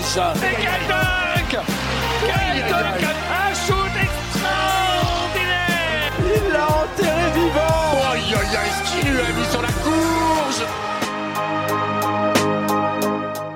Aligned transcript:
décollage. 0.00 0.36
Et 0.36 0.56
quel 0.56 0.86
dunk 0.88 1.52
Quel 2.26 2.56
dunk 2.68 3.04
Un 3.30 3.54
shoot 3.54 3.94
extraordinaire 4.02 6.12
Il 6.24 6.44
l'a 6.52 6.66
enterré 6.82 7.26
vivant 7.34 8.10
Aïe 8.12 8.34
aïe 8.34 8.56
aïe, 8.56 8.72
ce 8.72 8.80
qu'il 8.90 9.04
lui 9.10 9.20
a 9.20 9.32
mis 9.32 9.46
sur 9.50 9.62
la 9.62 9.68
courge 9.68 10.64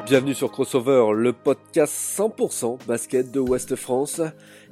Bienvenue 0.06 0.34
sur 0.34 0.52
Crossover, 0.52 1.14
le 1.14 1.32
podcast 1.32 1.94
100% 2.18 2.84
basket 2.86 3.30
de 3.32 3.40
Ouest 3.40 3.74
France. 3.74 4.20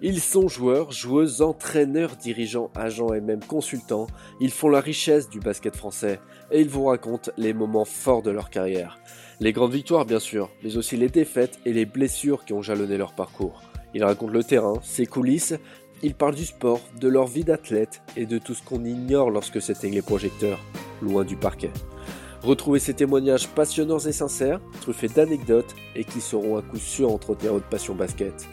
Ils 0.03 0.21
sont 0.21 0.47
joueurs, 0.47 0.93
joueuses, 0.93 1.41
entraîneurs, 1.41 2.17
dirigeants, 2.17 2.71
agents 2.77 3.15
et 3.15 3.23
même 3.23 3.43
consultants. 3.43 4.09
Ils 4.41 4.51
font 4.51 4.69
la 4.69 4.81
richesse 4.81 5.31
du 5.31 5.41
basket 5.41 5.75
français 5.75 6.21
et 6.51 6.61
ils 6.61 6.69
vous 6.69 6.85
racontent 6.85 7.33
les 7.39 7.55
moments 7.55 7.87
forts 7.87 8.21
de 8.23 8.31
leur 8.31 8.51
carrière. 8.51 8.99
Les 9.43 9.53
grandes 9.53 9.73
victoires 9.73 10.05
bien 10.05 10.21
sûr, 10.21 10.51
mais 10.63 10.77
aussi 10.77 10.97
les 10.97 11.09
défaites 11.09 11.59
et 11.67 11.73
les 11.73 11.85
blessures 11.85 12.45
qui 12.45 12.53
ont 12.53 12.63
jalonné 12.63 12.97
leur 12.97 13.13
parcours. 13.13 13.61
Ils 13.93 14.05
racontent 14.05 14.33
le 14.33 14.45
terrain, 14.45 14.75
ses 14.85 15.05
coulisses, 15.05 15.55
ils 16.05 16.15
parlent 16.15 16.37
du 16.37 16.45
sport, 16.45 16.81
de 17.01 17.09
leur 17.09 17.27
vie 17.27 17.43
d'athlète 17.43 18.03
et 18.17 18.25
de 18.25 18.39
tout 18.39 18.55
ce 18.55 18.63
qu'on 18.63 18.85
ignore 18.85 19.33
lorsque 19.33 19.61
s'éteignent 19.61 19.95
les 19.95 20.01
projecteurs, 20.01 20.61
loin 21.03 21.25
du 21.25 21.35
parquet. 21.35 21.73
Retrouvez 22.45 22.79
ces 22.79 22.95
témoignages 22.95 23.49
passionnants 23.49 23.99
et 23.99 24.13
sincères, 24.13 24.61
truffés 24.81 25.09
d'anecdotes 25.09 25.75
et 25.97 26.05
qui 26.05 26.21
seront 26.21 26.57
à 26.57 26.63
coup 26.63 26.79
sûr 26.79 27.11
entretenir 27.11 27.55
votre 27.55 27.69
passion 27.69 27.97
basket. 27.97 28.47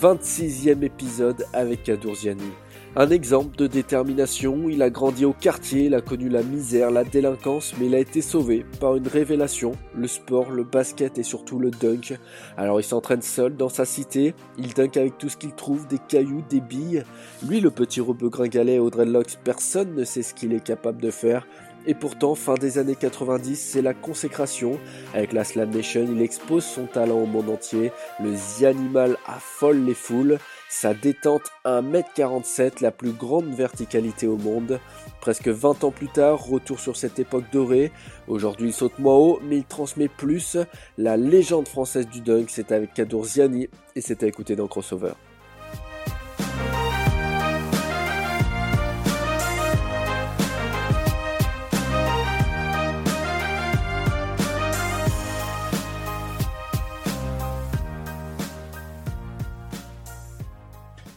26e 0.00 0.82
épisode 0.82 1.44
avec 1.52 1.82
Kadourziani. 1.82 2.50
Un 2.96 3.08
exemple 3.10 3.56
de 3.56 3.68
détermination, 3.68 4.68
il 4.68 4.82
a 4.82 4.90
grandi 4.90 5.24
au 5.24 5.32
quartier, 5.32 5.84
il 5.84 5.94
a 5.94 6.00
connu 6.00 6.28
la 6.28 6.42
misère, 6.42 6.90
la 6.90 7.04
délinquance, 7.04 7.72
mais 7.78 7.86
il 7.86 7.94
a 7.94 8.00
été 8.00 8.20
sauvé 8.20 8.66
par 8.80 8.96
une 8.96 9.06
révélation, 9.06 9.72
le 9.94 10.08
sport, 10.08 10.50
le 10.50 10.64
basket 10.64 11.16
et 11.16 11.22
surtout 11.22 11.60
le 11.60 11.70
dunk. 11.70 12.18
Alors 12.56 12.80
il 12.80 12.84
s'entraîne 12.84 13.22
seul 13.22 13.54
dans 13.54 13.68
sa 13.68 13.84
cité, 13.84 14.34
il 14.58 14.74
dunk 14.74 14.98
avec 14.98 15.18
tout 15.18 15.28
ce 15.28 15.36
qu'il 15.36 15.52
trouve, 15.52 15.86
des 15.86 16.00
cailloux, 16.08 16.42
des 16.50 16.60
billes. 16.60 17.04
Lui 17.46 17.60
le 17.60 17.70
petit 17.70 18.00
rebeu 18.00 18.28
gringalet 18.28 18.80
au 18.80 18.90
dreadlocks, 18.90 19.38
personne 19.44 19.94
ne 19.94 20.02
sait 20.02 20.22
ce 20.22 20.34
qu'il 20.34 20.52
est 20.52 20.64
capable 20.64 21.00
de 21.00 21.12
faire. 21.12 21.46
Et 21.86 21.94
pourtant, 21.94 22.34
fin 22.34 22.54
des 22.54 22.76
années 22.78 22.96
90, 22.96 23.56
c'est 23.56 23.82
la 23.82 23.94
consécration. 23.94 24.78
Avec 25.14 25.32
la 25.32 25.44
Slam 25.44 25.70
Nation, 25.70 26.06
il 26.10 26.20
expose 26.20 26.64
son 26.64 26.84
talent 26.84 27.16
au 27.16 27.26
monde 27.26 27.48
entier. 27.48 27.90
Le 28.22 28.34
Z-Animal 28.36 29.16
affole 29.26 29.84
les 29.84 29.94
foules. 29.94 30.38
Sa 30.72 30.94
détente 30.94 31.50
1m47, 31.64 32.80
la 32.80 32.92
plus 32.92 33.10
grande 33.10 33.52
verticalité 33.52 34.28
au 34.28 34.36
monde. 34.36 34.78
Presque 35.20 35.48
20 35.48 35.82
ans 35.82 35.90
plus 35.90 36.06
tard, 36.06 36.46
retour 36.46 36.78
sur 36.78 36.96
cette 36.96 37.18
époque 37.18 37.46
dorée. 37.52 37.90
Aujourd'hui, 38.28 38.68
il 38.68 38.72
saute 38.72 38.96
moins 39.00 39.16
haut, 39.16 39.40
mais 39.42 39.56
il 39.56 39.64
transmet 39.64 40.06
plus. 40.06 40.56
La 40.96 41.16
légende 41.16 41.66
française 41.66 42.06
du 42.06 42.20
dunk, 42.20 42.46
c'est 42.50 42.70
avec 42.70 42.94
Kadour 42.94 43.24
Ziani 43.24 43.68
et 43.96 44.00
c'est 44.00 44.22
à 44.22 44.28
écouter 44.28 44.54
dans 44.54 44.68
Crossover. 44.68 45.14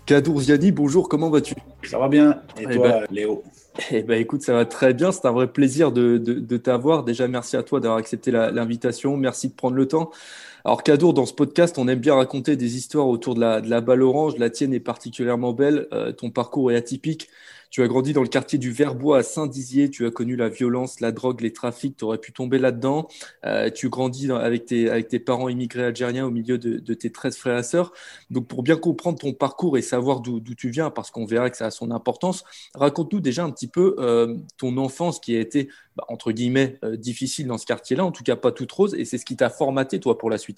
Kadour 0.06 0.42
Ziani, 0.42 0.72
bonjour, 0.72 1.08
comment 1.08 1.30
vas-tu? 1.30 1.54
Ça 1.84 1.98
va 1.98 2.10
bien. 2.10 2.42
Et 2.60 2.64
Eh 2.70 2.76
toi, 2.76 2.90
ben- 2.90 3.06
Léo? 3.12 3.44
Eh 3.90 4.04
ben 4.04 4.20
écoute, 4.20 4.42
ça 4.44 4.54
va 4.54 4.66
très 4.66 4.94
bien. 4.94 5.12
C'est 5.12 5.26
un 5.26 5.32
vrai 5.32 5.48
plaisir 5.48 5.92
de, 5.92 6.18
de, 6.18 6.34
de 6.34 6.58
t'avoir. 6.58 7.04
Déjà, 7.04 7.28
merci 7.28 7.58
à 7.58 7.64
toi 7.64 7.80
d'avoir 7.80 7.98
accepté 8.00 8.30
l'invitation. 8.32 9.18
Merci 9.18 9.48
de 9.50 9.54
prendre 9.54 9.76
le 9.76 9.88
temps. 9.88 10.12
Alors, 10.66 10.82
Kadour, 10.82 11.14
dans 11.14 11.26
ce 11.26 11.34
podcast, 11.34 11.78
on 11.78 11.90
aime 11.90 12.00
bien 12.00 12.16
raconter 12.16 12.56
des 12.56 12.78
histoires 12.78 13.10
autour 13.10 13.36
de 13.36 13.42
la, 13.42 13.82
balle 13.82 14.02
orange. 14.02 14.38
La 14.38 14.50
tienne 14.50 14.74
est 14.74 14.80
particulièrement 14.80 15.52
belle. 15.52 15.88
Euh, 15.92 16.14
ton 16.14 16.32
parcours 16.32 16.72
est 16.72 16.76
atypique. 16.78 17.28
Tu 17.74 17.82
as 17.82 17.88
grandi 17.88 18.14
dans 18.14 18.22
le 18.22 18.28
quartier 18.28 18.60
du 18.60 18.72
Verbois 18.72 19.18
à 19.18 19.24
Saint-Dizier. 19.24 19.90
Tu 19.90 20.06
as 20.06 20.12
connu 20.12 20.36
la 20.36 20.48
violence, 20.48 21.00
la 21.00 21.12
drogue, 21.12 21.42
les 21.42 21.52
trafics. 21.52 21.98
Tu 21.98 22.06
aurais 22.06 22.20
pu 22.20 22.32
tomber 22.32 22.60
là-dedans. 22.60 23.08
Euh, 23.46 23.72
tu 23.72 23.90
grandis 23.90 24.28
dans- 24.28 24.36
avec, 24.36 24.68
tes, 24.68 25.20
parents 25.20 25.50
immigrés 25.50 25.86
algériens 25.86 26.28
au 26.28 26.30
milieu 26.30 26.60
de, 26.60 26.94
tes 26.94 27.12
13 27.12 27.36
frères 27.36 27.58
et 27.58 27.64
sœurs. 27.64 27.92
Donc, 28.30 28.48
pour 28.48 28.62
bien 28.62 28.76
comprendre 28.76 29.18
ton 29.18 29.34
parcours 29.34 29.76
et 29.76 29.82
savoir 29.82 30.22
d'où 30.22 30.40
tu 30.56 30.70
viens, 30.70 30.92
parce 30.92 31.10
qu'on 31.10 31.26
verra 31.26 31.50
que 31.50 31.58
ça 31.58 31.66
a 31.66 31.72
son 31.72 31.90
importance, 31.90 32.44
raconte-nous 32.76 33.22
déjà 33.22 33.44
un 33.44 33.50
petit 33.50 33.68
peu 33.68 33.96
euh, 33.98 34.38
ton 34.58 34.78
enfance 34.78 35.20
qui 35.20 35.36
a 35.36 35.40
été, 35.40 35.68
bah, 35.96 36.06
entre 36.10 36.32
guillemets, 36.32 36.78
difficile 36.98 37.48
dans 37.48 37.58
ce 37.58 37.66
quartier-là, 37.66 38.06
en 38.06 38.12
tout 38.12 38.24
cas 38.24 38.36
pas 38.36 38.52
toute 38.52 38.72
rose, 38.72 38.94
et 38.94 39.04
c'est 39.04 39.18
ce 39.18 39.26
qui 39.26 39.36
t'a 39.36 39.50
formaté, 39.50 40.00
toi, 40.00 40.20
pour 40.20 40.30
la 40.30 40.38
suite. 40.38 40.53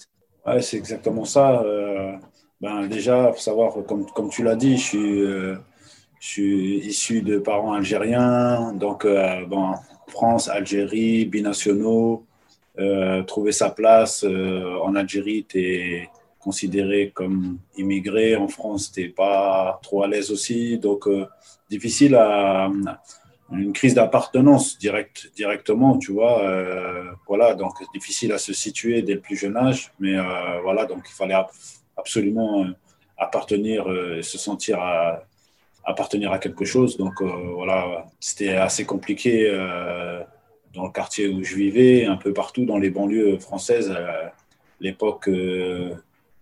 Ouais, 0.46 0.62
c'est 0.62 0.76
exactement 0.76 1.24
ça. 1.24 1.60
Euh, 1.62 2.16
ben, 2.60 2.86
déjà, 2.86 3.32
faut 3.32 3.40
savoir, 3.40 3.74
comme, 3.86 4.06
comme 4.06 4.30
tu 4.30 4.42
l'as 4.44 4.54
dit, 4.56 4.76
je 4.76 4.82
suis, 4.82 5.20
euh, 5.22 5.56
je 6.20 6.28
suis 6.28 6.78
issu 6.78 7.22
de 7.22 7.38
parents 7.38 7.72
algériens. 7.72 8.72
Donc, 8.72 9.04
euh, 9.04 9.44
France, 10.08 10.48
Algérie, 10.48 11.26
binationaux. 11.26 12.24
Trouver 13.26 13.52
sa 13.52 13.70
place 13.70 14.22
en 14.24 14.94
Algérie, 14.96 15.46
tu 15.48 15.58
es 15.60 16.08
considéré 16.38 17.10
comme 17.14 17.58
immigré. 17.76 18.36
En 18.36 18.48
France, 18.48 18.92
tu 18.92 19.00
n'es 19.00 19.08
pas 19.08 19.80
trop 19.82 20.02
à 20.02 20.08
l'aise 20.08 20.30
aussi. 20.30 20.78
Donc, 20.78 21.08
difficile 21.70 22.14
à. 22.16 22.70
Une 23.52 23.72
crise 23.72 23.94
d'appartenance 23.94 24.76
direct, 24.78 25.30
directement, 25.36 25.98
tu 25.98 26.12
vois. 26.12 26.42
euh, 26.42 27.04
voilà, 27.28 27.54
donc 27.54 27.74
difficile 27.94 28.32
à 28.32 28.38
se 28.38 28.52
situer 28.52 29.02
dès 29.02 29.14
le 29.14 29.20
plus 29.20 29.36
jeune 29.36 29.56
âge. 29.56 29.92
Mais 30.00 30.16
euh, 30.18 30.60
voilà, 30.62 30.84
donc 30.84 31.04
il 31.08 31.14
fallait 31.14 31.34
ab- 31.34 31.50
absolument 31.96 32.64
euh, 32.64 32.72
appartenir, 33.16 33.88
euh, 33.88 34.20
se 34.22 34.36
sentir 34.36 34.80
à, 34.80 35.22
appartenir 35.84 36.32
à 36.32 36.38
quelque 36.40 36.64
chose. 36.64 36.96
Donc 36.96 37.22
euh, 37.22 37.26
voilà, 37.54 38.06
c'était 38.18 38.56
assez 38.56 38.84
compliqué 38.84 39.48
dans 40.74 40.84
le 40.84 40.90
quartier 40.90 41.28
où 41.28 41.44
je 41.44 41.54
vivais, 41.54 42.04
un 42.04 42.16
peu 42.16 42.32
partout 42.32 42.64
dans 42.64 42.78
les 42.78 42.90
banlieues 42.90 43.38
françaises. 43.38 43.96
L'époque 44.80 45.30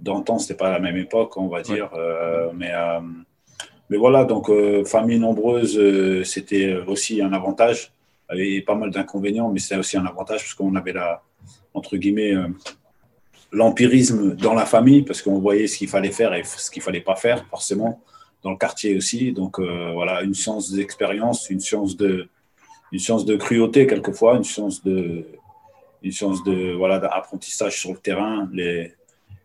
d'antan, 0.01 0.39
c'était 0.39 0.57
pas 0.57 0.71
la 0.71 0.81
même 0.81 0.97
époque, 0.97 1.37
on 1.37 1.49
va 1.49 1.61
dire. 1.61 1.91
Mais, 2.55 2.73
mais 3.91 3.97
voilà, 3.97 4.25
donc 4.25 4.49
euh, 4.49 4.85
famille 4.85 5.19
nombreuse, 5.19 5.79
euh, 5.79 6.25
c'était 6.25 6.75
aussi 6.87 7.21
un 7.21 7.33
avantage. 7.33 7.93
Il 8.33 8.39
y 8.39 8.53
avait 8.57 8.63
pas 8.63 8.75
mal 8.75 8.91
d'inconvénients, 8.91 9.51
mais 9.51 9.61
c'était 9.61 9.77
aussi 9.77 9.97
un 9.97 10.07
avantage 10.07 10.41
parce 10.41 10.55
qu'on 10.55 10.75
avait 10.75 10.95
la, 10.95 11.23
entre 11.75 11.97
guillemets, 11.97 12.35
euh, 12.35 12.49
l'empirisme 13.53 14.35
dans 14.35 14.55
la 14.55 14.65
famille 14.65 15.03
parce 15.03 15.21
qu'on 15.21 15.39
voyait 15.39 15.67
ce 15.67 15.77
qu'il 15.77 15.89
fallait 15.89 16.11
faire 16.11 16.33
et 16.35 16.43
ce 16.45 16.71
qu'il 16.71 16.83
fallait 16.83 17.03
pas 17.03 17.15
faire 17.15 17.45
forcément 17.51 18.01
dans 18.43 18.51
le 18.51 18.57
quartier 18.57 18.97
aussi. 18.97 19.33
Donc 19.33 19.61
voilà, 19.61 20.23
une 20.23 20.35
science 20.35 20.73
d'expérience, 20.73 21.49
une 21.51 21.61
science 21.61 21.97
de, 21.97 22.29
une 22.91 22.99
science 22.99 23.25
de 23.25 23.37
cruauté 23.37 23.87
quelquefois, 23.87 24.37
une 24.37 24.45
science 24.45 24.83
de, 24.83 25.25
une 26.03 26.13
science 26.13 26.43
de 26.43 26.73
voilà 26.73 26.99
d'apprentissage 26.99 27.79
sur 27.79 27.93
le 27.93 27.99
terrain, 27.99 28.51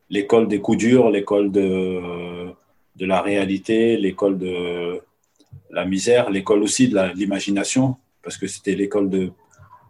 l'école 0.09 0.47
des 0.47 0.59
coups 0.59 0.79
durs, 0.79 1.09
l'école 1.11 1.51
de, 1.51 2.51
de 2.99 3.05
la 3.05 3.21
réalité, 3.21 3.97
l'école 3.97 4.37
de 4.37 5.01
la 5.71 5.85
misère, 5.85 6.29
l'école 6.29 6.61
aussi 6.63 6.89
de 6.89 6.99
l'imagination 7.15 7.95
parce 8.21 8.37
que 8.37 8.47
c'était 8.47 8.75
l'école 8.75 9.09
de 9.09 9.31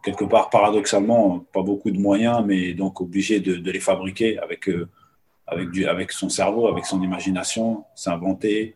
quelque 0.04 0.24
part 0.26 0.50
paradoxalement 0.50 1.40
pas 1.52 1.64
beaucoup 1.64 1.92
de 1.92 2.00
moyens, 2.00 2.44
mais 2.46 2.74
donc 2.74 3.02
obligé 3.02 3.40
de, 3.40 3.72
les 3.72 3.80
fabriquer 3.80 4.40
avec 4.40 4.70
euh, 4.70 4.88
avec 5.48 5.72
du 5.72 5.88
avec 5.88 6.12
son 6.12 6.30
cerveau, 6.30 6.68
avec 6.68 6.86
son 6.86 7.02
imagination, 7.02 7.84
s'inventer 7.96 8.76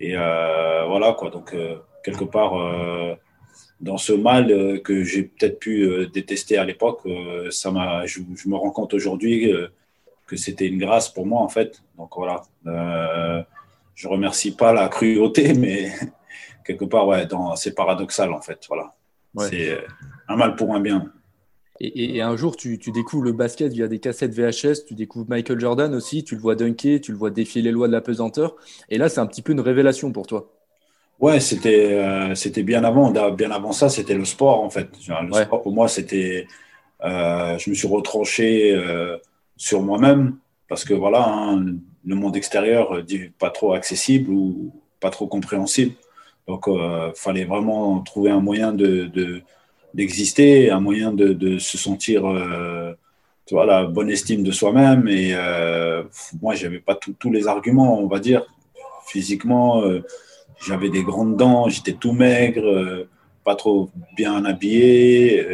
et 0.00 0.16
euh, 0.16 0.84
voilà 0.86 1.12
quoi. 1.12 1.30
Donc 1.30 1.54
euh, 1.54 1.76
quelque 2.04 2.24
part 2.24 2.54
dans 3.80 3.98
ce 3.98 4.12
mal 4.12 4.80
que 4.82 5.04
j'ai 5.04 5.22
peut-être 5.22 5.60
pu 5.60 6.08
détester 6.12 6.58
à 6.58 6.64
l'époque, 6.64 7.00
ça 7.50 7.70
m'a, 7.70 8.06
je, 8.06 8.20
je 8.34 8.48
me 8.48 8.56
rends 8.56 8.70
compte 8.70 8.92
aujourd'hui 8.94 9.52
que 10.26 10.36
c'était 10.36 10.66
une 10.66 10.78
grâce 10.78 11.08
pour 11.08 11.26
moi 11.26 11.40
en 11.42 11.48
fait. 11.48 11.82
Donc 11.96 12.10
voilà, 12.16 12.42
je 13.98 14.08
remercie 14.08 14.54
pas 14.56 14.72
la 14.72 14.88
cruauté, 14.88 15.54
mais 15.64 15.92
quelque 16.64 16.84
part 16.86 17.06
ouais, 17.08 17.26
dans, 17.26 17.56
c'est 17.56 17.74
paradoxal 17.74 18.32
en 18.32 18.40
fait. 18.40 18.60
Voilà, 18.68 18.94
Ouais. 19.34 19.48
c'est 19.50 19.70
euh, 19.70 19.80
un 20.28 20.36
mal 20.36 20.56
pour 20.56 20.74
un 20.74 20.80
bien. 20.80 21.12
Et, 21.80 22.20
un 22.22 22.36
jour, 22.36 22.56
tu, 22.56 22.78
tu 22.78 22.90
découvres 22.92 23.22
le 23.24 23.32
basket 23.32 23.72
via 23.72 23.88
des 23.88 24.00
cassettes 24.00 24.34
VHS, 24.34 24.84
tu 24.86 24.94
découvres 24.94 25.28
Michael 25.30 25.60
Jordan 25.60 25.94
aussi, 25.94 26.24
tu 26.24 26.34
le 26.34 26.40
vois 26.40 26.56
dunker, 26.56 27.00
tu 27.00 27.12
le 27.12 27.18
vois 27.18 27.30
défier 27.30 27.62
les 27.62 27.70
lois 27.72 27.86
de 27.88 27.92
la 27.92 28.00
pesanteur. 28.00 28.56
Et 28.88 28.98
là, 28.98 29.08
c'est 29.08 29.20
un 29.20 29.26
petit 29.26 29.42
peu 29.42 29.52
une 29.52 29.60
révélation 29.60 30.12
pour 30.12 30.26
toi. 30.26 30.52
Ouais, 31.18 31.40
c'était 31.40 31.92
euh, 31.94 32.34
c'était 32.36 32.62
bien 32.62 32.84
avant. 32.84 33.10
Bien 33.32 33.50
avant 33.50 33.72
ça, 33.72 33.88
c'était 33.88 34.14
le 34.14 34.24
sport 34.24 34.62
en 34.62 34.70
fait. 34.70 34.88
Genre, 35.00 35.22
Le 35.22 35.32
Ouais. 35.32 35.44
sport 35.44 35.62
pour 35.62 35.72
moi, 35.72 35.88
c'était. 35.88 36.46
euh, 37.04 37.58
je 37.58 37.70
me 37.70 37.74
suis 37.74 37.88
retranché 37.88 38.72
euh, 38.74 39.18
sur 39.56 39.82
moi-même 39.82 40.38
parce 40.68 40.84
que 40.84 40.94
voilà, 40.94 41.26
hein, 41.28 41.76
le 42.08 42.14
monde 42.16 42.36
extérieur 42.36 42.92
euh, 42.94 43.04
pas 43.38 43.50
trop 43.50 43.72
accessible 43.74 44.30
ou 44.32 44.72
pas 45.00 45.10
trop 45.10 45.26
compréhensible. 45.26 45.94
Donc, 46.48 46.66
euh, 46.68 47.12
fallait 47.14 47.44
vraiment 47.44 48.00
trouver 48.00 48.30
un 48.30 48.40
moyen 48.40 48.72
de 48.72 49.04
de- 49.06 49.42
d'exister, 49.94 50.70
un 50.70 50.80
moyen 50.80 51.12
de, 51.12 51.32
de 51.32 51.58
se 51.58 51.78
sentir 51.78 52.26
euh, 52.26 52.92
tu 53.46 53.54
vois, 53.54 53.66
la 53.66 53.84
bonne 53.86 54.10
estime 54.10 54.42
de 54.42 54.52
soi-même. 54.52 55.08
Et 55.08 55.34
moi, 56.42 56.54
j'avais 56.54 56.80
pas 56.80 56.94
tous 56.94 57.30
les 57.32 57.48
arguments, 57.48 57.98
on 57.98 58.06
va 58.06 58.18
dire. 58.18 58.44
Physiquement, 59.06 59.82
j'avais 60.66 60.90
des 60.90 61.02
grandes 61.02 61.36
dents, 61.38 61.68
j'étais 61.70 61.94
tout 61.94 62.12
maigre, 62.12 63.06
pas 63.44 63.54
trop 63.54 63.90
bien 64.16 64.44
habillé, 64.44 65.46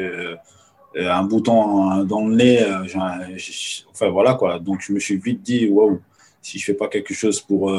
un 0.97 1.23
bouton 1.23 2.05
dans 2.05 2.27
le 2.27 2.35
nez. 2.35 2.59
enfin, 3.93 4.09
voilà 4.11 4.35
quoi. 4.35 4.59
Donc, 4.59 4.81
je 4.81 4.93
me 4.93 4.99
suis 4.99 5.17
vite 5.17 5.43
dit, 5.43 5.69
waouh, 5.69 6.01
si 6.45 6.59
je 6.59 6.65
fais 6.65 6.75
pas 6.75 6.89
quelque 6.89 7.15
chose 7.15 7.41
pour. 7.41 7.73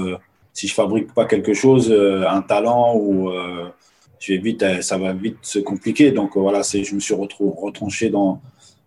si 0.54 0.68
je 0.68 0.74
fabrique 0.74 1.14
pas 1.14 1.26
quelque 1.26 1.54
chose, 1.54 1.92
un 1.92 2.42
talent 2.42 2.96
ou 2.98 3.32
je 4.20 4.34
vais 4.34 4.40
vite, 4.40 4.66
ça 4.82 4.98
va 4.98 5.14
vite 5.14 5.38
se 5.42 5.60
compliquer. 5.60 6.12
Donc 6.12 6.36
voilà, 6.36 6.62
je 6.64 6.96
me 6.96 7.00
suis 7.00 7.14
retranché 7.14 8.10
dans, 8.10 8.42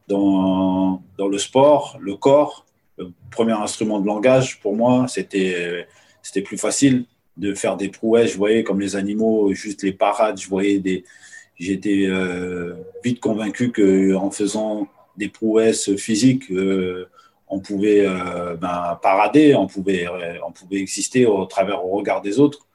dans, 0.09 1.03
dans 1.17 1.29
le 1.29 1.39
sport, 1.39 1.97
le 2.01 2.17
corps. 2.17 2.65
Le 2.97 3.13
premier 3.31 3.53
instrument 3.53 4.01
de 4.01 4.07
langage, 4.07 4.59
pour 4.61 4.75
moi, 4.75 5.07
c'était 5.09 5.87
plus 6.45 6.59
facile 6.59 7.05
de 7.37 7.55
faire 7.55 7.77
des 7.77 7.89
prouesses. 7.89 8.33
Je 8.33 8.37
voyais 8.37 8.65
comme 8.65 8.81
les 8.81 8.97
animaux, 8.97 9.53
juste 9.53 9.83
les 9.83 9.93
parades. 9.93 10.41
Je 10.41 10.49
voyais 10.49 10.79
des. 10.79 11.05
J'étais 11.59 12.07
euh, 12.07 12.75
vite 13.05 13.21
convaincu 13.21 13.73
qu'en 13.73 14.31
faisant 14.31 14.89
des 15.17 15.29
prouesses 15.29 15.95
physiques, 15.97 16.51
euh, 16.51 17.09
on 17.51 17.61
pouvait 17.61 18.07
euh, 18.07 18.57
ben, 18.57 18.99
parader, 19.03 19.55
on 19.55 19.67
pouvait, 19.67 20.07
on 20.47 20.53
pouvait 20.53 20.77
exister 20.77 21.27
au 21.27 21.45
travers 21.47 21.85
au 21.85 21.97
regard 21.97 22.21
des 22.21 22.39
autres. 22.39 22.67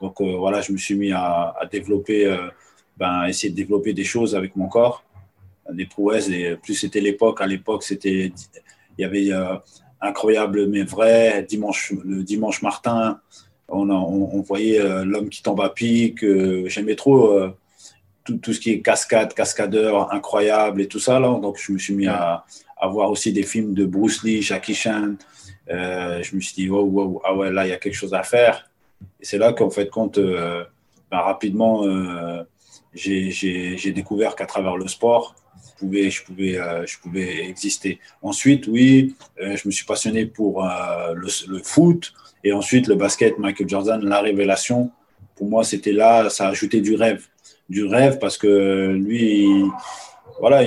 Donc 0.00 0.20
voilà, 0.20 0.60
je 0.60 0.72
me 0.72 0.78
suis 0.78 0.96
mis 0.96 1.12
à, 1.12 1.54
développer, 1.70 2.36
ben, 2.96 3.26
essayer 3.26 3.50
de 3.50 3.56
développer 3.56 3.92
des 3.92 4.02
choses 4.02 4.34
avec 4.34 4.56
mon 4.56 4.66
corps 4.66 5.04
des 5.70 5.86
prouesses. 5.86 6.28
Et 6.28 6.56
plus 6.56 6.74
c'était 6.74 7.00
l'époque, 7.00 7.40
à 7.40 7.46
l'époque, 7.46 7.82
c'était, 7.82 8.32
il 8.98 9.02
y 9.02 9.04
avait 9.04 9.32
euh, 9.32 9.56
incroyable 10.00 10.66
mais 10.66 10.82
vrai, 10.82 11.44
dimanche, 11.48 11.92
le 12.04 12.22
dimanche 12.22 12.62
Martin, 12.62 13.20
on, 13.68 13.88
on, 13.90 14.40
voyait 14.42 14.80
euh, 14.80 15.04
l'homme 15.04 15.30
qui 15.30 15.42
tombe 15.42 15.60
à 15.60 15.70
pic. 15.70 16.22
Euh, 16.24 16.64
j'aimais 16.68 16.96
trop 16.96 17.40
tout, 18.24 18.36
tout, 18.36 18.52
ce 18.52 18.60
qui 18.60 18.70
est 18.70 18.80
cascade, 18.82 19.32
cascadeur, 19.32 20.12
incroyable 20.12 20.82
et 20.82 20.88
tout 20.88 20.98
ça. 20.98 21.18
Là. 21.18 21.38
Donc 21.40 21.58
je 21.58 21.72
me 21.72 21.78
suis 21.78 21.94
mis 21.94 22.06
à, 22.06 22.44
à 22.82 22.88
voir 22.88 23.10
aussi 23.10 23.32
des 23.32 23.44
films 23.44 23.74
de 23.74 23.86
Bruce 23.86 24.22
Lee, 24.24 24.42
Jackie 24.42 24.74
Chan. 24.74 25.14
je 25.68 26.36
me 26.36 26.40
suis 26.40 26.54
dit, 26.54 26.68
wow, 26.68 26.84
wow, 26.84 27.22
ah 27.24 27.34
ouais, 27.34 27.50
là, 27.50 27.66
il 27.66 27.70
y 27.70 27.72
a 27.72 27.78
quelque 27.78 27.94
chose 27.94 28.14
à 28.14 28.22
faire. 28.22 28.70
Et 29.20 29.24
c'est 29.24 29.38
là 29.38 29.52
qu'en 29.52 29.70
fait, 29.70 29.88
compte, 29.88 30.18
ben, 30.18 30.66
rapidement, 31.10 31.84
j'ai 32.92 33.92
découvert 33.94 34.34
qu'à 34.36 34.46
travers 34.46 34.76
le 34.76 34.88
sport, 34.88 35.36
je 35.82 36.22
pouvais, 36.22 36.58
euh, 36.58 36.86
je 36.86 36.98
pouvais 36.98 37.44
exister. 37.48 37.98
Ensuite, 38.22 38.66
oui, 38.66 39.14
euh, 39.40 39.56
je 39.56 39.66
me 39.66 39.72
suis 39.72 39.84
passionné 39.84 40.26
pour 40.26 40.64
euh, 40.64 41.14
le, 41.14 41.58
foot 41.62 42.12
et 42.44 42.52
ensuite 42.52 42.86
le 42.88 42.94
basket, 42.94 43.38
Michael 43.38 43.68
Jordan, 43.68 44.04
la 44.04 44.20
révélation. 44.20 44.90
Pour 45.36 45.48
moi, 45.48 45.64
c'était 45.64 45.92
là, 45.92 46.30
ça 46.30 46.46
a 46.46 46.50
ajouté 46.50 46.80
du 46.80 46.94
rêve. 46.94 47.26
Du 47.68 47.84
rêve 47.84 48.18
parce 48.18 48.38
que 48.38 48.92
lui, 48.92 49.44
il, 49.44 49.70
voilà, 50.40 50.62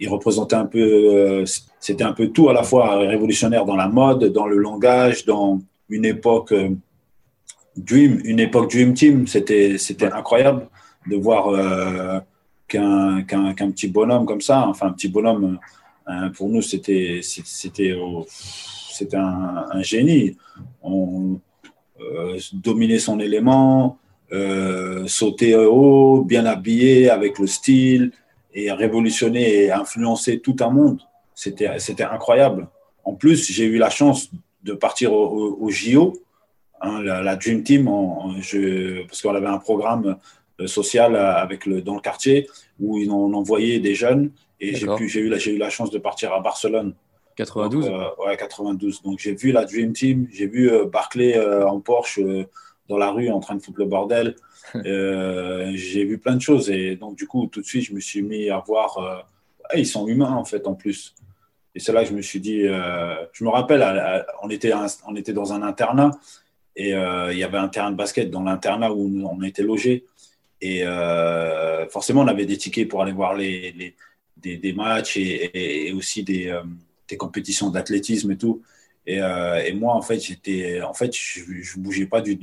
il, 0.00 0.08
représentait 0.08 0.56
un 0.56 0.66
peu, 0.66 1.44
c'était 1.78 2.04
un 2.04 2.12
peu 2.12 2.28
tout 2.28 2.48
à 2.48 2.52
la 2.52 2.62
fois 2.62 2.98
révolutionnaire 2.98 3.64
dans 3.64 3.76
la 3.76 3.88
mode, 3.88 4.24
dans 4.32 4.46
le 4.46 4.56
langage, 4.56 5.24
dans 5.24 5.60
une 5.88 6.04
époque 6.04 6.54
Dream, 7.76 8.20
une 8.24 8.40
époque 8.40 8.70
Dream 8.70 8.94
Team. 8.94 9.26
C'était, 9.26 9.78
c'était 9.78 10.10
incroyable 10.12 10.68
de 11.06 11.16
voir 11.16 12.22
qu'un 12.66 13.24
petit 13.70 13.88
bonhomme 13.88 14.26
comme 14.26 14.40
ça. 14.40 14.66
Enfin, 14.66 14.88
un 14.88 14.92
petit 14.92 15.08
bonhomme, 15.08 15.58
euh, 16.08 16.30
pour 16.30 16.48
nous, 16.48 16.62
c'était 16.62 17.20
c'était 17.22 17.96
un, 19.16 19.66
un, 19.70 19.82
génie. 19.82 20.36
On 20.82 21.38
euh, 22.00 22.38
dominait 22.52 22.98
son 22.98 23.20
élément, 23.20 23.98
euh, 24.32 25.06
sauter 25.06 25.54
haut, 25.54 26.24
bien 26.24 26.46
habillé, 26.46 27.10
avec 27.10 27.38
le 27.38 27.46
style, 27.46 28.12
et 28.54 28.70
révolutionner 28.72 29.64
et 29.64 29.72
influencer 29.72 30.40
tout 30.40 30.56
un 30.60 30.70
monde. 30.70 31.00
C'était 31.34 32.04
incroyable. 32.04 32.68
En 33.04 33.14
plus, 33.14 33.50
j'ai 33.50 33.64
eu 33.64 33.78
la 33.78 33.90
chance 33.90 34.30
de 34.62 34.72
partir 34.74 35.12
au, 35.12 35.70
JO, 35.70 36.12
hein, 36.82 37.00
la, 37.02 37.36
Dream 37.36 37.62
Team, 37.62 37.88
je, 38.40 39.06
parce 39.06 39.22
qu'on 39.22 39.34
avait 39.34 39.46
un 39.46 39.58
programme 39.58 40.18
euh, 40.60 40.66
social 40.66 41.16
avec 41.16 41.64
le, 41.66 41.80
dans 41.80 41.94
le 41.94 42.00
quartier 42.00 42.48
où 42.78 42.98
ils 42.98 43.10
ont 43.10 43.32
envoyé 43.32 43.80
des 43.80 43.94
jeunes 43.94 44.30
et 44.60 44.74
j'ai 44.74 45.20
eu, 45.20 45.28
la, 45.28 45.38
eu 45.38 45.56
la 45.56 45.70
chance 45.70 45.90
de 45.90 45.98
partir 45.98 46.32
à 46.34 46.40
Barcelone. 46.40 46.94
92 47.36 47.86
euh, 47.86 47.90
Ouais, 48.18 48.36
92. 48.36 49.02
Donc 49.02 49.18
j'ai 49.18 49.34
vu 49.34 49.52
la 49.52 49.64
Dream 49.64 49.94
Team, 49.94 50.28
j'ai 50.30 50.46
vu 50.46 50.70
euh, 50.70 50.84
Barclay 50.84 51.40
en 51.64 51.80
Porsche 51.80 52.20
dans 52.90 52.98
la 52.98 53.10
rue 53.10 53.30
en 53.30 53.40
train 53.40 53.54
de 53.54 53.62
foutre 53.62 53.78
le 53.78 53.86
bordel. 53.86 54.36
j'ai 54.74 56.04
vu 56.04 56.18
plein 56.18 56.36
de 56.36 56.42
choses 56.42 56.70
et 56.70 56.96
donc 56.96 57.16
du 57.16 57.26
coup 57.26 57.46
tout 57.46 57.62
de 57.62 57.66
suite 57.66 57.84
je 57.84 57.94
me 57.94 58.00
suis 58.00 58.22
mis 58.22 58.50
à 58.50 58.58
voir, 58.58 59.26
ils 59.74 59.86
sont 59.86 60.06
humains 60.06 60.34
en 60.34 60.44
fait 60.44 60.66
en 60.66 60.74
plus. 60.74 61.14
Et 61.74 61.80
c'est 61.80 61.92
là 61.92 62.02
que 62.02 62.10
je 62.10 62.14
me 62.14 62.22
suis 62.22 62.40
dit, 62.40 62.62
je 62.62 63.44
me 63.44 63.48
rappelle, 63.48 63.82
on, 64.42 64.50
était 64.50 64.72
on 65.08 65.16
était 65.16 65.32
dans 65.32 65.52
un 65.54 65.62
internat 65.62 66.10
et 66.76 66.90
il 66.90 67.38
y 67.38 67.42
avait 67.42 67.58
un 67.58 67.68
terrain 67.68 67.90
de 67.90 67.96
basket 67.96 68.30
dans 68.30 68.42
l'internat 68.42 68.92
où 68.92 69.26
on 69.26 69.42
était 69.42 69.62
logé. 69.62 70.04
Et 70.60 70.84
euh, 70.84 71.88
forcément, 71.88 72.22
on 72.22 72.28
avait 72.28 72.46
des 72.46 72.56
tickets 72.56 72.88
pour 72.88 73.02
aller 73.02 73.12
voir 73.12 73.34
les, 73.34 73.72
les 73.72 73.96
des, 74.36 74.56
des, 74.56 74.72
matchs 74.72 75.16
et, 75.18 75.88
et 75.88 75.92
aussi 75.92 76.22
des, 76.22 76.48
euh, 76.48 76.62
des 77.08 77.16
compétitions 77.16 77.68
d'athlétisme 77.68 78.30
et 78.30 78.38
tout. 78.38 78.62
Et, 79.10 79.20
euh, 79.20 79.60
et, 79.64 79.72
moi, 79.72 79.94
en 79.94 80.02
fait, 80.02 80.20
j'étais, 80.20 80.80
en 80.82 80.94
fait, 80.94 81.12
je, 81.12 81.40
ne 81.40 81.82
bougeais 81.82 82.06
pas 82.06 82.20
du, 82.20 82.38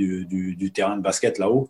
terrain 0.74 0.98
de 0.98 1.02
basket 1.02 1.40
là-haut. 1.40 1.70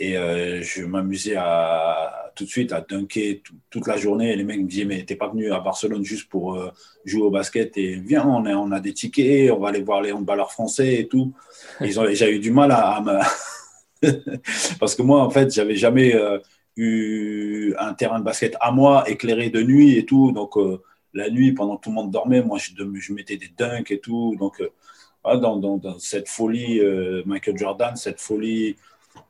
Et 0.00 0.18
euh, 0.18 0.62
je 0.62 0.82
m'amusais 0.82 1.36
à 1.38 2.32
tout 2.34 2.44
de 2.44 2.48
suite 2.48 2.72
à 2.72 2.80
dunker 2.80 3.40
toute 3.70 3.86
la 3.86 3.96
journée. 3.96 4.32
Et 4.32 4.36
les 4.36 4.42
mecs 4.42 4.60
me 4.60 4.66
disaient, 4.66 4.84
mais 4.84 5.04
t'es 5.04 5.14
pas 5.14 5.28
venu 5.28 5.52
à 5.52 5.60
Barcelone 5.60 6.02
juste 6.02 6.28
pour 6.28 6.56
euh, 6.56 6.72
jouer 7.04 7.22
au 7.22 7.30
basket 7.30 7.78
et 7.78 7.94
viens, 7.94 8.26
on 8.26 8.44
a, 8.46 8.54
on 8.54 8.72
a 8.72 8.80
des 8.80 8.92
tickets, 8.92 9.52
on 9.52 9.60
va 9.60 9.68
aller 9.68 9.82
voir 9.82 10.02
les 10.02 10.10
handballeurs 10.10 10.50
français 10.50 10.96
et 10.96 11.06
tout. 11.06 11.32
J'ai 11.80 12.34
eu 12.34 12.40
du 12.40 12.50
mal 12.50 12.72
à, 12.72 13.00
me 13.00 13.20
Parce 14.80 14.96
que 14.96 15.02
moi, 15.02 15.22
en 15.22 15.30
fait, 15.30 15.54
j'avais 15.54 15.76
jamais 15.76 16.16
eu 16.76 17.74
un 17.78 17.94
terrain 17.94 18.18
de 18.18 18.24
basket 18.24 18.56
à 18.60 18.72
moi, 18.72 19.08
éclairé 19.08 19.50
de 19.50 19.62
nuit 19.62 19.96
et 19.96 20.04
tout. 20.04 20.32
Donc, 20.32 20.56
la 21.16 21.30
nuit, 21.30 21.52
pendant 21.52 21.76
que 21.76 21.84
tout 21.84 21.90
le 21.90 21.96
monde 21.96 22.10
dormait, 22.10 22.42
moi, 22.42 22.58
je, 22.58 23.12
mettais 23.12 23.36
des 23.36 23.50
dunks 23.56 23.90
et 23.90 23.98
tout. 24.00 24.36
Donc, 24.38 24.60
euh, 24.60 25.36
dans, 25.36 25.56
dans, 25.56 25.98
cette 25.98 26.28
folie, 26.28 26.80
Michael 27.24 27.58
Jordan, 27.58 27.96
cette 27.96 28.20
folie, 28.20 28.76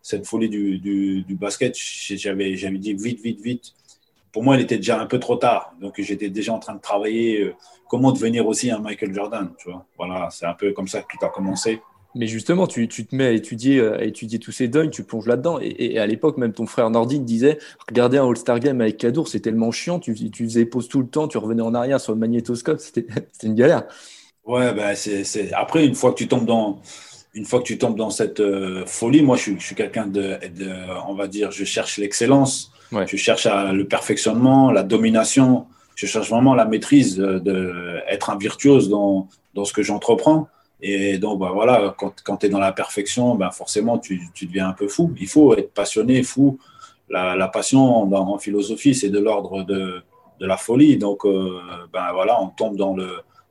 cette 0.02 0.26
folie 0.26 0.48
du, 0.48 1.24
basket, 1.30 1.74
j'avais 1.76 2.52
dit 2.54 2.94
vite, 2.94 3.20
vite, 3.22 3.40
vite. 3.40 3.72
Pour 4.30 4.42
moi, 4.42 4.56
il 4.56 4.62
était 4.62 4.76
déjà 4.76 5.00
un 5.00 5.06
peu 5.06 5.18
trop 5.18 5.36
tard. 5.36 5.74
Donc, 5.80 5.94
j'étais 5.98 6.28
déjà 6.28 6.52
en 6.52 6.58
train 6.58 6.74
de 6.74 6.80
travailler 6.80 7.54
comment 7.88 8.12
devenir 8.12 8.46
aussi 8.46 8.70
un 8.70 8.78
Michael 8.78 9.14
Jordan. 9.14 9.52
Tu 9.58 9.70
vois 9.70 9.86
voilà, 9.96 10.28
c'est 10.30 10.46
un 10.46 10.54
peu 10.54 10.72
comme 10.72 10.88
ça 10.88 11.02
que 11.02 11.16
tout 11.16 11.24
a 11.24 11.30
commencé. 11.30 11.80
Mais 12.14 12.26
justement, 12.26 12.66
tu, 12.66 12.88
tu, 12.88 13.04
te 13.04 13.14
mets 13.14 13.26
à 13.26 13.30
étudier, 13.32 13.78
euh, 13.78 13.98
à 13.98 14.04
étudier 14.04 14.38
tous 14.38 14.52
ces 14.52 14.68
deuils, 14.68 14.90
tu 14.90 15.04
plonges 15.04 15.26
là-dedans. 15.26 15.58
Et, 15.60 15.94
et, 15.94 15.98
à 15.98 16.06
l'époque, 16.06 16.38
même 16.38 16.52
ton 16.52 16.66
frère 16.66 16.88
Nordine 16.88 17.24
disait 17.24 17.58
regarder 17.88 18.16
un 18.18 18.28
All-Star 18.28 18.58
Game 18.58 18.80
avec 18.80 18.96
Cadour, 18.96 19.28
c'est 19.28 19.40
tellement 19.40 19.70
chiant. 19.70 19.98
Tu, 19.98 20.14
tu 20.30 20.44
faisais 20.44 20.64
pause 20.64 20.88
tout 20.88 21.00
le 21.00 21.08
temps, 21.08 21.28
tu 21.28 21.36
revenais 21.38 21.62
en 21.62 21.74
arrière 21.74 22.00
sur 22.00 22.12
le 22.12 22.18
magnétoscope. 22.18 22.78
C'était 22.78 23.06
une 23.42 23.54
galère. 23.54 23.84
Ouais, 24.46 24.72
ben 24.72 24.94
c'est 24.94 25.52
après, 25.52 25.84
une 25.84 25.96
fois 25.96 26.12
que 26.12 26.18
tu 26.18 26.28
tombes 26.28 26.46
dans, 26.46 26.80
une 27.34 27.44
fois 27.44 27.58
que 27.58 27.64
tu 27.64 27.78
tombes 27.78 27.96
dans 27.96 28.10
cette 28.10 28.40
euh, 28.40 28.84
folie, 28.86 29.22
moi, 29.22 29.36
je 29.36 29.52
suis, 29.58 29.74
quelqu'un 29.74 30.06
de, 30.06 30.38
de, 30.56 30.70
on 31.06 31.14
va 31.14 31.26
dire, 31.26 31.50
je 31.50 31.64
cherche 31.64 31.98
l'excellence, 31.98 32.72
je 32.92 33.16
cherche 33.16 33.46
à, 33.46 33.72
le 33.72 33.86
perfectionnement, 33.86 34.70
la 34.70 34.84
domination, 34.84 35.66
je 35.96 36.06
cherche 36.06 36.30
vraiment 36.30 36.54
la 36.54 36.64
maîtrise, 36.64 37.16
de, 37.16 37.38
de 37.40 37.98
être 38.08 38.30
un 38.30 38.38
virtuose 38.38 38.88
dans, 38.88 39.28
dans 39.54 39.64
ce 39.64 39.72
que 39.72 39.82
j'entreprends. 39.82 40.48
Et 40.80 41.18
donc, 41.18 41.40
bah, 41.40 41.50
voilà, 41.52 41.94
quand, 41.96 42.22
quand 42.22 42.38
tu 42.38 42.46
es 42.46 42.48
dans 42.48 42.58
la 42.58 42.72
perfection, 42.72 43.34
ben, 43.34 43.50
forcément, 43.50 43.98
tu, 43.98 44.20
tu, 44.34 44.46
deviens 44.46 44.68
un 44.68 44.72
peu 44.72 44.88
fou. 44.88 45.12
Il 45.18 45.28
faut 45.28 45.56
être 45.56 45.72
passionné, 45.72 46.22
fou. 46.22 46.58
La, 47.08 47.36
la 47.36 47.48
passion 47.48 48.04
dans, 48.06 48.34
en 48.34 48.38
philosophie, 48.38 48.94
c'est 48.94 49.08
de 49.08 49.18
l'ordre 49.18 49.62
de, 49.62 50.02
de, 50.40 50.46
la 50.46 50.56
folie. 50.56 50.98
Donc, 50.98 51.24
euh, 51.24 51.60
ben, 51.92 52.12
voilà, 52.12 52.40
on 52.42 52.48
tombe 52.48 52.76
dans 52.76 52.94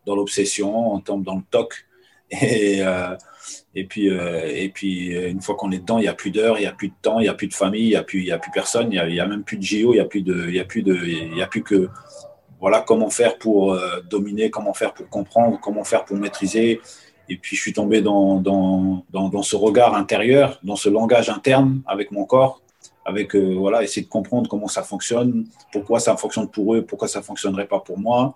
l'obsession, 0.05 0.72
dans 0.72 0.94
on 0.96 1.00
tombe 1.00 1.24
dans 1.24 1.36
le 1.36 1.44
toc. 1.50 1.86
Et, 2.32 2.77
euh, 2.82 3.15
et, 3.75 3.86
puis, 3.86 4.10
euh, 4.10 4.51
et 4.51 4.70
puis, 4.70 5.13
une 5.13 5.41
fois 5.41 5.55
qu'on 5.55 5.72
est 5.72 5.79
dedans, 5.79 6.00
il 6.00 6.01
n'y 6.01 6.08
a 6.08 6.13
plus 6.13 6.32
d'heures, 6.32 6.58
il 6.58 6.62
n'y 6.62 6.67
a 6.67 6.72
plus 6.74 6.89
de 6.89 6.96
temps, 7.01 7.20
il 7.20 7.24
n'y 7.24 7.29
a 7.29 7.36
plus 7.36 7.48
de 7.48 7.53
famille, 7.53 7.84
il 7.84 7.89
n'y 7.89 7.96
a, 7.96 8.03
plus, 8.03 8.32
a 8.32 8.39
plus 8.39 8.51
personne, 8.51 8.91
il 8.91 9.08
n'y 9.08 9.20
a, 9.20 9.27
même 9.27 9.44
plus 9.44 9.58
de 9.58 9.63
JO, 9.63 9.94
il 9.94 9.98
n'y 9.98 10.00
a, 10.00 10.05
plus 10.05 10.24
a, 10.27 11.44
a 11.44 11.48
plus 11.48 11.63
que 11.63 11.89
voilà, 12.60 12.82
comment 12.82 13.12
faire 13.12 13.38
pour 13.38 13.77
dominer, 14.10 14.50
comment 14.50 14.74
faire 14.74 14.94
pour 14.94 15.08
comprendre, 15.08 15.60
comment 15.62 15.84
faire 15.84 16.03
pour 16.03 16.17
maîtriser, 16.17 16.82
et 17.27 17.38
puis, 17.38 17.55
je 17.55 17.62
suis 17.62 17.74
tombé 17.74 18.01
dans, 18.01 18.39
dans, 18.39 19.03
dans, 19.12 19.41
ce 19.41 19.55
regard 19.55 19.96
intérieur, 19.96 20.60
dans 20.63 20.75
ce 20.75 20.89
langage 20.89 21.29
interne 21.29 21.82
avec 21.88 22.12
mon 22.12 22.25
corps, 22.25 22.62
avec 23.03 23.36
euh, 23.36 23.55
voilà, 23.58 23.84
essayer 23.84 24.03
de 24.03 24.10
comprendre 24.10 24.50
comment 24.50 24.67
ça 24.67 24.84
fonctionne, 24.84 25.46
pourquoi 25.72 26.00
ça 26.00 26.15
fonctionne 26.17 26.50
pour 26.50 26.75
eux, 26.75 26.84
pourquoi 26.84 27.08
ça 27.08 27.22
fonctionnerait 27.22 27.67
pas 27.67 27.79
pour 27.79 27.98
moi. 27.98 28.36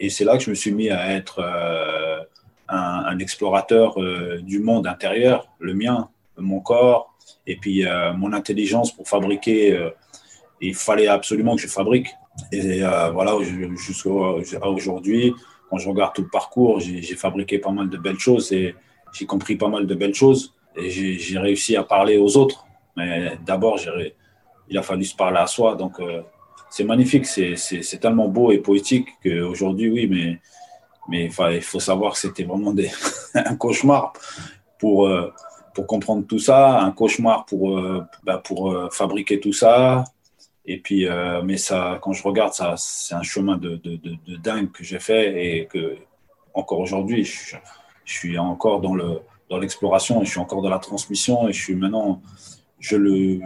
Et 0.00 0.10
c'est 0.10 0.24
là 0.24 0.36
que 0.36 0.42
je 0.42 0.50
me 0.50 0.54
suis 0.54 0.72
mis 0.72 0.90
à 0.90 1.12
être 1.12 1.38
euh, 1.38 2.20
un, 2.68 3.18
explorateur 3.20 4.00
euh, 4.02 4.40
du 4.42 4.58
monde 4.58 4.88
intérieur, 4.88 5.48
le 5.60 5.74
mien, 5.74 6.08
mon 6.36 6.58
corps, 6.58 7.14
et 7.46 7.56
puis 7.56 7.84
mon 8.16 8.32
intelligence 8.32 8.90
pour 8.90 9.06
fabriquer. 9.06 9.78
il 10.60 10.74
fallait 10.74 11.06
absolument 11.06 11.54
que 11.56 11.62
je 11.62 11.68
fabrique. 11.68 12.08
Et 12.52 12.80
voilà, 13.12 13.36
jusqu'à 13.76 14.66
aujourd'hui, 14.66 15.32
quand 15.74 15.78
je 15.78 15.88
regarde 15.88 16.14
tout 16.14 16.22
le 16.22 16.28
parcours, 16.28 16.78
j'ai 16.78 17.16
fabriqué 17.16 17.58
pas 17.58 17.72
mal 17.72 17.90
de 17.90 17.98
belles 17.98 18.20
choses 18.20 18.52
et 18.52 18.76
j'ai 19.12 19.26
compris 19.26 19.56
pas 19.56 19.66
mal 19.68 19.88
de 19.88 19.94
belles 19.96 20.14
choses. 20.14 20.54
Et 20.76 20.88
j'ai 20.88 21.38
réussi 21.38 21.76
à 21.76 21.82
parler 21.82 22.16
aux 22.16 22.36
autres. 22.36 22.64
Mais 22.96 23.36
d'abord, 23.44 23.80
il 24.68 24.78
a 24.78 24.82
fallu 24.82 25.04
se 25.04 25.16
parler 25.16 25.38
à 25.38 25.48
soi. 25.48 25.74
Donc, 25.74 26.00
c'est 26.70 26.84
magnifique, 26.84 27.26
c'est 27.26 27.98
tellement 28.00 28.28
beau 28.28 28.52
et 28.52 28.58
poétique 28.58 29.08
qu'aujourd'hui, 29.20 29.90
oui, 29.90 30.38
mais, 31.08 31.26
il 31.26 31.60
faut 31.62 31.80
savoir 31.80 32.12
que 32.12 32.18
c'était 32.20 32.44
vraiment 32.44 32.72
un 33.34 33.56
cauchemar 33.56 34.12
pour, 34.78 35.06
euh, 35.08 35.32
pour 35.74 35.88
comprendre 35.88 36.24
tout 36.26 36.38
ça, 36.38 36.80
un 36.80 36.92
cauchemar 36.92 37.46
pour, 37.46 37.78
euh, 37.78 38.04
bah, 38.22 38.40
euh, 38.50 38.88
fabriquer 38.90 39.40
tout 39.40 39.52
ça. 39.52 40.04
Et 40.66 40.78
puis, 40.78 41.06
mais 41.44 41.58
ça, 41.58 41.98
quand 42.02 42.12
je 42.12 42.22
regarde 42.22 42.54
ça, 42.54 42.74
c'est 42.78 43.14
un 43.14 43.22
chemin 43.22 43.58
de, 43.58 43.76
de, 43.76 43.96
de, 43.96 44.36
dingue 44.36 44.70
que 44.72 44.82
j'ai 44.82 44.98
fait 44.98 45.58
et 45.58 45.66
que 45.66 45.96
encore 46.54 46.80
aujourd'hui, 46.80 47.24
je, 47.24 47.56
suis 48.06 48.38
encore 48.38 48.80
dans 48.80 48.94
le 48.94 49.20
dans 49.50 49.58
l'exploration 49.58 50.22
et 50.22 50.24
je 50.24 50.30
suis 50.30 50.40
encore 50.40 50.62
dans 50.62 50.70
la 50.70 50.78
transmission 50.78 51.48
et 51.48 51.52
je 51.52 51.62
suis 51.62 51.74
maintenant, 51.74 52.22
je 52.78 52.96
le, 52.96 53.40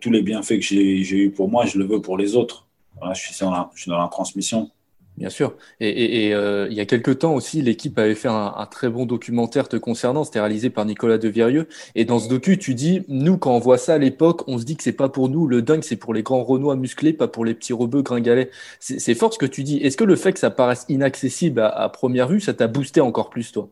tous 0.00 0.10
les 0.10 0.22
bienfaits 0.22 0.58
que 0.58 0.60
j'ai 0.60 1.16
eu 1.16 1.30
pour 1.30 1.50
moi, 1.50 1.66
je 1.66 1.78
le 1.78 1.84
veux 1.84 2.00
pour 2.00 2.16
les 2.16 2.36
autres. 2.36 2.66
je, 3.14 3.20
suis 3.20 3.44
dans 3.44 3.50
la, 3.50 3.70
je 3.74 3.82
suis 3.82 3.90
dans 3.90 3.98
la 3.98 4.08
transmission. 4.08 4.70
Bien 5.18 5.30
sûr. 5.30 5.56
Et, 5.80 6.32
euh, 6.32 6.68
il 6.70 6.76
y 6.76 6.80
a 6.80 6.86
quelques 6.86 7.18
temps 7.18 7.34
aussi, 7.34 7.60
l'équipe 7.60 7.98
avait 7.98 8.14
fait 8.14 8.28
un, 8.28 8.68
très 8.70 8.88
bon 8.88 9.04
documentaire 9.04 9.68
te 9.68 9.74
concernant. 9.74 10.22
C'était 10.22 10.38
réalisé 10.38 10.70
par 10.70 10.84
Nicolas 10.84 11.18
Devirieux. 11.18 11.66
Et 11.96 12.04
dans 12.04 12.20
ce 12.20 12.28
docu, 12.28 12.56
tu 12.56 12.74
dis, 12.74 13.02
nous, 13.08 13.36
quand 13.36 13.52
on 13.52 13.58
voit 13.58 13.78
ça 13.78 13.94
à 13.94 13.98
l'époque, 13.98 14.46
on 14.46 14.58
se 14.58 14.64
dit 14.64 14.76
que 14.76 14.84
c'est 14.84 14.92
pas 14.92 15.08
pour 15.08 15.28
nous. 15.28 15.48
Le 15.48 15.60
dingue, 15.60 15.82
c'est 15.82 15.96
pour 15.96 16.14
les 16.14 16.22
grands 16.22 16.44
Renois 16.44 16.76
musclés, 16.76 17.12
pas 17.12 17.26
pour 17.26 17.44
les 17.44 17.54
petits 17.54 17.72
rebeux 17.72 18.02
gringalets. 18.02 18.50
C'est 18.78 19.14
fort 19.16 19.34
ce 19.34 19.38
que 19.38 19.46
tu 19.46 19.64
dis. 19.64 19.78
Est-ce 19.78 19.96
que 19.96 20.04
le 20.04 20.14
fait 20.14 20.32
que 20.32 20.38
ça 20.38 20.50
paraisse 20.50 20.84
inaccessible 20.88 21.62
à 21.62 21.88
première 21.88 22.28
vue, 22.28 22.40
ça 22.40 22.54
t'a 22.54 22.68
boosté 22.68 23.00
encore 23.00 23.28
plus, 23.28 23.50
toi? 23.50 23.68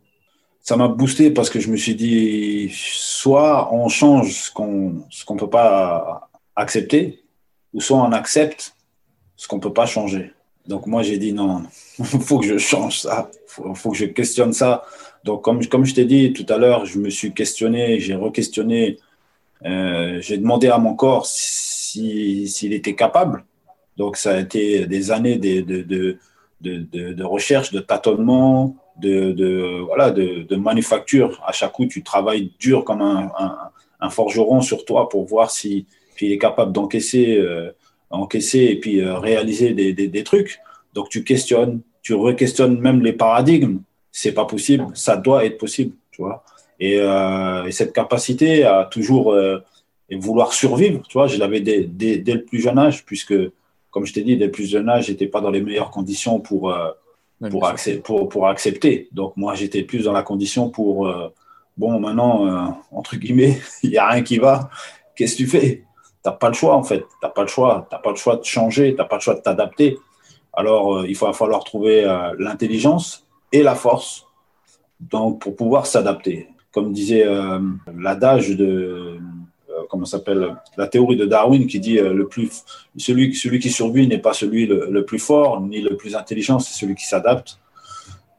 Ça 0.63 0.77
m'a 0.77 0.89
boosté 0.89 1.31
parce 1.31 1.49
que 1.49 1.61
je 1.61 1.71
me 1.71 1.77
suis 1.77 1.95
dit, 1.95 2.73
soit 2.73 3.73
on 3.73 3.89
change 3.89 4.33
ce 4.33 4.51
qu'on 4.51 5.05
ce 5.11 5.25
qu'on 5.25 5.37
peut 5.37 5.49
pas 5.49 6.29
accepter, 6.57 7.23
ou 7.73 7.81
soit 7.81 7.99
on 7.99 8.11
accepte 8.11 8.75
ce 9.37 9.47
qu'on 9.47 9.61
peut 9.61 9.73
pas 9.73 9.87
changer. 9.87 10.33
Donc 10.69 10.87
moi 10.87 11.03
j'ai 11.03 11.19
dit 11.19 11.33
non, 11.33 11.63
il 11.99 12.05
faut 12.05 12.39
que 12.39 12.47
je 12.47 12.59
change 12.59 13.01
ça, 13.01 13.31
il 13.67 13.75
faut, 13.75 13.91
que 13.91 13.97
je 13.97 14.07
questionne 14.07 14.53
ça. 14.53 14.85
Donc 15.25 15.43
comme, 15.43 15.65
comme 15.67 15.85
je 15.85 15.95
t'ai 15.95 16.05
dit 16.05 16.33
tout 16.33 16.47
à 16.53 16.59
l'heure, 16.59 16.87
je 16.87 16.99
me 16.99 17.11
suis 17.11 17.33
questionné, 17.33 18.01
j'ai 18.01 18.15
re-questionné, 18.15 18.99
euh, 19.65 20.21
j'ai 20.21 20.39
demandé 20.39 20.69
à 20.69 20.79
mon 20.79 20.95
corps 20.95 21.27
s'il 21.27 22.73
était 22.73 22.95
capable. 22.95 23.45
Donc 23.97 24.17
ça 24.17 24.35
a 24.35 24.41
été 24.41 24.87
des 24.87 25.11
années 25.11 25.37
de, 25.37 25.61
de, 25.63 26.19
de, 26.61 27.25
recherche, 27.25 27.73
de 27.73 27.81
tâtonnement, 27.81 28.77
de, 28.99 29.81
voilà, 29.87 30.11
de, 30.11 30.57
manufacture. 30.57 31.43
À 31.47 31.53
chaque 31.53 31.73
coup, 31.73 31.87
tu 31.87 32.03
travailles 32.03 32.53
dur 32.59 32.85
comme 32.85 33.01
un, 33.01 33.31
un, 34.01 34.11
forgeron 34.11 34.61
sur 34.61 34.85
toi 34.85 35.09
pour 35.09 35.25
voir 35.25 35.51
si 35.51 35.87
il 36.21 36.33
est 36.33 36.39
capable 36.39 36.73
d'encaisser 36.73 37.37
euh, 37.39 37.73
encaisser 38.11 38.61
et 38.61 38.77
puis 38.81 39.01
euh, 39.01 39.19
réaliser 39.19 39.73
des, 39.73 39.93
des, 39.93 40.09
des, 40.09 40.25
trucs. 40.25 40.61
Donc 40.95 41.09
tu 41.09 41.25
questionnes, 41.25 41.81
tu 42.03 42.15
re-questionnes 42.15 42.79
même 42.79 43.03
les 43.03 43.13
paradigmes. 43.13 43.81
C'est 44.13 44.33
pas 44.33 44.45
possible, 44.45 44.87
ça 44.95 45.17
doit 45.17 45.45
être 45.45 45.59
possible, 45.59 45.95
tu 46.11 46.23
vois. 46.23 46.43
Et, 46.81 46.99
euh, 47.01 47.65
et 47.67 47.73
cette 47.73 47.93
capacité 47.93 48.65
à 48.65 48.89
toujours 48.91 49.33
euh, 49.33 49.59
vouloir 50.11 50.53
survivre, 50.53 51.03
tu 51.09 51.15
vois, 51.15 51.27
je 51.27 51.39
l'avais 51.39 51.61
dès, 51.61 51.85
dès, 51.85 52.19
dès, 52.19 52.35
le 52.35 52.45
plus 52.45 52.61
jeune 52.61 52.79
âge, 52.79 53.05
puisque, 53.05 53.35
comme 53.91 54.07
je 54.07 54.13
t'ai 54.13 54.23
dit, 54.23 54.37
dès 54.37 54.47
le 54.47 54.51
plus 54.51 54.71
jeune 54.71 54.89
âge, 54.89 55.07
j'étais 55.07 55.27
pas 55.27 55.41
dans 55.41 55.51
les 55.51 55.61
meilleures 55.61 55.91
conditions 55.91 56.41
pour 56.41 56.75
pour, 57.51 57.71
pour, 58.03 58.29
pour, 58.31 58.49
accepter. 58.49 59.09
Donc 59.13 59.37
moi, 59.37 59.55
j'étais 59.55 59.83
plus 59.83 60.05
dans 60.05 60.13
la 60.13 60.23
condition 60.23 60.71
pour, 60.71 61.11
bon, 61.77 62.01
maintenant, 62.01 62.83
entre 62.91 63.17
guillemets, 63.17 63.61
il 63.83 63.91
n'y 63.91 63.99
a 63.99 64.09
rien 64.09 64.23
qui 64.23 64.39
va. 64.39 64.71
Qu'est-ce 65.15 65.33
que 65.33 65.43
tu 65.43 65.47
fais? 65.47 65.86
Tu 66.27 66.31
n'as 66.33 66.37
pas 66.37 66.49
le 66.49 66.55
choix, 66.55 66.75
en 66.75 66.83
fait. 66.83 67.01
Tu 67.01 67.17
n'as 67.23 67.29
pas 67.29 67.43
le 67.43 67.49
choix. 67.49 67.87
Tu 67.89 67.95
n'as 67.95 68.01
pas 68.01 68.11
le 68.11 68.17
choix 68.17 68.37
de 68.37 68.45
changer, 68.45 68.91
tu 68.91 68.99
n'as 68.99 69.05
pas 69.05 69.17
le 69.17 69.21
choix 69.21 69.35
de 69.35 69.41
t'adapter. 69.41 69.99
Alors, 70.53 70.97
euh, 70.97 71.07
il 71.09 71.17
va 71.17 71.33
falloir 71.33 71.63
trouver 71.63 72.03
l'intelligence 72.39 73.27
et 73.53 73.63
la 73.63 73.75
force 73.75 74.27
donc, 74.99 75.41
pour 75.41 75.55
pouvoir 75.55 75.87
s'adapter. 75.87 76.49
Comme 76.73 76.93
disait 76.93 77.27
l'adage 77.95 78.51
de 78.51 79.19
comment 79.89 80.05
s'appelle 80.05 80.57
la 80.77 80.87
théorie 80.87 81.17
de 81.17 81.27
Darwin 81.27 81.67
qui 81.67 81.81
dit 81.81 81.99
euh, 81.99 82.13
le 82.13 82.27
plus 82.27 82.65
celui 82.97 83.35
celui 83.35 83.59
qui 83.59 83.71
survit 83.71 84.07
n'est 84.07 84.19
pas 84.19 84.33
celui 84.33 84.67
le, 84.67 85.05
plus 85.05 85.19
fort 85.19 85.61
ni 85.61 85.81
le 85.81 85.97
plus 85.97 86.15
intelligent, 86.15 86.59
c'est 86.59 86.79
celui 86.79 86.95
qui 86.95 87.07
s'adapte. 87.07 87.59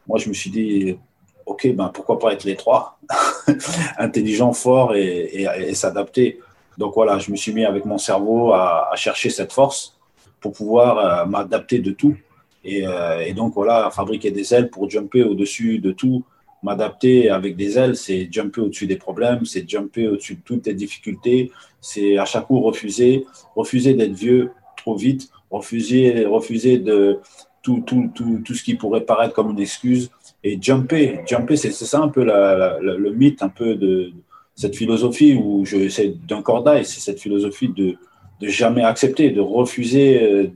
Moi, 0.07 0.19
je 0.19 0.29
me 0.29 0.33
suis 0.33 0.49
dit 0.49 0.97
ok, 1.45 1.73
ben 1.73 1.89
pourquoi 1.93 2.19
pas 2.19 2.33
être 2.33 2.43
les 2.43 2.55
trois, 2.55 2.99
intelligent, 3.97 4.53
fort 4.53 4.95
et, 4.95 5.73
s'adapter. 5.73 6.39
Donc 6.77 6.93
voilà, 6.95 7.17
je 7.19 7.31
me 7.31 7.35
suis 7.35 7.53
mis 7.53 7.65
avec 7.65 7.85
mon 7.85 7.97
cerveau 7.97 8.53
à, 8.53 8.91
chercher 8.95 9.29
cette 9.29 9.51
force 9.51 9.97
pour 10.39 10.51
pouvoir 10.53 10.97
euh, 10.97 11.25
m'adapter 11.25 11.79
de 11.79 11.91
tout. 11.91 12.15
Et, 12.63 12.85
euh, 12.85 13.21
et, 13.25 13.33
donc 13.33 13.53
voilà, 13.53 13.89
fabriquer 13.91 14.31
des 14.31 14.53
ailes 14.53 14.69
pour 14.69 14.89
jumper 14.89 15.23
au-dessus 15.23 15.79
de 15.79 15.91
tout, 15.91 16.23
m'adapter 16.61 17.29
avec 17.29 17.55
des 17.55 17.77
ailes, 17.77 17.95
c'est 17.95 18.27
jumper 18.31 18.61
au-dessus 18.61 18.87
des 18.87 18.97
problèmes, 18.97 19.45
c'est 19.45 19.67
jumper 19.67 20.07
au-dessus 20.07 20.35
de 20.35 20.41
toutes 20.43 20.67
les 20.67 20.73
difficultés, 20.73 21.51
c'est 21.81 22.17
à 22.17 22.25
chaque 22.25 22.47
coup 22.47 22.59
refuser, 22.59 23.25
refuser 23.55 23.93
d'être 23.93 24.13
vieux 24.13 24.51
trop 24.75 24.95
vite, 24.95 25.29
refuser, 25.49 26.25
refuser 26.25 26.77
de 26.77 27.19
tout, 27.61 27.83
tout, 27.85 28.09
tout, 28.13 28.41
tout 28.45 28.53
ce 28.53 28.63
qui 28.63 28.75
pourrait 28.75 29.05
paraître 29.05 29.33
comme 29.33 29.51
une 29.51 29.59
excuse 29.59 30.09
et 30.43 30.57
jumper. 30.61 31.21
Jumper, 31.25 31.57
c'est 31.57 31.71
ça 31.71 31.99
un 31.99 32.09
peu 32.09 32.23
le 32.23 33.11
mythe, 33.11 33.43
un 33.43 33.49
peu 33.49 33.75
de 33.75 34.11
cette 34.57 34.75
philosophie 34.75 35.35
où 35.35 35.63
je 35.65 35.87
c'est 35.87 36.09
d'un 36.27 36.41
cordail, 36.41 36.83
c'est 36.83 36.99
cette 36.99 37.21
philosophie 37.21 37.69
de, 37.69 37.95
de 38.41 38.47
jamais 38.47 38.83
accepter, 38.83 39.29
de 39.29 39.39
refuser 39.39 40.21
euh, 40.21 40.47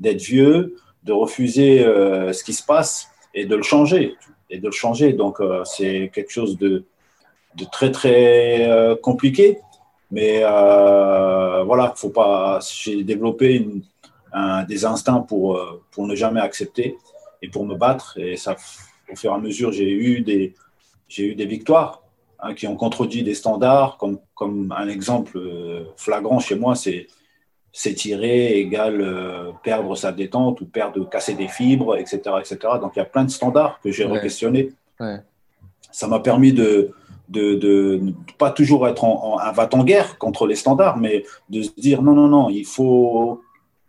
d'être 0.00 0.20
vieux, 0.20 0.76
de 1.04 1.12
refuser 1.12 1.84
euh, 1.84 2.32
ce 2.32 2.42
qui 2.42 2.52
se 2.52 2.64
passe 2.64 3.08
et 3.32 3.46
de 3.46 3.54
le 3.54 3.62
changer 3.62 4.16
et 4.50 4.58
de 4.58 4.66
le 4.66 4.72
changer. 4.72 5.12
Donc, 5.12 5.40
euh, 5.40 5.62
c'est 5.64 6.10
quelque 6.12 6.32
chose 6.32 6.58
de, 6.58 6.84
de 7.56 7.64
très, 7.70 7.92
très 7.92 8.98
compliqué. 9.00 9.58
Mais 10.10 10.40
voilà, 10.40 11.92
faut 11.94 12.10
pas. 12.10 12.58
J'ai 12.82 13.04
développé 13.04 13.64
des 14.68 14.84
instincts 14.84 15.20
pour, 15.20 15.80
pour 15.92 16.06
ne 16.08 16.16
jamais 16.16 16.40
accepter 16.40 16.96
et 17.42 17.48
pour 17.48 17.64
me 17.64 17.76
battre. 17.76 18.18
Et 18.18 18.36
ça, 18.36 18.56
au 19.08 19.14
fur 19.14 19.30
et 19.30 19.34
à 19.34 19.38
mesure, 19.38 19.70
j'ai 19.70 19.88
eu 19.88 20.20
des, 20.20 20.54
j'ai 21.08 21.26
eu 21.26 21.34
des 21.36 21.46
victoires 21.46 22.02
hein, 22.42 22.54
qui 22.54 22.66
ont 22.66 22.76
contredit 22.76 23.22
des 23.22 23.34
standards. 23.34 23.96
Comme, 23.98 24.18
comme 24.34 24.74
un 24.76 24.88
exemple 24.88 25.40
flagrant 25.96 26.38
chez 26.38 26.56
moi, 26.56 26.74
c'est 26.74 27.06
s'étirer 27.72 28.58
égale 28.58 29.00
euh, 29.00 29.52
perdre 29.62 29.94
sa 29.96 30.12
détente 30.12 30.60
ou 30.60 30.66
perdre, 30.66 31.08
casser 31.08 31.34
des 31.34 31.48
fibres, 31.48 31.96
etc., 31.96 32.20
etc. 32.40 32.58
Donc 32.80 32.92
il 32.96 32.98
y 32.98 33.02
a 33.02 33.04
plein 33.04 33.24
de 33.24 33.30
standards 33.30 33.80
que 33.82 33.90
j'ai 33.90 34.04
re-questionnés. 34.04 34.72
Ça 35.92 36.06
m'a 36.06 36.20
permis 36.20 36.52
de, 36.52 36.92
de, 37.28 37.54
de, 37.54 38.00
pas 38.38 38.50
toujours 38.50 38.86
être 38.86 39.04
en, 39.04 39.38
un 39.38 39.52
va 39.52 39.68
en 39.72 39.84
guerre 39.84 40.18
contre 40.18 40.46
les 40.46 40.56
standards, 40.56 40.98
mais 40.98 41.24
de 41.48 41.62
se 41.62 41.70
dire 41.78 42.02
non, 42.02 42.12
non, 42.12 42.28
non, 42.28 42.50
il 42.50 42.64
faut 42.64 43.40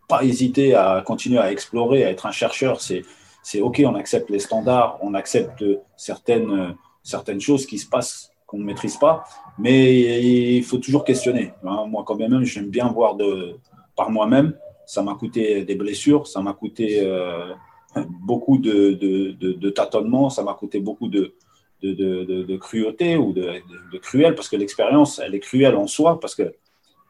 pas 0.08 0.24
hésiter 0.24 0.74
à 0.74 1.02
continuer 1.04 1.38
à 1.38 1.52
explorer, 1.52 2.04
à 2.04 2.10
être 2.10 2.26
un 2.26 2.32
chercheur. 2.32 2.80
C'est, 2.80 3.02
c'est 3.42 3.60
OK, 3.60 3.82
on 3.84 3.94
accepte 3.94 4.30
les 4.30 4.38
standards, 4.38 4.98
on 5.02 5.14
accepte 5.14 5.64
certaines, 5.96 6.76
certaines 7.02 7.40
choses 7.40 7.66
qui 7.66 7.78
se 7.78 7.88
passent 7.88 8.31
qu'on 8.52 8.58
ne 8.58 8.64
maîtrise 8.64 8.98
pas, 8.98 9.24
mais 9.58 10.22
il 10.58 10.62
faut 10.62 10.76
toujours 10.76 11.04
questionner. 11.04 11.54
Hein, 11.64 11.86
moi, 11.88 12.04
quand 12.06 12.16
même, 12.16 12.44
j'aime 12.44 12.68
bien 12.68 12.88
voir 12.88 13.16
de, 13.16 13.56
par 13.96 14.10
moi-même. 14.10 14.54
Ça 14.84 15.02
m'a 15.02 15.14
coûté 15.14 15.64
des 15.64 15.74
blessures, 15.74 16.26
ça 16.26 16.42
m'a 16.42 16.52
coûté 16.52 17.00
euh, 17.00 17.54
beaucoup 18.20 18.58
de, 18.58 18.92
de, 18.92 19.32
de, 19.32 19.70
tâtonnements, 19.70 20.28
ça 20.28 20.42
m'a 20.42 20.52
coûté 20.52 20.80
beaucoup 20.80 21.08
de, 21.08 21.34
de, 21.82 22.56
cruauté 22.58 23.16
ou 23.16 23.32
de, 23.32 23.98
cruel, 24.02 24.34
parce 24.34 24.50
que 24.50 24.56
l'expérience, 24.56 25.18
elle 25.18 25.34
est 25.34 25.40
cruelle 25.40 25.76
en 25.76 25.86
soi, 25.86 26.20
parce 26.20 26.34
que 26.34 26.54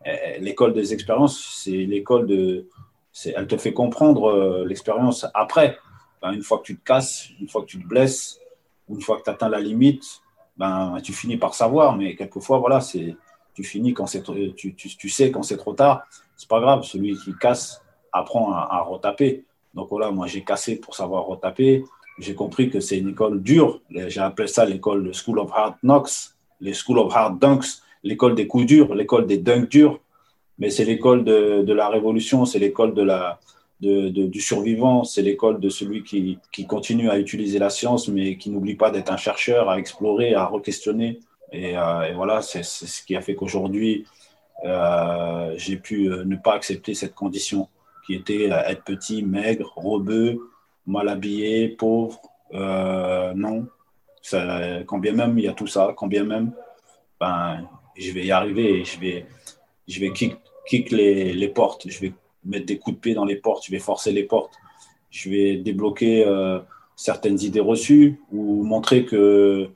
eh, 0.05 0.39
l'école 0.39 0.75
des 0.75 0.95
expériences, 0.95 1.61
c'est 1.63 1.71
l'école 1.71 2.27
de. 2.27 2.69
Elle 3.25 3.47
te 3.47 3.57
fait 3.57 3.75
comprendre 3.75 4.31
euh, 4.31 4.65
l'expérience 4.65 5.27
après. 5.35 5.77
Une 6.23 6.43
fois 6.43 6.59
que 6.59 6.63
tu 6.63 6.79
te 6.79 6.85
casses, 6.85 7.31
une 7.41 7.49
fois 7.49 7.63
que 7.63 7.67
tu 7.67 7.83
te 7.83 7.87
blesses, 7.87 8.39
une 8.89 9.01
fois 9.01 9.19
que 9.19 9.25
tu 9.25 9.31
atteins 9.31 9.49
la 9.49 9.61
limite, 9.61 10.22
ben, 10.63 11.01
tu 11.03 11.13
finis 11.13 11.39
par 11.39 11.55
savoir, 11.55 11.97
mais 11.97 12.15
quelquefois, 12.15 12.59
voilà, 12.59 12.81
c'est 12.81 13.17
tu 13.53 13.65
finis 13.65 13.95
quand 13.95 14.07
c'est 14.07 14.23
tu, 14.23 14.55
tu, 14.55 14.75
tu, 14.77 15.09
sais 15.09 15.33
quand 15.33 15.43
c'est 15.43 15.57
trop 15.57 15.73
tard, 15.73 16.05
c'est 16.37 16.49
pas 16.49 16.61
grave. 16.61 16.85
Celui 16.85 17.17
qui 17.17 17.35
casse 17.35 17.83
apprend 18.13 18.53
à, 18.53 18.81
retaper. 18.83 19.45
Donc 19.75 19.89
voilà, 19.91 20.13
moi 20.13 20.29
j'ai 20.29 20.45
cassé 20.45 20.77
pour 20.77 20.95
savoir 20.95 21.25
retaper. 21.25 21.85
J'ai 22.21 22.37
compris 22.37 22.71
que 22.71 22.79
c'est 22.79 22.97
une 22.97 23.09
école 23.09 23.43
dure. 23.43 23.81
J'ai 23.91 24.21
appelé 24.21 24.47
ça 24.47 24.65
l'école 24.65 25.03
de 25.03 25.13
School 25.13 25.41
of 25.41 25.51
Hard 25.53 25.75
Knocks, 25.83 26.31
les 26.61 26.75
School 26.75 27.01
of 27.01 27.13
Hard 27.13 27.41
Dunks, 27.41 27.83
l'école 28.05 28.37
des 28.37 28.47
coups 28.47 28.67
durs, 28.67 28.95
l'école 28.95 29.27
des 29.27 29.39
dunks 29.39 29.69
durs. 29.69 29.99
Mais 30.61 30.71
c'est 30.71 30.85
l'école 30.85 31.25
de, 31.25 31.63
de, 31.63 31.73
la 31.73 31.89
révolution, 31.89 32.45
c'est 32.45 32.61
l'école 32.61 32.95
de 32.95 33.03
la, 33.03 33.41
du 33.83 34.41
survivant, 34.41 35.03
c'est 35.03 35.23
l'école 35.23 35.59
de 35.59 35.69
celui 35.69 36.05
qui, 36.05 36.39
qui, 36.53 36.67
continue 36.67 37.11
à 37.11 37.19
utiliser 37.19 37.59
la 37.59 37.69
science, 37.69 38.09
mais 38.09 38.37
qui 38.37 38.51
n'oublie 38.51 38.77
pas 38.77 38.91
d'être 38.91 39.13
un 39.13 39.17
chercheur, 39.17 39.69
à 39.69 39.79
explorer, 39.79 40.35
à 40.35 40.47
re-questionner. 40.47 41.19
Et, 41.53 41.77
euh, 41.77 42.13
voilà, 42.15 42.43
c'est 42.43 42.63
ce 42.63 43.05
qui 43.05 43.17
a 43.17 43.21
fait 43.21 43.35
qu'aujourd'hui, 43.35 44.07
euh, 44.65 45.55
j'ai 45.57 45.77
pu 45.77 46.11
euh, 46.11 46.25
ne 46.25 46.37
pas 46.37 46.55
accepter 46.55 46.95
cette 46.95 47.15
condition 47.15 47.69
qui 48.07 48.15
était 48.15 48.45
être 48.45 48.85
petit, 48.85 49.23
maigre, 49.23 49.73
rebeu, 49.77 50.39
mal 50.87 51.09
habillé, 51.09 51.69
pauvre. 51.69 52.21
Non, 52.53 53.67
ça, 54.23 54.83
quand 54.87 54.99
bien 54.99 55.13
même 55.13 55.39
il 55.39 55.45
y 55.45 55.49
a 55.49 55.53
tout 55.53 55.67
ça, 55.67 55.95
quand 55.97 56.07
bien 56.07 56.25
même, 56.25 56.53
ben, 57.21 57.69
je 57.97 58.13
vais 58.13 58.25
y 58.27 58.33
arriver 58.33 58.85
je 58.85 58.99
vais, 59.01 59.27
je 59.89 60.01
vais 60.01 60.13
kick, 60.13 60.37
kick 60.67 60.91
les, 60.91 61.33
les, 61.33 61.49
portes, 61.49 61.89
je 61.89 62.01
vais 62.01 62.13
mettre 62.45 62.67
des 62.67 62.79
coups 62.79 62.97
de 62.97 63.01
pied 63.01 63.15
dans 63.15 63.25
les 63.25 63.37
portes, 63.37 63.67
je 63.67 63.71
vais 63.71 63.79
forcer 63.79 64.13
les 64.13 64.25
portes, 64.25 64.55
je 65.11 65.31
vais 65.31 65.57
débloquer 65.57 66.25
euh, 66.27 66.59
certaines 66.97 67.41
idées 67.41 67.61
reçues 67.61 68.21
ou 68.33 68.65
montrer 68.65 69.05
que 69.05 69.69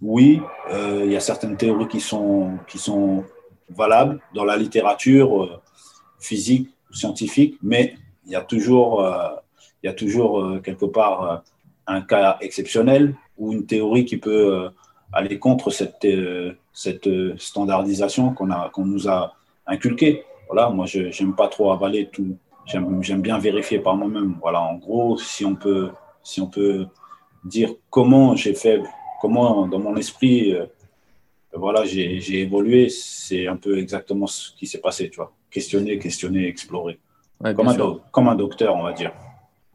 oui, 0.00 0.40
euh, 0.70 1.02
il 1.04 1.12
y 1.12 1.16
a 1.16 1.20
certaines 1.20 1.56
théories 1.56 1.88
qui 1.88 2.00
sont, 2.00 2.58
qui 2.68 2.78
sont 2.78 3.24
valables 3.68 4.20
dans 4.34 4.44
la 4.44 4.56
littérature 4.56 5.44
euh, 5.44 5.60
physique 6.18 6.70
ou 6.90 6.94
scientifique, 6.94 7.58
mais 7.62 7.96
il 8.24 8.32
y 8.32 8.36
a 8.36 8.40
toujours, 8.40 9.06
il 9.82 9.86
y 9.86 9.88
a 9.88 9.92
toujours 9.92 10.60
quelque 10.64 10.86
part 10.86 11.44
un 11.86 12.00
cas 12.00 12.38
exceptionnel 12.40 13.14
ou 13.38 13.52
une 13.52 13.66
théorie 13.66 14.04
qui 14.04 14.16
peut 14.16 14.68
aller 15.12 15.38
contre 15.38 15.70
cette, 15.70 16.04
cette 16.72 17.08
standardisation 17.38 18.32
qu'on 18.32 18.48
qu'on 18.72 18.84
nous 18.84 19.08
a 19.08 19.36
inculquée. 19.68 20.24
Voilà, 20.46 20.70
moi, 20.70 20.86
je 20.86 21.00
n'aime 21.22 21.34
pas 21.34 21.48
trop 21.48 21.72
avaler 21.72 22.08
tout. 22.08 22.36
J'aime 22.66 23.22
bien 23.22 23.38
vérifier 23.38 23.78
par 23.78 23.96
moi-même. 23.96 24.36
Voilà, 24.40 24.62
en 24.62 24.76
gros, 24.76 25.16
si 25.18 25.44
on 25.44 25.54
peut, 25.54 25.90
si 26.22 26.40
on 26.40 26.48
peut 26.48 26.86
dire 27.44 27.70
comment 27.90 28.34
j'ai 28.34 28.54
fait, 28.54 28.82
comment 29.20 29.66
dans 29.68 29.78
mon 29.78 29.96
esprit, 29.96 30.52
euh, 30.52 30.66
voilà, 31.52 31.84
j'ai 31.84 32.40
évolué, 32.40 32.88
c'est 32.88 33.46
un 33.46 33.56
peu 33.56 33.78
exactement 33.78 34.26
ce 34.26 34.52
qui 34.56 34.66
s'est 34.66 34.80
passé, 34.80 35.08
tu 35.10 35.16
vois. 35.16 35.32
Questionner, 35.50 35.98
questionner, 35.98 36.46
explorer. 36.46 36.98
Ouais, 37.40 37.54
comme, 37.54 37.68
un 37.68 37.98
comme, 38.10 38.28
un 38.28 38.34
docteur, 38.34 38.74
on 38.76 38.82
va 38.82 38.92
dire. 38.92 39.12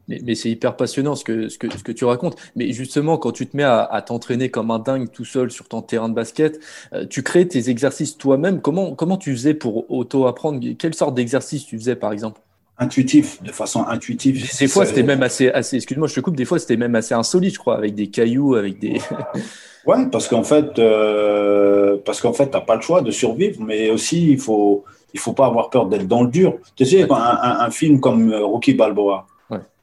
Mais, 0.08 0.20
mais 0.24 0.34
c'est 0.34 0.50
hyper 0.50 0.76
passionnant 0.76 1.14
ce 1.14 1.24
que, 1.24 1.48
ce, 1.48 1.58
que, 1.58 1.70
ce 1.70 1.84
que 1.84 1.92
tu 1.92 2.04
racontes. 2.04 2.36
Mais 2.56 2.72
justement, 2.72 3.18
quand 3.18 3.32
tu 3.32 3.46
te 3.46 3.56
mets 3.56 3.62
à, 3.62 3.82
à 3.82 4.02
t'entraîner 4.02 4.50
comme 4.50 4.70
un 4.70 4.78
dingue 4.78 5.10
tout 5.10 5.24
seul 5.24 5.50
sur 5.50 5.68
ton 5.68 5.82
terrain 5.82 6.08
de 6.08 6.14
basket, 6.14 6.60
euh, 6.92 7.06
tu 7.06 7.22
crées 7.22 7.46
tes 7.46 7.70
exercices 7.70 8.18
toi-même. 8.18 8.60
Comment, 8.60 8.94
comment 8.94 9.16
tu 9.16 9.32
faisais 9.32 9.54
pour 9.54 9.90
auto-apprendre? 9.90 10.60
Quelle 10.78 10.94
sorte 10.94 11.14
d'exercice 11.14 11.66
tu 11.66 11.78
faisais, 11.78 11.96
par 11.96 12.12
exemple? 12.12 12.40
Intuitif, 12.78 13.40
de 13.42 13.52
façon 13.52 13.84
intuitive. 13.86 14.48
Des 14.58 14.66
fois, 14.66 14.86
c'était 14.86 15.02
même 15.04 15.22
assez, 15.22 15.50
assez 15.50 15.76
excuse-moi, 15.76 16.08
je 16.08 16.14
te 16.14 16.20
coupe, 16.20 16.34
des 16.34 16.46
fois, 16.46 16.58
c'était 16.58 16.76
même 16.76 16.94
assez 16.94 17.14
insolite, 17.14 17.54
je 17.54 17.58
crois, 17.58 17.76
avec 17.76 17.94
des 17.94 18.08
cailloux, 18.08 18.56
avec 18.56 18.80
des. 18.80 19.00
ouais, 19.86 20.06
parce 20.10 20.26
qu'en 20.26 20.42
fait, 20.42 20.78
euh, 20.78 21.98
parce 22.04 22.20
qu'en 22.20 22.32
fait, 22.32 22.48
t'as 22.48 22.62
pas 22.62 22.74
le 22.74 22.80
choix 22.80 23.02
de 23.02 23.10
survivre, 23.10 23.62
mais 23.62 23.90
aussi, 23.90 24.30
il 24.30 24.38
faut, 24.38 24.84
il 25.14 25.20
faut 25.20 25.34
pas 25.34 25.46
avoir 25.46 25.70
peur 25.70 25.86
d'être 25.86 26.08
dans 26.08 26.22
le 26.22 26.30
dur. 26.30 26.54
Tu 26.74 26.84
sais, 26.86 27.02
un, 27.02 27.14
un, 27.14 27.60
un 27.60 27.70
film 27.70 28.00
comme 28.00 28.34
Rocky 28.34 28.74
Balboa, 28.74 29.26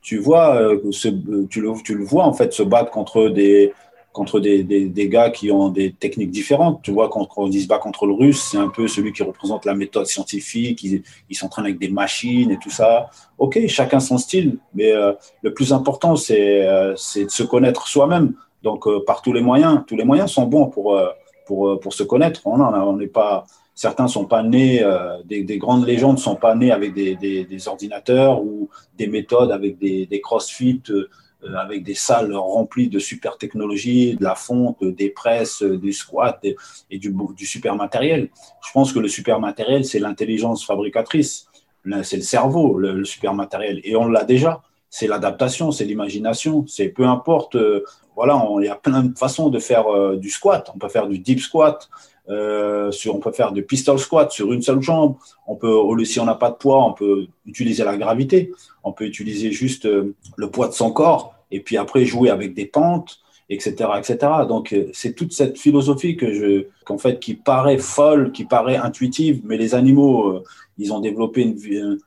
tu 0.02 0.18
vois, 0.18 0.56
euh, 0.56 0.80
ce, 0.92 1.10
tu, 1.50 1.62
le, 1.62 1.74
tu 1.84 1.96
le 1.96 2.04
vois 2.04 2.26
en 2.26 2.34
fait 2.34 2.54
se 2.54 2.64
battre 2.64 2.92
contre 2.92 3.30
des 3.30 3.74
contre 4.12 4.40
des, 4.40 4.64
des, 4.64 4.90
des, 4.90 5.08
gars 5.08 5.30
qui 5.30 5.52
ont 5.52 5.70
des 5.70 5.94
techniques 5.94 6.32
différentes. 6.32 6.82
Tu 6.82 6.92
vois, 6.92 7.10
quand, 7.10 7.28
on 7.38 7.52
se 7.52 7.68
bat 7.68 7.78
contre 7.78 8.06
le 8.06 8.14
russe, 8.14 8.50
c'est 8.52 8.58
un 8.58 8.70
peu 8.70 8.88
celui 8.88 9.14
qui 9.14 9.24
représente 9.24 9.66
la 9.66 9.76
méthode 9.76 10.08
scientifique, 10.08 10.84
il, 10.84 11.36
s'entraîne 11.36 11.66
avec 11.66 11.80
des 11.80 11.90
machines 11.90 12.52
et 12.52 12.58
tout 12.58 12.72
ça. 12.72 13.10
Ok, 13.38 13.60
chacun 13.68 14.00
son 14.00 14.18
style, 14.18 14.58
mais 14.74 14.92
euh, 14.92 15.14
le 15.42 15.54
plus 15.54 15.74
important, 15.74 16.16
c'est 16.16 16.68
euh, 16.68 16.94
de 16.94 17.30
se 17.30 17.44
connaître 17.44 17.88
soi-même. 17.88 18.34
Donc, 18.64 18.88
euh, 18.88 19.04
par 19.06 19.22
tous 19.22 19.32
les 19.32 19.42
moyens, 19.42 19.84
tous 19.88 19.96
les 19.96 20.04
moyens 20.04 20.32
sont 20.32 20.46
bons 20.46 20.66
pour, 20.68 20.98
euh, 20.98 21.10
pour, 21.46 21.80
pour 21.80 21.94
se 21.94 22.04
connaître. 22.04 22.42
On 22.46 22.98
n'est 22.98 23.08
pas, 23.08 23.46
certains 23.80 24.10
sont 24.10 24.26
pas 24.26 24.44
nés, 24.44 24.84
euh, 24.84 25.24
des, 25.24 25.42
des, 25.44 25.58
grandes 25.58 25.88
légendes 25.88 26.20
sont 26.20 26.36
pas 26.36 26.54
nés 26.54 26.70
avec 26.70 26.94
des, 26.94 27.68
ordinateurs 27.70 28.44
ou 28.44 28.70
des 28.98 29.08
méthodes 29.08 29.54
avec 29.54 29.78
des, 29.80 30.22
crossfit, 30.22 30.82
euh, 30.90 31.08
avec 31.56 31.86
des 31.86 31.94
salles 31.94 32.36
remplies 32.36 32.90
de 32.90 33.00
super 33.00 33.38
technologies, 33.38 34.18
de 34.18 34.24
la 34.26 34.36
fonte, 34.36 34.84
des 34.84 35.10
presses, 35.10 35.64
du 35.64 35.94
squat 35.94 36.46
et, 36.92 36.98
du, 36.98 37.16
super 37.46 37.78
matériel. 37.78 38.28
Je 38.68 38.72
pense 38.74 38.92
que 38.92 39.00
le 39.00 39.08
super 39.08 39.40
matériel, 39.40 39.86
c'est 39.86 40.00
l'intelligence 40.00 40.66
fabricatrice, 40.66 41.48
c'est 42.04 42.18
le 42.18 42.24
cerveau, 42.24 42.78
le, 42.78 43.06
super 43.06 43.34
matériel. 43.34 43.80
Et 43.86 43.96
on 43.96 44.10
l'a 44.10 44.26
déjà. 44.26 44.62
C'est 44.90 45.08
l'adaptation, 45.08 45.72
c'est 45.72 45.86
l'imagination, 45.86 46.66
c'est 46.68 46.90
peu 46.90 47.06
importe. 47.06 47.56
Euh, 47.56 47.86
voilà, 48.16 48.44
il 48.60 48.66
y 48.66 48.70
a 48.70 48.76
plein 48.76 49.04
de 49.04 49.18
façons 49.18 49.50
de 49.50 49.60
faire 49.60 49.88
euh, 49.88 50.18
du 50.18 50.30
squat. 50.30 50.70
On 50.76 50.80
peut 50.80 50.90
faire 50.90 51.08
du 51.08 51.20
deep 51.20 51.40
squat, 51.40 51.90
euh, 52.30 52.92
on 53.12 53.20
peut 53.20 53.32
faire 53.32 53.52
du 53.52 53.64
pistol 53.64 53.98
squat 53.98 54.32
sur 54.32 54.54
une 54.54 54.62
seule 54.62 54.82
jambe. 54.82 55.16
On 55.48 55.56
peut, 55.56 55.80
si 56.06 56.20
on 56.20 56.26
n'a 56.26 56.36
pas 56.36 56.52
de 56.52 56.56
poids, 56.56 56.86
on 56.86 56.94
peut 56.94 57.28
utiliser 57.46 57.84
la 57.84 57.98
gravité. 57.98 58.52
On 58.84 58.92
peut 58.92 59.06
utiliser 59.06 59.52
juste 59.52 59.86
euh, 59.86 60.16
le 60.38 60.50
poids 60.50 60.68
de 60.68 60.74
son 60.74 60.92
corps 60.92 61.34
et 61.52 61.60
puis 61.60 61.78
après 61.78 62.06
jouer 62.06 62.30
avec 62.30 62.54
des 62.54 62.66
pentes, 62.66 63.20
etc., 63.50 63.74
etc. 63.98 64.18
Donc 64.48 64.74
euh, 64.74 64.90
c'est 64.94 65.14
toute 65.14 65.34
cette 65.34 65.58
philosophie 65.58 66.18
que 66.18 66.32
je, 66.32 66.68
qu'en 66.86 67.00
fait, 67.00 67.20
qui 67.20 67.34
paraît 67.34 67.80
folle, 67.80 68.32
qui 68.32 68.46
paraît 68.46 68.78
intuitive, 68.78 69.42
mais 69.44 69.58
les 69.58 69.74
animaux, 69.74 70.44
ils 70.78 70.94
ont 70.94 71.00
développé 71.00 71.56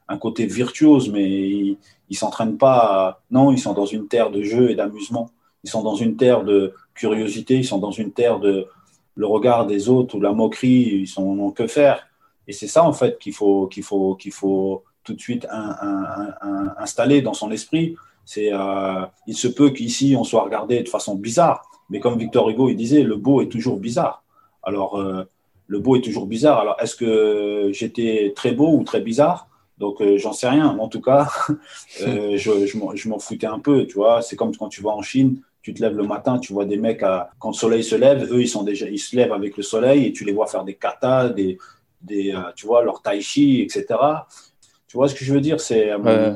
un 0.07 0.19
côté 0.19 0.47
virtuose, 0.47 1.11
mais 1.11 1.29
ils, 1.29 1.79
ils 2.11 2.17
s'entraînent 2.17 2.59
pas. 2.59 3.23
Non, 3.31 3.51
ils 3.51 3.59
sont 3.59 3.73
dans 3.73 3.87
une 3.87 4.07
terre 4.07 4.31
de 4.31 4.43
jeu 4.43 4.71
et 4.71 4.77
d'amusement. 4.77 5.31
Ils 5.65 5.71
sont 5.71 5.83
dans 5.83 5.97
une 5.97 6.17
terre 6.17 6.45
de 6.45 6.75
curiosité. 6.95 7.57
Ils 7.57 7.65
sont 7.65 7.79
dans 7.79 7.91
une 7.91 8.13
terre 8.13 8.39
de 8.39 8.67
le 9.15 9.27
regard 9.27 9.67
des 9.67 9.89
autres 9.89 10.17
ou 10.17 10.21
la 10.21 10.33
moquerie, 10.33 11.01
ils 11.03 11.07
sont 11.07 11.35
n'ont 11.35 11.51
que 11.51 11.67
faire. 11.67 12.07
Et 12.49 12.53
c'est 12.53 12.67
ça 12.67 12.85
en 12.85 12.93
fait 12.93 13.19
qu'il 13.19 13.35
faut 13.35 13.67
qu'il 13.67 13.83
faut 13.83 14.15
qu'il 14.17 14.33
faut 14.33 14.85
tout 15.05 15.15
de 15.15 15.21
suite 15.21 15.47
installer 16.79 17.23
dans 17.23 17.35
son 17.35 17.51
esprit. 17.51 17.97
Euh, 18.39 19.07
il 19.27 19.37
se 19.37 19.49
peut 19.49 19.71
qu'ici 19.71 20.15
on 20.17 20.25
soit 20.25 20.43
regardé 20.43 20.83
de 20.83 20.89
façon 20.89 21.17
bizarre, 21.17 21.69
mais 21.91 22.01
comme 22.01 22.19
Victor 22.19 22.49
Hugo 22.49 22.69
il 22.69 22.77
disait, 22.77 23.03
le 23.03 23.17
beau 23.17 23.43
est 23.43 23.49
toujours 23.49 23.79
bizarre. 23.79 24.23
Alors 24.63 24.99
euh, 24.99 25.25
le 25.67 25.79
beau 25.79 25.97
est 25.97 26.03
toujours 26.03 26.27
bizarre. 26.27 26.61
Alors 26.61 26.77
est-ce 26.81 26.97
que 26.97 27.71
j'étais 27.73 28.33
très 28.35 28.53
beau 28.53 28.77
ou 28.77 28.85
très 28.85 29.01
bizarre? 29.01 29.49
Donc, 29.79 30.01
euh, 30.01 30.17
j'en 30.17 30.33
sais 30.33 30.49
rien. 30.49 30.79
En 30.79 30.87
tout 30.87 31.01
cas, 31.01 31.29
je, 31.99 32.37
je 32.95 33.09
m'en 33.09 33.19
foutais 33.19 33.49
un 33.49 33.59
peu. 33.59 33.85
Tu 33.87 33.95
vois, 33.95 34.23
c'est 34.23 34.37
comme 34.37 34.55
quand 34.55 34.69
tu 34.69 34.81
vas 34.81 34.91
en 34.91 35.03
Chine, 35.03 35.41
tu 35.63 35.73
te 35.73 35.81
lèves 35.81 35.97
le 35.97 36.03
matin, 36.03 36.39
tu 36.39 36.53
vois 36.53 36.65
des 36.65 36.77
mecs, 36.77 37.03
à, 37.03 37.31
quand 37.39 37.51
le 37.51 37.55
soleil 37.55 37.85
se 37.85 37.95
lève, 37.95 38.25
eux, 38.33 38.43
ils, 38.43 38.49
sont 38.49 38.65
déjà, 38.65 38.89
ils 38.89 38.99
se 38.99 39.15
lèvent 39.15 39.33
avec 39.33 39.57
le 39.57 39.63
soleil 39.63 40.07
et 40.07 40.13
tu 40.13 40.25
les 40.25 40.33
vois 40.33 40.47
faire 40.47 40.65
des 40.65 40.75
katas, 40.75 41.29
des, 41.29 41.57
des, 42.01 42.35
euh, 42.35 42.41
tu 42.57 42.67
vois, 42.67 42.83
leur 42.83 43.01
tai 43.01 43.21
chi, 43.21 43.63
etc. 43.63 43.87
Tu 44.89 44.97
vois 44.97 45.09
ce 45.09 45.15
que 45.15 45.25
je 45.25 45.33
veux 45.33 45.41
dire? 45.41 45.61
C'est 45.61 45.95
ouais. 45.95 46.35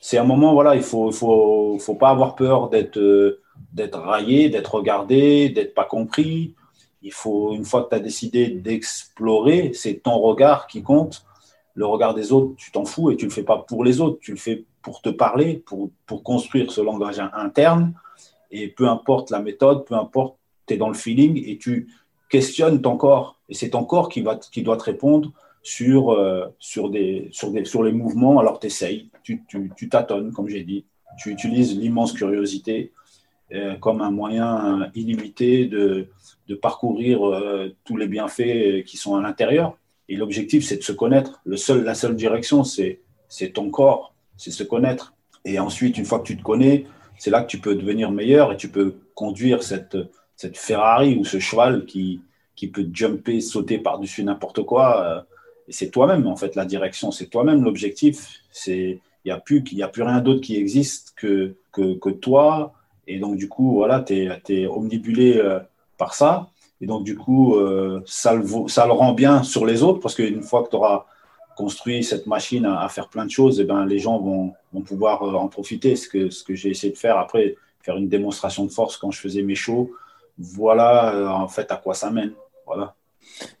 c'est 0.00 0.18
un 0.18 0.24
moment, 0.24 0.52
voilà, 0.54 0.74
il 0.74 0.78
ne 0.78 0.84
faut, 0.84 1.12
faut, 1.12 1.78
faut 1.78 1.94
pas 1.94 2.10
avoir 2.10 2.34
peur 2.34 2.68
d'être 2.68 2.98
euh, 2.98 3.40
d'être 3.72 3.98
raillé, 3.98 4.48
d'être 4.48 4.74
regardé, 4.74 5.48
d'être 5.48 5.74
pas 5.74 5.84
compris. 5.84 6.54
Il 7.02 7.12
faut, 7.12 7.54
une 7.54 7.64
fois 7.64 7.84
que 7.84 7.90
tu 7.90 7.96
as 7.96 8.00
décidé 8.00 8.48
d'explorer, 8.48 9.72
c'est 9.74 10.02
ton 10.02 10.18
regard 10.18 10.66
qui 10.66 10.82
compte. 10.82 11.24
Le 11.74 11.86
regard 11.86 12.14
des 12.14 12.32
autres, 12.32 12.54
tu 12.56 12.70
t'en 12.70 12.84
fous 12.84 13.10
et 13.10 13.16
tu 13.16 13.26
le 13.26 13.30
fais 13.30 13.42
pas 13.42 13.58
pour 13.58 13.84
les 13.84 14.00
autres, 14.00 14.18
tu 14.20 14.30
le 14.30 14.36
fais 14.36 14.64
pour 14.80 15.02
te 15.02 15.08
parler, 15.08 15.62
pour, 15.66 15.90
pour 16.06 16.22
construire 16.22 16.70
ce 16.70 16.80
langage 16.80 17.20
interne 17.32 17.94
et 18.54 18.68
peu 18.68 18.88
importe 18.88 19.30
la 19.30 19.40
méthode, 19.40 19.84
peu 19.84 19.94
importe, 19.94 20.36
tu 20.66 20.74
es 20.74 20.76
dans 20.76 20.88
le 20.88 20.94
feeling 20.94 21.42
et 21.44 21.58
tu 21.58 21.88
questionnes 22.30 22.80
ton 22.80 22.96
corps. 22.96 23.40
Et 23.48 23.54
c'est 23.54 23.70
ton 23.70 23.84
corps 23.84 24.08
qui, 24.08 24.22
va, 24.22 24.36
qui 24.36 24.62
doit 24.62 24.76
te 24.76 24.84
répondre 24.84 25.32
sur, 25.62 26.12
euh, 26.12 26.46
sur, 26.60 26.88
des, 26.88 27.28
sur, 27.32 27.50
des, 27.50 27.64
sur 27.64 27.82
les 27.82 27.92
mouvements. 27.92 28.38
Alors 28.38 28.60
tu 28.60 28.68
tu, 29.22 29.42
tu, 29.76 29.88
tâtonnes, 29.88 30.32
comme 30.32 30.48
j'ai 30.48 30.62
dit. 30.62 30.84
Tu 31.18 31.30
utilises 31.30 31.76
l'immense 31.76 32.12
curiosité 32.12 32.92
euh, 33.52 33.74
comme 33.76 34.00
un 34.00 34.10
moyen 34.10 34.90
illimité 34.94 35.66
de, 35.66 36.08
de 36.48 36.54
parcourir 36.54 37.26
euh, 37.26 37.74
tous 37.84 37.96
les 37.96 38.06
bienfaits 38.06 38.84
qui 38.86 38.96
sont 38.96 39.16
à 39.16 39.22
l'intérieur. 39.22 39.76
Et 40.08 40.16
l'objectif, 40.16 40.64
c'est 40.64 40.76
de 40.76 40.82
se 40.82 40.92
connaître. 40.92 41.40
Le 41.44 41.56
seul, 41.56 41.82
la 41.82 41.94
seule 41.94 42.14
direction, 42.14 42.62
c'est 42.62 43.00
ton 43.52 43.70
corps, 43.70 44.14
c'est 44.36 44.52
se 44.52 44.62
connaître. 44.62 45.14
Et 45.44 45.58
ensuite, 45.58 45.98
une 45.98 46.04
fois 46.04 46.20
que 46.20 46.26
tu 46.26 46.36
te 46.36 46.42
connais, 46.42 46.86
c'est 47.24 47.30
là 47.30 47.40
que 47.40 47.46
tu 47.46 47.58
peux 47.58 47.74
devenir 47.74 48.10
meilleur 48.10 48.52
et 48.52 48.58
tu 48.58 48.68
peux 48.68 48.96
conduire 49.14 49.62
cette, 49.62 49.96
cette 50.36 50.58
Ferrari 50.58 51.16
ou 51.18 51.24
ce 51.24 51.38
cheval 51.38 51.86
qui, 51.86 52.20
qui 52.54 52.68
peut 52.68 52.86
jumper, 52.92 53.40
sauter 53.40 53.78
par-dessus 53.78 54.22
n'importe 54.24 54.62
quoi. 54.62 55.24
Et 55.66 55.72
c'est 55.72 55.88
toi-même, 55.88 56.26
en 56.26 56.36
fait, 56.36 56.54
la 56.54 56.66
direction, 56.66 57.10
c'est 57.12 57.28
toi-même 57.28 57.64
l'objectif. 57.64 58.42
Il 58.66 59.00
n'y 59.24 59.30
a, 59.30 59.38
plus, 59.38 59.64
a 59.80 59.88
plus 59.88 60.02
rien 60.02 60.20
d'autre 60.20 60.42
qui 60.42 60.56
existe 60.56 61.14
que, 61.16 61.54
que, 61.72 62.10
toi. 62.10 62.74
Et 63.06 63.18
donc, 63.18 63.38
du 63.38 63.48
coup, 63.48 63.72
voilà, 63.72 64.00
tu 64.00 64.16
es, 64.16 64.42
es, 64.50 64.66
omnibulé 64.66 65.38
euh, 65.38 65.60
par 65.96 66.12
ça. 66.12 66.50
Et 66.82 66.86
donc, 66.86 67.04
du 67.04 67.16
coup, 67.16 67.56
euh, 67.56 68.02
ça, 68.04 68.34
le, 68.34 68.44
ça 68.68 68.84
le 68.84 68.92
rend 68.92 69.14
bien 69.14 69.42
sur 69.42 69.64
les 69.64 69.82
autres 69.82 70.00
parce 70.00 70.14
qu'une 70.14 70.42
fois 70.42 70.62
que 70.62 70.68
tu 70.68 70.76
auras 70.76 71.06
construit 71.56 72.04
cette 72.04 72.26
machine 72.26 72.66
à, 72.66 72.88
faire 72.88 73.08
plein 73.08 73.24
de 73.24 73.30
choses, 73.30 73.60
et 73.60 73.62
eh 73.62 73.66
ben, 73.66 73.86
les 73.86 73.98
gens 73.98 74.18
vont, 74.18 74.54
vont 74.72 74.82
pouvoir 74.82 75.22
euh, 75.22 75.34
en 75.34 75.48
profiter. 75.48 75.96
Ce 75.96 76.08
que, 76.08 76.30
ce 76.30 76.44
que 76.44 76.54
j'ai 76.54 76.70
essayé 76.70 76.92
de 76.92 76.98
faire 76.98 77.18
après, 77.18 77.56
faire 77.80 77.96
une 77.96 78.08
démonstration 78.08 78.64
de 78.64 78.70
force 78.70 78.96
quand 78.96 79.10
je 79.10 79.20
faisais 79.20 79.42
mes 79.42 79.54
shows. 79.54 79.92
Voilà, 80.38 81.36
en 81.38 81.48
fait, 81.48 81.70
à 81.70 81.76
quoi 81.76 81.94
ça 81.94 82.10
mène. 82.10 82.32
Voilà. 82.66 82.94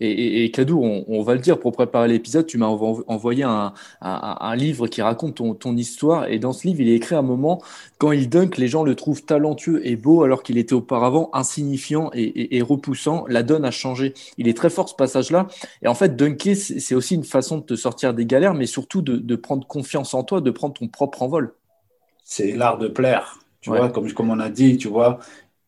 Et, 0.00 0.44
et, 0.44 0.50
Kadou, 0.50 0.80
on, 0.82 1.22
va 1.22 1.34
le 1.34 1.40
dire, 1.40 1.58
pour 1.58 1.72
préparer 1.72 2.08
l'épisode, 2.08 2.46
tu 2.46 2.58
m'as 2.58 2.66
envoyé 2.66 3.44
un, 3.44 3.72
livre 4.56 4.86
qui 4.86 5.02
raconte 5.02 5.34
ton, 5.58 5.76
histoire. 5.76 6.28
Et 6.28 6.38
dans 6.38 6.52
ce 6.52 6.66
livre, 6.66 6.80
il 6.80 6.88
est 6.88 6.94
écrit 6.94 7.14
à 7.14 7.18
un 7.18 7.22
moment, 7.22 7.62
quand 7.98 8.12
il 8.12 8.28
dunk, 8.28 8.56
les 8.58 8.68
gens 8.68 8.84
le 8.84 8.94
trouvent 8.94 9.24
talentueux 9.24 9.86
et 9.86 9.96
beau, 9.96 10.22
alors 10.22 10.42
qu'il 10.42 10.58
était 10.58 10.74
auparavant 10.74 11.30
insignifiant 11.32 12.10
et, 12.14 12.62
repoussant. 12.62 13.24
La 13.28 13.42
donne 13.42 13.64
a 13.64 13.70
changé. 13.70 14.14
Il 14.38 14.48
est 14.48 14.56
très 14.56 14.70
fort 14.70 14.88
ce 14.88 14.94
passage-là. 14.94 15.48
Et 15.82 15.88
en 15.88 15.94
fait, 15.94 16.16
dunker, 16.16 16.56
c'est 16.56 16.94
aussi 16.94 17.14
une 17.14 17.24
façon 17.24 17.58
de 17.58 17.64
te 17.64 17.76
sortir 17.76 18.14
des 18.14 18.26
galères, 18.26 18.54
mais 18.54 18.66
surtout 18.66 19.02
de, 19.02 19.36
prendre 19.36 19.66
confiance 19.66 20.14
en 20.14 20.22
toi, 20.22 20.40
de 20.40 20.50
prendre 20.50 20.74
ton 20.74 20.88
propre 20.88 21.22
envol. 21.22 21.54
C'est 22.24 22.52
l'art 22.52 22.78
de 22.78 22.88
plaire. 22.88 23.38
Tu 23.60 23.70
vois, 23.70 23.88
comme, 23.88 24.12
comme 24.12 24.30
on 24.30 24.40
a 24.40 24.50
dit, 24.50 24.76
tu 24.76 24.88
vois, 24.88 25.20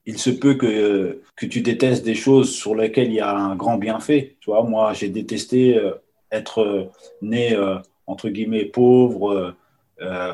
il 0.06 0.18
se 0.18 0.30
peut 0.30 0.54
que, 0.54 1.20
que 1.34 1.46
tu 1.46 1.60
détestes 1.60 2.04
des 2.04 2.14
choses 2.14 2.54
sur 2.54 2.76
lesquelles 2.76 3.08
il 3.08 3.14
y 3.14 3.20
a 3.20 3.36
un 3.36 3.56
grand 3.56 3.76
bienfait. 3.76 4.36
Tu 4.40 4.50
vois, 4.50 4.62
moi, 4.62 4.92
j'ai 4.92 5.08
détesté 5.08 5.76
euh, 5.76 5.92
être 6.30 6.62
euh, 6.62 6.84
né, 7.22 7.54
euh, 7.54 7.76
entre 8.06 8.28
guillemets, 8.28 8.64
pauvre, 8.64 9.54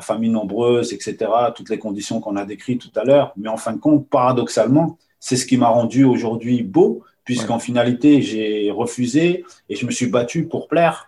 famille 0.01 0.29
nombreuse, 0.29 0.91
etc., 0.91 1.31
toutes 1.55 1.69
les 1.69 1.79
conditions 1.79 2.19
qu'on 2.19 2.35
a 2.35 2.43
décrites 2.43 2.81
tout 2.81 2.99
à 2.99 3.05
l'heure. 3.05 3.33
Mais 3.37 3.47
en 3.47 3.55
fin 3.55 3.71
de 3.71 3.79
compte, 3.79 4.07
paradoxalement, 4.09 4.97
c'est 5.21 5.37
ce 5.37 5.45
qui 5.45 5.55
m'a 5.55 5.69
rendu 5.69 6.03
aujourd'hui 6.03 6.61
beau, 6.61 7.03
puisqu'en 7.23 7.59
finalité, 7.59 8.21
j'ai 8.21 8.71
refusé 8.71 9.45
et 9.69 9.75
je 9.77 9.85
me 9.85 9.91
suis 9.91 10.07
battu 10.07 10.47
pour 10.47 10.67
plaire. 10.67 11.07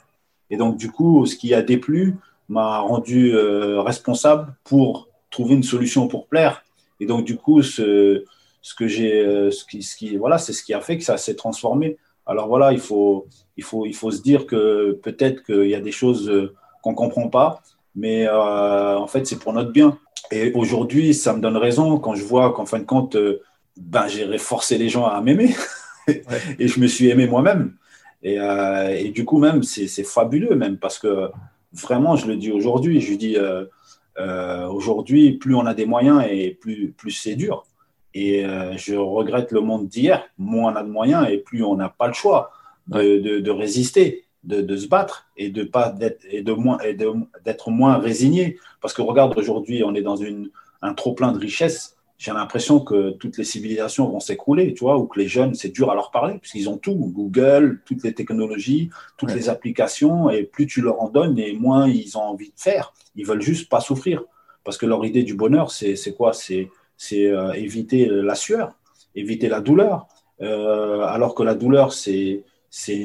Et 0.49 0.55
donc, 0.55 0.77
du 0.77 0.89
coup, 0.89 1.25
ce 1.25 1.35
qui 1.35 1.53
a 1.53 1.61
déplu 1.61 2.15
m'a 2.47 2.79
rendu 2.79 3.35
responsable 3.35 4.55
pour 4.63 5.09
trouver 5.29 5.55
une 5.55 5.63
solution 5.63 6.07
pour 6.07 6.25
plaire. 6.25 6.63
Et 7.01 7.05
donc, 7.05 7.25
du 7.25 7.35
coup, 7.35 7.61
ce, 7.61 8.23
ce 8.65 8.73
que 8.73 8.87
j'ai, 8.87 9.23
euh, 9.23 9.51
ce 9.51 9.63
qui, 9.63 9.83
ce 9.83 9.95
qui, 9.95 10.17
voilà, 10.17 10.39
c'est 10.39 10.51
ce 10.51 10.63
qui 10.63 10.73
a 10.73 10.81
fait 10.81 10.97
que 10.97 11.03
ça 11.03 11.17
s'est 11.17 11.35
transformé. 11.35 11.97
Alors 12.25 12.47
voilà, 12.47 12.73
il 12.73 12.79
faut, 12.79 13.27
il 13.57 13.63
faut, 13.63 13.85
il 13.85 13.93
faut 13.93 14.09
se 14.09 14.23
dire 14.23 14.47
que 14.47 14.99
peut-être 15.03 15.43
qu'il 15.43 15.69
y 15.69 15.75
a 15.75 15.79
des 15.79 15.91
choses 15.91 16.27
euh, 16.31 16.51
qu'on 16.81 16.95
comprend 16.95 17.29
pas, 17.29 17.61
mais 17.93 18.25
euh, 18.27 18.97
en 18.97 19.05
fait, 19.05 19.27
c'est 19.27 19.37
pour 19.37 19.53
notre 19.53 19.71
bien. 19.71 19.99
Et 20.31 20.51
aujourd'hui, 20.53 21.13
ça 21.13 21.33
me 21.33 21.41
donne 21.41 21.57
raison 21.57 21.99
quand 21.99 22.15
je 22.15 22.23
vois 22.23 22.53
qu'en 22.53 22.65
fin 22.65 22.79
de 22.79 22.85
compte, 22.85 23.15
ben, 23.77 24.07
j'ai 24.07 24.35
forcé 24.39 24.79
les 24.79 24.89
gens 24.89 25.05
à 25.05 25.21
m'aimer 25.21 25.53
et 26.07 26.67
je 26.67 26.79
me 26.79 26.87
suis 26.87 27.09
aimé 27.09 27.27
moi-même. 27.27 27.75
Et, 28.23 28.37
et, 28.37 29.11
du 29.11 29.25
coup, 29.25 29.37
même, 29.37 29.61
c'est 29.61 30.03
fabuleux, 30.03 30.55
même 30.55 30.79
parce 30.79 30.97
que 30.97 31.29
vraiment, 31.71 32.15
je 32.15 32.25
le 32.25 32.35
dis 32.35 32.51
aujourd'hui, 32.51 32.99
je 32.99 33.13
dis 33.13 33.37
aujourd'hui, 34.17 35.33
plus 35.33 35.53
on 35.53 35.67
a 35.67 35.75
des 35.75 35.85
moyens 35.85 36.23
et 36.27 36.57
plus, 36.59 36.95
plus 36.97 37.11
c'est 37.11 37.35
dur. 37.35 37.63
Et 38.15 38.45
euh, 38.45 38.75
je 38.77 38.95
regrette 38.95 39.51
le 39.51 39.59
monde 39.59 39.89
d'hier. 39.89 40.23
Moins 40.37 40.71
on 40.71 40.75
a 40.77 40.83
de 40.83 40.89
moyens 40.89 41.27
et 41.29 41.37
plus 41.37 41.63
on 41.63 41.75
n'a 41.75 41.89
pas 41.89 42.07
le 42.07 42.13
choix 42.13 42.49
de, 42.87 43.39
de, 43.39 43.51
résister, 43.51 44.23
de, 44.45 44.61
de, 44.61 44.77
se 44.77 44.87
battre 44.87 45.27
et 45.35 45.49
de 45.49 45.63
pas 45.63 45.89
d'être 45.89 46.25
et 46.29 46.41
de 46.41 46.53
moins 46.53 46.79
et 46.79 46.95
d'être 47.43 47.71
moins 47.71 47.97
résigné. 47.97 48.57
Parce 48.81 48.93
que 48.93 49.01
regarde 49.01 49.37
aujourd'hui, 49.37 49.83
on 49.83 49.93
est 49.95 50.01
dans 50.01 50.15
une, 50.15 50.49
un 50.81 50.93
trop 50.93 51.13
plein 51.13 51.33
de 51.33 51.39
richesses. 51.39 51.97
J'ai 52.17 52.31
l'impression 52.31 52.79
que 52.79 53.11
toutes 53.11 53.37
les 53.37 53.43
civilisations 53.43 54.07
vont 54.07 54.21
s'écrouler, 54.21 54.73
tu 54.73 54.85
vois, 54.85 54.97
ou 54.97 55.05
que 55.05 55.19
les 55.19 55.27
jeunes, 55.27 55.53
c'est 55.53 55.67
dur 55.67 55.91
à 55.91 55.95
leur 55.95 56.11
parler, 56.11 56.37
puisqu'ils 56.39 56.69
ont 56.69 56.77
tout, 56.77 56.95
Google, 56.95 57.81
toutes 57.85 58.03
les 58.03 58.13
technologies, 58.13 58.89
toutes 59.17 59.33
les 59.33 59.49
applications, 59.49 60.29
et 60.29 60.43
plus 60.43 60.65
tu 60.65 60.79
leur 60.79 61.01
en 61.01 61.09
donnes, 61.09 61.37
et 61.37 61.51
moins 61.51 61.89
ils 61.89 62.17
ont 62.17 62.21
envie 62.21 62.51
de 62.51 62.59
faire. 62.59 62.93
Ils 63.17 63.25
veulent 63.25 63.41
juste 63.41 63.67
pas 63.67 63.81
souffrir. 63.81 64.23
Parce 64.63 64.77
que 64.77 64.85
leur 64.85 65.03
idée 65.05 65.23
du 65.23 65.33
bonheur, 65.33 65.71
c'est 65.71 66.15
quoi? 66.15 66.31
C'est 66.31 66.69
c'est 66.97 67.25
euh, 67.25 67.53
éviter 67.53 68.07
la 68.07 68.35
sueur, 68.35 68.75
éviter 69.15 69.47
la 69.49 69.61
douleur. 69.61 70.07
Euh, 70.41 71.01
alors 71.01 71.35
que 71.35 71.43
la 71.43 71.55
douleur, 71.55 71.93
c'est 71.93 72.43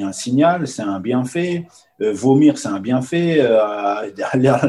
un 0.00 0.12
signal, 0.12 0.66
c'est 0.66 0.82
un 0.82 1.00
bienfait. 1.00 1.66
Euh, 2.00 2.12
vomir, 2.12 2.58
c'est 2.58 2.68
un 2.68 2.80
bienfait. 2.80 3.38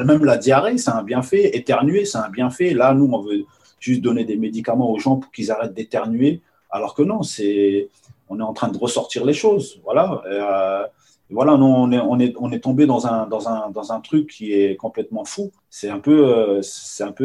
même 0.05 0.25
la 0.25 0.37
diarrhée, 0.37 0.77
c'est 0.77 0.91
un 0.91 1.03
bienfait. 1.03 1.55
Éternuer, 1.55 2.05
c'est 2.05 2.19
un 2.19 2.29
bienfait. 2.29 2.73
Là, 2.73 2.93
nous, 2.93 3.09
on 3.11 3.21
veut 3.21 3.45
juste 3.79 4.01
donner 4.01 4.25
des 4.25 4.37
médicaments 4.37 4.91
aux 4.91 4.99
gens 4.99 5.17
pour 5.17 5.31
qu'ils 5.31 5.51
arrêtent 5.51 5.73
d'éternuer. 5.73 6.41
Alors 6.69 6.93
que 6.95 7.01
non, 7.01 7.23
c'est, 7.23 7.89
on 8.29 8.39
est 8.39 8.43
en 8.43 8.53
train 8.53 8.69
de 8.69 8.77
ressortir 8.77 9.25
les 9.25 9.33
choses. 9.33 9.79
Voilà 9.83 10.89
voilà, 11.33 11.55
on 11.55 12.19
est, 12.19 12.59
tombé 12.59 12.85
dans 12.85 13.07
un, 13.07 14.01
truc 14.01 14.29
qui 14.29 14.53
est 14.53 14.75
complètement 14.75 15.23
fou. 15.23 15.51
C'est 15.69 15.89
un 15.89 15.99
peu, 15.99 16.27
euh, 16.27 16.61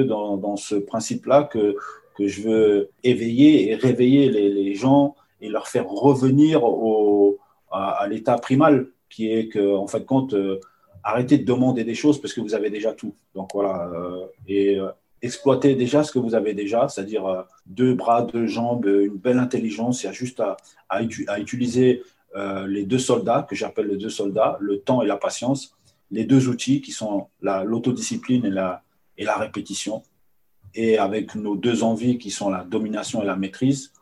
dans, 0.05 0.57
ce 0.57 0.77
principe-là 0.77 1.45
que, 1.45 1.77
je 2.19 2.43
veux 2.43 2.91
éveiller 3.05 3.71
et 3.71 3.75
réveiller 3.75 4.31
les, 4.31 4.75
gens 4.75 5.17
et 5.41 5.49
leur 5.49 5.69
faire 5.69 5.89
revenir 5.89 6.63
à, 7.71 8.07
l'état 8.09 8.37
primal, 8.37 8.89
qui 9.11 9.31
est 9.31 9.49
que, 9.49 9.75
en 9.75 9.87
fait, 9.87 10.05
compte, 10.07 10.35
euh, 10.35 10.61
arrêtez 11.03 11.39
de 11.39 11.45
demander 11.45 11.85
des 11.85 11.95
choses 11.95 12.21
parce 12.21 12.33
que 12.33 12.41
vous 12.41 12.55
avez 12.55 12.71
déjà 12.71 12.93
tout. 12.93 13.15
Donc 13.35 13.51
voilà, 13.55 13.91
euh, 13.93 14.27
et 14.49 14.79
exploitez 15.21 15.75
déjà 15.75 16.05
ce 16.05 16.13
que 16.13 16.19
vous 16.19 16.35
avez 16.35 16.55
déjà, 16.55 16.89
c'est-à-dire 16.89 17.45
deux 17.67 17.95
bras, 17.95 18.23
deux 18.23 18.47
jambes, 18.47 18.87
une 18.87 19.17
belle 19.17 19.39
intelligence. 19.39 20.03
Il 20.03 20.07
y 20.07 20.09
a 20.09 20.13
juste 20.13 20.41
à 20.89 21.41
utiliser 21.41 22.03
euh, 22.35 22.67
les 22.67 22.85
deux 22.85 22.99
soldats, 22.99 23.47
que 23.49 23.55
j'appelle 23.55 23.87
les 23.87 23.97
deux 23.97 24.11
soldats, 24.11 24.59
le 24.61 24.81
temps 24.81 25.03
et 25.03 25.07
la 25.07 25.17
patience, 25.17 25.75
les 26.11 26.25
deux 26.25 26.49
outils 26.49 26.81
qui 26.81 26.93
sont 26.93 27.29
l'autodiscipline 27.41 28.45
et 28.45 28.51
la, 28.51 28.83
et 29.17 29.25
la 29.25 29.37
répétition. 29.37 30.03
Et 30.75 30.99
avec 30.99 31.35
nos 31.35 31.57
deux 31.57 31.83
envies 31.83 32.19
qui 32.19 32.31
sont 32.31 32.51
la 32.51 32.65
domination 32.65 33.23
et 33.23 33.27
la 33.27 33.37
maîtrise, 33.37 33.93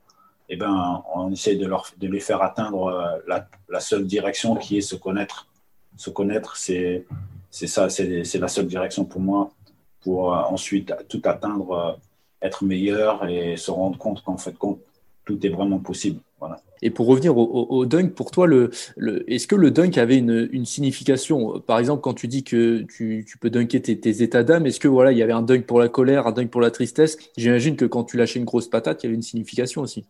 eh 0.49 0.57
ben, 0.57 1.03
on 1.15 1.31
essaie 1.31 1.57
de, 1.57 1.67
leur, 1.67 1.87
de 1.97 2.09
les 2.09 2.21
faire 2.21 2.43
atteindre 2.43 2.87
euh, 2.87 3.19
la, 3.27 3.49
la, 3.69 3.81
seule 3.81 4.07
direction 4.07 4.57
qui 4.57 4.79
est 4.79 4.83
se 4.83 4.97
connaître. 4.97 5.49
Se 5.97 6.11
connaître, 6.11 6.57
c'est 6.57 7.07
ça, 7.51 7.89
c'est 7.89 8.39
la 8.39 8.49
seule 8.49 8.67
direction 8.67 9.05
pour 9.05 9.21
moi 9.21 9.53
pour 10.01 10.35
euh, 10.35 10.43
ensuite 10.43 10.93
tout 11.09 11.23
atteindre, 11.25 11.99
être 12.43 12.65
meilleur 12.65 13.27
et 13.27 13.57
se 13.57 13.71
rendre 13.71 13.97
compte 13.97 14.23
qu'en 14.23 14.37
fait, 14.37 14.57
tout 15.25 15.45
est 15.47 15.51
vraiment 15.51 15.79
possible. 15.79 16.21
Et 16.83 16.91
pour 16.91 17.07
revenir 17.07 17.37
au, 17.39 17.87
dunk, 17.87 18.11
pour 18.11 18.31
toi, 18.31 18.47
le, 18.47 18.71
est-ce 19.27 19.47
que 19.47 19.57
le 19.57 19.71
dunk 19.71 19.99
avait 19.99 20.19
une, 20.19 20.67
signification? 20.67 21.59
Par 21.61 21.79
exemple, 21.79 22.03
quand 22.03 22.13
tu 22.13 22.29
dis 22.29 22.45
que 22.45 22.83
tu, 22.83 23.25
peux 23.41 23.49
dunker 23.49 23.81
tes, 23.81 24.23
états 24.23 24.43
d'âme, 24.43 24.67
est-ce 24.67 24.81
que 24.81 24.89
voilà, 24.89 25.13
il 25.13 25.19
y 25.19 25.23
avait 25.23 25.33
un 25.33 25.43
dunk 25.43 25.63
pour 25.63 25.81
la 25.81 25.89
colère, 25.89 26.27
un 26.27 26.33
dunk 26.33 26.49
pour 26.49 26.61
la 26.61 26.71
tristesse? 26.71 27.17
J'imagine 27.39 27.77
que 27.77 27.87
quand 27.87 28.05
tu 28.05 28.19
lâchais 28.19 28.39
une 28.39 28.45
grosse 28.45 28.69
patate, 28.69 29.03
il 29.03 29.07
y 29.07 29.09
avait 29.09 29.17
une 29.17 29.23
signification 29.23 29.81
aussi. 29.81 30.05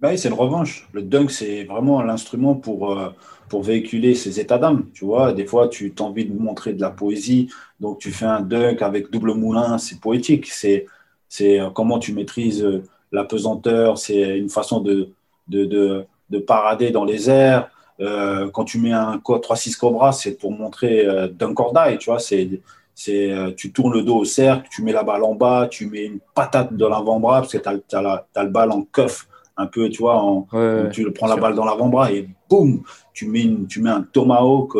Bah 0.00 0.10
oui, 0.10 0.18
c'est 0.18 0.28
le 0.28 0.34
revanche. 0.34 0.88
Le 0.92 1.00
dunk, 1.00 1.30
c'est 1.30 1.64
vraiment 1.64 2.02
l'instrument 2.02 2.54
pour, 2.54 2.92
euh, 2.92 3.08
pour 3.48 3.62
véhiculer 3.62 4.14
ses 4.14 4.40
états 4.40 4.58
d'âme. 4.58 4.90
Tu 4.92 5.06
vois, 5.06 5.32
des 5.32 5.46
fois, 5.46 5.68
tu 5.68 5.94
as 5.98 6.02
envie 6.02 6.26
de 6.26 6.34
montrer 6.38 6.74
de 6.74 6.82
la 6.82 6.90
poésie, 6.90 7.48
donc 7.80 8.00
tu 8.00 8.10
fais 8.10 8.26
un 8.26 8.42
dunk 8.42 8.82
avec 8.82 9.10
double 9.10 9.32
moulin, 9.32 9.78
c'est 9.78 10.00
poétique. 10.00 10.48
C'est, 10.48 10.84
c'est 11.30 11.60
euh, 11.60 11.70
comment 11.70 11.98
tu 11.98 12.12
maîtrises 12.12 12.62
euh, 12.62 12.82
la 13.14 13.24
pesanteur, 13.24 13.96
c'est 13.96 14.38
une 14.38 14.50
façon 14.50 14.80
de, 14.80 15.08
de, 15.48 16.04
de, 16.30 16.38
parader 16.40 16.90
dans 16.90 17.04
les 17.04 17.30
airs. 17.30 17.70
Euh, 18.00 18.50
quand 18.50 18.64
tu 18.64 18.78
mets 18.80 18.92
un 18.92 19.18
3-6 19.18 19.76
Cobra, 19.76 20.10
c'est 20.10 20.32
pour 20.32 20.50
montrer 20.50 21.06
euh, 21.06 21.28
d'un 21.28 21.54
cordail, 21.54 21.96
tu 21.98 22.10
vois. 22.10 22.18
C'est, 22.18 22.60
c'est, 22.92 23.30
euh, 23.30 23.52
tu 23.56 23.72
tournes 23.72 23.94
le 23.94 24.02
dos 24.02 24.16
au 24.16 24.24
cercle, 24.24 24.68
tu 24.68 24.82
mets 24.82 24.92
la 24.92 25.04
balle 25.04 25.22
en 25.22 25.34
bas, 25.34 25.68
tu 25.70 25.86
mets 25.86 26.06
une 26.06 26.18
patate 26.34 26.74
dans 26.74 26.88
l'avant-bras, 26.88 27.42
parce 27.42 27.52
que 27.52 27.58
tu 27.58 27.68
as, 27.68 28.26
as, 28.34 28.42
le 28.42 28.50
balle 28.50 28.72
en 28.72 28.82
cuff, 28.82 29.28
un 29.56 29.66
peu, 29.66 29.88
tu 29.88 29.98
vois, 29.98 30.16
en, 30.16 30.48
tu 30.92 31.08
prends 31.12 31.28
la 31.28 31.36
balle 31.36 31.54
dans 31.54 31.64
l'avant-bras 31.64 32.10
et 32.10 32.28
boum, 32.50 32.82
tu 33.12 33.28
mets, 33.28 33.48
tu 33.68 33.80
mets 33.80 33.90
un 33.90 34.02
tomahawk 34.02 34.76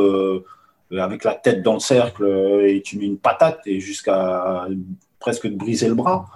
avec 0.91 1.23
la 1.23 1.35
tête 1.35 1.63
dans 1.63 1.75
le 1.75 1.81
cercle 1.81 2.25
et 2.67 2.83
tu 2.83 2.99
mets 2.99 3.07
une 3.07 3.19
patate 3.19 3.61
et 3.67 3.79
jusqu'à 3.79 4.67
presque 5.21 5.43
te 5.43 5.55
briser 5.55 5.87
le 5.87 5.95
bras. 5.95 6.27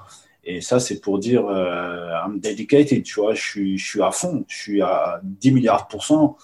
Et 0.50 0.62
ça, 0.62 0.80
c'est 0.80 1.02
pour 1.02 1.18
dire, 1.18 1.46
euh, 1.46 2.08
I'm 2.24 2.40
dedicated, 2.40 3.02
tu 3.02 3.20
vois, 3.20 3.34
je 3.34 3.42
suis, 3.42 3.76
je 3.76 3.86
suis 3.86 4.00
à 4.00 4.10
fond, 4.10 4.46
je 4.48 4.56
suis 4.56 4.80
à 4.80 5.20
10 5.22 5.52
milliards 5.52 5.82
de 5.82 5.88
pourcents. 5.90 6.38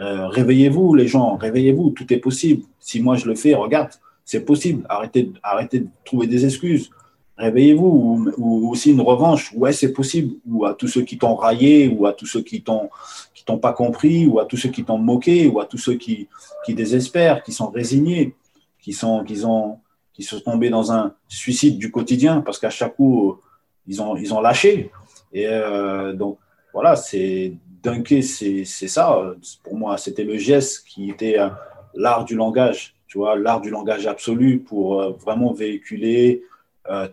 Euh, 0.00 0.28
réveillez-vous, 0.28 0.94
les 0.94 1.06
gens, 1.06 1.36
réveillez-vous, 1.36 1.90
tout 1.90 2.10
est 2.10 2.16
possible. 2.16 2.62
Si 2.78 3.02
moi 3.02 3.16
je 3.16 3.26
le 3.26 3.34
fais, 3.34 3.54
regarde, 3.54 3.90
c'est 4.24 4.46
possible. 4.46 4.86
Arrêtez, 4.88 5.30
arrêtez 5.42 5.80
de 5.80 5.88
trouver 6.06 6.26
des 6.26 6.46
excuses. 6.46 6.88
Réveillez-vous, 7.36 8.32
ou, 8.38 8.70
aussi 8.70 8.92
une 8.92 9.02
revanche. 9.02 9.52
Ouais, 9.54 9.74
c'est 9.74 9.92
possible. 9.92 10.36
Ou 10.48 10.64
à 10.64 10.72
tous 10.72 10.88
ceux 10.88 11.02
qui 11.02 11.18
t'ont 11.18 11.34
raillé, 11.34 11.88
ou 11.88 12.06
à 12.06 12.14
tous 12.14 12.26
ceux 12.26 12.40
qui 12.40 12.62
t'ont 12.62 12.88
qui 13.34 13.44
t'ont 13.44 13.58
pas 13.58 13.74
compris, 13.74 14.26
ou 14.26 14.40
à 14.40 14.46
tous 14.46 14.56
ceux 14.56 14.70
qui 14.70 14.84
t'ont 14.84 14.96
moqué, 14.96 15.48
ou 15.48 15.60
à 15.60 15.66
tous 15.66 15.78
ceux 15.78 15.96
qui, 15.96 16.28
qui 16.64 16.72
désespèrent, 16.72 17.42
qui 17.42 17.52
sont 17.52 17.68
résignés, 17.68 18.34
qui 18.78 18.94
sont, 18.94 19.22
qui 19.22 19.44
ont, 19.44 19.80
qui 20.14 20.22
sont 20.22 20.40
tombés 20.40 20.70
dans 20.70 20.92
un 20.92 21.14
suicide 21.28 21.76
du 21.76 21.90
quotidien 21.90 22.40
parce 22.40 22.58
qu'à 22.58 22.70
chaque 22.70 22.96
coup, 22.96 23.38
ils 23.90 24.00
ont, 24.00 24.16
ils 24.16 24.32
ont 24.32 24.40
lâché. 24.40 24.90
Et 25.32 25.46
euh, 25.48 26.12
donc, 26.12 26.38
voilà, 26.72 26.94
c'est 26.96 27.52
dunker, 27.82 28.22
c'est 28.22 28.64
ça. 28.64 29.34
Pour 29.64 29.76
moi, 29.76 29.98
c'était 29.98 30.24
le 30.24 30.38
geste 30.38 30.86
qui 30.86 31.10
était 31.10 31.38
euh, 31.38 31.48
l'art 31.94 32.24
du 32.24 32.36
langage, 32.36 32.94
tu 33.08 33.18
vois, 33.18 33.36
l'art 33.36 33.60
du 33.60 33.70
langage 33.70 34.06
absolu 34.06 34.60
pour 34.60 35.00
euh, 35.00 35.10
vraiment 35.10 35.52
véhiculer 35.52 36.42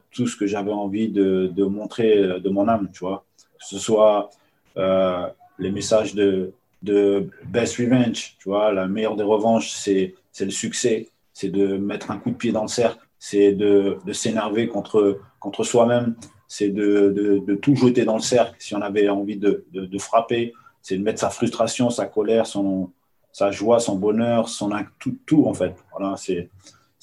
tout 0.10 0.26
ce 0.26 0.36
que 0.36 0.48
j'avais 0.48 0.72
envie 0.72 1.08
de, 1.08 1.52
de, 1.54 1.64
montrer 1.66 2.40
de 2.40 2.50
mon 2.50 2.68
âme, 2.68 2.90
tu 2.92 3.00
vois. 3.00 3.26
Que 3.60 3.66
ce 3.66 3.78
soit 3.78 4.32
les 4.76 5.72
messages 5.72 6.16
de, 6.16 6.52
de 6.82 7.30
Best 7.46 7.78
Revenge, 7.78 8.38
tu 8.40 8.50
vois, 8.50 8.72
la 8.72 8.88
meilleure 8.88 9.16
des 9.16 9.24
revanches, 9.24 9.70
c'est 9.72 10.16
le 10.40 10.50
succès, 10.50 11.10
c'est 11.32 11.50
de 11.50 11.78
mettre 11.78 12.10
un 12.10 12.18
coup 12.18 12.32
de 12.32 12.38
pied 12.38 12.52
dans 12.52 12.64
le 12.64 12.70
cercle, 12.70 13.06
c'est 13.20 13.52
de, 13.52 13.98
de 14.04 14.14
s'énerver 14.14 14.68
contre, 14.68 15.20
contre 15.40 15.64
soi-même, 15.64 16.16
c'est 16.48 16.70
de, 16.70 17.44
de, 17.46 17.56
tout 17.56 17.76
jeter 17.76 18.06
dans 18.06 18.16
le 18.16 18.22
cercle 18.22 18.56
si 18.60 18.76
on 18.76 18.82
avait 18.82 19.10
envie 19.10 19.38
de, 19.38 19.66
de 19.74 19.98
frapper, 19.98 20.54
c'est 20.82 20.98
de 20.98 21.04
mettre 21.04 21.20
sa 21.20 21.30
frustration, 21.30 21.90
sa 21.90 22.06
colère, 22.06 22.48
son, 22.48 22.92
sa 23.38 23.52
joie, 23.52 23.80
son 23.80 23.98
bonheur, 23.98 24.50
son, 24.50 24.72
tout, 25.00 25.16
tout 25.28 25.46
en 25.46 25.54
fait. 25.54 25.76
Voilà, 25.92 26.16
c'est 26.18 26.50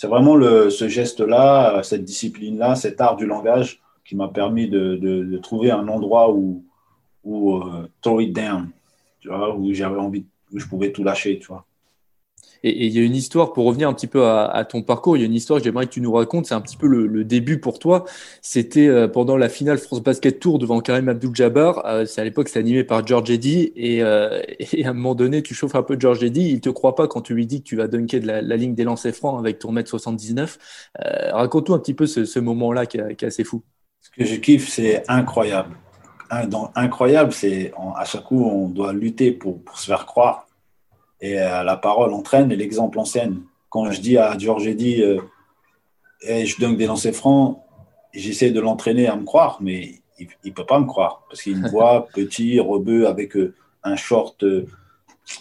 vraiment 0.02 0.34
le, 0.34 0.68
ce 0.68 0.88
geste-là, 0.88 1.80
cette 1.84 2.02
discipline-là, 2.02 2.74
cet 2.74 3.00
art 3.00 3.14
du 3.14 3.24
langage 3.24 3.80
qui 4.04 4.16
m'a 4.16 4.26
permis 4.26 4.68
de, 4.68 5.38
trouver 5.42 5.70
un 5.70 5.86
endroit 5.86 6.32
où, 6.32 6.64
où 7.22 7.58
uh, 7.58 7.86
throw 8.02 8.20
it 8.20 8.34
down, 8.34 8.70
tu 9.20 9.28
vois, 9.28 9.54
où 9.54 9.72
j'avais 9.72 9.96
envie, 9.96 10.26
où 10.52 10.58
je 10.58 10.66
pouvais 10.66 10.90
tout 10.90 11.04
lâcher, 11.04 11.38
tu 11.38 11.46
vois. 11.46 11.64
Et 12.66 12.86
il 12.86 12.92
y 12.94 12.98
a 12.98 13.02
une 13.02 13.14
histoire, 13.14 13.52
pour 13.52 13.66
revenir 13.66 13.90
un 13.90 13.92
petit 13.92 14.06
peu 14.06 14.26
à, 14.26 14.64
ton 14.64 14.80
parcours, 14.80 15.18
il 15.18 15.20
y 15.20 15.22
a 15.22 15.26
une 15.26 15.34
histoire 15.34 15.58
que 15.58 15.64
j'aimerais 15.64 15.84
que 15.84 15.90
tu 15.90 16.00
nous 16.00 16.12
racontes. 16.12 16.46
C'est 16.46 16.54
un 16.54 16.62
petit 16.62 16.78
peu 16.78 16.86
le, 16.86 17.22
début 17.22 17.60
pour 17.60 17.78
toi. 17.78 18.06
C'était 18.40 18.86
euh, 18.88 19.06
pendant 19.06 19.36
la 19.36 19.50
finale 19.50 19.76
France 19.76 20.02
Basket 20.02 20.40
Tour 20.40 20.58
devant 20.58 20.80
Karim 20.80 21.10
Abdul-Jabbar. 21.10 21.84
Euh, 21.84 22.06
c'est 22.06 22.22
à 22.22 22.24
l'époque, 22.24 22.48
c'est 22.48 22.58
animé 22.58 22.82
par 22.82 23.06
George 23.06 23.30
Eddy. 23.30 23.74
Euh, 23.76 24.40
et, 24.58 24.86
à 24.86 24.90
un 24.90 24.92
moment 24.94 25.14
donné, 25.14 25.42
tu 25.42 25.52
chauffes 25.52 25.74
un 25.74 25.82
peu 25.82 25.96
George 26.00 26.24
Eddy. 26.24 26.48
Il 26.52 26.62
te 26.62 26.70
croit 26.70 26.94
pas 26.94 27.06
quand 27.06 27.20
tu 27.20 27.34
lui 27.34 27.46
dis 27.46 27.62
que 27.62 27.68
tu 27.68 27.76
vas 27.76 27.86
dunker 27.86 28.20
de 28.20 28.26
la, 28.26 28.56
ligne 28.56 28.74
des 28.74 28.84
lancers 28.84 29.14
francs 29.14 29.38
avec 29.38 29.58
ton 29.58 29.70
mètre 29.70 29.90
79. 29.90 30.88
Raconte-nous 31.32 31.74
un 31.74 31.78
petit 31.78 31.94
peu 31.94 32.06
ce, 32.06 32.38
moment-là 32.38 32.86
qui, 32.86 32.96
est 32.96 33.22
assez 33.22 33.44
fou. 33.44 33.62
Ce 34.00 34.08
que 34.08 34.24
je 34.24 34.36
kiffe, 34.36 34.70
c'est 34.70 35.02
incroyable. 35.08 35.76
incroyable, 36.30 37.32
c'est 37.32 37.74
à 37.94 38.06
chaque 38.06 38.24
coup, 38.24 38.42
on 38.42 38.68
doit 38.68 38.94
lutter 38.94 39.32
pour 39.32 39.60
se 39.74 39.84
faire 39.86 40.06
croire 40.06 40.43
et 41.24 41.40
euh, 41.40 41.62
la 41.62 41.76
parole 41.76 42.12
entraîne 42.12 42.52
et 42.52 42.56
l'exemple 42.56 42.98
enseigne. 42.98 43.38
Quand 43.70 43.90
je 43.90 44.00
dis 44.00 44.18
à 44.18 44.34
Eddy, 44.34 45.02
euh, 45.02 45.18
je 46.22 46.60
donne 46.60 46.76
des 46.76 46.84
lancers 46.84 47.14
francs, 47.14 47.60
j'essaie 48.12 48.50
de 48.50 48.60
l'entraîner 48.60 49.06
à 49.06 49.16
me 49.16 49.24
croire, 49.24 49.56
mais 49.62 49.94
il 50.18 50.28
ne 50.44 50.50
peut 50.50 50.66
pas 50.66 50.78
me 50.78 50.84
croire 50.84 51.22
parce 51.28 51.40
qu'il 51.42 51.56
me 51.56 51.68
voit 51.70 52.08
petit, 52.14 52.60
rebeu, 52.60 53.06
avec 53.08 53.36
euh, 53.36 53.54
un 53.84 53.96
short, 53.96 54.44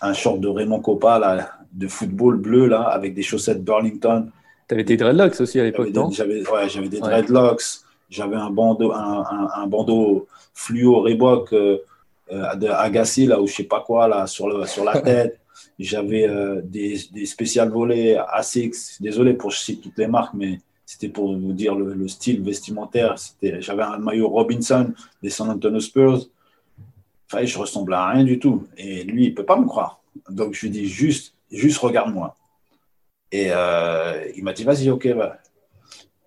un 0.02 0.13
short 0.13 0.39
de 0.39 0.48
Raymond 0.48 0.80
Coppa 0.80 1.19
là, 1.19 1.52
de 1.74 1.88
football 1.89 2.38
bleu 2.38 2.67
là, 2.67 2.84
avec 2.84 3.13
des 3.13 3.22
chaussettes 3.22 3.62
Burlington. 3.62 4.30
Tu 4.69 4.76
avais 4.76 4.86
des 4.86 4.96
dreadlocks 4.96 5.41
aussi 5.41 5.60
à 5.60 5.63
l'époque, 5.65 5.89
non? 5.93 6.10
J'avais 6.12 6.48
ouais, 6.50 6.88
des 6.88 7.00
dreadlocks, 7.02 7.82
j'avais 8.10 8.38
un 8.38 8.50
bandeau, 8.50 8.93
un, 8.93 9.50
un, 9.54 9.67
bandeau 9.67 10.28
fluo 10.54 11.02
Reebok 11.02 11.52
de 11.52 12.67
Agassi 12.69 13.26
là, 13.26 13.41
ou 13.41 13.48
je 13.48 13.54
sais 13.54 13.63
pas 13.65 13.82
quoi 13.82 14.08
là, 14.08 14.28
sur, 14.28 14.48
le, 14.48 14.65
sur 14.65 14.86
la 14.86 15.02
tête. 15.02 15.42
J'avais 15.79 16.27
euh, 16.27 16.62
des, 16.63 16.99
des 17.12 17.25
spéciales 17.25 17.69
volets 17.69 18.17
ASICS. 18.17 19.01
Désolé 19.01 19.33
pour 19.33 19.53
citer 19.53 19.81
toutes 19.81 19.97
les 19.97 20.07
marques, 20.07 20.33
mais 20.33 20.59
c'était 20.86 21.09
pour 21.09 21.36
vous 21.36 21.53
dire 21.53 21.75
le, 21.75 22.07
style 22.07 22.41
vestimentaire. 22.43 23.15
J'avais 23.41 23.83
un 23.83 23.97
maillot 23.97 24.29
Robinson 24.29 24.93
des 25.21 25.29
San 25.29 25.49
Antonio 25.49 25.79
Spurs. 25.79 26.27
Enfin, 27.25 27.45
je 27.45 27.57
ressemblais 27.57 27.95
à 27.95 28.09
rien 28.09 28.23
du 28.23 28.38
tout. 28.38 28.67
Et 28.77 29.03
lui, 29.03 29.25
il 29.25 29.29
ne 29.31 29.36
peut 29.36 29.45
pas 29.45 29.57
me 29.57 29.65
croire. 29.65 30.01
Donc, 30.29 30.53
je 30.53 30.62
lui 30.62 30.69
dis 30.69 30.88
juste, 30.88 31.33
juste 31.51 31.79
regarde-moi. 31.79 32.36
Et 33.31 33.47
euh, 33.49 34.29
il 34.36 34.43
m'a 34.43 34.53
dit, 34.53 34.63
vas-y, 34.63 34.89
ok, 34.91 35.07
va. 35.07 35.39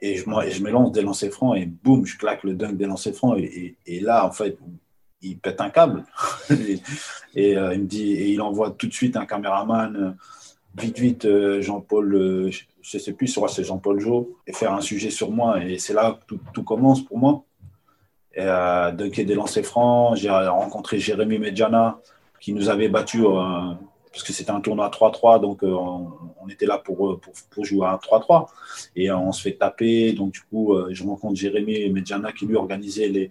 Et 0.00 0.16
je, 0.16 0.24
je 0.24 0.62
me 0.62 0.70
lance 0.70 0.92
des 0.92 1.02
lancers 1.02 1.30
francs 1.30 1.56
et 1.56 1.66
boum, 1.66 2.04
je 2.04 2.18
claque 2.18 2.42
le 2.42 2.54
dunk 2.54 2.76
des 2.76 2.86
lancers 2.86 3.14
francs. 3.14 3.38
Et 3.38 4.00
là, 4.00 4.26
en 4.26 4.32
fait, 4.32 4.58
il 5.22 5.38
pète 5.38 5.60
un 5.60 5.70
câble. 5.70 6.04
et, 7.34 7.56
euh, 7.56 7.74
il 7.74 7.80
me 7.80 7.86
dit, 7.86 8.12
et 8.12 8.30
il 8.30 8.40
envoie 8.40 8.70
tout 8.70 8.86
de 8.86 8.92
suite 8.92 9.16
un 9.16 9.26
caméraman, 9.26 9.96
euh, 9.96 10.10
vite, 10.80 10.98
vite, 10.98 11.24
euh, 11.24 11.60
Jean-Paul, 11.60 12.50
je 12.82 12.96
ne 12.96 13.00
sais 13.00 13.12
plus, 13.12 13.28
c'est 13.48 13.64
Jean-Paul 13.64 14.00
Jo, 14.00 14.36
et 14.46 14.52
faire 14.52 14.72
un 14.72 14.80
sujet 14.80 15.10
sur 15.10 15.30
moi. 15.30 15.62
Et 15.64 15.78
c'est 15.78 15.94
là 15.94 16.18
que 16.28 16.34
tout, 16.52 16.62
commence 16.62 17.04
pour 17.04 17.18
moi. 17.18 17.44
Et, 18.34 18.44
donc, 18.44 19.16
il 19.16 19.18
y 19.18 19.20
a 19.22 19.24
des 19.24 19.34
lancers 19.34 19.64
francs. 19.64 20.16
J'ai 20.16 20.30
rencontré 20.30 20.98
Jérémy 20.98 21.38
Medjana, 21.38 21.98
qui 22.40 22.52
nous 22.52 22.68
avait 22.68 22.88
battu 22.88 23.22
parce 24.12 24.24
que 24.24 24.32
c'était 24.32 24.50
un 24.50 24.60
tournoi 24.62 24.88
3-3, 24.88 25.42
donc 25.42 25.62
on, 25.62 26.48
était 26.48 26.64
là 26.64 26.78
pour, 26.78 27.20
pour, 27.50 27.64
jouer 27.64 27.86
à 27.86 27.98
3-3. 28.02 28.46
Et 28.94 29.10
on 29.10 29.32
se 29.32 29.42
fait 29.42 29.52
taper, 29.52 30.12
donc 30.12 30.32
du 30.32 30.40
coup, 30.42 30.76
je 30.90 31.02
rencontre 31.02 31.36
Jérémy 31.36 31.88
Medjana 31.90 32.32
qui 32.32 32.44
lui 32.44 32.56
organisait 32.56 33.08
les, 33.08 33.30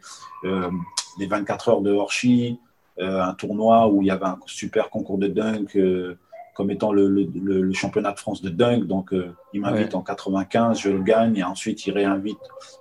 les 1.17 1.27
24 1.27 1.69
heures 1.69 1.81
de 1.81 1.91
Horchy, 1.91 2.59
euh, 2.99 3.21
un 3.21 3.33
tournoi 3.33 3.87
où 3.87 4.01
il 4.01 4.07
y 4.07 4.11
avait 4.11 4.25
un 4.25 4.39
super 4.45 4.89
concours 4.89 5.17
de 5.17 5.27
dunk 5.27 5.75
euh, 5.75 6.17
comme 6.53 6.71
étant 6.71 6.93
le, 6.93 7.27
championnat 7.73 8.13
de 8.13 8.19
France 8.19 8.41
de 8.41 8.49
dunk. 8.49 8.85
Donc, 8.85 9.13
euh, 9.13 9.35
il 9.53 9.59
m'invite 9.59 9.93
en 9.93 10.01
95, 10.01 10.79
je 10.79 10.89
le 10.89 11.03
gagne, 11.03 11.35
et 11.35 11.43
ensuite 11.43 11.85
il 11.85 11.91
réinvite 11.91 12.37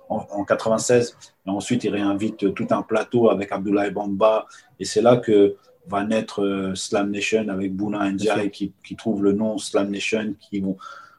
en, 0.07 0.45
96, 0.45 1.17
et 1.45 1.49
ensuite 1.49 1.83
il 1.83 1.89
réinvite 1.89 2.53
tout 2.53 2.67
un 2.69 2.81
plateau 2.83 3.29
avec 3.29 3.51
Abdoulaye 3.51 3.91
Bamba. 3.91 4.45
Et 4.79 4.85
c'est 4.85 5.01
là 5.01 5.17
que 5.17 5.57
va 5.87 6.05
naître 6.05 6.71
Slam 6.73 7.11
Nation 7.11 7.49
avec 7.49 7.75
Bouna 7.75 8.09
Ndiaye 8.09 8.49
qui, 8.49 8.71
qui, 8.81 8.95
trouve 8.95 9.21
le 9.21 9.33
nom 9.33 9.57
Slam 9.57 9.91
Nation. 9.91 10.35
Qui 10.39 10.61
vont, 10.61 10.77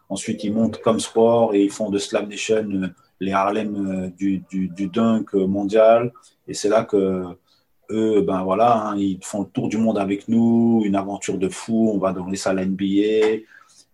ensuite, 0.09 0.42
ils 0.42 0.52
montent 0.52 0.81
comme 0.81 0.98
sport 0.98 1.55
et 1.55 1.62
ils 1.62 1.70
font 1.70 1.90
de 1.90 1.98
Slam 1.98 2.26
Nation 2.26 2.90
les 3.20 3.33
Harlem 3.33 4.12
du, 4.16 4.38
du, 4.50 4.68
du 4.68 4.88
dunk 4.88 5.35
mondial. 5.35 6.11
Et 6.49 6.55
c'est 6.55 6.69
là 6.69 6.85
que 6.85 7.25
eux, 7.91 8.21
ben 8.23 8.43
voilà, 8.43 8.89
hein, 8.89 8.97
ils 8.97 9.19
font 9.23 9.43
le 9.43 9.49
tour 9.49 9.69
du 9.69 9.79
monde 9.79 9.99
avec 9.99 10.29
nous, 10.29 10.83
une 10.85 10.97
aventure 10.97 11.39
de 11.39 11.49
fou, 11.49 11.91
on 11.95 11.99
va 11.99 12.13
dans 12.13 12.27
les 12.27 12.37
salles 12.37 12.65
NBA 12.67 13.43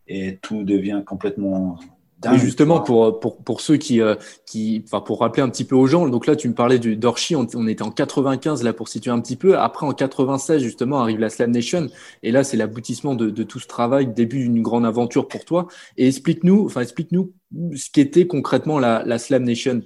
et 0.09 0.39
tout 0.41 0.63
devient 0.65 1.03
complètement 1.07 1.79
dingue. 2.19 2.39
justement, 2.39 2.81
pour, 2.81 3.21
pour, 3.21 3.37
pour, 3.39 3.61
ceux 3.61 3.77
qui, 3.77 4.01
euh, 4.01 4.15
qui, 4.47 4.83
enfin, 4.85 5.01
pour 5.01 5.21
rappeler 5.21 5.43
un 5.43 5.49
petit 5.49 5.65
peu 5.65 5.77
aux 5.77 5.87
gens, 5.87 6.09
donc 6.09 6.27
là, 6.27 6.37
tu 6.37 6.49
me 6.49 6.55
parlais 6.55 6.79
d'Orchi, 6.79 7.37
on, 7.37 7.47
on, 7.55 7.67
était 7.67 7.83
en 7.83 7.91
95, 7.91 8.63
là, 8.63 8.73
pour 8.73 8.89
situer 8.89 9.11
un 9.11 9.21
petit 9.21 9.37
peu. 9.37 9.59
Après, 9.59 9.87
en 9.87 9.93
96, 9.93 10.63
justement, 10.63 11.01
arrive 11.01 11.19
la 11.19 11.31
Slam 11.31 11.51
Nation. 11.51 11.89
Et 12.23 12.31
là, 12.31 12.45
c'est 12.45 12.57
l'aboutissement 12.57 13.15
de, 13.15 13.31
de, 13.31 13.43
tout 13.43 13.59
ce 13.59 13.67
travail, 13.67 14.07
début 14.07 14.41
d'une 14.41 14.63
grande 14.63 14.87
aventure 14.87 15.29
pour 15.29 15.45
toi. 15.45 15.69
Et 15.97 16.09
explique-nous, 16.09 16.67
enfin, 16.67 16.81
explique-nous 16.81 17.33
ce 17.75 17.91
qu'était 17.91 18.27
concrètement 18.27 18.79
la, 18.79 19.03
la 19.05 19.19
Slam 19.19 19.45
Nation. 19.45 19.83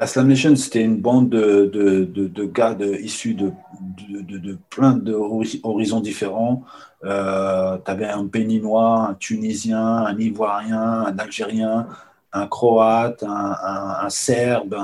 La 0.00 0.06
Slam 0.06 0.28
Nation, 0.28 0.56
c'était 0.56 0.82
une 0.82 0.96
bande 0.96 1.28
de, 1.28 1.66
de, 1.66 2.06
de, 2.06 2.44
gars 2.46 2.74
issus 3.02 3.34
de, 3.34 3.52
plein 4.70 4.94
d'horizons 4.94 6.00
différents. 6.00 6.64
Euh, 7.04 7.76
tu 7.84 7.90
avais 7.90 8.06
un 8.06 8.24
Béninois, 8.24 9.08
un 9.10 9.14
Tunisien, 9.14 9.78
un 9.78 10.18
Ivoirien, 10.18 10.80
un 10.80 11.18
Algérien, 11.18 11.86
un 12.32 12.46
Croate, 12.46 13.22
un, 13.24 13.56
un, 14.02 14.08
Serbe, 14.08 14.74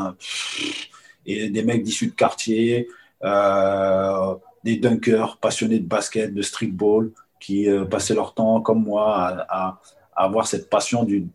et 1.25 1.49
des 1.49 1.63
mecs 1.63 1.83
d'issus 1.83 2.09
de 2.09 2.15
quartier, 2.15 2.87
euh, 3.25 4.35
des 4.65 4.77
dunkers 4.77 5.39
passionnés 5.39 5.79
de 5.79 5.89
basket, 5.89 6.35
de 6.35 6.43
streetball, 6.43 7.11
qui 7.41 7.71
euh, 7.71 7.87
passaient 7.87 8.15
leur 8.15 8.35
temps, 8.35 8.61
comme 8.61 8.85
moi, 8.85 9.47
à, 9.49 9.81
avoir 10.17 10.47
cette 10.47 10.71
passion, 10.71 11.05
du, 11.05 11.29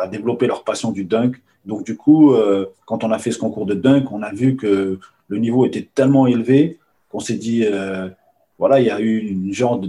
à 0.00 0.08
développer 0.08 0.46
leur 0.46 0.64
passion 0.64 0.90
du 0.90 1.04
dunk 1.04 1.40
donc, 1.66 1.84
du 1.84 1.96
coup, 1.96 2.34
euh, 2.34 2.66
quand 2.86 3.04
on 3.04 3.10
a 3.10 3.18
fait 3.18 3.30
ce 3.30 3.38
concours 3.38 3.66
de 3.66 3.74
dunk, 3.74 4.12
on 4.12 4.22
a 4.22 4.32
vu 4.32 4.56
que 4.56 4.98
le 5.28 5.38
niveau 5.38 5.64
était 5.64 5.88
tellement 5.94 6.26
élevé 6.26 6.78
qu'on 7.10 7.20
s'est 7.20 7.36
dit, 7.36 7.64
euh, 7.64 8.08
voilà, 8.58 8.80
il 8.80 8.86
y 8.86 8.90
a 8.90 9.00
eu 9.00 9.18
une 9.18 9.52
genre 9.52 9.80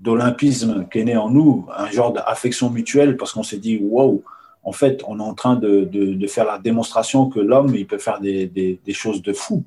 d'olympisme 0.00 0.86
qui 0.90 1.00
est 1.00 1.04
né 1.04 1.16
en 1.16 1.30
nous, 1.30 1.66
un 1.76 1.90
genre 1.90 2.12
d'affection 2.12 2.70
mutuelle, 2.70 3.16
parce 3.16 3.32
qu'on 3.32 3.42
s'est 3.42 3.58
dit, 3.58 3.78
wow, 3.82 4.22
en 4.62 4.72
fait, 4.72 5.02
on 5.08 5.18
est 5.18 5.22
en 5.22 5.34
train 5.34 5.56
de, 5.56 5.84
de, 5.84 6.26
faire 6.26 6.46
la 6.46 6.58
démonstration 6.58 7.28
que 7.28 7.40
l'homme, 7.40 7.74
il 7.74 7.86
peut 7.86 7.98
faire 7.98 8.20
des, 8.20 8.46
des, 8.46 8.78
des, 8.84 8.92
choses 8.92 9.20
de 9.20 9.32
fou. 9.32 9.64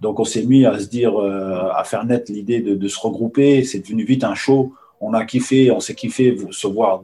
Donc, 0.00 0.20
on 0.20 0.24
s'est 0.24 0.44
mis 0.44 0.66
à 0.66 0.78
se 0.78 0.86
dire, 0.86 1.16
euh, 1.18 1.70
à 1.74 1.84
faire 1.84 2.04
naître 2.04 2.30
l'idée 2.30 2.60
de, 2.60 2.74
de, 2.74 2.88
se 2.88 3.00
regrouper. 3.00 3.64
C'est 3.64 3.78
devenu 3.78 4.04
vite 4.04 4.24
un 4.24 4.34
show. 4.34 4.74
On 5.00 5.14
a 5.14 5.24
kiffé, 5.24 5.70
on 5.70 5.80
s'est 5.80 5.94
kiffé 5.94 6.36
se 6.50 6.66
voir, 6.66 7.02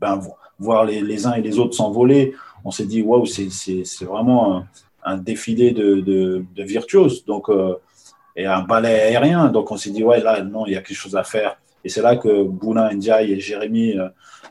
ben, 0.00 0.20
voir 0.58 0.84
les, 0.84 1.26
uns 1.26 1.34
et 1.34 1.42
les 1.42 1.58
autres 1.58 1.74
s'envoler 1.74 2.34
on 2.64 2.70
s'est 2.70 2.86
dit, 2.86 3.02
waouh, 3.02 3.26
c'est 3.26 4.04
vraiment 4.04 4.64
un, 5.04 5.16
défilé 5.16 5.70
de, 5.70 6.00
de, 6.00 6.62
virtuoses. 6.62 7.24
Donc, 7.24 7.48
euh, 7.48 7.74
et 8.36 8.46
un 8.46 8.62
ballet 8.62 9.00
aérien. 9.00 9.48
Donc, 9.48 9.70
on 9.70 9.76
s'est 9.76 9.90
dit, 9.90 10.04
ouais, 10.04 10.20
là, 10.20 10.42
non, 10.42 10.66
il 10.66 10.72
y 10.72 10.76
a 10.76 10.82
quelque 10.82 10.96
chose 10.96 11.16
à 11.16 11.24
faire. 11.24 11.58
Et 11.84 11.88
c'est 11.88 12.02
là 12.02 12.16
que 12.16 12.42
Bouna 12.42 12.92
Ndiaye 12.92 13.32
et 13.32 13.40
Jérémy 13.40 13.94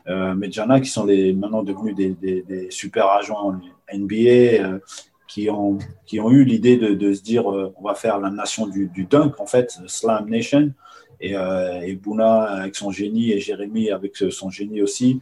Medjana, 0.06 0.80
qui 0.80 0.88
sont 0.88 1.06
maintenant 1.06 1.62
devenus 1.62 1.94
des, 1.94 2.10
des, 2.42 2.68
super 2.70 3.08
agents 3.10 3.54
NBA, 3.92 4.80
qui 5.26 5.50
ont, 5.50 5.78
qui 6.06 6.18
ont 6.20 6.30
eu 6.30 6.44
l'idée 6.44 6.78
de, 6.78 6.94
de, 6.94 7.12
se 7.12 7.22
dire 7.22 7.46
on 7.46 7.82
va 7.82 7.94
faire 7.94 8.18
la 8.18 8.30
nation 8.30 8.66
du 8.66 9.06
dunk, 9.08 9.38
en 9.38 9.46
fait, 9.46 9.78
Slam 9.86 10.28
Nation. 10.28 10.72
Et, 11.20 11.32
et 11.32 11.94
Bouna 11.94 12.42
avec 12.44 12.76
son 12.76 12.90
génie 12.90 13.32
et 13.32 13.40
Jérémy 13.40 13.90
avec 13.90 14.16
son 14.16 14.50
génie 14.50 14.82
aussi, 14.82 15.20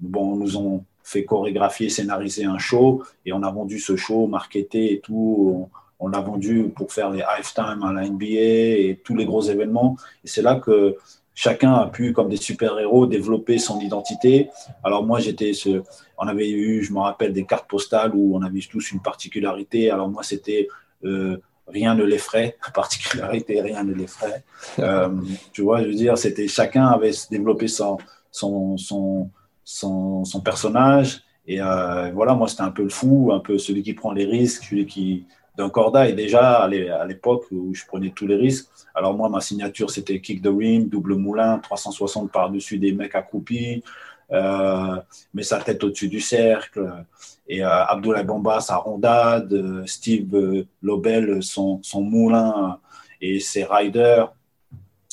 bon, 0.00 0.36
nous 0.36 0.56
ont 0.56 0.84
fait 1.08 1.24
chorégraphier, 1.24 1.88
scénariser 1.88 2.44
un 2.44 2.58
show 2.58 3.02
et 3.24 3.32
on 3.32 3.42
a 3.42 3.50
vendu 3.50 3.78
ce 3.78 3.96
show, 3.96 4.26
marketé 4.26 4.92
et 4.92 5.00
tout. 5.00 5.68
On, 6.00 6.08
l'a 6.08 6.20
vendu 6.20 6.70
pour 6.76 6.92
faire 6.92 7.10
les 7.10 7.22
halftime 7.22 7.82
à 7.82 7.92
la 7.92 8.08
NBA 8.08 8.26
et 8.26 9.00
tous 9.02 9.16
les 9.16 9.24
gros 9.24 9.42
événements. 9.42 9.96
Et 10.22 10.28
c'est 10.28 10.42
là 10.42 10.56
que 10.56 10.96
chacun 11.34 11.72
a 11.72 11.86
pu, 11.86 12.12
comme 12.12 12.28
des 12.28 12.36
super-héros, 12.36 13.06
développer 13.06 13.58
son 13.58 13.80
identité. 13.80 14.50
Alors 14.84 15.04
moi, 15.04 15.18
j'étais 15.18 15.54
ce... 15.54 15.82
On 16.18 16.26
avait 16.28 16.50
eu, 16.50 16.82
je 16.82 16.92
me 16.92 16.98
rappelle, 16.98 17.32
des 17.32 17.44
cartes 17.44 17.68
postales 17.68 18.12
où 18.14 18.36
on 18.36 18.42
avait 18.42 18.60
tous 18.60 18.92
une 18.92 19.00
particularité. 19.00 19.90
Alors 19.90 20.08
moi, 20.08 20.22
c'était 20.22 20.68
euh, 21.04 21.38
rien 21.68 21.94
ne 21.94 22.04
l'effraie, 22.04 22.56
particularité, 22.74 23.60
rien 23.60 23.84
ne 23.84 23.94
l'effraie. 23.94 24.44
Euh, 24.80 25.08
tu 25.52 25.62
vois, 25.62 25.82
je 25.82 25.88
veux 25.88 25.94
dire, 25.94 26.16
c'était 26.18 26.46
chacun 26.46 26.86
avait 26.86 27.12
développé 27.30 27.68
son, 27.68 27.96
son, 28.30 28.76
son, 28.76 29.30
son, 29.64 30.24
son 30.24 30.40
personnage. 30.40 31.22
Et 31.46 31.60
euh, 31.60 32.10
voilà, 32.12 32.34
moi, 32.34 32.48
c'était 32.48 32.62
un 32.62 32.70
peu 32.70 32.82
le 32.82 32.88
fou, 32.90 33.30
un 33.32 33.40
peu 33.40 33.58
celui 33.58 33.82
qui 33.82 33.94
prend 33.94 34.12
les 34.12 34.24
risques, 34.24 34.64
celui 34.64 34.86
qui, 34.86 35.26
d'un 35.56 35.70
corda. 35.70 36.08
Et 36.08 36.12
déjà, 36.12 36.58
à 36.62 37.06
l'époque 37.06 37.46
où 37.50 37.74
je 37.74 37.84
prenais 37.86 38.10
tous 38.10 38.26
les 38.26 38.36
risques, 38.36 38.68
alors 38.94 39.14
moi, 39.14 39.28
ma 39.28 39.40
signature, 39.40 39.90
c'était 39.90 40.20
kick 40.20 40.42
the 40.42 40.48
ring, 40.48 40.88
double 40.88 41.16
moulin, 41.16 41.58
360 41.58 42.30
par-dessus 42.30 42.78
des 42.78 42.92
mecs 42.92 43.14
accroupis, 43.14 43.82
euh, 44.30 44.96
mais 45.32 45.42
sa 45.42 45.58
tête 45.58 45.82
au-dessus 45.82 46.08
du 46.08 46.20
cercle. 46.20 47.04
Et 47.48 47.62
euh, 47.64 47.84
Abdoulaye 47.84 48.24
Bamba, 48.24 48.60
sa 48.60 48.76
rondade, 48.76 49.52
euh, 49.52 49.86
Steve 49.86 50.66
Lobel, 50.82 51.42
son, 51.42 51.80
son 51.82 52.02
moulin 52.02 52.78
et 53.20 53.40
ses 53.40 53.64
riders. 53.64 54.32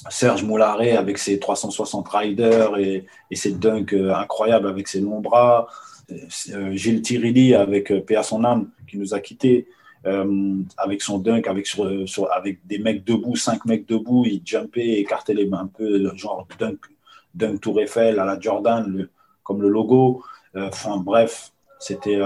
Serge 0.10 0.44
Moularé 0.44 0.92
avec 0.92 1.18
ses 1.18 1.40
360 1.40 2.08
riders 2.10 2.78
et, 2.78 3.06
ses 3.32 3.54
dunks 3.54 3.94
incroyables 3.94 4.68
avec 4.68 4.88
ses 4.88 5.00
longs 5.00 5.22
bras. 5.22 5.68
Gilles 6.74 7.02
Tirilli 7.02 7.56
avec 7.56 7.92
P.A. 8.06 8.22
son 8.22 8.44
âme 8.44 8.70
qui 8.88 9.00
nous 9.00 9.16
a 9.16 9.20
quittés. 9.20 9.68
avec 10.78 11.02
son 11.02 11.18
dunk, 11.18 11.48
avec, 11.48 11.66
sur, 11.66 12.32
avec 12.32 12.60
des 12.68 12.78
mecs 12.78 13.04
debout, 13.04 13.36
cinq 13.36 13.66
mecs 13.66 13.88
debout, 13.88 14.26
il 14.26 14.42
jumpait, 14.46 15.00
écartait 15.00 15.34
les 15.34 15.48
mains 15.48 15.62
un 15.62 15.68
peu, 15.76 16.16
genre 16.16 16.48
dunk, 16.60 16.78
dunk 17.36 17.60
Tour 17.60 17.82
Eiffel 17.82 18.20
à 18.20 18.26
la 18.26 18.40
Jordan, 18.40 19.08
comme 19.44 19.62
le 19.62 19.70
logo. 19.70 20.24
Enfin 20.56 20.98
bref, 20.98 21.52
c'était 21.80 22.20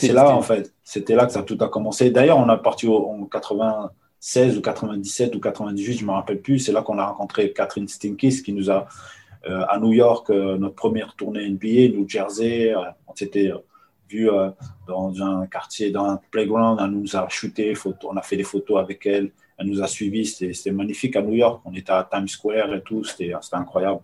c'est 0.00 0.12
là 0.12 0.34
en 0.34 0.42
fait, 0.42 0.72
c'était 0.82 1.14
là 1.14 1.26
que 1.26 1.32
ça 1.32 1.42
tout 1.42 1.58
a 1.60 1.68
commencé. 1.68 2.10
D'ailleurs, 2.10 2.38
on 2.38 2.48
a 2.48 2.56
parti 2.56 2.88
en 2.88 3.26
80, 3.26 3.90
16 4.20 4.56
ou 4.56 4.62
97 4.62 5.34
ou 5.34 5.40
98, 5.40 5.98
je 5.98 6.02
ne 6.02 6.06
me 6.06 6.12
rappelle 6.12 6.40
plus. 6.40 6.58
C'est 6.60 6.72
là 6.72 6.82
qu'on 6.82 6.98
a 6.98 7.06
rencontré 7.06 7.52
Catherine 7.52 7.88
Stinkis 7.88 8.42
qui 8.42 8.52
nous 8.52 8.70
a, 8.70 8.86
euh, 9.48 9.64
à 9.68 9.78
New 9.78 9.92
York, 9.92 10.30
euh, 10.30 10.56
notre 10.56 10.76
première 10.76 11.14
tournée 11.14 11.46
NBA, 11.46 11.94
New 11.94 12.08
Jersey. 12.08 12.72
Euh, 12.72 12.80
on 13.06 13.14
s'était 13.14 13.52
vu 14.08 14.30
dans 14.86 15.22
un 15.22 15.46
quartier, 15.46 15.90
dans 15.90 16.04
un 16.04 16.20
playground. 16.30 16.78
Elle 16.82 16.90
nous 16.90 17.16
a 17.16 17.28
shooté, 17.28 17.74
on 18.04 18.16
a 18.16 18.22
fait 18.22 18.36
des 18.36 18.44
photos 18.44 18.78
avec 18.78 19.04
elle. 19.06 19.30
Elle 19.58 19.66
nous 19.66 19.82
a 19.82 19.86
suivis. 19.88 20.26
C'était 20.26 20.70
magnifique 20.70 21.16
à 21.16 21.22
New 21.22 21.34
York. 21.34 21.60
On 21.64 21.74
était 21.74 21.92
à 21.92 22.08
Times 22.10 22.28
Square 22.28 22.72
et 22.74 22.82
tout. 22.82 23.04
C'était 23.04 23.32
incroyable. 23.52 24.00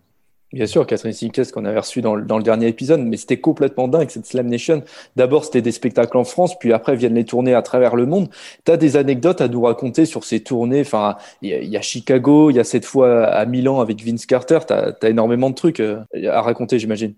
Bien 0.52 0.66
sûr, 0.66 0.86
Catherine 0.86 1.12
Sinkes 1.12 1.52
qu'on 1.52 1.66
avait 1.66 1.78
reçu 1.78 2.00
dans, 2.00 2.14
le 2.14 2.42
dernier 2.42 2.68
épisode, 2.68 3.00
mais 3.00 3.18
c'était 3.18 3.38
complètement 3.38 3.86
dingue 3.86 4.08
cette 4.08 4.24
Slam 4.24 4.46
Nation. 4.46 4.82
D'abord, 5.14 5.44
c'était 5.44 5.60
des 5.60 5.72
spectacles 5.72 6.16
en 6.16 6.24
France, 6.24 6.58
puis 6.58 6.72
après 6.72 6.96
viennent 6.96 7.16
les 7.16 7.26
tournées 7.26 7.52
à 7.52 7.60
travers 7.60 7.96
le 7.96 8.06
monde. 8.06 8.30
Tu 8.64 8.72
as 8.72 8.78
des 8.78 8.96
anecdotes 8.96 9.42
à 9.42 9.48
nous 9.48 9.60
raconter 9.60 10.06
sur 10.06 10.24
ces 10.24 10.40
tournées? 10.40 10.80
Enfin, 10.80 11.16
il 11.42 11.50
y, 11.50 11.76
a 11.76 11.82
Chicago, 11.82 12.48
il 12.48 12.56
y 12.56 12.60
a 12.60 12.64
cette 12.64 12.86
fois 12.86 13.26
à 13.26 13.44
Milan 13.44 13.80
avec 13.80 14.02
Vince 14.02 14.24
Carter. 14.24 14.60
Tu 14.66 14.72
as, 14.72 15.10
énormément 15.10 15.50
de 15.50 15.54
trucs 15.54 15.80
euh, 15.80 16.00
à 16.26 16.40
raconter, 16.40 16.78
j'imagine. 16.78 17.12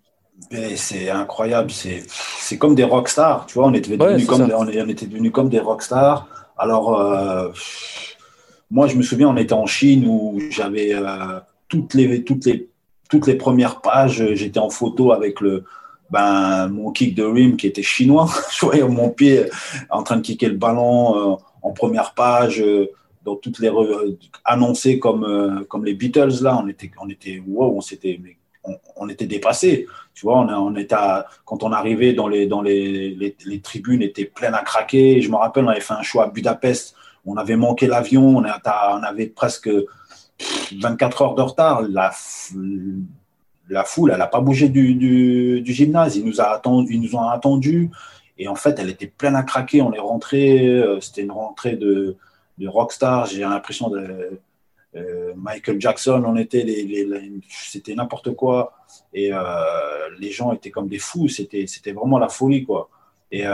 C'est 0.74 1.08
incroyable. 1.10 1.70
C'est 1.70 2.58
comme 2.58 2.74
des 2.74 2.84
rockstars. 2.84 3.46
Tu 3.46 3.54
vois, 3.54 3.68
on 3.68 3.74
était 3.74 3.96
devenus 3.96 4.26
comme, 4.26 4.52
on, 4.56 4.88
était 4.88 5.06
devenus 5.06 5.30
comme 5.30 5.50
des 5.50 5.60
rockstars. 5.60 6.26
Alors, 6.58 6.98
euh, 6.98 7.50
moi, 8.72 8.88
je 8.88 8.96
me 8.96 9.02
souviens, 9.02 9.28
on 9.28 9.36
était 9.36 9.52
en 9.52 9.66
Chine 9.66 10.04
où 10.08 10.40
j'avais 10.50 10.94
euh, 10.94 11.38
toutes 11.68 11.94
les 11.94 12.24
toutes 12.24 12.46
les 12.46 12.70
toutes 13.10 13.26
les 13.26 13.34
premières 13.34 13.80
pages, 13.80 14.34
j'étais 14.34 14.60
en 14.60 14.70
photo 14.70 15.12
avec 15.12 15.40
le, 15.40 15.64
ben, 16.10 16.68
mon 16.68 16.90
kick 16.90 17.14
de 17.14 17.24
rim 17.24 17.56
qui 17.56 17.66
était 17.66 17.82
chinois. 17.82 18.28
je 18.52 18.64
voyais 18.64 18.82
mon 18.82 19.10
pied 19.10 19.44
en 19.90 20.02
train 20.02 20.16
de 20.16 20.22
kicker 20.22 20.48
le 20.48 20.56
ballon 20.56 21.16
euh, 21.16 21.36
en 21.62 21.72
première 21.72 22.14
page, 22.14 22.60
euh, 22.60 22.90
dans 23.24 23.36
toutes 23.36 23.58
les 23.58 23.68
euh, 23.68 24.16
annoncées 24.44 24.98
comme, 24.98 25.66
comme 25.68 25.84
les 25.84 25.94
Beatles. 25.94 26.42
Là, 26.42 26.58
on 26.62 26.68
était, 26.68 26.90
on 27.00 27.08
était, 27.08 27.42
on 27.46 27.80
s'était, 27.80 28.20
on, 28.96 29.08
était 29.08 29.26
dépassé. 29.26 29.86
Tu 30.14 30.22
vois, 30.22 30.38
on, 30.38 30.48
on 30.48 30.76
était 30.76 30.96
quand 31.44 31.62
on 31.62 31.72
arrivait 31.72 32.12
dans 32.12 32.28
les, 32.28 32.46
dans 32.46 32.62
les, 32.62 33.14
les, 33.44 33.60
tribunes, 33.60 34.02
étaient 34.02 34.24
pleines 34.24 34.54
à 34.54 34.62
craquer. 34.62 35.20
Je 35.20 35.30
me 35.30 35.36
rappelle, 35.36 35.64
on 35.64 35.68
avait 35.68 35.80
fait 35.80 35.94
un 35.94 36.02
show 36.02 36.20
à 36.20 36.28
Budapest. 36.28 36.94
On 37.26 37.36
avait 37.36 37.56
manqué 37.56 37.86
l'avion. 37.86 38.38
On, 38.38 38.42
on 38.44 39.02
avait 39.02 39.26
presque 39.26 39.70
24 40.80 41.22
heures 41.22 41.34
de 41.34 41.42
retard. 41.42 41.82
La, 41.82 42.12
la 43.70 43.84
foule, 43.84 44.10
elle 44.12 44.18
n'a 44.18 44.26
pas 44.26 44.40
bougé 44.40 44.68
du, 44.68 44.94
du, 44.94 45.72
gymnase. 45.72 46.16
Ils 46.16 46.24
nous, 46.24 46.40
a 46.40 46.52
attendu, 46.54 46.98
nous 46.98 47.14
ont 47.16 47.28
attendus. 47.28 47.90
Et 48.38 48.48
en 48.48 48.54
fait, 48.54 48.78
elle 48.78 48.90
était 48.90 49.06
pleine 49.06 49.36
à 49.36 49.42
craquer. 49.42 49.80
On 49.82 49.92
est 49.92 50.00
rentré. 50.00 50.66
Euh, 50.66 51.00
c'était 51.00 51.22
une 51.22 51.32
rentrée 51.32 51.76
de, 51.76 52.16
de 52.58 52.68
rockstar. 52.68 53.26
J'ai 53.26 53.40
l'impression 53.40 53.90
de 53.90 54.40
euh, 54.96 55.32
Michael 55.36 55.80
Jackson. 55.80 56.22
On 56.26 56.36
était 56.36 56.62
les, 56.62 57.30
c'était 57.48 57.94
n'importe 57.94 58.34
quoi. 58.34 58.72
Et 59.14 59.30
euh, 59.32 59.38
les 60.18 60.30
gens 60.30 60.52
étaient 60.52 60.70
comme 60.70 60.88
des 60.88 60.98
fous. 60.98 61.28
C'était, 61.28 61.66
c'était 61.66 61.92
vraiment 61.92 62.18
la 62.18 62.28
folie, 62.28 62.64
quoi. 62.64 62.88
Et 63.32 63.44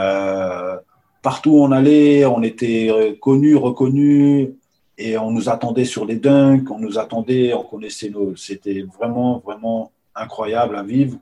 partout 1.21 1.51
où 1.51 1.63
on 1.63 1.71
allait, 1.71 2.25
on 2.25 2.41
était 2.41 3.15
connus, 3.21 3.55
reconnus 3.55 4.49
et 4.97 5.17
on 5.17 5.31
nous 5.31 5.49
attendait 5.49 5.85
sur 5.85 6.05
les 6.05 6.15
dunks, 6.15 6.69
on 6.71 6.79
nous 6.79 6.97
attendait, 6.97 7.53
on 7.53 7.63
connaissait 7.63 8.09
nos. 8.09 8.35
C'était 8.35 8.81
vraiment, 8.97 9.39
vraiment 9.39 9.91
incroyable 10.15 10.75
à 10.75 10.83
vivre. 10.83 11.17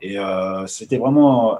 Et 0.00 0.18
euh, 0.18 0.66
c'était 0.66 0.98
vraiment 0.98 1.58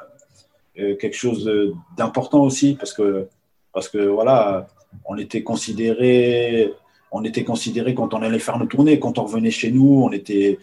euh, 0.78 0.94
quelque 0.96 1.16
chose 1.16 1.50
d'important 1.96 2.42
aussi 2.42 2.74
parce 2.74 2.92
que, 2.92 3.28
parce 3.72 3.88
que 3.88 3.98
voilà, 3.98 4.68
on 5.06 5.18
était 5.18 5.42
considéré, 5.42 6.72
on 7.10 7.24
était 7.24 7.44
considéré 7.44 7.94
quand 7.94 8.14
on 8.14 8.22
allait 8.22 8.38
faire 8.38 8.58
nos 8.58 8.66
tournées, 8.66 9.00
quand 9.00 9.18
on 9.18 9.24
revenait 9.24 9.50
chez 9.50 9.72
nous, 9.72 10.02
on 10.04 10.12
était 10.12 10.58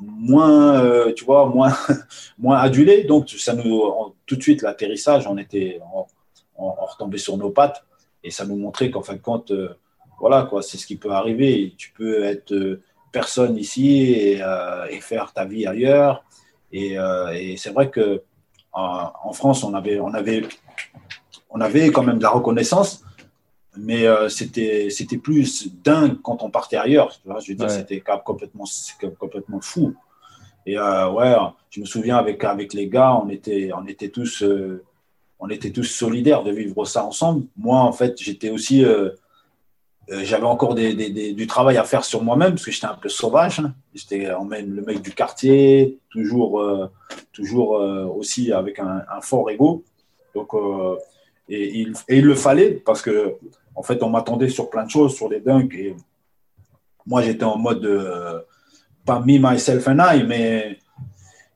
moins, 0.00 0.80
euh, 0.82 1.12
tu 1.12 1.26
vois, 1.26 1.46
moins, 1.46 1.76
moins 2.38 2.58
adulé. 2.58 3.04
Donc, 3.04 3.28
ça 3.28 3.54
nous, 3.54 3.82
tout 4.24 4.36
de 4.36 4.42
suite, 4.42 4.62
l'atterrissage, 4.62 5.26
on 5.26 5.36
était, 5.36 5.80
on, 5.92 6.06
retombait 6.56 7.18
sur 7.18 7.36
nos 7.36 7.50
pattes 7.50 7.84
et 8.22 8.30
ça 8.30 8.46
nous 8.46 8.56
montrait 8.56 8.90
qu'en 8.90 9.02
fin 9.02 9.14
de 9.14 9.18
compte, 9.18 9.52
voilà, 10.24 10.44
quoi, 10.44 10.62
c'est 10.62 10.78
ce 10.78 10.86
qui 10.86 10.96
peut 10.96 11.10
arriver. 11.10 11.74
Tu 11.76 11.92
peux 11.92 12.24
être 12.24 12.54
euh, 12.54 12.80
personne 13.12 13.58
ici 13.58 14.04
et, 14.04 14.42
euh, 14.42 14.86
faire 15.02 15.34
ta 15.34 15.44
vie 15.44 15.66
ailleurs. 15.66 16.24
Et, 16.72 16.98
euh, 16.98 17.54
c'est 17.58 17.74
vrai 17.74 17.90
que 17.90 18.22
en, 18.72 19.34
France, 19.34 19.64
on 19.64 19.74
avait, 19.74 20.00
on, 20.00 20.14
avait, 20.14 20.48
on 21.50 21.60
avait 21.60 21.90
quand 21.90 22.02
même 22.02 22.16
de 22.16 22.22
la 22.22 22.30
reconnaissance, 22.30 23.04
mais 23.76 24.06
c'était, 24.30 24.88
c'était 24.88 25.18
plus 25.18 25.68
dingue 25.82 26.16
quand 26.22 26.42
on 26.42 26.50
partait 26.50 26.78
ailleurs. 26.78 27.10
je 27.12 27.48
veux 27.52 27.54
dire, 27.54 27.70
c'était 27.70 28.02
complètement, 28.24 28.64
complètement 29.18 29.60
fou. 29.60 29.94
Et 30.64 30.78
ouais, 30.78 31.36
je 31.68 31.80
me 31.82 31.84
souviens 31.84 32.16
avec, 32.16 32.42
avec 32.42 32.72
les 32.72 32.88
gars, 32.88 33.14
on 33.22 33.28
était, 33.28 33.70
on 33.76 33.86
était 33.86 34.08
tous, 34.08 34.42
on 35.38 35.50
était 35.50 35.70
tous 35.70 35.84
solidaires 35.84 36.42
de 36.42 36.50
vivre 36.50 36.86
ça 36.86 37.04
ensemble. 37.04 37.46
Moi, 37.56 37.78
en 37.78 37.92
fait, 37.92 38.20
j'étais 38.20 38.48
aussi 38.48 38.82
euh, 38.82 39.10
j'avais 40.08 40.44
encore 40.44 40.74
du 40.74 41.46
travail 41.46 41.76
à 41.76 41.84
faire 41.84 42.04
sur 42.04 42.22
moi-même 42.22 42.50
parce 42.50 42.64
que 42.64 42.70
j'étais 42.70 42.86
un 42.86 42.94
peu 42.94 43.08
sauvage. 43.08 43.60
Hein. 43.60 43.74
J'étais 43.94 44.28
le 44.28 44.82
mec 44.82 45.00
du 45.00 45.12
quartier, 45.12 45.98
toujours, 46.10 46.60
euh, 46.60 46.90
toujours 47.32 47.76
euh, 47.76 48.04
aussi 48.04 48.52
avec 48.52 48.78
un, 48.78 49.02
fort 49.22 49.50
ego. 49.50 49.84
Donc, 50.34 50.50
et, 51.48 51.80
il, 51.80 51.94
il, 52.08 52.24
le 52.24 52.34
fallait 52.34 52.70
parce 52.72 53.02
que, 53.02 53.36
en 53.74 53.82
fait, 53.82 54.02
on 54.02 54.10
m'attendait 54.10 54.48
sur 54.48 54.68
plein 54.68 54.84
de 54.84 54.90
choses, 54.90 55.14
sur 55.14 55.28
les 55.28 55.40
dunks. 55.40 55.74
Et 55.74 55.94
moi, 57.06 57.22
j'étais 57.22 57.44
en 57.44 57.58
mode, 57.58 57.86
pas 59.04 59.20
me, 59.20 59.38
myself 59.38 59.88
and 59.88 59.98
I, 60.00 60.24
mais 60.24 60.78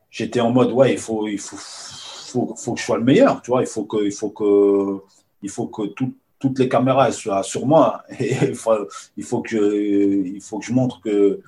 j'étais 0.09 0.39
en 0.39 0.51
mode, 0.51 0.71
ouais, 0.71 0.93
il 0.93 0.99
faut, 0.99 1.27
il 1.27 1.39
faut, 1.39 1.57
faut, 1.57 2.55
faut, 2.55 2.73
que 2.73 2.79
je 2.79 2.85
sois 2.85 2.97
le 2.97 3.03
meilleur. 3.03 3.41
Tu 3.41 3.51
vois, 3.51 3.61
il 3.61 3.67
faut 3.67 3.83
que, 3.83 4.05
il 4.05 4.11
faut 4.11 4.29
que, 4.29 5.01
il 5.41 5.49
faut 5.49 5.67
que 5.67 5.87
tout 5.87 6.13
toutes 6.39 6.57
les 6.59 6.69
caméras 6.69 7.11
soient 7.11 7.43
sur 7.43 7.65
moi. 7.65 8.03
Et 8.19 8.33
il, 8.47 8.55
faut, 8.55 8.87
il, 9.17 9.23
faut 9.23 9.41
que, 9.41 10.25
il 10.25 10.41
faut 10.41 10.59
que 10.59 10.65
je 10.65 10.73
montre 10.73 11.01
que, 11.01 11.41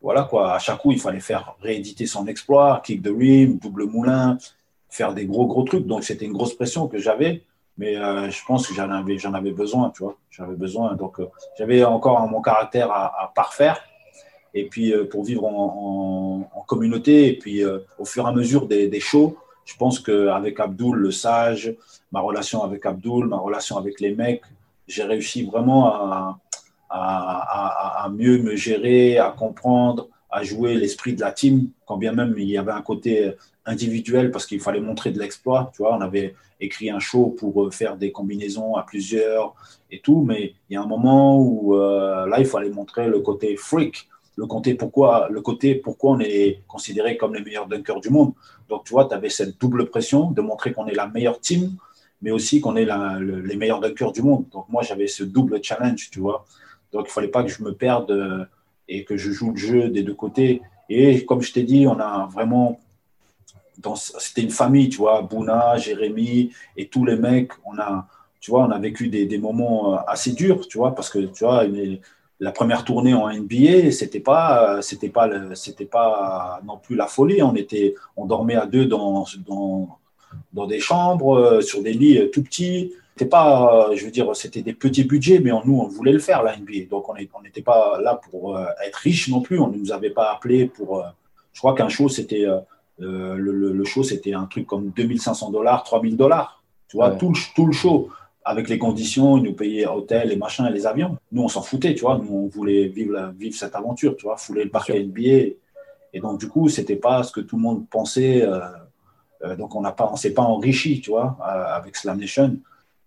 voilà 0.00 0.24
quoi, 0.24 0.54
à 0.54 0.58
chaque 0.58 0.78
coup, 0.78 0.92
il 0.92 1.00
fallait 1.00 1.20
faire 1.20 1.54
rééditer 1.60 2.06
son 2.06 2.26
exploit, 2.26 2.80
kick 2.84 3.02
the 3.02 3.12
rim, 3.14 3.58
double 3.62 3.84
moulin, 3.84 4.38
faire 4.88 5.14
des 5.14 5.26
gros, 5.26 5.46
gros 5.46 5.62
trucs. 5.62 5.86
Donc, 5.86 6.04
c'était 6.04 6.24
une 6.24 6.32
grosse 6.32 6.54
pression 6.54 6.88
que 6.88 6.98
j'avais. 6.98 7.42
Mais 7.76 7.96
euh, 7.96 8.30
je 8.30 8.44
pense 8.46 8.66
que 8.66 8.74
j'en 8.74 8.90
avais, 8.90 9.18
j'en 9.18 9.32
avais 9.34 9.52
besoin, 9.52 9.90
tu 9.90 10.02
vois. 10.02 10.16
J'avais 10.30 10.54
besoin. 10.54 10.94
Donc, 10.96 11.20
euh, 11.20 11.30
j'avais 11.56 11.84
encore 11.84 12.26
mon 12.28 12.40
caractère 12.42 12.90
à, 12.90 13.32
parfaire. 13.34 13.80
Et 14.52 14.66
puis, 14.66 14.92
euh, 14.92 15.08
pour 15.08 15.24
vivre 15.24 15.44
en, 15.44 16.64
communauté, 16.66 17.26
et 17.26 17.36
puis 17.36 17.64
au 17.64 18.04
fur 18.04 18.24
et 18.24 18.28
à 18.28 18.32
mesure 18.32 18.68
des, 18.68 18.86
des 18.86 19.00
shows, 19.00 19.36
je 19.70 19.76
pense 19.76 20.00
qu'avec 20.00 20.58
Abdul, 20.58 20.96
le 20.96 21.10
sage, 21.12 21.74
ma 22.10 22.20
relation 22.20 22.64
avec 22.64 22.84
Abdul, 22.84 23.26
ma 23.26 23.38
relation 23.38 23.76
avec 23.76 24.00
les 24.00 24.14
mecs, 24.14 24.42
j'ai 24.88 25.04
réussi 25.04 25.44
vraiment 25.44 25.94
à, 25.94 26.40
à, 26.90 28.08
mieux 28.12 28.38
me 28.38 28.56
gérer, 28.56 29.18
à 29.18 29.30
comprendre, 29.30 30.08
à 30.28 30.42
jouer 30.42 30.74
l'esprit 30.74 31.14
de 31.14 31.20
la 31.20 31.30
team, 31.30 31.68
quand 31.86 31.98
bien 31.98 32.12
même 32.12 32.34
il 32.36 32.48
y 32.48 32.58
avait 32.58 32.72
un 32.72 32.82
côté 32.82 33.32
individuel 33.64 34.32
parce 34.32 34.46
qu'il 34.46 34.60
fallait 34.60 34.80
montrer 34.80 35.12
de 35.12 35.20
l'exploit. 35.20 35.70
Tu 35.72 35.82
vois, 35.82 35.94
on 35.96 36.00
avait 36.00 36.34
écrit 36.60 36.90
un 36.90 36.98
show 36.98 37.26
pour 37.38 37.62
euh, 37.62 37.70
faire 37.70 37.96
des 37.96 38.10
combinaisons 38.10 38.74
à 38.74 38.82
plusieurs 38.82 39.54
et 39.92 40.00
tout, 40.00 40.22
mais 40.22 40.54
il 40.68 40.74
y 40.74 40.76
a 40.76 40.82
un 40.82 40.86
moment 40.86 41.38
où 41.38 41.76
euh, 41.76 42.26
là, 42.26 42.40
il 42.40 42.46
fallait 42.46 42.70
montrer 42.70 43.06
le 43.06 43.20
côté 43.20 43.56
freak, 43.56 44.08
le 44.40 44.46
côté 44.46 44.72
pourquoi, 44.72 45.28
le 45.30 45.42
côté 45.42 45.74
pourquoi 45.74 46.12
on 46.12 46.20
est 46.20 46.62
considéré 46.66 47.18
comme 47.18 47.34
les 47.34 47.42
meilleurs 47.42 47.68
dunkers 47.68 48.00
du 48.00 48.08
monde. 48.08 48.32
Donc, 48.70 48.84
tu 48.84 48.92
vois, 48.94 49.04
tu 49.04 49.14
avais 49.14 49.28
cette 49.28 49.60
double 49.60 49.90
pression 49.90 50.30
de 50.30 50.40
montrer 50.40 50.72
qu'on 50.72 50.86
est 50.86 50.94
la 50.94 51.08
meilleure 51.08 51.38
team, 51.40 51.76
mais 52.22 52.30
aussi 52.30 52.58
qu'on 52.62 52.74
est 52.76 52.88
les 53.50 53.56
meilleurs 53.56 53.80
dunkers 53.80 54.12
du 54.12 54.22
monde. 54.22 54.46
Donc, 54.50 54.64
moi, 54.70 54.82
j'avais 54.82 55.08
ce 55.08 55.24
double 55.24 55.62
challenge, 55.62 56.08
tu 56.10 56.20
vois. 56.20 56.46
Donc, 56.90 57.04
il 57.08 57.10
fallait 57.10 57.28
pas 57.36 57.42
que 57.42 57.50
je 57.50 57.62
me 57.62 57.74
perde 57.74 58.12
euh, 58.12 58.46
et 58.88 59.04
que 59.04 59.18
je 59.18 59.30
joue 59.30 59.50
le 59.50 59.58
jeu 59.58 59.90
des 59.90 60.02
deux 60.02 60.14
côtés. 60.14 60.62
Et 60.88 61.26
comme 61.26 61.42
je 61.42 61.52
t'ai 61.52 61.62
dit, 61.62 61.86
on 61.86 62.00
a 62.00 62.26
vraiment. 62.32 62.80
C'était 63.94 64.42
une 64.42 64.56
famille, 64.62 64.88
tu 64.88 64.98
vois, 64.98 65.20
Bouna, 65.20 65.76
Jérémy 65.76 66.50
et 66.78 66.88
tous 66.88 67.04
les 67.04 67.16
mecs. 67.16 67.52
On 67.66 67.78
a, 67.78 68.08
tu 68.40 68.50
vois, 68.50 68.64
on 68.64 68.70
a 68.70 68.78
vécu 68.78 69.08
des, 69.08 69.26
des 69.26 69.38
moments 69.38 69.94
euh, 69.94 69.98
assez 70.06 70.32
durs, 70.32 70.66
tu 70.66 70.78
vois, 70.78 70.94
parce 70.94 71.10
que, 71.10 71.18
tu 71.18 71.44
vois, 71.44 71.66
la 72.40 72.52
première 72.52 72.84
tournée 72.84 73.14
en 73.14 73.28
NBA, 73.28 73.92
c'était 73.92 74.20
pas, 74.20 74.80
c'était 74.82 75.10
pas, 75.10 75.28
c'était 75.54 75.84
pas 75.84 76.60
non 76.66 76.78
plus 76.78 76.96
la 76.96 77.06
folie. 77.06 77.42
On 77.42 77.54
était, 77.54 77.94
on 78.16 78.26
dormait 78.26 78.56
à 78.56 78.66
deux 78.66 78.86
dans, 78.86 79.26
dans, 79.46 79.98
dans 80.52 80.66
des 80.66 80.80
chambres, 80.80 81.36
euh, 81.36 81.60
sur 81.60 81.82
des 81.82 81.92
lits 81.92 82.30
tout 82.32 82.42
petits 82.42 82.92
pas, 83.24 83.90
je 83.94 84.04
veux 84.04 84.10
dire, 84.10 84.34
c'était 84.34 84.62
des 84.62 84.72
petits 84.72 85.04
budgets, 85.04 85.40
mais 85.40 85.50
nous, 85.64 85.78
on 85.78 85.88
voulait 85.88 86.12
le 86.12 86.18
faire, 86.18 86.42
la 86.42 86.56
NBA. 86.56 86.86
Donc, 86.90 87.08
on 87.08 87.14
n'était 87.42 87.62
pas 87.62 88.00
là 88.00 88.20
pour 88.30 88.56
euh, 88.56 88.66
être 88.86 88.96
riche 88.96 89.28
non 89.28 89.40
plus. 89.40 89.58
On 89.58 89.68
ne 89.68 89.76
nous 89.76 89.92
avait 89.92 90.10
pas 90.10 90.32
appelé 90.32 90.66
pour. 90.66 91.00
Euh, 91.00 91.08
je 91.52 91.58
crois 91.58 91.74
qu'un 91.74 91.88
show, 91.88 92.08
c'était. 92.08 92.46
Euh, 92.46 93.34
le, 93.36 93.84
show, 93.84 94.02
c'était 94.02 94.34
un 94.34 94.44
truc 94.44 94.66
comme 94.66 94.90
2500 94.90 95.50
dollars, 95.50 95.84
3000 95.84 96.16
dollars. 96.16 96.62
Tu 96.88 96.96
vois, 96.96 97.12
tout, 97.12 97.30
le, 97.30 97.54
tout 97.54 97.66
le 97.66 97.72
show. 97.72 98.08
Avec 98.44 98.68
les 98.68 98.78
conditions, 98.78 99.36
ils 99.36 99.42
nous 99.42 99.52
payaient 99.52 99.86
hôtel, 99.86 100.28
les 100.28 100.36
machins 100.36 100.66
et 100.66 100.72
les 100.72 100.86
avions. 100.86 101.18
Nous, 101.30 101.42
on 101.42 101.48
s'en 101.48 101.62
foutait, 101.62 101.94
tu 101.94 102.00
vois. 102.00 102.18
Nous, 102.18 102.34
on 102.34 102.46
voulait 102.46 102.86
vivre, 102.86 103.32
vivre 103.38 103.54
cette 103.54 103.74
aventure, 103.74 104.16
tu 104.16 104.24
vois, 104.24 104.36
fouler 104.36 104.64
le 104.64 104.70
parquet 104.70 105.02
NBA. 105.02 105.54
Et 106.12 106.20
donc, 106.20 106.40
du 106.40 106.48
coup, 106.48 106.68
c'était 106.68 106.96
pas 106.96 107.22
ce 107.22 107.32
que 107.32 107.40
tout 107.40 107.56
le 107.56 107.62
monde 107.62 107.86
pensait. 107.88 108.46
donc, 109.58 109.74
on 109.74 109.82
n'a 109.82 109.92
pas, 109.92 110.08
on 110.10 110.16
s'est 110.16 110.32
pas 110.32 110.42
enrichi, 110.42 111.00
tu 111.00 111.10
vois, 111.10 111.36
avec 111.42 111.96
Slam 111.96 112.18
Nation. 112.18 112.56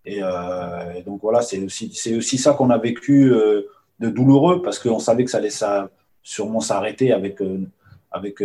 Euh, 0.06 0.92
et, 0.92 1.02
donc 1.02 1.20
voilà, 1.22 1.42
c'est 1.42 1.62
aussi, 1.62 1.90
aussi 2.16 2.38
ça 2.38 2.52
qu'on 2.52 2.70
a 2.70 2.78
vécu 2.78 3.32
euh, 3.32 3.62
de 4.00 4.10
douloureux 4.10 4.62
parce 4.62 4.78
qu'on 4.78 4.98
savait 4.98 5.24
que 5.24 5.30
ça 5.30 5.38
allait 5.38 5.50
ça, 5.50 5.88
sûrement 6.22 6.60
s'arrêter 6.60 7.12
avec, 7.12 7.40
euh, 7.40 7.66
avec, 8.10 8.42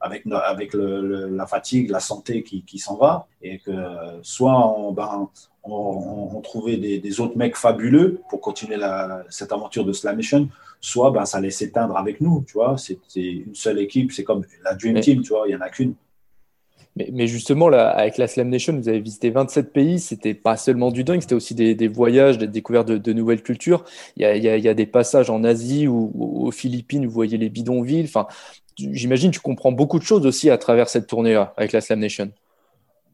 avec, 0.00 0.26
avec 0.26 0.74
la 0.74 1.46
fatigue, 1.46 1.90
la 1.90 2.00
santé 2.00 2.42
qui, 2.42 2.64
qui 2.64 2.78
s'en 2.78 2.96
va. 2.96 3.26
Et 3.42 3.58
que 3.58 3.72
soit 4.22 4.78
on, 4.78 4.92
ben, 4.92 5.28
on, 5.64 6.40
trouvait 6.42 6.76
des, 6.76 7.20
autres 7.20 7.36
mecs 7.36 7.56
fabuleux 7.56 8.20
pour 8.28 8.40
continuer 8.40 8.76
la, 8.76 9.24
cette 9.30 9.52
aventure 9.52 9.84
de 9.84 9.92
Slamation, 9.92 10.48
soit 10.80 11.10
ben, 11.12 11.24
ça 11.24 11.38
allait 11.38 11.50
s'éteindre 11.50 11.96
avec 11.96 12.20
nous. 12.20 12.44
Tu 12.46 12.54
vois, 12.54 12.76
c'est 12.78 12.98
une 13.14 13.54
seule 13.54 13.78
équipe, 13.78 14.12
c'est 14.12 14.24
comme 14.24 14.44
la 14.64 14.74
Dream 14.74 15.00
Team, 15.00 15.22
tu 15.22 15.28
vois, 15.28 15.44
il 15.46 15.50
n'y 15.50 15.56
en 15.56 15.60
a 15.60 15.70
qu'une. 15.70 15.94
Mais, 16.96 17.26
justement, 17.26 17.70
là, 17.70 17.88
avec 17.88 18.18
la 18.18 18.26
Slam 18.26 18.50
Nation, 18.50 18.76
vous 18.76 18.86
avez 18.86 19.00
visité 19.00 19.30
27 19.30 19.72
pays. 19.72 19.98
C'était 19.98 20.34
pas 20.34 20.58
seulement 20.58 20.90
du 20.90 21.04
dunk, 21.04 21.22
c'était 21.22 21.34
aussi 21.34 21.54
des, 21.54 21.88
voyages, 21.88 22.36
des 22.36 22.46
découvertes 22.46 22.88
de, 22.88 23.12
nouvelles 23.14 23.42
cultures. 23.42 23.84
Il 24.16 24.26
y, 24.26 24.68
a, 24.68 24.74
des 24.74 24.86
passages 24.86 25.30
en 25.30 25.42
Asie 25.42 25.88
ou, 25.88 26.12
aux 26.14 26.50
Philippines, 26.50 27.06
vous 27.06 27.12
voyez 27.12 27.38
les 27.38 27.48
bidonvilles. 27.48 28.04
Enfin, 28.04 28.26
j'imagine 28.76 29.30
que 29.30 29.36
tu 29.36 29.40
comprends 29.40 29.72
beaucoup 29.72 29.98
de 29.98 30.04
choses 30.04 30.26
aussi 30.26 30.50
à 30.50 30.58
travers 30.58 30.90
cette 30.90 31.06
tournée-là 31.06 31.54
avec 31.56 31.72
la 31.72 31.80
Slam 31.80 31.98
Nation. 31.98 32.30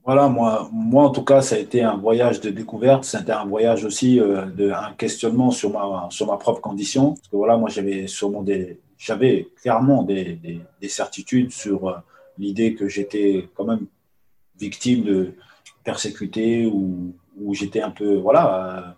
Voilà, 0.08 0.30
moi, 0.30 0.70
moi 0.72 1.04
en 1.04 1.10
tout 1.10 1.22
cas, 1.22 1.42
ça 1.42 1.56
a 1.56 1.58
été 1.58 1.82
un 1.82 1.98
voyage 1.98 2.40
de 2.40 2.48
découverte. 2.48 3.04
C'était 3.04 3.32
un 3.32 3.44
voyage 3.44 3.84
aussi 3.84 4.18
euh, 4.18 4.46
de 4.46 4.70
un 4.70 4.94
questionnement 4.94 5.50
sur 5.50 5.70
ma, 5.70 6.08
sur 6.08 6.26
ma 6.26 6.38
propre 6.38 6.62
condition. 6.62 7.10
Parce 7.12 7.28
que 7.28 7.36
voilà, 7.36 7.58
moi, 7.58 7.68
j'avais 7.68 8.06
sûrement 8.06 8.42
des, 8.42 8.80
j'avais 8.96 9.48
clairement 9.60 10.02
des, 10.04 10.40
des, 10.80 10.88
certitudes 10.88 11.52
sur 11.52 11.88
euh, 11.88 11.96
l'idée 12.38 12.74
que 12.74 12.88
j'étais 12.88 13.50
quand 13.54 13.66
même 13.66 13.84
victime 14.58 15.04
de 15.04 15.34
persécuté 15.84 16.64
ou, 16.64 17.12
j'étais 17.52 17.82
un 17.82 17.90
peu 17.90 18.16
voilà 18.16 18.96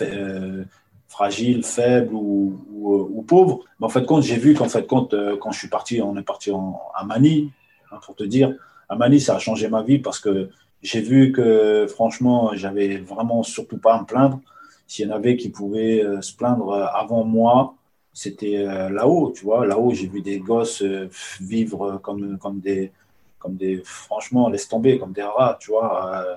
euh, 0.00 0.64
fragile, 1.08 1.64
faible 1.64 2.14
ou, 2.14 2.56
ou, 2.72 3.22
pauvre. 3.22 3.64
Mais 3.80 3.86
en 3.86 3.88
fait, 3.88 4.06
compte, 4.06 4.22
j'ai 4.22 4.38
vu 4.38 4.54
qu'en 4.54 4.68
fait, 4.68 4.86
compte, 4.86 5.12
euh, 5.12 5.36
quand 5.36 5.50
je 5.50 5.58
suis 5.58 5.68
parti, 5.68 6.00
on 6.00 6.16
est 6.16 6.22
parti 6.22 6.52
en, 6.52 6.80
à 6.94 7.04
Mani, 7.04 7.50
hein, 7.90 7.98
pour 8.06 8.14
te 8.14 8.22
dire, 8.22 8.54
à 8.92 8.96
Mani, 8.96 9.20
ça 9.20 9.36
a 9.36 9.38
changé 9.38 9.68
ma 9.68 9.82
vie 9.82 9.98
parce 9.98 10.20
que 10.20 10.50
j'ai 10.82 11.00
vu 11.00 11.32
que 11.32 11.86
franchement, 11.88 12.50
j'avais 12.54 12.98
vraiment 12.98 13.42
surtout 13.42 13.78
pas 13.78 13.94
à 13.94 14.00
me 14.02 14.06
plaindre. 14.06 14.40
S'il 14.86 15.08
y 15.08 15.10
en 15.10 15.14
avait 15.14 15.36
qui 15.36 15.48
pouvaient 15.48 16.04
euh, 16.04 16.20
se 16.20 16.36
plaindre 16.36 16.74
avant 16.74 17.24
moi, 17.24 17.74
c'était 18.12 18.58
euh, 18.58 18.90
là-haut, 18.90 19.32
tu 19.34 19.44
vois. 19.44 19.66
Là-haut, 19.66 19.92
j'ai 19.94 20.06
vu 20.08 20.20
des 20.20 20.38
gosses 20.40 20.82
euh, 20.82 21.08
vivre 21.40 21.98
comme, 22.02 22.38
comme, 22.38 22.60
des, 22.60 22.92
comme 23.38 23.56
des. 23.56 23.80
Franchement, 23.84 24.50
laisse 24.50 24.68
tomber, 24.68 24.98
comme 24.98 25.12
des 25.12 25.22
rats, 25.22 25.56
tu 25.58 25.70
vois. 25.70 26.24
Euh, 26.26 26.36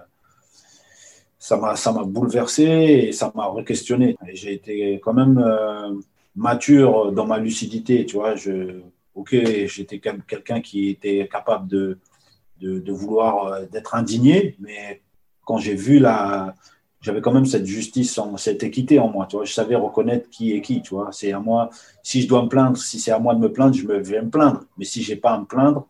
ça 1.38 1.58
m'a 1.58 1.76
ça 1.76 1.92
m'a 1.92 2.04
bouleversé 2.04 2.64
et 2.64 3.12
ça 3.12 3.32
m'a 3.36 3.46
re-questionné. 3.48 4.16
J'ai 4.34 4.54
été 4.54 5.00
quand 5.04 5.14
même 5.14 5.38
mature 6.36 7.12
dans 7.12 7.28
ma 7.28 7.38
lucidité, 7.38 8.06
tu 8.06 8.16
vois. 8.16 8.36
Je, 8.36 8.82
ok, 9.14 9.36
j'étais 9.66 10.00
quelqu'un 10.00 10.62
qui 10.62 10.90
était 10.90 11.28
capable 11.32 11.68
de, 11.68 12.00
de, 12.62 12.92
vouloir 12.92 13.62
d'être 13.72 13.96
indigné, 13.96 14.56
mais 14.60 15.02
quand 15.44 15.58
j'ai 15.58 15.76
vu 15.76 16.00
la, 16.00 16.56
j'avais 17.06 17.22
quand 17.22 17.32
même 17.32 17.46
cette 17.46 17.68
justice, 17.68 18.20
cette 18.38 18.64
équité 18.64 18.98
en 18.98 19.10
moi. 19.10 19.28
Tu 19.30 19.36
vois, 19.36 19.46
je 19.46 19.54
savais 19.54 19.76
reconnaître 19.76 20.28
qui 20.32 20.54
est 20.54 20.62
qui. 20.62 20.82
Tu 20.82 20.96
vois, 20.96 21.10
c'est 21.12 21.32
à 21.32 21.40
moi. 21.40 21.70
Si 22.02 22.24
je 22.24 22.28
dois 22.28 22.42
me 22.42 22.50
plaindre, 22.50 22.78
si 22.78 23.00
c'est 23.00 23.12
à 23.12 23.20
moi 23.20 23.36
de 23.36 23.40
me 23.40 23.52
plaindre, 23.52 23.76
je 23.76 23.86
me 23.86 24.00
vais 24.00 24.24
me 24.24 24.30
plaindre. 24.32 24.64
Mais 24.76 24.86
si 24.86 25.04
j'ai 25.04 25.16
pas 25.16 25.34
à 25.34 25.40
me 25.40 25.46
plaindre, 25.46 25.86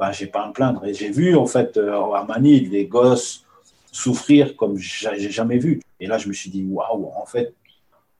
ben 0.00 0.10
j'ai 0.10 0.26
pas 0.26 0.42
à 0.42 0.48
me 0.48 0.52
plaindre. 0.52 0.84
Et 0.84 0.94
j'ai 0.94 1.10
vu 1.10 1.36
en 1.36 1.46
fait 1.46 1.76
euh, 1.76 2.12
à 2.12 2.24
Manille 2.24 2.68
des 2.68 2.86
gosses 2.86 3.44
souffrir 3.92 4.56
comme 4.56 4.76
j'ai 4.76 5.30
jamais 5.30 5.58
vu. 5.58 5.80
Et 6.00 6.08
là, 6.08 6.18
je 6.18 6.26
me 6.26 6.32
suis 6.32 6.50
dit 6.50 6.64
waouh, 6.68 7.08
en 7.16 7.26
fait, 7.26 7.54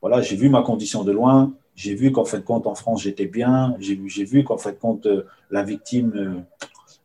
voilà, 0.01 0.23
j'ai 0.23 0.37
vu 0.37 0.49
ma 0.49 0.63
condition 0.63 1.03
de 1.03 1.11
loin. 1.11 1.53
J'ai 1.75 1.97
vu 1.97 2.13
qu'en 2.13 2.25
fait 2.25 2.45
compte 2.45 2.69
en 2.69 2.77
France 2.77 3.03
j'étais 3.03 3.27
bien. 3.27 3.75
J'ai 3.81 3.97
vu, 3.97 4.09
vu 4.25 4.45
qu'en 4.45 4.59
fait 4.59 4.79
compte 4.79 5.07
euh, 5.07 5.27
la 5.51 5.65
victime. 5.65 6.45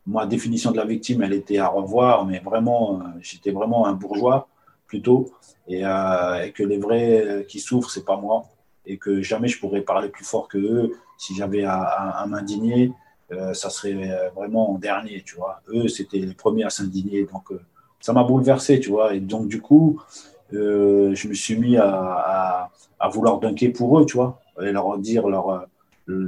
Euh, 0.08 0.12
ma 0.12 0.26
définition 0.26 0.72
de 0.72 0.78
la 0.78 0.86
victime, 0.86 1.24
elle 1.24 1.34
était 1.34 1.58
à 1.58 1.68
revoir, 1.68 2.26
mais 2.26 2.40
vraiment, 2.40 3.02
j'étais 3.22 3.52
vraiment 3.52 3.86
un 3.86 3.94
bourgeois 3.94 4.48
plutôt, 4.94 5.32
euh, 5.72 6.44
et, 6.44 6.52
que 6.52 6.64
les 6.64 6.78
vrais 6.78 7.26
euh, 7.26 7.44
qui 7.44 7.60
souffrent, 7.60 7.90
c'est 7.90 8.06
pas 8.06 8.18
moi, 8.18 8.46
et 8.86 8.98
que 8.98 9.22
jamais 9.22 9.48
je 9.48 9.60
pourrais 9.60 9.82
parler 9.82 10.10
plus 10.10 10.26
fort 10.26 10.48
que 10.48 10.58
eux. 10.58 10.92
Si 11.18 11.36
j'avais 11.36 11.64
à, 11.64 12.26
m'indigner, 12.28 12.92
euh, 13.32 13.54
ça 13.54 13.70
serait 13.70 14.30
vraiment 14.36 14.72
en 14.74 14.78
dernier, 14.78 15.24
tu 15.26 15.36
vois. 15.36 15.62
Eux, 15.70 15.88
c'était 15.88 16.20
les 16.20 16.34
premiers 16.34 16.66
à 16.66 16.70
s'indigner, 16.70 17.26
donc 17.26 17.46
ça 18.00 18.14
m'a 18.14 18.24
bouleversé, 18.24 18.80
tu 18.80 18.90
vois. 18.90 19.14
Et 19.14 19.20
donc, 19.20 19.48
du 19.48 19.62
coup, 19.62 20.02
je 20.52 21.28
me 21.28 21.34
suis 21.34 21.56
mis 21.56 21.78
à, 21.78 22.70
vouloir 23.12 23.40
dunker 23.40 23.72
pour 23.72 24.00
eux, 24.00 24.06
tu 24.06 24.18
vois, 24.18 24.42
et 24.62 24.72
leur 24.72 24.98
dire, 24.98 25.28
leur, 25.28 25.68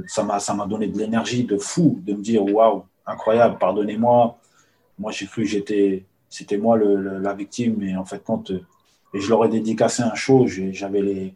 ça 0.08 0.24
m'a 0.24 0.66
donné 0.66 0.88
de 0.88 0.98
l'énergie 0.98 1.44
de 1.44 1.58
fou, 1.58 2.00
de 2.04 2.14
me 2.14 2.22
dire, 2.22 2.42
waouh, 2.42 2.84
incroyable, 3.06 3.58
pardonnez-moi. 3.58 4.38
Moi, 4.98 5.12
j'ai 5.12 5.26
cru 5.26 5.42
que 5.42 5.48
j'étais 5.48 6.04
c'était 6.28 6.58
moi 6.58 6.78
la 6.78 7.34
victime. 7.34 7.82
Et 7.82 7.96
en 7.96 8.04
fait, 8.04 8.22
quand 8.24 8.50
euh, 8.50 8.60
et 9.14 9.20
je 9.20 9.28
leur 9.28 9.44
ai 9.44 9.48
dédicacé 9.48 10.02
un 10.02 10.14
show, 10.14 10.46
j'avais 10.46 11.00
les. 11.00 11.34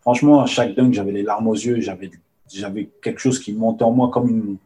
Franchement, 0.00 0.40
à 0.40 0.46
chaque 0.46 0.74
dunk, 0.74 0.92
j'avais 0.92 1.12
les 1.12 1.22
larmes 1.22 1.48
aux 1.48 1.54
yeux, 1.54 1.80
j'avais, 1.80 2.10
quelque 3.02 3.18
chose 3.18 3.38
qui 3.38 3.52
montait 3.52 3.82
en 3.84 3.90
moi 3.90 4.10
comme 4.10 4.28
une, 4.28 4.56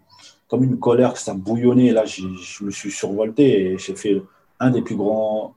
comme 0.48 0.62
une 0.62 0.78
colère, 0.78 1.14
que 1.14 1.18
ça 1.18 1.34
bouillonnait. 1.34 1.92
Là, 1.92 2.04
je 2.04 2.64
me 2.64 2.70
suis 2.70 2.90
survolté 2.90 3.72
et 3.72 3.78
j'ai 3.78 3.94
fait 3.94 4.22
un 4.60 4.70
des 4.70 4.82
plus 4.82 4.96
grands 4.96 5.54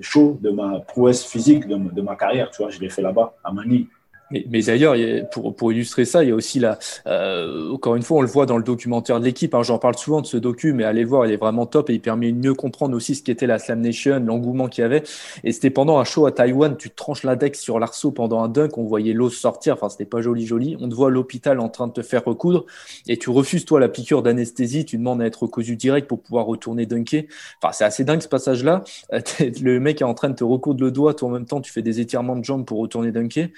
shows 0.00 0.38
de 0.40 0.50
ma 0.50 0.80
prouesse 0.80 1.24
physique 1.24 1.66
de, 1.66 1.76
de 1.76 2.02
ma 2.02 2.16
carrière. 2.16 2.50
Tu 2.50 2.62
vois, 2.62 2.70
je 2.70 2.80
l'ai 2.80 2.90
fait 2.90 3.02
là-bas, 3.02 3.36
à 3.44 3.52
Manille. 3.52 3.86
Mais, 4.30 4.62
d'ailleurs, 4.62 4.96
pour, 5.30 5.54
pour, 5.54 5.72
illustrer 5.72 6.04
ça, 6.04 6.24
il 6.24 6.30
y 6.30 6.32
a 6.32 6.34
aussi 6.34 6.58
la. 6.58 6.78
Euh, 7.06 7.72
encore 7.72 7.94
une 7.94 8.02
fois, 8.02 8.18
on 8.18 8.20
le 8.22 8.26
voit 8.26 8.46
dans 8.46 8.56
le 8.56 8.64
documentaire 8.64 9.20
de 9.20 9.24
l'équipe. 9.24 9.54
Hein, 9.54 9.62
J'en 9.62 9.78
parle 9.78 9.96
souvent 9.96 10.20
de 10.20 10.26
ce 10.26 10.36
docu, 10.36 10.72
mais 10.72 10.84
allez 10.84 11.02
le 11.02 11.08
voir, 11.08 11.26
il 11.26 11.32
est 11.32 11.36
vraiment 11.36 11.66
top 11.66 11.90
et 11.90 11.94
il 11.94 12.00
permet 12.00 12.32
de 12.32 12.36
mieux 12.36 12.54
comprendre 12.54 12.96
aussi 12.96 13.14
ce 13.14 13.22
qu'était 13.22 13.46
la 13.46 13.58
Slam 13.58 13.80
Nation, 13.80 14.18
l'engouement 14.18 14.68
qu'il 14.68 14.82
y 14.82 14.84
avait. 14.84 15.04
Et 15.44 15.52
c'était 15.52 15.70
pendant 15.70 15.98
un 15.98 16.04
show 16.04 16.26
à 16.26 16.32
Taïwan, 16.32 16.76
tu 16.76 16.90
tranches 16.90 17.22
l'index 17.22 17.60
sur 17.60 17.78
l'arceau 17.78 18.10
pendant 18.10 18.42
un 18.42 18.48
dunk, 18.48 18.76
on 18.78 18.84
voyait 18.84 19.12
l'eau 19.12 19.30
sortir. 19.30 19.74
Enfin, 19.74 19.88
c'était 19.88 20.04
pas 20.04 20.22
joli, 20.22 20.44
joli. 20.44 20.76
On 20.80 20.88
te 20.88 20.94
voit 20.94 21.08
à 21.08 21.10
l'hôpital 21.10 21.60
en 21.60 21.68
train 21.68 21.86
de 21.86 21.92
te 21.92 22.02
faire 22.02 22.24
recoudre 22.24 22.66
et 23.06 23.18
tu 23.18 23.30
refuses, 23.30 23.64
toi, 23.64 23.78
la 23.78 23.88
piqûre 23.88 24.22
d'anesthésie. 24.22 24.84
Tu 24.84 24.98
demandes 24.98 25.22
à 25.22 25.26
être 25.26 25.44
recousu 25.44 25.76
direct 25.76 26.08
pour 26.08 26.20
pouvoir 26.20 26.46
retourner 26.46 26.86
dunker. 26.86 27.26
Enfin, 27.62 27.72
c'est 27.72 27.84
assez 27.84 28.04
dingue 28.04 28.20
ce 28.20 28.28
passage-là. 28.28 28.82
Le 29.62 29.78
mec 29.78 30.00
est 30.00 30.04
en 30.04 30.14
train 30.14 30.30
de 30.30 30.34
te 30.34 30.44
recoudre 30.44 30.82
le 30.82 30.90
doigt, 30.90 31.14
toi 31.14 31.28
en 31.28 31.32
même 31.32 31.46
temps, 31.46 31.60
tu 31.60 31.72
fais 31.72 31.82
des 31.82 32.00
étirements 32.00 32.36
de 32.36 32.44
jambes 32.44 32.64
pour 32.64 32.78
retourner 32.78 33.12
dunker. 33.12 33.48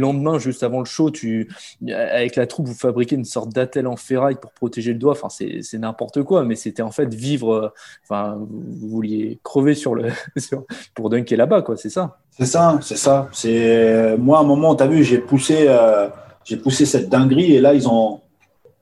Lendemain, 0.00 0.38
juste 0.38 0.62
avant 0.62 0.80
le 0.80 0.84
show, 0.84 1.10
tu, 1.10 1.48
avec 1.92 2.36
la 2.36 2.46
troupe, 2.46 2.66
vous 2.66 2.74
fabriquez 2.74 3.16
une 3.16 3.24
sorte 3.24 3.50
d'attelle 3.50 3.86
en 3.86 3.96
ferraille 3.96 4.36
pour 4.40 4.52
protéger 4.52 4.92
le 4.92 4.98
doigt. 4.98 5.12
Enfin, 5.12 5.28
c'est 5.28 5.78
n'importe 5.78 6.22
quoi, 6.22 6.44
mais 6.44 6.56
c'était 6.56 6.82
en 6.82 6.90
fait 6.90 7.12
vivre. 7.14 7.72
Enfin, 8.02 8.38
vous 8.38 8.88
vouliez 8.88 9.38
crever 9.42 9.74
sur 9.74 9.94
le, 9.94 10.10
pour 10.94 11.10
dunker 11.10 11.36
là-bas, 11.36 11.62
quoi. 11.62 11.76
C'est 11.76 11.90
ça? 11.90 12.18
C'est 12.30 12.46
ça, 12.46 12.78
c'est 12.82 12.96
ça. 12.96 13.28
C'est 13.32 14.16
moi, 14.18 14.38
à 14.38 14.40
un 14.40 14.44
moment, 14.44 14.74
tu 14.74 14.82
as 14.82 14.86
vu, 14.86 15.04
j'ai 15.04 15.18
poussé, 15.18 15.66
euh, 15.68 16.08
j'ai 16.44 16.56
poussé 16.56 16.86
cette 16.86 17.08
dinguerie 17.08 17.54
et 17.54 17.60
là, 17.60 17.74
ils 17.74 17.88
ont, 17.88 18.20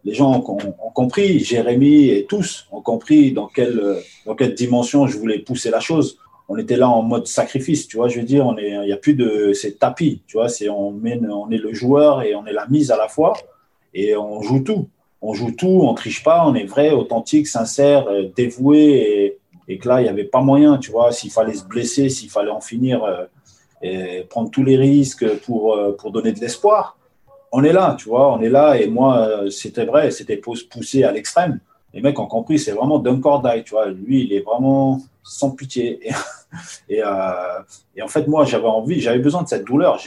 les 0.05 0.15
gens 0.15 0.33
ont, 0.33 0.59
ont, 0.59 0.91
compris, 0.91 1.41
Jérémy 1.41 2.09
et 2.09 2.27
tous 2.27 2.67
ont 2.73 2.81
compris 2.81 3.33
dans 3.33 3.47
quelle, 3.47 3.97
dans 4.27 4.35
quelle 4.35 4.55
dimension 4.55 5.07
je 5.07 5.19
voulais 5.19 5.41
pousser 5.41 5.71
la 5.71 5.81
chose 5.81 6.19
on 6.49 6.57
était 6.57 6.77
là 6.77 6.89
en 6.89 7.03
mode 7.03 7.27
sacrifice, 7.27 7.87
tu 7.87 7.99
vois, 7.99 8.09
je 8.09 8.19
veux 8.19 8.25
dire, 8.25 8.47
on 8.47 8.57
est, 8.57 8.71
il 8.71 8.87
n'y 8.87 8.93
a 8.93 8.97
plus 8.97 9.15
de, 9.15 9.53
c'est 9.53 9.79
tapis, 9.79 10.23
tu 10.27 10.39
vois, 10.39 10.49
c'est, 10.49 10.69
on, 10.71 10.99
on 10.99 11.51
est 11.51 11.59
le 11.59 11.75
joueur 11.75 12.23
et 12.23 12.35
on 12.35 12.47
est 12.47 12.53
la 12.53 12.67
mise 12.69 12.91
à 12.91 12.97
la 12.97 13.09
fois 13.09 13.35
et 13.95 14.17
on 14.17 14.43
joue 14.43 14.61
tout. 14.61 14.89
On 15.21 15.35
joue 15.35 15.51
tout, 15.51 15.81
on 15.83 15.95
triche 15.95 16.23
pas, 16.23 16.47
on 16.47 16.55
est 16.55 16.65
vrai, 16.65 16.91
authentique, 16.91 17.49
sincère, 17.49 18.07
euh, 18.09 18.29
dévoué 18.37 19.39
et, 19.69 19.79
que 19.79 19.89
là, 19.89 20.01
il 20.01 20.05
n'y 20.05 20.09
avait 20.09 20.25
pas 20.25 20.41
moyen, 20.41 20.79
tu 20.79 20.91
vois, 20.91 21.13
s'il 21.13 21.31
fallait 21.31 21.53
se 21.53 21.65
blesser, 21.65 22.09
s'il 22.09 22.31
fallait 22.31 22.51
en 22.51 22.61
finir 22.61 23.05
euh, 23.85 24.23
prendre 24.31 24.51
tous 24.51 24.65
les 24.65 24.77
risques 24.77 25.29
pour, 25.41 25.75
euh, 25.75 25.93
pour 25.93 26.11
donner 26.13 26.33
de 26.33 26.41
l'espoir. 26.41 26.97
On 27.53 27.63
est 27.65 27.73
là, 27.73 27.95
tu 27.99 28.09
vois, 28.09 28.33
on 28.33 28.41
est 28.41 28.49
là 28.49 28.81
et 28.81 28.87
moi, 28.87 29.43
c'était 29.51 29.85
vrai, 29.85 30.11
c'était 30.11 30.37
poussé 30.39 31.05
à 31.05 31.13
l'extrême. 31.13 31.61
Les 31.93 32.01
mecs 32.01 32.19
ont 32.19 32.27
compris, 32.27 32.59
c'est 32.59 32.73
vraiment 32.73 32.99
d'un 32.99 33.21
cordaille, 33.21 33.65
tu 33.65 33.71
vois. 33.71 33.87
Lui, 33.87 34.25
il 34.25 34.33
est 34.33 34.41
vraiment 34.41 35.01
sans 35.23 35.51
pitié. 35.51 36.01
euh, 36.91 37.59
et, 37.97 38.03
en 38.03 38.09
fait, 38.09 38.27
moi, 38.27 38.45
j'avais 38.45 38.67
envie, 38.67 39.01
j'avais 39.01 39.19
besoin 39.19 39.43
de 39.43 39.49
cette 39.49 39.65
douleur. 39.65 39.99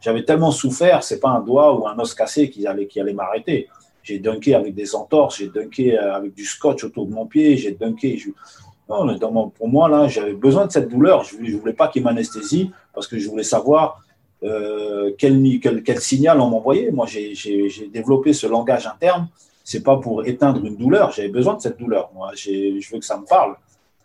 J'avais 0.00 0.24
tellement 0.24 0.50
souffert, 0.50 1.02
c'est 1.02 1.20
pas 1.20 1.30
un 1.30 1.40
doigt 1.40 1.78
ou 1.78 1.86
un 1.86 1.98
os 1.98 2.14
cassé 2.14 2.50
qui 2.50 2.66
allait, 2.66 2.86
qui 2.86 3.00
allait 3.00 3.12
m'arrêter. 3.12 3.68
J'ai 4.02 4.18
dunké 4.18 4.54
avec 4.54 4.74
des 4.74 4.94
entorses, 4.94 5.38
j'ai 5.38 5.48
dunké 5.48 5.98
euh, 5.98 6.14
avec 6.14 6.34
du 6.34 6.44
scotch 6.44 6.84
autour 6.84 7.06
de 7.06 7.12
mon 7.12 7.26
pied, 7.26 7.56
j'ai 7.56 7.72
dunké. 7.72 8.20
non, 8.88 9.50
pour 9.50 9.68
moi, 9.68 9.88
là, 9.88 10.08
j'avais 10.08 10.34
besoin 10.34 10.66
de 10.66 10.72
cette 10.72 10.88
douleur. 10.88 11.24
Je 11.24 11.36
ne 11.36 11.58
voulais 11.58 11.74
pas 11.74 11.88
qu'il 11.88 12.02
m'anesthésie 12.02 12.70
parce 12.94 13.06
que 13.06 13.18
je 13.18 13.28
voulais 13.28 13.42
savoir 13.42 14.02
euh, 14.44 15.12
quel, 15.18 15.60
quel, 15.60 16.00
signal 16.00 16.40
on 16.40 16.48
m'envoyait. 16.48 16.90
Moi, 16.90 17.06
j'ai 17.06 17.90
développé 17.92 18.32
ce 18.32 18.46
langage 18.46 18.86
interne. 18.86 19.28
C'est 19.62 19.82
pas 19.82 19.98
pour 19.98 20.26
éteindre 20.26 20.64
une 20.64 20.76
douleur. 20.76 21.12
J'avais 21.12 21.28
besoin 21.28 21.54
de 21.54 21.60
cette 21.60 21.78
douleur. 21.78 22.10
Moi, 22.14 22.30
je 22.34 22.90
veux 22.90 22.98
que 22.98 23.04
ça 23.04 23.18
me 23.18 23.26
parle. 23.26 23.56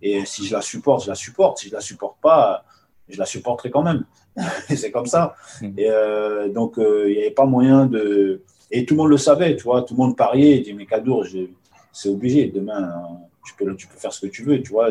Et 0.03 0.25
si 0.25 0.45
je 0.45 0.53
la 0.53 0.61
supporte, 0.61 1.05
je 1.05 1.09
la 1.09 1.15
supporte. 1.15 1.59
Si 1.59 1.69
je 1.69 1.73
la 1.73 1.81
supporte 1.81 2.17
pas, 2.21 2.65
je 3.07 3.17
la 3.17 3.25
supporterai 3.25 3.71
quand 3.71 3.81
même. 3.81 4.03
c'est 4.67 4.91
comme 4.91 5.05
ça. 5.05 5.35
Mm. 5.61 5.79
Et 5.79 5.89
euh, 5.89 6.49
donc, 6.49 6.77
euh, 6.77 7.09
il 7.09 7.13
n'y 7.13 7.21
avait 7.21 7.31
pas 7.31 7.45
moyen 7.45 7.85
de. 7.85 8.41
Et 8.69 8.85
tout 8.85 8.95
le 8.95 8.97
monde 8.99 9.09
le 9.09 9.17
savait, 9.17 9.55
tu 9.55 9.63
vois. 9.63 9.83
Tout 9.83 9.93
le 9.93 9.99
monde 9.99 10.17
pariait. 10.17 10.57
Il 10.57 10.63
dit, 10.63 10.73
mais 10.73 10.85
Kadour, 10.85 11.25
c'est 11.93 12.09
obligé. 12.09 12.47
Demain, 12.47 12.91
tu 13.45 13.53
peux, 13.55 13.75
tu 13.75 13.87
peux 13.87 13.97
faire 13.97 14.11
ce 14.11 14.25
que 14.25 14.31
tu 14.31 14.43
veux, 14.43 14.61
tu 14.61 14.71
vois. 14.71 14.89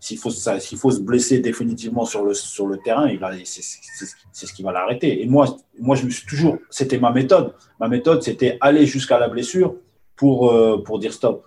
S'il 0.00 0.18
faut, 0.18 0.30
faut 0.30 0.90
se 0.90 1.00
blesser 1.00 1.38
définitivement 1.38 2.04
sur 2.04 2.24
le, 2.24 2.34
sur 2.34 2.66
le 2.66 2.78
terrain, 2.78 3.08
c'est, 3.44 3.62
c'est 3.62 4.46
ce 4.46 4.52
qui 4.52 4.64
va 4.64 4.72
l'arrêter. 4.72 5.22
Et 5.22 5.26
moi, 5.26 5.56
moi, 5.78 5.94
je 5.94 6.04
me 6.04 6.10
suis 6.10 6.26
toujours. 6.26 6.58
C'était 6.70 6.98
ma 6.98 7.12
méthode. 7.12 7.54
Ma 7.78 7.86
méthode, 7.86 8.20
c'était 8.22 8.58
aller 8.60 8.84
jusqu'à 8.84 9.20
la 9.20 9.28
blessure 9.28 9.76
pour, 10.16 10.50
euh, 10.50 10.82
pour 10.82 10.98
dire 10.98 11.12
stop. 11.12 11.46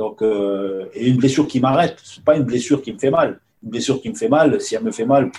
Donc, 0.00 0.22
euh, 0.22 0.86
et 0.94 1.10
une 1.10 1.18
blessure 1.18 1.46
qui 1.46 1.60
m'arrête, 1.60 1.98
c'est 2.02 2.24
pas 2.24 2.34
une 2.34 2.44
blessure 2.44 2.80
qui 2.80 2.90
me 2.90 2.98
fait 2.98 3.10
mal. 3.10 3.38
Une 3.62 3.68
blessure 3.68 4.00
qui 4.00 4.08
me 4.08 4.14
fait 4.14 4.30
mal, 4.30 4.58
si 4.58 4.74
elle 4.74 4.82
me 4.82 4.92
fait 4.92 5.04
mal, 5.04 5.30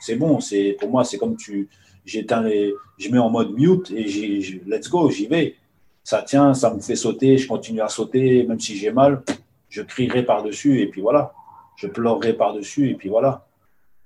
c'est 0.00 0.16
bon. 0.16 0.40
C'est 0.40 0.74
pour 0.80 0.88
moi, 0.88 1.04
c'est 1.04 1.18
comme 1.18 1.36
tu, 1.36 1.68
j'éteins 2.06 2.40
les, 2.40 2.72
je 2.96 3.10
mets 3.10 3.18
en 3.18 3.28
mode 3.28 3.50
mute 3.52 3.90
et 3.90 4.08
j'ai, 4.08 4.62
let's 4.66 4.88
go, 4.88 5.10
j'y 5.10 5.26
vais. 5.26 5.56
Ça 6.02 6.22
tient, 6.22 6.54
ça 6.54 6.72
me 6.72 6.80
fait 6.80 6.96
sauter, 6.96 7.36
je 7.36 7.46
continue 7.46 7.82
à 7.82 7.90
sauter, 7.90 8.44
même 8.44 8.58
si 8.58 8.74
j'ai 8.74 8.90
mal, 8.90 9.22
je 9.68 9.82
crierai 9.82 10.22
par 10.24 10.42
dessus 10.42 10.80
et 10.80 10.86
puis 10.86 11.02
voilà. 11.02 11.34
Je 11.76 11.86
pleurerai 11.86 12.32
par 12.32 12.54
dessus 12.54 12.88
et 12.88 12.94
puis 12.94 13.10
voilà. 13.10 13.46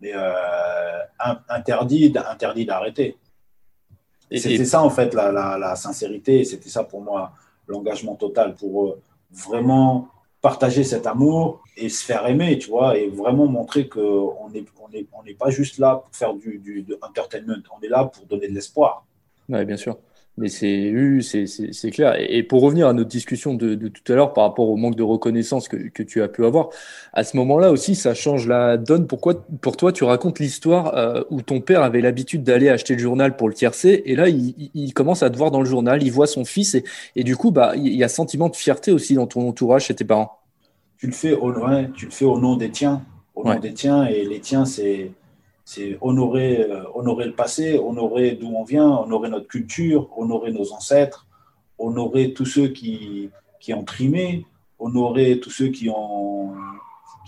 Mais 0.00 0.11
euh, 0.12 0.98
interdit, 1.48 2.12
interdit 2.28 2.66
d'arrêter. 2.66 3.16
Et 4.28 4.40
c'était 4.40 4.64
ça 4.64 4.82
en 4.82 4.90
fait 4.90 5.14
la, 5.14 5.30
la, 5.30 5.56
la 5.56 5.76
sincérité, 5.76 6.42
c'était 6.42 6.68
ça 6.68 6.82
pour 6.82 7.00
moi 7.00 7.30
l'engagement 7.68 8.16
total 8.16 8.56
pour 8.56 8.86
eux 8.86 9.00
vraiment 9.33 10.09
partager 10.41 10.85
cet 10.85 11.07
amour 11.07 11.62
et 11.76 11.89
se 11.89 12.05
faire 12.05 12.26
aimer, 12.26 12.59
tu 12.59 12.70
vois, 12.70 12.97
et 12.99 13.09
vraiment 13.09 13.47
montrer 13.47 13.89
qu'on 13.89 14.49
n'est 14.51 14.64
on 14.81 14.93
est, 14.93 15.07
on 15.12 15.22
pas 15.39 15.51
juste 15.51 15.78
là 15.78 15.97
pour 15.97 16.14
faire 16.14 16.35
du, 16.35 16.59
du 16.59 16.87
entertainment, 17.03 17.62
on 17.76 17.83
est 17.83 17.89
là 17.89 18.05
pour 18.05 18.24
donner 18.26 18.49
de 18.49 18.55
l'espoir. 18.55 19.05
Oui, 19.49 19.64
bien 19.64 19.76
sûr. 19.76 19.99
Mais 20.41 20.49
c'est 20.49 21.20
c'est 21.72 21.91
clair. 21.91 22.16
Et 22.18 22.43
pour 22.43 22.62
revenir 22.62 22.88
à 22.88 22.95
notre 22.95 23.11
discussion 23.11 23.53
de, 23.53 23.74
tout 23.88 24.11
à 24.11 24.16
l'heure 24.16 24.32
par 24.32 24.45
rapport 24.45 24.70
au 24.70 24.76
manque 24.76 24.97
de 24.97 25.03
reconnaissance 25.03 25.68
que, 25.68 25.76
que 25.76 26.03
tu 26.03 26.22
as 26.22 26.28
pu 26.28 26.47
avoir, 26.47 26.70
à 27.12 27.24
ce 27.24 27.36
moment-là 27.36 27.70
aussi, 27.70 27.95
ça 27.95 28.14
change 28.14 28.47
la 28.47 28.78
donne. 28.78 29.07
Pourquoi, 29.07 29.34
pour 29.61 29.76
toi, 29.76 29.93
tu 29.93 30.03
racontes 30.03 30.38
l'histoire 30.38 30.97
euh, 30.97 31.22
où 31.28 31.43
ton 31.43 31.61
père 31.61 31.82
avait 31.82 32.01
l'habitude 32.01 32.43
d'aller 32.43 32.70
acheter 32.70 32.95
le 32.95 33.01
journal 33.01 33.36
pour 33.36 33.51
le 33.51 33.55
tiercer, 33.55 34.03
et 34.07 34.16
là, 34.16 34.30
il, 34.30 34.70
il, 34.74 34.95
commence 34.95 35.22
à 35.22 35.28
te 35.28 35.36
voir 35.36 35.51
dans 35.51 35.61
le 35.61 35.68
journal, 35.68 36.03
il 36.03 36.11
voit 36.11 36.26
son 36.26 36.47
fils, 36.47 36.74
et, 36.74 36.84
et 37.16 37.22
du 37.22 37.36
coup, 37.36 37.51
bah, 37.51 37.74
il 37.76 37.95
y 37.95 38.03
a 38.03 38.07
un 38.07 38.09
sentiment 38.09 38.49
de 38.49 38.57
fierté 38.57 38.93
aussi 38.93 39.16
dans 39.16 39.26
ton 39.26 39.47
entourage 39.47 39.84
chez 39.84 39.95
tes 39.95 40.07
parents. 40.07 40.38
Tu 40.97 41.07
le 41.07 41.12
fais 41.12 41.34
au, 41.34 41.53
tu 41.95 42.07
le 42.07 42.11
fais 42.12 42.24
au 42.24 42.41
nom 42.41 42.57
des 42.57 42.70
tiens, 42.70 43.03
au 43.34 43.45
nom 43.45 43.59
des 43.59 43.74
tiens, 43.74 44.07
et 44.07 44.24
les 44.24 44.41
tiens, 44.41 44.64
c'est 44.64 45.11
c'est 45.72 45.98
honorer, 46.00 46.66
euh, 46.68 46.82
honorer 46.96 47.26
le 47.26 47.32
passé, 47.32 47.78
honorer 47.78 48.32
d'où 48.32 48.48
on 48.56 48.64
vient, 48.64 48.88
honorer 48.88 49.30
notre 49.30 49.46
culture, 49.46 50.08
honorer 50.18 50.50
nos 50.50 50.72
ancêtres, 50.72 51.28
honorer 51.78 52.32
tous 52.32 52.44
ceux 52.44 52.68
qui, 52.68 53.30
qui 53.60 53.72
ont 53.72 53.84
trimé, 53.84 54.46
honorer 54.80 55.38
tous 55.38 55.50
ceux 55.50 55.68
qui 55.68 55.88
ont, 55.88 56.54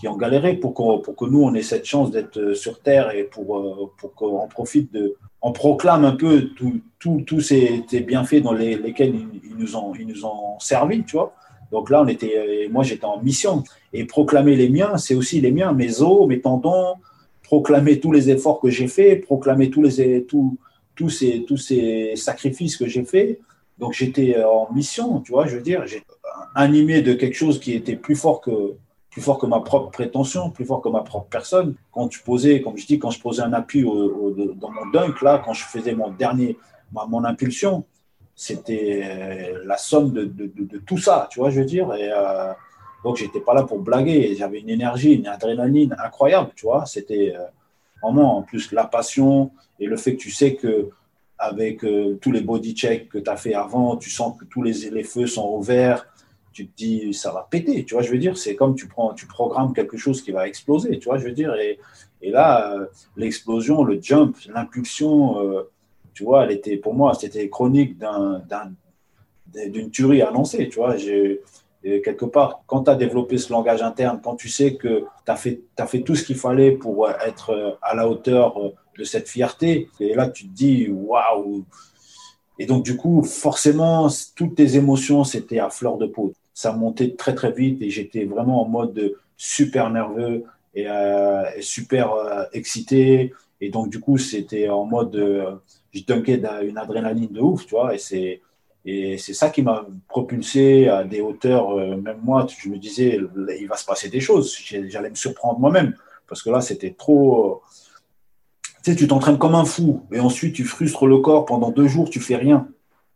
qui 0.01 0.09
ont 0.09 0.16
galéré 0.16 0.57
pour, 0.57 0.74
pour 0.74 1.14
que 1.14 1.24
nous, 1.24 1.40
on 1.40 1.55
ait 1.55 1.62
cette 1.62 1.84
chance 1.84 2.11
d'être 2.11 2.55
sur 2.55 2.82
Terre 2.82 3.12
et 3.12 3.22
pour, 3.22 3.59
euh, 3.59 3.93
pour 3.97 4.12
qu'on 4.14 4.49
profite 4.49 4.93
de... 4.93 5.14
On 5.40 5.53
proclame 5.53 6.05
un 6.05 6.16
peu 6.16 6.51
tous 6.99 7.40
ces, 7.40 7.84
bienfaits 8.05 8.43
dans 8.43 8.55
lesquels 8.55 9.14
ils, 9.45 9.57
nous 9.57 9.76
ont, 9.76 9.95
ils 9.95 10.07
nous 10.07 10.26
ont 10.26 10.59
servi, 10.59 11.05
tu 11.05 11.16
vois. 11.16 11.32
Donc 11.70 11.90
là, 11.90 12.03
on 12.03 12.09
était, 12.09 12.68
moi, 12.72 12.82
j'étais 12.82 13.05
en 13.05 13.22
mission. 13.22 13.62
Et 13.93 14.05
proclamer 14.05 14.57
les 14.57 14.68
miens, 14.68 14.97
c'est 14.99 15.14
aussi 15.14 15.40
les 15.40 15.53
miens, 15.53 15.72
mes 15.72 16.01
os, 16.03 16.26
mes 16.28 16.40
tendons, 16.40 16.95
proclamer 17.53 18.01
tous 18.01 18.13
les 18.13 18.31
efforts 18.31 18.61
que 18.61 18.71
j'ai 18.71 18.89
faits, 18.89 19.27
proclamer 19.27 19.69
tous, 19.69 19.83
les, 19.83 20.25
tous, 20.25 21.11
ces, 21.11 21.45
tous 21.47 21.59
ces 21.59 22.15
sacrifices 22.17 22.79
que 22.79 22.87
j'ai 22.87 23.05
faits. 23.05 23.41
Donc 23.77 23.93
j'étais 23.93 24.43
en 24.43 24.73
mission, 24.73 25.21
tu 25.21 25.33
vois, 25.33 25.47
je 25.47 25.57
veux 25.57 25.63
dire, 25.63 25.87
j'ai 25.87 26.03
animé 26.55 27.03
de 27.03 27.13
quelque 27.13 27.37
chose 27.37 27.61
qui 27.61 27.75
était 27.75 27.97
plus 27.97 28.17
fort 28.17 28.41
que, 28.41 28.57
plus 29.11 29.21
fort 29.21 29.37
que 29.37 29.45
ma 29.45 29.61
propre 29.61 29.91
prétention, 29.91 30.49
plus 30.49 30.65
fort 30.65 30.81
que 30.81 30.89
ma 30.89 31.03
propre 31.03 31.27
personne. 31.29 31.75
Quand 31.93 32.09
tu 32.09 32.21
posais, 32.21 32.63
comme 32.63 32.79
je 32.79 32.87
dis, 32.87 32.99
quand 32.99 33.11
je 33.11 33.21
posais 33.21 33.43
un 33.43 33.53
appui 33.53 33.83
dans 33.83 34.71
mon 34.71 34.87
dunk, 34.91 35.21
là, 35.21 35.43
quand 35.45 35.53
je 35.53 35.65
faisais 35.65 35.95
mon 35.95 36.11
dernier, 36.11 36.57
mon 36.91 37.23
impulsion, 37.23 37.85
c'était 38.35 39.03
euh, 39.05 39.63
la 39.67 39.77
somme 39.77 40.11
de, 40.15 40.79
tout 40.87 40.97
ça, 40.97 41.29
tu 41.31 41.41
vois, 41.41 41.51
je 41.51 41.61
veux 41.61 41.67
dire. 41.67 41.93
Et, 41.93 42.11
euh, 42.11 42.55
donc, 43.05 43.17
j'étais 43.17 43.41
pas 43.41 43.55
là 43.55 43.65
pour 43.65 43.81
blaguer. 43.81 44.35
J'avais 44.37 44.61
une 44.61 44.71
énergie, 44.71 45.15
une 45.15 45.27
adrénaline 45.27 45.97
incroyable, 46.03 46.51
tu 46.55 46.67
vois. 46.67 46.87
C'était 46.87 47.35
euh, 47.37 47.45
vraiment, 48.03 48.39
en 48.39 48.43
plus, 48.43 48.73
la 48.73 48.85
passion 48.85 49.51
et 49.81 49.87
le 49.87 49.97
fait 49.97 50.15
que 50.17 50.21
tu 50.21 50.31
sais 50.31 50.55
que 50.55 50.91
avec 51.39 51.85
euh, 51.85 52.19
tous 52.21 52.31
les 52.31 52.41
body 52.41 52.75
checks 52.75 53.09
que 53.09 53.19
tu 53.19 53.29
as 53.29 53.37
fait 53.37 53.55
avant, 53.55 53.97
tu 53.97 54.11
sens 54.11 54.39
que 54.39 54.45
tous 54.45 54.63
les, 54.63 55.03
feux 55.03 55.27
sont 55.27 55.57
ouverts, 55.57 56.07
tu 56.53 56.69
te 56.69 56.77
dis, 56.77 57.13
ça 57.13 57.33
va 57.33 57.49
péter, 57.51 57.85
tu 57.85 57.95
vois, 57.95 58.03
je 58.05 58.13
veux 58.13 58.19
dire, 58.19 58.39
c'est 58.39 58.55
comme 58.55 58.77
tu 58.77 58.87
prends, 58.87 59.13
tu 59.13 59.27
programmes 59.27 59.73
quelque 59.73 59.97
chose 59.97 60.23
qui 60.23 60.31
va 60.31 60.47
exploser, 60.47 61.01
tu 61.01 61.07
vois, 61.07 61.19
je 61.19 61.25
veux 61.25 61.33
dire, 61.33 61.53
et, 61.57 61.81
et 62.21 62.31
là, 62.31 62.73
euh, 62.73 62.87
l'explosion, 63.17 63.83
le 63.83 64.01
jump, 64.01 64.37
l'impulsion, 64.55 65.65
tu 66.15 66.23
vois, 66.23 66.45
elle 66.45 66.53
était, 66.53 66.77
pour 66.77 66.95
moi, 66.95 67.15
c'était 67.15 67.49
chronique 67.49 67.99
d'une 69.53 69.91
tuerie 69.91 70.23
annoncée, 70.23 70.69
tu 70.69 70.77
vois, 70.77 70.97
quelque 71.83 72.24
part, 72.24 72.62
quand 72.66 72.85
tu 72.85 72.91
as 72.91 72.95
développé 72.95 73.39
ce 73.39 73.53
langage 73.53 73.83
interne, 73.83 74.20
quand 74.22 74.37
tu 74.37 74.49
sais 74.49 74.76
que 74.76 75.05
tu 75.24 75.30
as 75.33 75.37
fait, 75.37 75.61
as 75.78 75.87
fait 75.87 76.01
tout 76.03 76.14
ce 76.14 76.24
qu'il 76.24 76.37
fallait 76.37 76.72
pour 76.72 77.09
être 77.09 77.78
à 77.83 77.95
la 77.95 78.09
hauteur 78.09 78.55
de 78.99 79.05
cette 79.05 79.28
fierté. 79.28 79.89
Et 80.01 80.14
là, 80.14 80.28
tu 80.28 80.47
te 80.47 80.53
dis, 80.53 80.89
waouh! 80.89 81.64
Et 82.59 82.66
donc, 82.66 82.85
du 82.85 82.97
coup, 82.97 83.22
forcément, 83.22 84.09
toutes 84.37 84.55
tes 84.55 84.76
émotions, 84.76 85.24
c'était 85.24 85.59
à 85.59 85.70
fleur 85.70 85.97
de 85.97 86.07
peau. 86.07 86.33
Ça 86.55 86.72
montait 86.72 87.14
très, 87.14 87.35
très 87.35 87.51
vite 87.51 87.80
et 87.83 87.91
j'étais 87.91 88.24
vraiment 88.24 88.62
en 88.62 88.68
mode 88.68 89.16
super 89.37 89.91
nerveux 89.91 90.45
et, 90.74 90.89
euh, 90.89 91.45
super 91.61 92.12
euh, 92.12 92.45
excité. 92.53 93.33
Et 93.61 93.70
donc, 93.70 93.91
du 93.91 94.01
coup, 94.01 94.18
c'était 94.18 94.68
en 94.68 94.85
mode, 94.85 95.16
euh, 95.16 95.57
je 95.93 96.05
dunkais 96.05 96.41
une 96.62 96.78
adrénaline 96.78 97.33
de 97.33 97.41
ouf, 97.41 97.66
tu 97.66 97.74
vois. 97.74 97.95
Et 97.95 97.99
c'est, 97.99 98.41
et 98.85 99.16
c'est 99.18 99.35
ça 99.35 99.51
qui 99.51 99.62
m'a 99.62 99.87
propulsé 100.09 100.89
à 100.89 101.05
des 101.05 101.20
hauteurs, 101.20 101.76
même 101.76 102.18
moi, 102.22 102.47
je 102.49 102.68
me 102.68 102.78
disais, 102.78 103.20
il 103.61 103.68
va 103.68 103.76
se 103.76 103.85
passer 103.85 104.09
des 104.09 104.20
choses. 104.20 104.57
J'allais 104.89 105.11
me 105.11 105.14
surprendre 105.14 105.61
moi-même. 105.61 105.95
Parce 106.26 106.43
que 106.43 106.51
là, 106.51 106.61
c'était 106.61 106.93
trop. 106.93 107.62
Tu 108.83 108.91
sais, 108.91 108.97
tu 108.97 109.07
t'entraînes 109.07 109.39
comme 109.39 109.55
un 109.55 109.64
fou. 109.64 110.03
Et 110.11 110.18
ensuite, 110.18 110.55
tu 110.55 110.64
frustres 110.64 111.07
le 111.07 111.18
corps 111.18 111.47
pendant 111.47 111.70
deux 111.70 111.87
jours, 111.87 112.11
tu 112.11 112.18
fais 112.20 112.37
rien. 112.37 112.68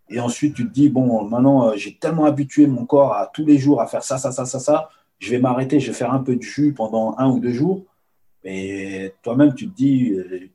Et 0.09 0.21
ensuite, 0.21 0.55
tu 0.55 0.69
te 0.69 0.73
dis, 0.73 0.89
bon, 0.89 1.25
maintenant, 1.25 1.75
j'ai 1.77 1.97
tellement 1.97 2.27
habitué 2.27 2.67
mon 2.69 2.87
corps 2.87 3.15
à 3.15 3.27
tous 3.27 3.45
les 3.45 3.59
jours 3.59 3.81
à 3.81 3.87
faire 3.87 4.05
ça, 4.05 4.19
ça, 4.19 4.31
ça, 4.31 4.45
ça, 4.45 4.61
ça. 4.61 4.91
Je 5.19 5.31
vais 5.31 5.39
m'arrêter, 5.39 5.81
je 5.81 5.89
vais 5.89 5.97
faire 5.97 6.13
un 6.13 6.21
peu 6.21 6.37
de 6.37 6.43
jus 6.43 6.75
pendant 6.75 7.17
un 7.19 7.29
ou 7.29 7.41
deux 7.41 7.53
jours. 7.53 7.83
Et 8.45 9.13
toi-même, 9.23 9.55
tu 9.55 9.69
te 9.69 9.75
dis, 9.75 10.13
euh, 10.13 10.49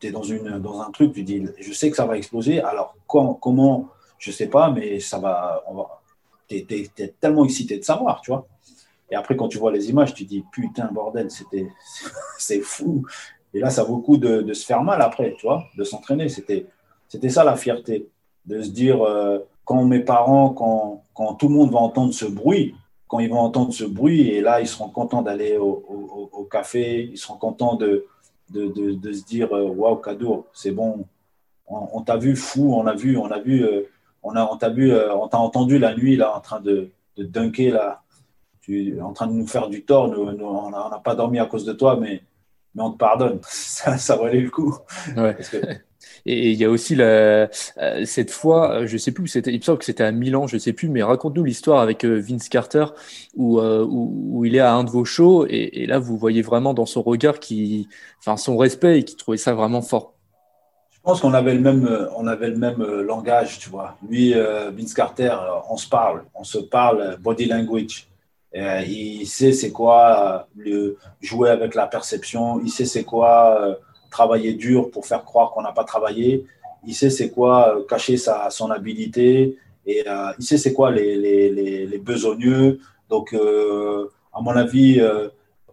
tu 0.00 0.08
es 0.08 0.10
dans, 0.10 0.24
une, 0.24 0.58
dans 0.58 0.80
un 0.80 0.90
truc, 0.90 1.12
tu 1.12 1.24
te 1.24 1.26
dis, 1.26 1.46
je 1.60 1.72
sais 1.72 1.90
que 1.90 1.96
ça 1.96 2.06
va 2.06 2.16
exploser. 2.16 2.60
Alors, 2.60 2.96
quand, 3.06 3.34
comment, 3.34 3.90
je 4.18 4.30
sais 4.30 4.48
pas, 4.48 4.70
mais 4.70 5.00
ça 5.00 5.18
va. 5.18 5.64
Tu 6.48 6.56
es, 6.56 7.14
tellement 7.20 7.44
excité 7.44 7.78
de 7.78 7.84
savoir, 7.84 8.20
tu 8.20 8.30
vois. 8.30 8.46
Et 9.10 9.14
après, 9.14 9.36
quand 9.36 9.48
tu 9.48 9.58
vois 9.58 9.72
les 9.72 9.90
images, 9.90 10.14
tu 10.14 10.24
dis, 10.24 10.44
putain, 10.52 10.90
bordel, 10.92 11.30
c'était, 11.30 11.68
c'est 12.38 12.60
fou. 12.60 13.04
Et 13.54 13.60
là, 13.60 13.70
ça 13.70 13.84
vaut 13.84 13.96
le 13.96 14.02
coup 14.02 14.16
de, 14.16 14.52
se 14.52 14.64
faire 14.64 14.82
mal 14.82 15.00
après, 15.02 15.34
tu 15.38 15.46
vois, 15.46 15.64
de 15.76 15.84
s'entraîner. 15.84 16.28
C'était, 16.28 16.66
c'était 17.08 17.28
ça 17.28 17.44
la 17.44 17.56
fierté, 17.56 18.08
de 18.44 18.62
se 18.62 18.70
dire, 18.70 19.02
euh, 19.02 19.38
quand 19.64 19.84
mes 19.84 20.00
parents, 20.00 20.50
quand, 20.50 21.04
quand 21.14 21.34
tout 21.34 21.48
le 21.48 21.54
monde 21.54 21.72
va 21.72 21.78
entendre 21.78 22.12
ce 22.12 22.26
bruit, 22.26 22.74
quand 23.08 23.20
ils 23.20 23.30
vont 23.30 23.38
entendre 23.38 23.72
ce 23.72 23.84
bruit, 23.84 24.28
et 24.28 24.40
là, 24.40 24.60
ils 24.60 24.66
seront 24.66 24.88
contents 24.88 25.22
d'aller 25.22 25.56
au, 25.58 26.48
café, 26.50 27.08
ils 27.10 27.18
seront 27.18 27.36
contents 27.36 27.74
de, 27.74 28.06
de, 28.50 28.68
de, 28.68 29.12
se 29.12 29.24
dire 29.24 29.52
euh, 29.56 29.68
Waouh, 29.68 29.96
Kadour, 29.96 30.46
c'est 30.52 30.70
bon, 30.70 31.04
on, 31.68 32.02
t'a 32.02 32.16
vu 32.16 32.36
fou, 32.36 32.74
on 32.74 32.86
a 32.86 32.94
vu, 32.94 33.16
on 33.16 33.26
a 33.26 33.40
vu, 33.40 33.64
euh, 33.64 33.82
on 34.26 34.34
a, 34.34 34.44
on 34.44 34.56
t'a 34.56 34.70
vu, 34.70 34.92
euh, 34.92 35.14
on 35.14 35.28
t'a 35.28 35.38
entendu 35.38 35.78
la 35.78 35.94
nuit 35.94 36.16
là 36.16 36.36
en 36.36 36.40
train 36.40 36.60
de, 36.60 36.90
de 37.16 37.22
dunker 37.22 37.72
là, 37.72 38.02
tu, 38.60 39.00
en 39.00 39.12
train 39.12 39.28
de 39.28 39.32
nous 39.32 39.46
faire 39.46 39.68
du 39.68 39.84
tort, 39.84 40.10
on 40.10 40.70
n'a 40.70 40.98
pas 40.98 41.14
dormi 41.14 41.38
à 41.38 41.46
cause 41.46 41.64
de 41.64 41.72
toi, 41.72 41.96
mais, 42.00 42.22
mais 42.74 42.82
on 42.82 42.90
te 42.90 42.98
pardonne. 42.98 43.38
Ça, 43.48 43.96
ça 43.98 44.16
valait 44.16 44.40
le 44.40 44.50
coup. 44.50 44.76
Ouais. 45.16 45.36
Et 46.24 46.50
il 46.50 46.58
y 46.58 46.64
a 46.64 46.70
aussi 46.70 46.96
la, 46.96 47.04
euh, 47.04 48.04
cette 48.04 48.32
fois, 48.32 48.72
euh, 48.72 48.86
je 48.86 48.96
sais 48.96 49.12
plus, 49.12 49.28
c'était, 49.28 49.52
il 49.52 49.58
me 49.58 49.62
semble 49.62 49.78
que 49.78 49.84
c'était 49.84 50.02
à 50.02 50.10
Milan, 50.10 50.48
je 50.48 50.58
sais 50.58 50.72
plus, 50.72 50.88
mais 50.88 51.02
raconte-nous 51.02 51.44
l'histoire 51.44 51.80
avec 51.80 52.04
Vince 52.04 52.48
Carter 52.48 52.86
où, 53.36 53.60
où, 53.60 54.44
il 54.44 54.56
est 54.56 54.60
à 54.60 54.74
un 54.74 54.82
de 54.82 54.90
vos 54.90 55.04
shows 55.04 55.46
et, 55.48 55.86
là 55.86 55.98
vous 56.00 56.16
voyez 56.16 56.42
vraiment 56.42 56.74
dans 56.74 56.86
son 56.86 57.02
regard 57.02 57.38
qui, 57.38 57.88
enfin 58.18 58.36
son 58.36 58.56
respect 58.56 59.00
et 59.00 59.04
qui 59.04 59.14
trouvait 59.16 59.36
ça 59.36 59.54
vraiment 59.54 59.82
fort. 59.82 60.15
Pense 61.06 61.20
qu'on 61.20 61.34
avait 61.34 61.54
le 61.54 61.60
même, 61.60 62.08
on 62.16 62.26
avait 62.26 62.50
le 62.50 62.56
même 62.56 62.82
langage, 62.82 63.60
tu 63.60 63.70
vois. 63.70 63.96
Lui, 64.08 64.34
Vince 64.34 64.92
Carter, 64.92 65.36
on 65.70 65.76
se 65.76 65.88
parle, 65.88 66.24
on 66.34 66.42
se 66.42 66.58
parle 66.58 67.16
body 67.20 67.44
language. 67.44 68.08
il 68.52 69.24
sait 69.26 69.52
c'est 69.52 69.70
quoi 69.70 70.48
le, 70.56 70.98
jouer 71.20 71.50
avec 71.50 71.76
la 71.76 71.86
perception, 71.86 72.60
il 72.60 72.70
sait 72.70 72.86
c'est 72.86 73.04
quoi 73.04 73.78
travailler 74.10 74.54
dur 74.54 74.90
pour 74.90 75.06
faire 75.06 75.24
croire 75.24 75.52
qu'on 75.52 75.62
n'a 75.62 75.72
pas 75.72 75.84
travaillé. 75.84 76.44
Il 76.86 76.94
sait 76.94 77.10
c'est 77.10 77.30
quoi 77.30 77.76
euh, 77.76 77.84
cacher 77.86 78.16
sa, 78.16 78.48
son 78.50 78.70
habilité 78.70 79.56
et 79.84 80.02
euh, 80.08 80.32
il 80.38 80.44
sait 80.44 80.58
c'est 80.58 80.72
quoi 80.72 80.90
les, 80.90 81.16
les, 81.16 81.86
les, 81.86 81.98
besogneux. 81.98 82.80
Donc, 83.08 83.32
euh, 83.32 84.10
à 84.32 84.40
mon 84.40 84.56
avis, 84.56 85.00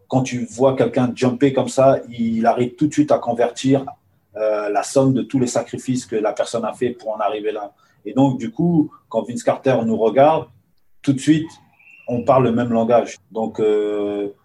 quand 0.08 0.22
tu 0.22 0.46
vois 0.46 0.76
quelqu'un 0.76 1.12
jumper 1.16 1.52
comme 1.52 1.68
ça, 1.68 2.00
il 2.10 2.46
arrive 2.46 2.76
tout 2.76 2.88
de 2.88 2.94
suite 2.94 3.12
à 3.12 3.18
convertir 3.18 3.86
la 4.36 4.84
somme 4.84 5.14
de 5.14 5.22
tous 5.22 5.40
les 5.40 5.48
sacrifices 5.48 6.06
que 6.06 6.16
la 6.16 6.34
personne 6.34 6.66
a 6.66 6.74
fait 6.74 6.90
pour 6.90 7.12
en 7.12 7.18
arriver 7.18 7.52
là. 7.52 7.74
Et 8.06 8.14
donc, 8.14 8.40
du 8.40 8.52
coup, 8.52 8.92
quand 9.10 9.24
Vince 9.24 9.44
Carter 9.44 9.78
nous 9.86 9.98
regarde, 9.98 10.48
tout 11.02 11.14
de 11.14 11.20
suite, 11.20 11.50
on 12.08 12.24
parle 12.24 12.46
le 12.46 12.52
même 12.52 12.74
langage. 12.74 13.18
Donc, 13.32 13.60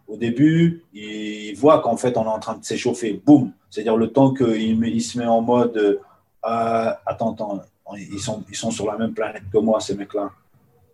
au 0.09 0.17
début, 0.17 0.85
il 0.95 1.55
voit 1.55 1.81
qu'en 1.81 1.97
fait, 1.97 2.17
on 2.17 2.25
est 2.25 2.29
en 2.29 2.39
train 2.39 2.57
de 2.57 2.65
s'échauffer. 2.65 3.21
Boum 3.25 3.53
C'est-à-dire 3.71 3.97
le 3.97 4.11
temps 4.11 4.33
qu'il 4.33 4.83
il 4.87 5.03
se 5.03 5.19
met 5.19 5.27
en 5.27 5.43
mode 5.43 5.77
euh, 5.77 6.91
Attends, 7.05 7.33
attends, 7.33 7.61
ils 7.95 8.19
sont, 8.19 8.43
ils 8.49 8.57
sont 8.57 8.71
sur 8.71 8.87
la 8.87 8.97
même 8.97 9.13
planète 9.13 9.43
que 9.53 9.59
moi, 9.59 9.81
ces 9.81 9.95
mecs-là. 9.95 10.31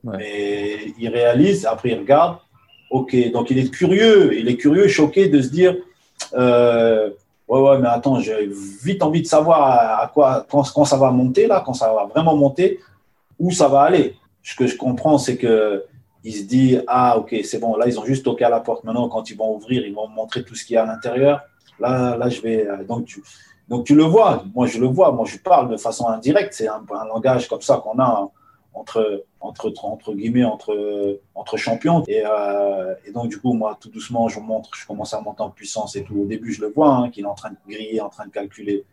Mais 0.02 0.92
il 0.98 1.08
réalise, 1.08 1.64
après 1.64 1.90
il 1.90 1.98
regarde. 1.98 2.38
Ok, 2.90 3.16
donc 3.32 3.50
il 3.50 3.58
est 3.58 3.70
curieux, 3.70 4.36
il 4.38 4.48
est 4.48 4.56
curieux, 4.56 4.88
choqué 4.88 5.28
de 5.28 5.40
se 5.40 5.48
dire 5.48 5.76
euh, 6.34 7.10
Ouais, 7.46 7.60
ouais, 7.60 7.78
mais 7.78 7.88
attends, 7.88 8.20
j'ai 8.20 8.48
vite 8.82 9.02
envie 9.02 9.20
de 9.20 9.26
savoir 9.26 10.00
à, 10.00 10.10
quoi, 10.12 10.46
quand, 10.50 10.84
ça 10.84 10.96
va 10.96 11.10
monter, 11.10 11.46
là, 11.46 11.62
quand 11.64 11.74
ça 11.74 11.92
va 11.92 12.06
vraiment 12.06 12.36
monter, 12.36 12.80
où 13.38 13.50
ça 13.50 13.68
va 13.68 13.82
aller. 13.82 14.16
Ce 14.42 14.54
que 14.54 14.66
je 14.66 14.76
comprends, 14.76 15.18
c'est 15.18 15.36
que 15.36 15.84
il 16.24 16.32
se 16.32 16.42
dit 16.44 16.78
ah 16.86 17.18
ok 17.18 17.36
c'est 17.44 17.58
bon 17.58 17.76
là 17.76 17.86
ils 17.86 18.00
ont 18.00 18.04
juste 18.04 18.24
toqué 18.24 18.44
à 18.44 18.48
la 18.48 18.60
porte. 18.60 18.82
Maintenant 18.84 19.08
quand 19.08 19.30
ils 19.30 19.36
vont 19.36 19.54
ouvrir 19.54 19.86
ils 19.86 19.94
vont 19.94 20.08
montrer 20.08 20.42
tout 20.42 20.54
ce 20.54 20.64
qu'il 20.64 20.74
y 20.74 20.76
a 20.76 20.82
à 20.82 20.86
l'intérieur. 20.86 21.42
Là 21.78 22.16
là 22.16 22.28
je 22.30 22.40
vais 22.40 22.66
euh, 22.66 22.82
donc 22.84 23.04
tu 23.04 23.22
donc 23.68 23.84
tu 23.84 23.94
le 23.94 24.04
vois. 24.04 24.42
Moi 24.54 24.66
je 24.66 24.78
le 24.78 24.86
vois. 24.86 25.12
Moi 25.12 25.26
je 25.26 25.36
parle 25.36 25.68
de 25.70 25.76
façon 25.76 26.08
indirecte. 26.08 26.54
C'est 26.54 26.66
un, 26.66 26.82
langage 27.06 27.48
comme 27.48 27.60
ça 27.60 27.76
qu'on 27.76 27.98
a 27.98 28.30
entre 28.74 29.24
entre 29.40 29.72
entre 29.82 30.14
guillemets 30.14 30.44
entre 30.44 31.20
entre 31.34 31.56
champions. 31.56 32.02
Et, 32.08 32.22
euh, 32.26 32.94
et, 33.06 33.12
donc 33.12 33.28
du 33.28 33.38
coup 33.40 33.54
moi 33.54 33.78
tout 33.80 33.88
doucement 33.88 34.28
je 34.28 34.40
montre 34.40 34.70
je 34.74 34.86
commence 34.86 35.14
à 35.14 35.20
monter 35.20 35.42
en 35.42 35.50
puissance 35.50 35.96
et 35.96 36.04
tout. 36.04 36.16
Au 36.16 36.26
début 36.26 36.52
je 36.52 36.60
le 36.60 36.68
vois 36.68 36.94
hein, 36.94 37.10
qu'il 37.10 37.24
est 37.24 37.28
en 37.28 37.34
train 37.34 37.50
de 37.50 37.56
griller 37.68 38.00
en 38.00 38.08
train 38.08 38.26
de 38.26 38.32
calculer. 38.32 38.84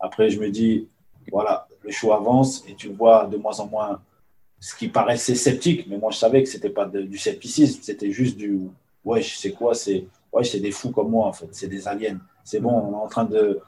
Après 0.00 0.30
je 0.30 0.40
me 0.40 0.50
dis 0.50 0.88
voilà 1.30 1.66
le 1.82 1.90
show 1.90 2.12
avance 2.12 2.64
et 2.68 2.74
tu 2.74 2.88
vois 2.88 3.26
de 3.26 3.36
moins 3.36 3.58
en 3.60 3.66
moins 3.66 4.00
ce 4.60 4.74
qui 4.74 4.88
paraissait 4.88 5.34
sceptique, 5.34 5.86
mais 5.88 5.98
moi 5.98 6.10
je 6.10 6.16
savais 6.16 6.42
que 6.42 6.48
c'était 6.48 6.70
pas 6.70 6.86
du 6.86 7.18
scepticisme, 7.18 7.80
c'était 7.82 8.10
juste 8.10 8.38
du 8.38 8.60
ouais, 9.04 9.20
sais 9.20 9.52
quoi, 9.52 9.74
c'est 9.74 10.06
ouais, 10.32 10.44
c'est 10.44 10.60
des 10.60 10.70
fous 10.70 10.90
comme 10.90 11.10
moi 11.10 11.26
en 11.26 11.32
fait, 11.32 11.48
c'est 11.52 11.68
des 11.68 11.86
aliens. 11.86 12.18
C'est 12.44 12.60
bon, 12.60 12.70
on 12.70 12.92
est 12.92 13.02
en 13.04 13.08
train 13.08 13.24
de 13.24 13.60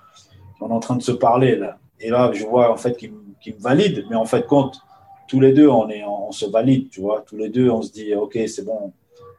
on 0.61 0.71
est 0.71 0.73
en 0.73 0.81
train 0.81 0.97
de 0.97 1.03
se 1.03 1.12
parler 1.12 1.57
là. 1.57 1.79
Et 2.01 2.09
là, 2.09 2.31
je 2.33 2.45
vois 2.47 2.73
en 2.73 2.77
fait 2.77 2.97
qu'il 2.97 3.12
me 3.12 3.61
valide, 3.61 4.07
mais 4.09 4.17
en 4.17 4.25
fait 4.25 4.47
compte 4.47 4.81
tous 5.29 5.41
les 5.41 5.53
deux 5.53 5.68
on 5.68 5.89
est 5.89 6.05
on, 6.05 6.33
se 6.33 6.47
valide, 6.47 6.91
tu 6.91 7.01
vois, 7.01 7.22
tous 7.22 7.37
les 7.37 7.49
deux 7.49 7.70
on 7.70 7.83
se 7.83 7.93
dit 7.93 8.14
OK, 8.14 8.39
c'est 8.47 8.64
bon, 8.64 8.93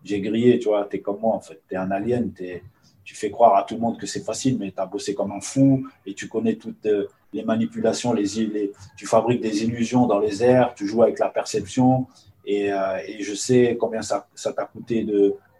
j'ai 0.03 0.21
grillé, 0.21 0.59
tu 0.59 0.69
vois, 0.69 0.87
tu 0.89 0.97
es 0.97 0.99
comme 0.99 1.19
moi 1.19 1.35
en 1.35 1.41
fait, 1.41 1.61
tu 1.67 1.75
es 1.75 1.77
un 1.77 1.91
alien, 1.91 2.31
tu 2.33 3.15
fais 3.15 3.31
croire 3.31 3.55
à 3.55 3.63
tout 3.63 3.75
le 3.75 3.81
monde 3.81 3.97
que 3.97 4.05
c'est 4.05 4.23
facile, 4.23 4.57
mais 4.59 4.71
tu 4.71 4.79
as 4.79 4.85
bossé 4.85 5.13
comme 5.13 5.31
un 5.31 5.39
fou 5.39 5.87
et 6.05 6.13
tu 6.13 6.27
connais 6.27 6.55
toutes 6.55 6.85
euh, 6.85 7.07
les 7.31 7.43
manipulations, 7.43 8.13
les, 8.13 8.25
les, 8.25 8.71
tu 8.97 9.05
fabriques 9.05 9.41
des 9.41 9.63
illusions 9.63 10.07
dans 10.07 10.19
les 10.19 10.43
airs, 10.43 10.73
tu 10.75 10.87
joues 10.87 11.03
avec 11.03 11.19
la 11.19 11.29
perception. 11.29 12.07
Et, 12.45 12.71
euh, 12.71 12.97
je 13.19 13.33
sais 13.33 13.77
combien 13.79 14.01
ça, 14.01 14.27
ça 14.35 14.51
t'a 14.51 14.65
coûté 14.65 15.05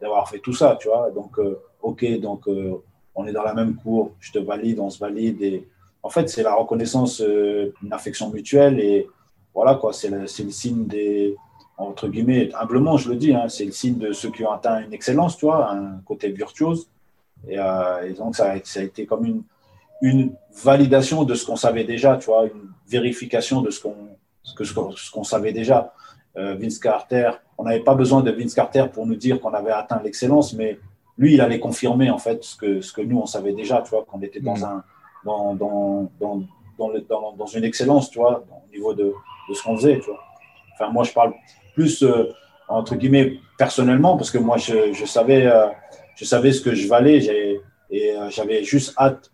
d'avoir 0.02 0.30
fait 0.30 0.40
tout 0.40 0.54
ça, 0.54 0.78
tu 0.80 0.90
vois. 0.90 1.10
Donc, 1.12 1.40
euh, 1.40 1.60
ok, 1.82 2.20
donc 2.20 2.50
on 3.16 3.26
est 3.26 3.34
dans 3.34 3.44
la 3.44 3.54
même 3.54 3.76
cour, 3.76 4.12
je 4.20 4.32
te 4.34 4.40
valide, 4.40 4.80
on 4.80 4.90
se 4.90 5.00
valide. 5.00 5.42
Et 5.42 5.68
en 6.04 6.10
fait, 6.10 6.28
c'est 6.30 6.44
la 6.44 6.54
reconnaissance 6.54 7.22
d'une 7.22 7.94
affection 7.94 8.30
mutuelle. 8.30 8.80
Et 8.80 9.08
voilà, 9.58 9.76
quoi, 9.76 9.92
c'est 9.92 10.10
le, 10.10 10.22
le, 10.22 10.52
signe 10.62 10.86
des, 10.86 11.36
entre 11.78 12.08
guillemets, 12.08 12.50
humblement, 12.54 12.98
je 12.98 13.10
le 13.10 13.16
dis, 13.16 13.34
hein, 13.34 13.50
c'est 13.50 13.66
le 13.66 13.72
signe 13.72 13.98
de 13.98 14.14
ceux 14.14 14.32
qui 14.32 14.44
ont 14.46 14.52
atteint 14.52 14.80
une 14.86 14.94
excellence, 14.94 15.38
tu 15.38 15.46
vois, 15.46 15.72
un 15.72 16.00
côté 16.06 16.30
virtuose. 16.30 16.88
Et, 17.48 17.56
et 17.56 18.14
donc, 18.14 18.36
ça, 18.36 18.54
ça 18.64 18.80
a 18.80 18.84
été 18.84 19.06
comme 19.06 19.26
une 19.26 19.44
une 20.02 20.36
validation 20.64 21.24
de 21.24 21.34
ce 21.34 21.46
qu'on 21.46 21.56
savait 21.56 21.84
déjà, 21.84 22.18
tu 22.18 22.26
vois, 22.26 22.46
une 22.46 22.70
vérification 22.88 23.62
de 23.62 23.72
ce 23.72 23.82
qu'on 23.82 23.96
ce 24.44 25.12
qu'on 25.12 25.24
savait 25.24 25.52
déjà. 25.52 25.94
Euh, 26.38 26.56
Vince 26.56 26.80
Carter, 26.80 27.32
on 27.58 27.64
n'avait 27.64 27.82
pas 27.82 27.96
besoin 27.96 28.22
de 28.22 28.32
Vince 28.32 28.54
Carter 28.54 28.86
pour 28.94 29.06
nous 29.06 29.16
dire 29.16 29.42
qu'on 29.42 29.54
avait 29.54 29.72
atteint 29.72 30.00
l'excellence, 30.04 30.54
mais 30.54 30.80
lui, 31.18 31.34
il 31.34 31.42
allait 31.42 31.60
confirmer 31.60 32.12
en 32.12 32.20
fait 32.20 32.44
ce 32.44 32.56
que, 32.56 32.80
ce 32.82 32.94
que 32.94 33.02
nous, 33.02 33.18
on 33.18 33.26
savait 33.26 33.54
déjà, 33.54 33.82
tu 33.82 33.90
vois, 33.90 34.06
qu'on 34.06 34.22
était 34.22 34.40
dans, 34.40 34.58
mm. 34.58 34.64
un, 34.64 34.84
dans, 35.26 35.56
dans, 35.56 36.12
dans, 36.20 36.44
dans, 36.78 36.90
le, 36.90 37.02
dans, 37.02 37.34
dans, 37.34 37.46
une 37.48 37.64
excellence, 37.64 38.12
tu 38.12 38.20
vois, 38.20 38.46
au 38.52 38.72
niveau 38.72 38.94
de, 38.94 39.14
de 39.50 39.54
ce 39.54 39.64
qu'on 39.64 39.76
faisait, 39.78 40.00
tu 40.00 40.10
vois. 40.10 40.24
Enfin, 40.74 40.92
moi, 40.92 41.04
je 41.04 41.12
parle 41.12 41.34
plus, 41.74 42.04
euh, 42.04 42.32
entre 42.68 42.96
guillemets, 42.96 43.40
personnellement, 43.58 44.18
parce 44.18 44.32
que 44.32 44.38
moi, 44.38 44.58
je, 44.58 45.06
savais, 45.06 45.46
euh, 45.46 45.68
je 46.16 46.26
savais 46.26 46.52
ce 46.52 46.62
que 46.62 46.76
je 46.76 46.88
valais 46.88 47.62
et 47.90 48.16
j'avais 48.30 48.64
juste 48.64 48.94
hâte 48.98 49.32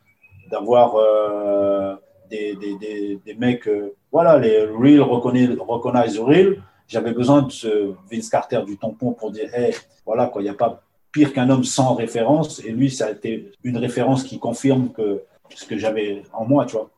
d'avoir 0.53 0.95
euh, 0.95 1.95
des, 2.29 2.55
des, 2.55 3.19
des, 3.25 3.33
mecs, 3.35 3.67
euh, 3.67 3.95
voilà, 4.11 4.37
les 4.37 4.65
real 4.65 5.01
recognize 5.01 6.19
real. 6.19 6.61
J'avais 6.87 7.11
besoin 7.11 7.41
de 7.43 7.51
ce 7.51 7.93
Vince 8.11 8.29
Carter 8.29 8.61
du 8.65 8.77
tampon 8.77 9.13
pour 9.13 9.31
dire, 9.31 9.49
hey, 9.53 9.73
voilà, 10.05 10.27
quoi, 10.27 10.41
il 10.41 10.45
n'y 10.45 10.51
a 10.51 10.53
pas 10.53 10.83
pire 11.11 11.33
qu'un 11.33 11.49
homme 11.49 11.63
sans 11.63 11.95
référence. 11.95 12.63
Et 12.65 12.71
lui, 12.71 12.91
ça 12.91 13.07
a 13.07 13.11
été 13.11 13.51
une 13.63 13.77
référence 13.77 14.23
qui 14.23 14.37
confirme 14.39 14.91
que 14.91 15.23
ce 15.55 15.65
que 15.65 15.77
j'avais 15.77 16.23
en 16.33 16.45
moi, 16.45 16.65
tu 16.65 16.73
vois. 16.73 16.89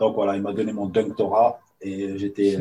Donc 0.00 0.14
voilà, 0.14 0.36
il 0.36 0.42
m'a 0.42 0.52
donné 0.52 0.72
mon 0.72 0.86
Dunktora 0.86 1.60
et 1.86 2.18
j'étais 2.18 2.58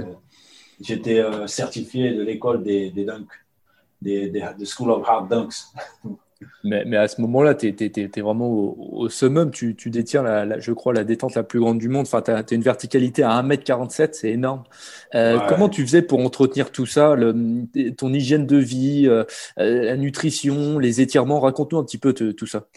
j'étais 0.82 1.23
certifié 1.47 2.13
de 2.13 2.21
l'école 2.21 2.63
des, 2.63 2.91
des 2.91 3.05
dunks, 3.05 3.28
des, 4.01 4.30
des, 4.30 4.65
School 4.65 4.91
of 4.91 5.07
Hard 5.07 5.30
Dunks. 5.30 5.55
Mais, 6.63 6.84
mais, 6.86 6.97
à 6.97 7.07
ce 7.07 7.21
moment-là, 7.21 7.55
tu 7.55 7.67
es, 7.67 8.21
vraiment 8.21 8.49
au, 8.49 9.07
summum. 9.09 9.51
Tu, 9.51 9.76
tu 9.76 9.89
détiens, 9.89 10.23
la, 10.23 10.59
je 10.59 10.71
crois, 10.71 10.93
la 10.93 11.03
détente 11.03 11.36
la 11.36 11.43
plus 11.43 11.59
grande 11.59 11.78
du 11.78 11.89
monde. 11.89 12.03
Enfin, 12.03 12.21
tu 12.21 12.32
as, 12.32 12.43
une 12.51 12.61
verticalité 12.61 13.23
à 13.23 13.41
1m47, 13.41 14.09
c'est 14.13 14.32
énorme. 14.32 14.63
Euh, 15.13 15.39
comment 15.47 15.69
tu 15.69 15.84
faisais 15.84 16.01
pour 16.01 16.19
entretenir 16.19 16.71
tout 16.71 16.86
ça 16.86 17.15
le, 17.15 17.34
Ton 17.97 18.13
hygiène 18.13 18.45
de 18.45 18.57
vie, 18.57 19.07
euh, 19.07 19.23
euh, 19.59 19.86
la 19.86 19.97
nutrition, 19.97 20.80
les 20.80 21.01
étirements? 21.01 21.39
Raconte-nous 21.39 21.78
un 21.78 21.84
petit 21.84 21.97
peu 21.97 22.13
tout 22.13 22.47
ça. 22.47 22.67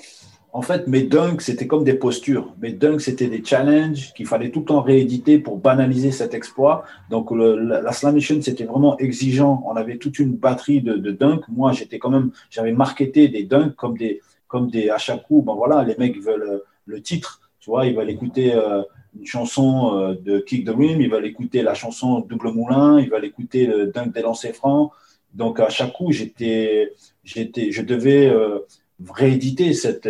En 0.53 0.63
fait, 0.63 0.87
mes 0.87 1.03
dunks, 1.03 1.43
c'était 1.43 1.67
comme 1.67 1.85
des 1.85 1.95
postures. 1.95 2.55
Mes 2.61 2.73
dunks, 2.73 3.03
c'était 3.03 3.27
des 3.27 3.45
challenges 3.45 4.15
qu'il 4.15 4.27
fallait 4.27 4.51
tout 4.51 4.61
le 4.61 4.65
temps 4.65 4.81
rééditer 4.81 5.39
pour 5.39 5.59
banaliser 5.59 6.11
cet 6.11 6.33
exploit. 6.33 6.85
Donc, 7.11 7.31
la, 7.33 7.93
Slam 7.93 8.15
Nation, 8.15 8.41
c'était 8.41 8.65
vraiment 8.65 8.97
exigeant. 8.99 9.63
On 9.67 9.77
avait 9.77 9.99
toute 9.99 10.19
une 10.19 10.33
batterie 10.33 10.81
de, 10.81 11.11
dunks. 11.11 11.47
Moi, 11.49 11.73
j'étais 11.73 11.99
quand 11.99 12.11
même, 12.11 12.31
j'avais 12.51 12.73
marketé 12.73 13.29
des 13.29 13.45
dunks 13.45 13.75
comme 13.77 13.97
des, 13.97 14.21
comme 14.47 14.71
des, 14.71 14.89
à 14.89 14.97
chaque 14.97 15.25
coup, 15.25 15.43
ben 15.43 15.55
voilà, 15.55 15.85
les 15.85 15.97
mecs 15.97 16.19
veulent 16.23 16.49
euh, 16.49 16.65
le 16.87 17.03
titre. 17.03 17.41
Tu 17.61 17.69
vois, 17.69 17.85
ils 17.87 17.95
veulent 17.95 18.11
écouter 18.11 18.55
euh, 18.55 18.83
une 19.19 19.27
chanson 19.27 19.95
euh, 19.95 20.15
de 20.15 20.39
Kick 20.39 20.67
the 20.67 20.71
Rim, 20.71 21.01
ils 21.01 21.11
veulent 21.11 21.27
écouter 21.27 21.61
la 21.63 21.75
chanson 21.75 22.21
Double 22.21 22.53
Moulin, 22.53 22.99
ils 23.01 23.11
veulent 23.11 23.27
écouter 23.27 23.67
le 23.67 23.89
dunk 23.89 24.13
des 24.13 24.23
lancers 24.23 24.55
francs. 24.55 24.93
Donc, 25.35 25.61
à 25.61 25.69
chaque 25.69 25.93
coup, 25.93 26.11
j'étais, 26.11 26.95
j'étais, 27.23 27.71
je 27.71 27.83
devais 27.83 28.33
rééditer 29.11 29.75
cette, 29.75 30.09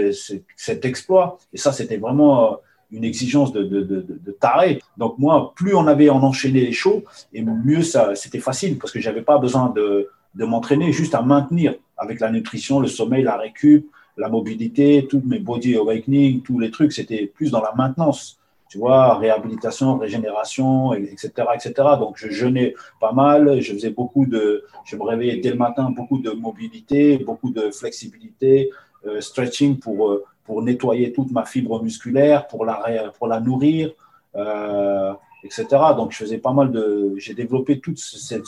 cet 0.57 0.84
exploit. 0.84 1.39
Et 1.53 1.59
ça, 1.59 1.72
c'était 1.72 1.99
vraiment 1.99 2.53
euh, 2.53 2.57
une 2.91 3.05
exigence 3.05 3.53
de, 3.53 3.62
de, 3.62 3.82
de, 3.82 4.07
de, 4.09 4.32
taré. 4.32 4.80
Donc 4.97 5.18
moi, 5.18 5.53
plus 5.55 5.74
on 5.74 5.86
avait 5.86 6.09
en 6.09 6.22
enchaîné 6.22 6.61
les 6.61 6.72
shows, 6.72 7.05
et 7.32 7.43
mieux 7.43 7.82
ça, 7.82 8.14
c'était 8.14 8.39
facile 8.41 8.78
parce 8.78 8.93
que 8.93 9.01
j'avais 9.01 9.22
pas 9.22 9.39
besoin 9.39 9.70
de, 9.70 10.09
de 10.34 10.45
m'entraîner, 10.45 10.93
juste 10.93 11.14
à 11.14 11.22
maintenir 11.22 11.74
avec 11.97 12.20
la 12.20 12.30
nutrition, 12.30 12.80
le 12.80 12.89
sommeil, 12.89 13.24
la 13.24 13.36
récup, 13.36 13.91
la 14.16 14.28
mobilité, 14.28 15.07
tous 15.09 15.22
mes 15.24 15.39
body 15.39 15.76
awakening, 15.76 16.43
tous 16.43 16.59
les 16.59 16.70
trucs, 16.70 16.93
c'était 16.93 17.26
plus 17.26 17.51
dans 17.51 17.61
la 17.61 17.72
maintenance 17.76 18.38
tu 18.69 18.79
vois, 18.79 19.16
réhabilitation, 19.16 19.97
régénération, 19.97 20.93
etc., 20.93 21.31
etc. 21.55 21.73
Donc, 21.99 22.16
je 22.19 22.29
jeûnais 22.29 22.75
pas 23.01 23.12
mal, 23.12 23.61
je 23.61 23.73
faisais 23.73 23.91
beaucoup 23.91 24.27
de, 24.27 24.64
je 24.85 24.97
me 24.97 25.03
réveillais 25.05 25.39
dès 25.39 25.51
le 25.51 25.57
matin, 25.57 25.91
beaucoup 25.91 26.19
de 26.19 26.31
mobilité, 26.31 27.19
beaucoup 27.19 27.51
de 27.51 27.71
flexibilité, 27.71 28.71
euh, 29.07 29.21
stretching 29.21 29.79
pour, 29.79 30.11
euh, 30.11 30.25
pour 30.45 30.62
nettoyer 30.62 31.12
toute 31.12 31.31
ma 31.31 31.47
fibre 31.47 31.83
musculaire, 31.83 32.47
pour 32.47 32.66
la, 32.66 33.11
pour 33.16 33.27
la 33.27 33.41
nourrir, 33.41 33.93
euh, 34.37 35.14
etc. 35.45 35.66
Donc, 35.97 36.12
je 36.12 36.19
faisais 36.19 36.39
pas 36.39 36.53
mal 36.53 36.71
de, 36.71 37.14
j'ai 37.16 37.33
développé 37.33 37.81
toute 37.81 37.99
cette, 37.99 38.47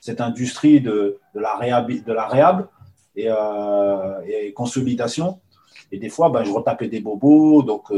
cette, 0.00 0.20
industrie 0.20 0.82
de, 0.82 1.18
de, 1.34 1.40
la 1.40 1.56
réhab, 1.56 1.90
de 1.90 2.12
la 2.12 2.26
réhab 2.26 2.66
et, 3.16 3.28
et 4.28 4.52
consolidation. 4.52 5.40
Et 5.92 5.98
des 5.98 6.10
fois, 6.10 6.28
ben, 6.28 6.44
je 6.44 6.52
retapais 6.52 6.88
des 6.88 7.00
bobos, 7.00 7.62
donc 7.62 7.90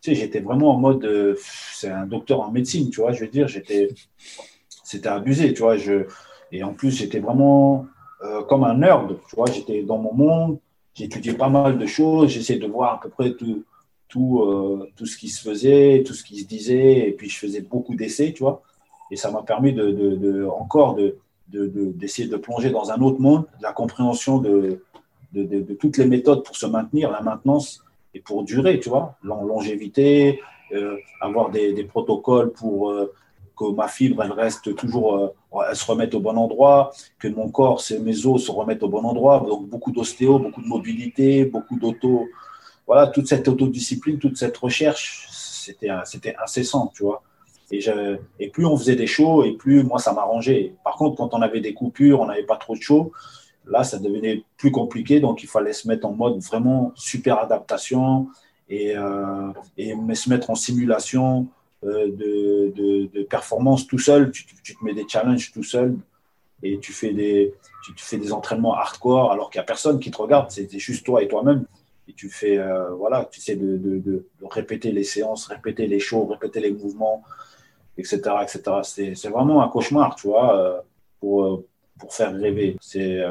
tu 0.00 0.10
sais, 0.10 0.20
j'étais 0.20 0.40
vraiment 0.40 0.74
en 0.74 0.78
mode, 0.78 1.04
euh, 1.04 1.36
c'est 1.72 1.90
un 1.90 2.06
docteur 2.06 2.40
en 2.40 2.50
médecine, 2.50 2.90
tu 2.90 3.00
vois, 3.00 3.12
je 3.12 3.20
veux 3.20 3.30
dire, 3.30 3.48
j'étais, 3.48 3.88
c'était 4.84 5.08
abusé, 5.08 5.52
tu 5.52 5.62
vois, 5.62 5.76
et 6.52 6.62
en 6.62 6.72
plus, 6.72 6.92
j'étais 6.92 7.18
vraiment 7.18 7.86
euh, 8.22 8.42
comme 8.44 8.64
un 8.64 8.74
nerd, 8.74 9.18
tu 9.28 9.36
vois, 9.36 9.46
j'étais 9.50 9.82
dans 9.82 9.98
mon 9.98 10.14
monde, 10.14 10.58
j'étudiais 10.94 11.34
pas 11.34 11.48
mal 11.48 11.78
de 11.78 11.86
choses, 11.86 12.30
j'essayais 12.30 12.58
de 12.58 12.66
voir 12.66 12.94
à 12.94 13.00
peu 13.00 13.08
près 13.08 13.34
tout, 13.34 13.64
tout, 14.08 14.40
euh, 14.42 14.88
tout 14.96 15.06
ce 15.06 15.16
qui 15.16 15.28
se 15.28 15.42
faisait, 15.42 16.02
tout 16.06 16.14
ce 16.14 16.22
qui 16.22 16.40
se 16.40 16.46
disait, 16.46 17.08
et 17.08 17.12
puis 17.12 17.28
je 17.28 17.38
faisais 17.38 17.60
beaucoup 17.60 17.94
d'essais, 17.94 18.32
tu 18.32 18.42
vois, 18.44 18.62
et 19.10 19.16
ça 19.16 19.30
m'a 19.30 19.42
permis 19.42 19.72
de, 19.72 19.90
de, 19.90 20.16
de 20.16 20.46
encore 20.46 20.94
de, 20.94 21.18
d'essayer 21.48 22.28
de, 22.28 22.36
plonger 22.36 22.70
dans 22.70 22.90
un 22.90 23.00
autre 23.00 23.20
monde, 23.20 23.46
la 23.60 23.72
compréhension 23.72 24.38
de, 24.38 24.82
de, 25.32 25.74
toutes 25.74 25.96
les 25.96 26.06
méthodes 26.06 26.44
pour 26.44 26.56
se 26.56 26.66
maintenir, 26.66 27.10
la 27.10 27.22
maintenance, 27.22 27.84
pour 28.24 28.44
durer, 28.44 28.80
tu 28.80 28.88
vois, 28.88 29.16
longévité, 29.22 30.40
euh, 30.72 30.96
avoir 31.20 31.50
des, 31.50 31.84
protocoles 31.84 32.52
pour 32.52 32.90
euh, 32.90 33.12
que 33.56 33.72
ma 33.72 33.88
fibre, 33.88 34.22
elle 34.22 34.32
reste 34.32 34.74
toujours, 34.76 35.16
euh, 35.16 35.64
elle 35.68 35.76
se 35.76 35.84
remette 35.86 36.14
au 36.14 36.20
bon 36.20 36.36
endroit, 36.36 36.92
que 37.18 37.28
mon 37.28 37.48
corps, 37.50 37.82
mes 38.02 38.26
os 38.26 38.44
se 38.44 38.50
remettent 38.50 38.82
au 38.82 38.88
bon 38.88 39.04
endroit. 39.04 39.44
Donc, 39.48 39.68
beaucoup 39.68 39.92
d'ostéo, 39.92 40.38
beaucoup 40.38 40.62
de 40.62 40.68
mobilité, 40.68 41.44
beaucoup 41.44 41.78
d'auto. 41.78 42.28
Voilà, 42.86 43.06
toute 43.06 43.26
cette 43.26 43.48
autodiscipline, 43.48 44.18
toute 44.18 44.36
cette 44.36 44.56
recherche, 44.56 45.26
c'était, 45.30 45.90
c'était 46.04 46.34
incessant, 46.42 46.92
tu 46.94 47.02
vois. 47.02 47.22
Et, 47.70 47.80
et 48.40 48.48
plus 48.48 48.64
on 48.64 48.76
faisait 48.76 48.96
des 48.96 49.06
shows, 49.06 49.44
et 49.44 49.52
plus 49.52 49.82
moi, 49.82 49.98
ça 49.98 50.12
m'arrangeait. 50.12 50.74
Par 50.84 50.96
contre, 50.96 51.16
quand 51.16 51.34
on 51.34 51.42
avait 51.42 51.60
des 51.60 51.74
coupures, 51.74 52.20
on 52.20 52.26
n'avait 52.26 52.44
pas 52.44 52.56
trop 52.56 52.74
de 52.74 52.80
shows, 52.80 53.12
Là, 53.70 53.84
ça 53.84 53.98
devenait 53.98 54.44
plus 54.56 54.70
compliqué, 54.70 55.20
donc 55.20 55.42
il 55.42 55.48
fallait 55.48 55.72
se 55.72 55.88
mettre 55.88 56.06
en 56.06 56.12
mode 56.12 56.38
vraiment 56.40 56.92
super 56.94 57.38
adaptation 57.38 58.28
et, 58.68 58.96
euh, 58.96 59.52
et 59.76 59.94
se 60.14 60.30
mettre 60.30 60.50
en 60.50 60.54
simulation 60.54 61.46
euh, 61.84 62.10
de, 62.10 63.08
de, 63.12 63.22
performance 63.24 63.86
tout 63.86 63.98
seul. 63.98 64.30
Tu, 64.30 64.44
te 64.46 64.84
mets 64.84 64.94
des 64.94 65.06
challenges 65.06 65.52
tout 65.52 65.62
seul 65.62 65.96
et 66.62 66.78
tu 66.78 66.92
fais 66.92 67.12
des, 67.12 67.54
tu 67.84 67.92
fais 67.96 68.16
des 68.16 68.32
entraînements 68.32 68.74
hardcore 68.74 69.32
alors 69.32 69.50
qu'il 69.50 69.58
n'y 69.58 69.64
a 69.64 69.66
personne 69.66 70.00
qui 70.00 70.10
te 70.10 70.16
regarde, 70.16 70.50
c'est 70.50 70.70
juste 70.78 71.04
toi 71.04 71.22
et 71.22 71.28
toi-même. 71.28 71.64
Et 72.08 72.14
tu 72.14 72.30
fais, 72.30 72.56
euh, 72.56 72.90
voilà, 72.94 73.28
tu 73.30 73.38
essaies 73.38 73.56
de, 73.56 73.76
de, 73.76 74.26
répéter 74.50 74.92
les 74.92 75.04
séances, 75.04 75.46
répéter 75.46 75.86
les 75.86 76.00
shows, 76.00 76.24
répéter 76.24 76.60
les 76.60 76.70
mouvements, 76.70 77.22
etc. 77.98 78.20
etc. 78.42 78.62
C'est 79.14 79.28
vraiment 79.28 79.62
un 79.62 79.68
cauchemar, 79.68 80.14
tu 80.14 80.28
vois, 80.28 80.82
pour, 81.20 81.64
pour 81.98 82.14
faire 82.14 82.34
rêver. 82.34 82.78
C'est 82.80 83.22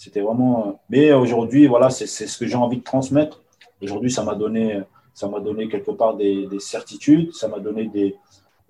c'était 0.00 0.22
vraiment. 0.22 0.66
Euh, 0.66 0.72
mais 0.88 1.12
aujourd'hui, 1.12 1.66
voilà, 1.66 1.90
c'est 1.90 2.06
ce 2.06 2.38
que 2.38 2.46
j'ai 2.46 2.56
envie 2.56 2.78
de 2.78 2.82
transmettre. 2.82 3.42
Aujourd'hui, 3.82 4.10
ça 4.10 4.24
m'a 4.24 4.34
donné, 4.34 4.80
ça 5.12 5.28
m'a 5.28 5.40
donné 5.40 5.68
quelque 5.68 5.90
part 5.90 6.16
des, 6.16 6.48
certitudes, 6.58 7.34
ça 7.34 7.48
m'a 7.48 7.58
donné 7.58 7.86
des, 7.86 8.16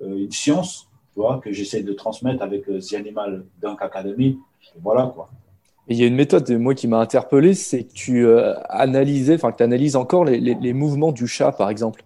euh, 0.03 0.25
une 0.25 0.33
science, 0.33 0.89
tu 1.15 1.21
vois, 1.21 1.39
que 1.39 1.53
j'essaie 1.53 1.85
de 1.85 1.93
transmettre 1.93 2.43
avec 2.43 2.69
euh, 2.69 2.81
The 2.81 2.95
Animal 2.95 3.45
Dunk 3.63 3.81
Academy. 3.81 4.39
voilà 4.83 5.13
quoi. 5.15 5.31
il 5.87 5.97
y 5.97 6.03
a 6.03 6.07
une 6.09 6.17
méthode, 6.17 6.51
moi, 6.51 6.75
qui 6.75 6.89
m'a 6.89 6.99
interpellé, 6.99 7.55
c'est 7.55 7.85
que 7.85 7.93
tu 7.93 8.27
analysais, 8.69 9.37
enfin, 9.37 9.53
que 9.53 9.59
tu 9.59 9.63
analyses 9.63 9.95
encore 9.95 10.25
les, 10.25 10.41
les, 10.41 10.73
mouvements 10.73 11.13
du 11.13 11.29
chat, 11.29 11.53
par 11.53 11.71
exemple. 11.71 12.03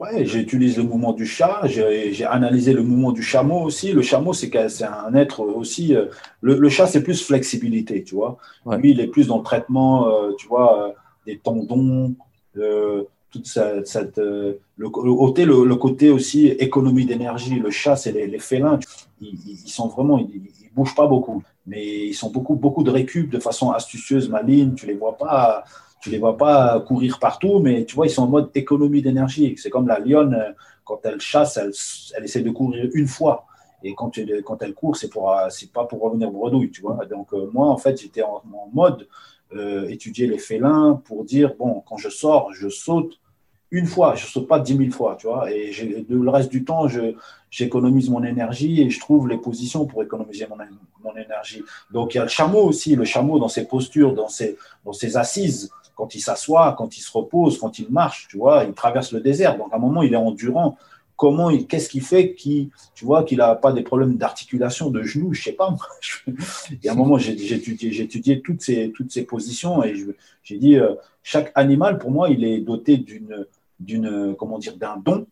Ouais, 0.00 0.24
j'utilise 0.24 0.76
le 0.76 0.84
mouvement 0.84 1.12
du 1.12 1.26
chat, 1.26 1.62
j'ai 1.64 2.24
analysé 2.24 2.72
le 2.72 2.84
mouvement 2.84 3.10
du 3.10 3.22
chameau 3.22 3.62
aussi. 3.62 3.92
Le 3.92 4.02
chameau, 4.02 4.32
c'est 4.32 4.54
un 4.56 5.14
être 5.14 5.40
aussi. 5.40 5.96
Euh, 5.96 6.06
le, 6.40 6.68
chat, 6.68 6.86
c'est 6.86 7.02
plus 7.02 7.20
flexibilité, 7.20 8.04
tu 8.04 8.14
vois. 8.14 8.38
Lui, 8.78 8.92
il 8.92 9.00
est 9.00 9.08
plus 9.08 9.26
dans 9.26 9.38
le 9.38 9.42
traitement, 9.42 10.08
euh, 10.08 10.32
tu 10.38 10.46
vois, 10.46 10.88
euh, 10.88 10.92
des 11.26 11.38
tendons, 11.38 12.14
toute 13.30 13.46
cette. 13.46 14.18
le, 14.18 14.60
le, 14.76 15.64
le, 15.64 15.74
côté 15.74 16.10
aussi 16.10 16.46
économie 16.46 17.04
d'énergie. 17.04 17.58
Le 17.58 17.70
chat, 17.70 17.96
c'est 17.96 18.12
les, 18.12 18.38
félins. 18.38 18.78
Ils, 19.20 19.36
ils, 19.48 19.68
sont 19.68 19.88
vraiment. 19.88 20.18
Ils, 20.20 20.30
ils, 20.36 20.70
bougent 20.76 20.94
pas 20.94 21.08
beaucoup, 21.08 21.42
mais 21.66 22.06
ils 22.06 22.14
sont 22.14 22.30
beaucoup, 22.30 22.54
beaucoup 22.54 22.84
de 22.84 22.90
récup 22.92 23.30
de 23.30 23.40
façon 23.40 23.72
astucieuse, 23.72 24.28
maligne. 24.28 24.74
Tu 24.74 24.86
les 24.86 24.94
vois 24.94 25.16
pas 25.16 25.64
tu 26.00 26.10
les 26.10 26.18
vois 26.18 26.36
pas 26.36 26.80
courir 26.80 27.18
partout, 27.18 27.58
mais 27.58 27.84
tu 27.84 27.94
vois, 27.94 28.06
ils 28.06 28.10
sont 28.10 28.22
en 28.22 28.28
mode 28.28 28.50
économie 28.54 29.02
d'énergie. 29.02 29.54
C'est 29.56 29.70
comme 29.70 29.88
la 29.88 29.98
lionne, 29.98 30.34
euh, 30.34 30.52
quand 30.84 31.00
elle 31.04 31.20
chasse, 31.20 31.56
elle, 31.56 31.72
elle, 32.16 32.24
essaie 32.24 32.42
de 32.42 32.50
courir 32.50 32.88
une 32.94 33.06
fois. 33.06 33.46
Et 33.82 33.94
quand, 33.94 34.18
quand 34.44 34.62
elle 34.62 34.74
court, 34.74 34.96
c'est 34.96 35.08
pour, 35.08 35.32
euh, 35.32 35.48
pas 35.72 35.84
pour 35.84 36.00
revenir 36.00 36.30
bredouille, 36.30 36.70
tu 36.70 36.82
vois. 36.82 37.04
Donc, 37.06 37.32
euh, 37.32 37.48
moi, 37.52 37.66
en 37.68 37.76
fait, 37.76 38.00
j'étais 38.00 38.22
en, 38.22 38.42
mode 38.72 39.08
étudier 39.88 40.26
les 40.26 40.36
félins 40.36 41.00
pour 41.06 41.24
dire, 41.24 41.54
bon, 41.58 41.82
quand 41.88 41.96
je 41.96 42.10
sors, 42.10 42.52
je 42.52 42.68
saute 42.68 43.18
une 43.70 43.86
fois, 43.86 44.14
je 44.14 44.26
saute 44.26 44.46
pas 44.46 44.58
dix 44.58 44.74
mille 44.74 44.92
fois, 44.92 45.16
tu 45.18 45.26
vois. 45.26 45.50
Et 45.50 45.72
le 46.08 46.30
reste 46.30 46.50
du 46.50 46.64
temps, 46.64 46.86
j'économise 47.50 48.10
mon 48.10 48.22
énergie 48.24 48.82
et 48.82 48.90
je 48.90 49.00
trouve 49.00 49.26
les 49.26 49.38
positions 49.38 49.86
pour 49.86 50.02
économiser 50.02 50.46
mon, 50.48 50.56
mon 51.02 51.16
énergie. 51.16 51.62
Donc, 51.90 52.14
il 52.14 52.18
y 52.18 52.20
a 52.20 52.24
le 52.24 52.28
chameau 52.28 52.62
aussi, 52.62 52.94
le 52.94 53.04
chameau 53.04 53.38
dans 53.38 53.48
ses 53.48 53.66
postures, 53.66 54.14
dans 54.14 54.28
ses, 54.28 54.58
dans 54.84 54.92
ses 54.92 55.16
assises 55.16 55.70
quand 55.98 56.14
il 56.14 56.20
s'assoit, 56.20 56.76
quand 56.78 56.96
il 56.96 57.00
se 57.00 57.10
repose, 57.10 57.58
quand 57.58 57.80
il 57.80 57.90
marche, 57.90 58.28
tu 58.30 58.38
vois, 58.38 58.62
il 58.62 58.72
traverse 58.72 59.10
le 59.10 59.20
désert. 59.20 59.58
Donc 59.58 59.72
à 59.72 59.76
un 59.76 59.80
moment, 59.80 60.02
il 60.02 60.12
est 60.12 60.16
endurant. 60.16 60.78
Comment, 61.16 61.50
qu'est-ce 61.66 61.88
qui 61.88 61.98
fait 61.98 62.34
qu'il, 62.34 62.68
tu 62.94 63.04
vois, 63.04 63.24
qu'il 63.24 63.38
n'a 63.38 63.56
pas 63.56 63.72
des 63.72 63.82
problèmes 63.82 64.16
d'articulation, 64.16 64.90
de 64.90 65.02
genoux, 65.02 65.34
je 65.34 65.42
sais 65.42 65.52
pas. 65.52 65.74
Et 66.84 66.88
à 66.88 66.92
un 66.92 66.94
moment, 66.94 67.18
j'ai 67.18 67.32
étudié, 67.32 68.40
toutes 68.40 68.62
ces, 68.62 68.92
toutes 68.92 69.10
ces 69.10 69.24
positions 69.24 69.82
et 69.82 69.96
j'ai 70.44 70.58
dit, 70.58 70.76
euh, 70.76 70.94
chaque 71.24 71.50
animal, 71.56 71.98
pour 71.98 72.12
moi, 72.12 72.30
il 72.30 72.44
est 72.44 72.60
doté 72.60 72.96
d'une, 72.98 73.46
d'une, 73.80 74.36
comment 74.38 74.58
dire, 74.60 74.76
d'un 74.76 74.98
don 74.98 75.26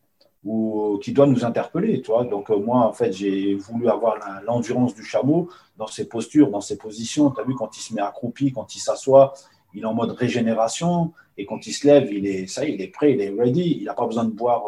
ou 0.44 0.98
qui 1.00 1.12
doit 1.12 1.26
nous 1.26 1.44
interpeller. 1.44 2.02
Donc 2.28 2.50
euh, 2.50 2.58
moi, 2.58 2.78
en 2.78 2.92
fait, 2.92 3.12
j'ai 3.12 3.54
voulu 3.54 3.88
avoir 3.88 4.16
l'endurance 4.44 4.96
du 4.96 5.04
chameau 5.04 5.48
dans 5.76 5.86
ses 5.86 6.08
postures, 6.08 6.50
dans 6.50 6.60
ses 6.60 6.76
positions. 6.76 7.30
Tu 7.30 7.40
as 7.40 7.44
vu 7.44 7.54
quand 7.54 7.76
il 7.76 7.80
se 7.80 7.94
met 7.94 8.00
accroupi, 8.00 8.52
quand 8.52 8.74
il 8.74 8.80
s'assoit, 8.80 9.34
il 9.76 9.82
est 9.82 9.86
en 9.86 9.94
mode 9.94 10.10
régénération. 10.10 11.12
Et 11.38 11.46
quand 11.46 11.66
il 11.66 11.72
se 11.72 11.86
lève, 11.86 12.12
il 12.12 12.26
est, 12.26 12.48
ça, 12.48 12.64
il 12.64 12.82
est 12.82 12.88
prêt, 12.88 13.12
il 13.12 13.20
est 13.20 13.30
ready. 13.30 13.78
Il 13.80 13.84
n'a 13.84 13.94
pas 13.94 14.06
besoin 14.06 14.24
de 14.24 14.30
boire 14.30 14.64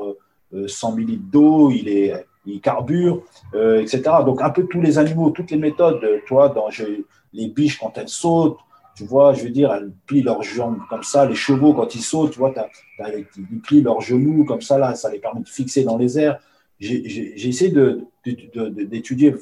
100 0.66 0.96
ml 0.98 1.18
d'eau. 1.18 1.70
Il 1.70 1.88
est, 1.88 2.12
il 2.46 2.60
carbure, 2.60 3.22
etc. 3.54 4.02
Donc, 4.24 4.40
un 4.40 4.50
peu 4.50 4.66
tous 4.66 4.80
les 4.80 4.98
animaux, 4.98 5.30
toutes 5.30 5.50
les 5.50 5.56
méthodes, 5.56 6.00
toi, 6.26 6.48
dans 6.48 6.68
les 7.32 7.48
biches, 7.48 7.78
quand 7.78 7.96
elles 7.98 8.08
sautent, 8.08 8.58
tu 8.96 9.04
vois, 9.04 9.32
je 9.32 9.44
veux 9.44 9.50
dire, 9.50 9.72
elles 9.72 9.92
plient 10.06 10.22
leurs 10.22 10.42
jambes 10.42 10.80
comme 10.90 11.04
ça. 11.04 11.24
Les 11.24 11.34
chevaux, 11.34 11.72
quand 11.72 11.94
ils 11.94 12.02
sautent, 12.02 12.32
tu 12.32 12.38
vois, 12.38 12.52
ils 13.16 13.60
plient 13.60 13.82
leurs 13.82 14.00
genoux 14.00 14.44
comme 14.44 14.60
ça, 14.60 14.76
là, 14.76 14.94
ça 14.94 15.10
les 15.10 15.18
permet 15.20 15.42
de 15.42 15.48
fixer 15.48 15.84
dans 15.84 15.96
les 15.96 16.18
airs. 16.18 16.38
J'ai 16.80 17.48
essayé 17.48 17.72
d'étudier 18.24 19.34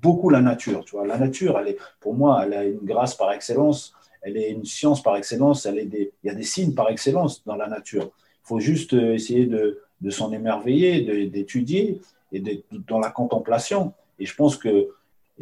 beaucoup 0.00 0.30
la 0.30 0.40
nature, 0.40 0.84
tu 0.84 0.96
vois. 0.96 1.06
La 1.06 1.18
nature, 1.18 1.58
elle 1.58 1.68
est, 1.68 1.78
pour 2.00 2.14
moi, 2.14 2.42
elle 2.44 2.54
a 2.54 2.64
une 2.64 2.80
grâce 2.84 3.14
par 3.14 3.32
excellence, 3.32 3.92
elle 4.22 4.36
est 4.36 4.50
une 4.50 4.64
science 4.64 5.02
par 5.02 5.16
excellence, 5.16 5.66
il 5.70 6.10
y 6.24 6.30
a 6.30 6.34
des 6.34 6.42
signes 6.42 6.74
par 6.74 6.90
excellence 6.90 7.44
dans 7.44 7.56
la 7.56 7.68
nature. 7.68 8.10
Il 8.44 8.48
faut 8.48 8.60
juste 8.60 8.92
essayer 8.92 9.46
de, 9.46 9.80
s'en 10.10 10.32
émerveiller, 10.32 11.26
d'étudier 11.28 12.00
et 12.32 12.40
d'être 12.40 12.64
dans 12.86 13.00
la 13.00 13.10
contemplation. 13.10 13.92
Et 14.18 14.26
je 14.26 14.34
pense 14.34 14.56
que 14.56 14.88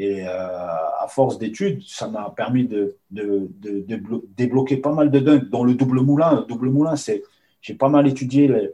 euh, 0.01 0.27
à 0.27 1.07
force 1.09 1.39
d'études, 1.39 1.83
ça 1.87 2.09
m'a 2.09 2.33
permis 2.37 2.66
de, 2.66 2.97
débloquer 3.11 4.79
pas 4.79 4.93
mal 4.93 5.11
de 5.11 5.18
dunks. 5.20 5.49
Dans 5.51 5.64
le 5.64 5.75
double 5.75 6.01
moulin, 6.01 6.41
le 6.41 6.47
double 6.47 6.70
moulin, 6.70 6.97
c'est, 6.97 7.22
j'ai 7.61 7.75
pas 7.75 7.89
mal 7.89 8.07
étudié, 8.07 8.72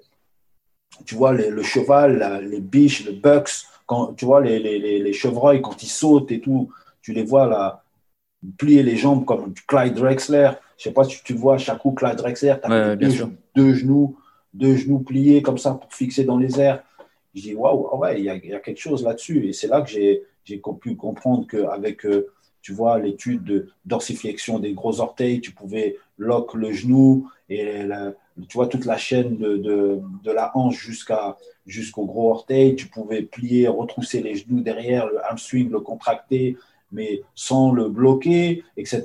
tu 1.05 1.15
vois, 1.15 1.33
le 1.33 1.63
cheval, 1.63 2.47
les 2.49 2.61
biches, 2.61 3.05
le 3.05 3.13
bucks, 3.13 3.67
tu 4.17 4.25
vois, 4.25 4.41
les, 4.41 4.59
les, 4.59 5.13
chevreuils, 5.13 5.61
quand 5.61 5.83
ils 5.83 5.89
sautent 5.89 6.31
et 6.31 6.41
tout, 6.41 6.73
tu 7.03 7.13
les 7.13 7.23
vois 7.23 7.47
là, 7.47 7.80
plier 8.57 8.83
les 8.83 8.97
jambes 8.97 9.25
comme 9.25 9.55
Clyde 9.67 9.95
Drexler. 9.95 10.51
Je 10.79 10.85
sais 10.85 10.93
pas 10.93 11.05
si 11.05 11.23
tu 11.23 11.35
vois, 11.35 11.59
chaque 11.59 11.79
coup, 11.79 11.93
Clyde 11.93 12.17
Drexler, 12.17 12.55
tu 12.63 12.73
as 12.73 12.97
deux, 12.97 13.13
deux, 13.55 13.75
genoux, 13.75 14.17
deux 14.55 14.77
genoux 14.77 15.01
pliés 15.01 15.43
comme 15.43 15.59
ça 15.59 15.75
pour 15.75 15.93
fixer 15.93 16.25
dans 16.25 16.39
les 16.39 16.61
airs. 16.61 16.83
Je 17.35 17.43
dis, 17.43 17.55
waouh, 17.55 17.97
ouais, 17.99 18.21
il 18.21 18.23
y, 18.23 18.49
y, 18.49 18.55
a 18.55 18.61
quelque 18.61 18.81
chose 18.81 19.05
là-dessus. 19.05 19.47
Et 19.47 19.53
c'est 19.53 19.69
là 19.69 19.83
que 19.83 19.91
j'ai 19.91 20.23
pu 20.81 20.97
comprendre 20.97 21.47
qu'avec, 21.47 22.05
euh, 22.07 22.29
tu 22.63 22.73
vois, 22.73 22.99
l'étude 22.99 23.45
de 23.45 23.69
dorsiflexion 23.85 24.59
des 24.59 24.73
gros 24.73 25.01
orteils, 25.01 25.41
tu 25.41 25.53
pouvais 25.53 25.97
lock 26.19 26.55
le 26.55 26.73
genou 26.73 27.31
et 27.49 27.85
tu 28.49 28.57
vois 28.57 28.67
toute 28.67 28.85
la 28.85 28.97
chaîne 28.97 29.37
de, 29.37 29.57
de, 29.57 30.01
de 30.25 30.31
la 30.31 30.57
hanche 30.57 30.79
jusqu'à 30.79 31.37
jusqu'au 31.67 32.05
gros 32.05 32.31
orteil. 32.31 32.77
Tu 32.77 32.87
pouvais 32.87 33.23
plier, 33.23 33.69
retrousser 33.69 34.23
les 34.23 34.35
genoux 34.35 34.61
derrière, 34.61 35.07
le 35.07 35.25
hamstring, 35.31 35.71
le 35.71 35.81
contracter, 35.81 36.57
mais 36.93 37.23
sans 37.35 37.73
le 37.73 37.89
bloquer, 37.89 38.65
etc. 38.77 39.03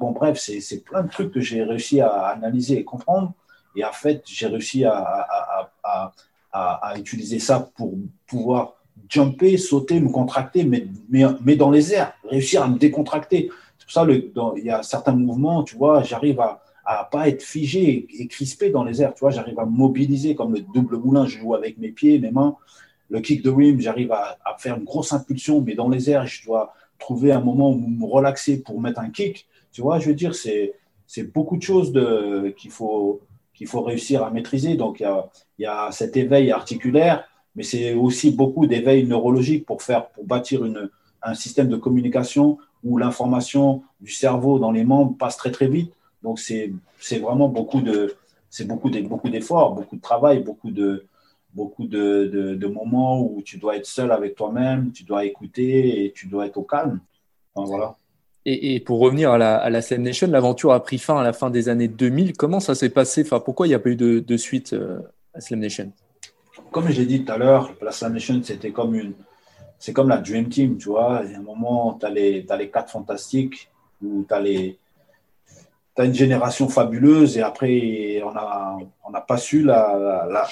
Bon, 0.00 0.12
bref, 0.12 0.38
c'est 0.38 0.84
plein 0.84 1.02
de 1.02 1.10
trucs 1.10 1.32
que 1.32 1.40
j'ai 1.40 1.62
réussi 1.62 2.00
à 2.00 2.26
analyser 2.26 2.78
et 2.78 2.84
comprendre. 2.84 3.32
Et 3.76 3.84
en 3.84 3.92
fait, 3.92 4.22
j'ai 4.26 4.46
réussi 4.46 4.84
à, 4.84 4.94
à, 4.94 5.70
à, 5.82 6.12
à, 6.52 6.98
utiliser 6.98 7.38
ça 7.40 7.68
pour 7.76 7.94
pouvoir 8.26 8.74
jumper, 9.08 9.56
sauter, 9.56 10.00
me 10.00 10.08
contracter, 10.08 10.64
mais, 10.64 10.86
mais, 11.10 11.56
dans 11.56 11.70
les 11.70 11.92
airs, 11.92 12.12
réussir 12.28 12.62
à 12.62 12.68
me 12.68 12.78
décontracter. 12.78 13.50
C'est 13.78 13.86
pour 13.86 13.92
ça 13.92 14.06
il 14.56 14.64
y 14.64 14.70
a 14.70 14.82
certains 14.82 15.12
mouvements, 15.12 15.64
tu 15.64 15.76
vois, 15.76 16.02
j'arrive 16.02 16.40
à 16.40 16.62
à 16.84 17.04
pas 17.04 17.28
être 17.28 17.42
figé 17.42 18.06
et, 18.18 18.26
crispé 18.26 18.70
dans 18.70 18.84
les 18.84 19.02
airs. 19.02 19.14
Tu 19.14 19.20
vois, 19.20 19.30
j'arrive 19.30 19.58
à 19.58 19.64
mobiliser 19.64 20.34
comme 20.34 20.52
le 20.54 20.60
double 20.60 20.98
moulin, 20.98 21.26
je 21.26 21.38
joue 21.38 21.54
avec 21.54 21.78
mes 21.78 21.90
pieds, 21.90 22.18
mes 22.18 22.30
mains. 22.30 22.56
Le 23.10 23.20
kick 23.20 23.42
de 23.42 23.50
rim, 23.50 23.80
j'arrive 23.80 24.12
à, 24.12 24.36
faire 24.58 24.76
une 24.76 24.84
grosse 24.84 25.12
impulsion, 25.12 25.60
mais 25.60 25.74
dans 25.74 25.88
les 25.88 26.10
airs, 26.10 26.26
je 26.26 26.44
dois 26.44 26.74
trouver 26.98 27.32
un 27.32 27.40
moment 27.40 27.70
où 27.70 27.76
me 27.76 28.06
relaxer 28.06 28.62
pour 28.62 28.80
mettre 28.80 29.00
un 29.00 29.10
kick. 29.10 29.46
Tu 29.72 29.82
vois, 29.82 29.98
je 29.98 30.08
veux 30.08 30.14
dire, 30.14 30.34
c'est 30.34 30.72
beaucoup 31.34 31.56
de 31.56 31.62
choses 31.62 31.92
qu'il 32.56 32.70
faut, 32.70 33.20
qu'il 33.54 33.66
faut 33.66 33.82
réussir 33.82 34.22
à 34.22 34.30
maîtriser. 34.30 34.76
Donc, 34.76 35.00
il 35.00 35.04
y 35.04 35.06
a, 35.06 35.28
y 35.58 35.66
a 35.66 35.90
cet 35.92 36.16
éveil 36.16 36.50
articulaire, 36.50 37.24
mais 37.56 37.62
c'est 37.62 37.94
aussi 37.94 38.30
beaucoup 38.30 38.66
d'éveil 38.66 39.06
neurologique 39.06 39.66
pour 39.66 39.82
faire, 39.82 40.08
pour 40.08 40.24
bâtir 40.24 40.64
une, 40.64 40.90
un 41.24 41.34
système 41.34 41.68
de 41.68 41.76
communication 41.76 42.58
où 42.84 42.98
l'information 42.98 43.82
du 44.00 44.12
cerveau 44.12 44.58
dans 44.58 44.70
les 44.70 44.84
membres 44.84 45.16
passe 45.16 45.36
très 45.36 45.50
très 45.50 45.68
vite. 45.68 45.92
Donc 46.22 46.38
c'est 46.38 46.70
vraiment 47.20 47.48
beaucoup 47.48 47.80
de 47.80 48.14
c'est 48.50 48.66
beaucoup 48.66 48.90
beaucoup 48.90 49.30
d'efforts, 49.30 49.74
beaucoup 49.74 49.96
de 49.96 50.00
travail, 50.00 50.40
beaucoup 50.40 50.70
de 50.70 51.06
beaucoup 51.54 51.86
de, 51.86 52.56
de, 52.58 52.66
moments 52.66 53.22
où 53.22 53.40
tu 53.42 53.58
dois 53.58 53.76
être 53.76 53.86
seul 53.86 54.10
avec 54.10 54.34
toi-même, 54.34 54.90
tu 54.92 55.04
dois 55.04 55.24
écouter 55.24 56.04
et 56.04 56.12
tu 56.12 56.26
dois 56.26 56.46
être 56.46 56.56
au 56.56 56.62
calme. 56.62 57.00
voilà. 57.54 57.96
Et, 58.46 58.74
et, 58.74 58.80
pour 58.80 58.98
revenir 58.98 59.30
à 59.30 59.38
la, 59.38 59.56
à 59.56 59.70
la 59.70 59.80
Slam 59.80 60.02
Nation, 60.02 60.26
l'aventure 60.26 60.72
a 60.72 60.82
pris 60.82 60.98
fin 60.98 61.18
à 61.18 61.22
la 61.22 61.32
fin 61.32 61.48
des 61.48 61.70
années 61.70 61.88
2000. 61.88 62.36
Comment 62.36 62.60
ça 62.60 62.74
s'est 62.74 62.90
passé? 62.90 63.22
Enfin, 63.24 63.40
Pourquoi 63.40 63.66
il 63.66 63.70
n'y 63.70 63.74
a 63.74 63.78
pas 63.78 63.88
eu 63.88 63.96
de, 63.96 64.20
de 64.20 64.36
suite 64.36 64.74
euh, 64.74 64.98
à 65.32 65.40
Slam 65.40 65.60
Nation? 65.60 65.90
Comme 66.70 66.90
j'ai 66.90 67.06
dit 67.06 67.24
tout 67.24 67.32
à 67.32 67.38
l'heure, 67.38 67.72
la 67.80 67.92
Slam 67.92 68.12
Nation, 68.12 68.40
c'était 68.42 68.72
comme 68.72 68.94
une. 68.94 69.14
C'est 69.78 69.92
comme 69.92 70.08
la 70.08 70.18
Dream 70.18 70.48
Team, 70.48 70.76
tu 70.76 70.90
vois. 70.90 71.22
Il 71.24 71.32
y 71.32 71.34
a 71.34 71.38
un 71.38 71.42
moment, 71.42 71.94
tu 71.98 72.06
as, 72.06 72.10
les, 72.10 72.44
as 72.48 72.56
les 72.56 72.70
quatre 72.70 72.90
fantastiques, 72.90 73.70
où 74.02 74.24
tu 74.26 74.34
as, 74.34 74.40
les, 74.40 74.78
as 75.96 76.04
une 76.04 76.14
génération 76.14 76.68
fabuleuse, 76.68 77.38
et 77.38 77.42
après, 77.42 78.22
on 78.24 78.32
n'a 78.32 78.76
on 79.04 79.12
pas 79.26 79.36
su 79.36 79.62
la, 79.62 79.96
la, 79.96 80.28
la, 80.30 80.48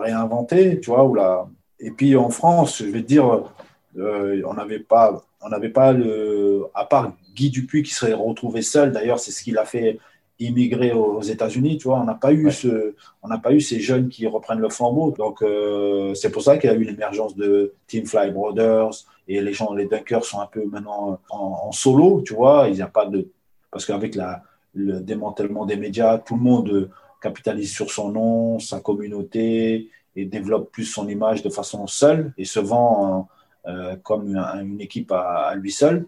réinventer, 0.00 0.80
tu 0.80 0.90
vois. 0.90 1.04
Ou 1.04 1.14
la... 1.14 1.46
Et 1.80 1.90
puis 1.90 2.16
en 2.16 2.30
France, 2.30 2.78
je 2.78 2.90
vais 2.90 3.02
te 3.02 3.06
dire, 3.06 3.52
euh, 3.96 4.42
on 4.46 4.54
n'avait 4.54 4.80
pas, 4.80 5.22
on 5.40 5.48
n'avait 5.48 5.70
pas 5.70 5.92
le. 5.92 6.66
À 6.74 6.84
part 6.84 7.12
Guy 7.34 7.50
Dupuis 7.50 7.82
qui 7.82 7.92
serait 7.92 8.12
retrouvé 8.12 8.62
seul, 8.62 8.92
d'ailleurs, 8.92 9.18
c'est 9.18 9.30
ce 9.30 9.42
qu'il 9.42 9.58
a 9.58 9.64
fait 9.64 9.98
immigrer 10.40 10.92
aux 10.92 11.20
États-Unis, 11.22 11.78
tu 11.78 11.88
vois, 11.88 11.98
on 11.98 12.04
n'a 12.04 12.14
pas 12.14 12.32
eu 12.32 12.50
ce, 12.52 12.94
on 13.22 13.28
n'a 13.28 13.38
pas 13.38 13.52
eu 13.52 13.60
ces 13.60 13.80
jeunes 13.80 14.08
qui 14.08 14.26
reprennent 14.26 14.60
le 14.60 14.68
flambeau. 14.68 15.10
Donc 15.10 15.42
euh, 15.42 16.14
c'est 16.14 16.30
pour 16.30 16.42
ça 16.42 16.58
qu'il 16.58 16.70
y 16.70 16.72
a 16.72 16.76
eu 16.76 16.84
l'émergence 16.84 17.34
de 17.34 17.74
Team 17.88 18.06
Fly 18.06 18.30
Brothers 18.30 18.90
et 19.26 19.40
les 19.40 19.52
gens, 19.52 19.74
les 19.74 19.86
dunkers 19.86 20.24
sont 20.24 20.40
un 20.40 20.46
peu 20.46 20.64
maintenant 20.64 21.18
en, 21.30 21.72
solo, 21.72 22.22
tu 22.24 22.34
vois. 22.34 22.68
Il 22.68 22.74
n'y 22.74 22.82
a 22.82 22.86
pas 22.86 23.06
de, 23.06 23.28
parce 23.70 23.84
qu'avec 23.84 24.14
la, 24.14 24.42
le 24.74 25.00
démantèlement 25.00 25.66
des 25.66 25.76
médias, 25.76 26.18
tout 26.18 26.36
le 26.36 26.42
monde 26.42 26.90
capitalise 27.20 27.72
sur 27.72 27.90
son 27.90 28.10
nom, 28.10 28.58
sa 28.58 28.80
communauté 28.80 29.90
et 30.16 30.24
développe 30.24 30.70
plus 30.72 30.84
son 30.84 31.08
image 31.08 31.42
de 31.42 31.50
façon 31.50 31.86
seule 31.86 32.32
et 32.38 32.44
se 32.44 32.60
vend 32.60 33.28
euh, 33.66 33.96
comme 34.02 34.36
une, 34.36 34.80
équipe 34.80 35.12
à, 35.12 35.54
lui 35.54 35.72
seul. 35.72 36.06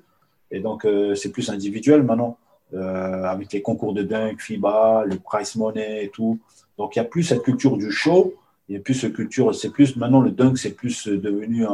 Et 0.51 0.61
donc 0.61 0.85
euh, 0.85 1.15
c'est 1.15 1.31
plus 1.31 1.51
individuel 1.51 2.03
maintenant. 2.03 2.37
Euh, 2.73 3.25
avec 3.25 3.53
les 3.53 3.63
concours 3.63 3.95
de 3.95 4.05
dunk, 4.05 4.41
FIBA, 4.41 5.05
le 5.05 5.19
price 5.19 5.57
money 5.57 6.05
et 6.05 6.09
tout. 6.09 6.39
Donc, 6.79 6.95
il 6.95 7.01
n'y 7.01 7.05
a 7.05 7.09
plus 7.09 7.25
cette 7.25 7.43
culture 7.43 7.77
du 7.77 7.91
show. 7.91 8.35
Il 8.69 8.75
n'y 8.75 8.79
a 8.79 8.81
plus 8.81 8.95
cette 8.95 9.13
culture, 9.13 9.53
c'est 9.53 9.71
plus, 9.71 9.97
maintenant, 9.97 10.21
le 10.21 10.31
dunk, 10.31 10.57
c'est 10.57 10.75
plus 10.77 11.09
devenu 11.09 11.67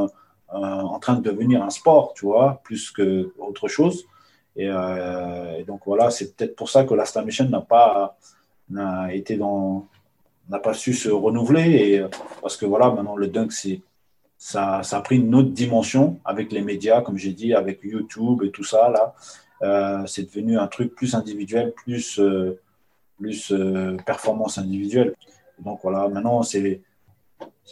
en 0.49 0.99
train 0.99 1.17
de 1.17 1.21
devenir 1.21 1.63
un 1.63 1.69
sport, 1.69 2.15
tu 2.15 2.25
vois, 2.25 2.63
plus 2.65 2.91
qu'autre 2.91 3.69
chose. 3.69 4.07
Euh, 4.59 5.59
et, 5.59 5.65
donc, 5.65 5.83
voilà, 5.87 6.11
c'est 6.11 6.35
peut-être 6.35 6.57
pour 6.57 6.71
ça 6.71 6.85
que 6.85 6.95
la 6.95 7.05
Stamation 7.05 7.49
n'a 7.49 7.61
pas, 7.61 8.17
n'a 8.71 9.15
été 9.15 9.37
dans, 9.37 9.87
n'a 10.49 10.59
pas 10.59 10.75
su 10.75 10.95
se 10.95 11.09
renouveler. 11.09 11.71
Et, 11.71 12.05
parce 12.43 12.57
que 12.57 12.67
voilà, 12.67 12.91
maintenant, 12.91 13.17
le 13.17 13.29
dunk, 13.29 13.53
c'est, 13.53 13.81
ça, 14.39 14.83
ça 14.83 14.99
a 14.99 15.01
pris 15.01 15.17
une 15.17 15.35
autre 15.35 15.51
dimension 15.51 16.21
avec 16.25 16.53
les 16.53 16.63
médias, 16.63 17.01
comme 17.03 17.17
j'ai 17.17 17.33
dit, 17.33 17.55
avec 17.55 17.81
YouTube 17.83 18.43
et 18.43 18.51
tout 18.51 18.65
ça, 18.65 18.91
là. 18.91 19.15
Euh, 19.63 20.05
c'est 20.07 20.25
devenu 20.25 20.59
un 20.59 20.67
truc 20.67 20.95
plus 20.95 21.15
individuel, 21.15 21.73
plus, 21.73 22.19
euh, 22.19 22.61
plus 23.19 23.53
euh, 23.53 23.97
performance 24.05 24.59
individuelle. 24.59 25.15
Donc 25.59 25.81
voilà, 25.83 26.09
maintenant, 26.09 26.43
c'est 26.43 26.83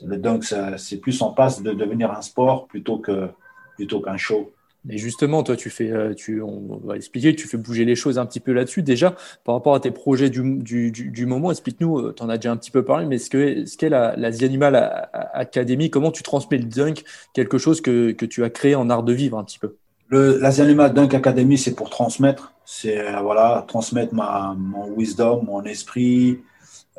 le 0.03 0.17
dunk, 0.17 0.43
c'est 0.79 0.97
plus 0.97 1.21
en 1.21 1.33
passe 1.33 1.63
de 1.63 1.73
devenir 1.73 2.11
un 2.11 2.23
sport 2.23 2.67
plutôt 2.67 2.99
que 2.99 3.29
plutôt 3.77 4.01
qu'un 4.01 4.17
show. 4.17 4.53
Et 4.91 4.99
justement, 4.99 5.43
toi, 5.43 5.57
tu 5.57 5.71
fais, 5.71 6.15
tu, 6.15 6.43
on 6.43 6.81
va 6.85 6.97
expliquer, 6.97 7.35
tu 7.35 7.49
fais 7.49 7.57
bouger 7.57 7.87
les 7.87 7.95
choses 7.95 8.19
un 8.19 8.27
petit 8.27 8.41
peu 8.41 8.53
là-dessus. 8.53 8.83
Déjà, 8.83 9.17
par 9.45 9.55
rapport 9.55 9.75
à 9.75 9.81
tes 9.81 9.91
projets 9.91 10.29
du, 10.29 10.59
du, 10.59 10.91
du, 10.91 11.27
moment, 11.27 11.51
explique-nous, 11.51 12.13
tu 12.13 12.23
en 12.23 12.29
as 12.29 12.37
déjà 12.37 12.53
un 12.53 12.57
petit 12.59 12.71
peu 12.71 12.85
parlé, 12.85 13.07
mais 13.07 13.17
ce 13.17 13.31
qu'est 13.31 13.65
ce 13.67 13.87
la, 13.87 14.15
la 14.17 14.31
The 14.31 14.43
Animal 14.43 15.09
Academy, 15.33 15.89
comment 15.89 16.11
tu 16.11 16.23
transmets 16.23 16.59
le 16.59 16.65
dunk, 16.65 17.03
quelque 17.33 17.57
chose 17.57 17.81
que, 17.81 18.13
que 18.13 18.27
tu 18.27 18.45
as 18.45 18.51
créé 18.51 18.75
en 18.75 18.91
art 18.91 19.05
de 19.05 19.15
vivre 19.15 19.39
un 19.39 19.45
petit 19.45 19.59
peu? 19.59 19.77
L'Asianima 20.11 20.91
Dunk 20.91 21.15
Academy, 21.15 21.59
c'est 21.59 21.75
pour 21.75 21.91
transmettre. 21.91 22.53
C'est 22.65 22.99
euh, 22.99 23.21
voilà, 23.21 23.65
transmettre 23.67 24.15
ma, 24.15 24.55
mon 24.57 24.93
wisdom, 24.93 25.43
mon 25.45 25.65
esprit. 25.65 26.41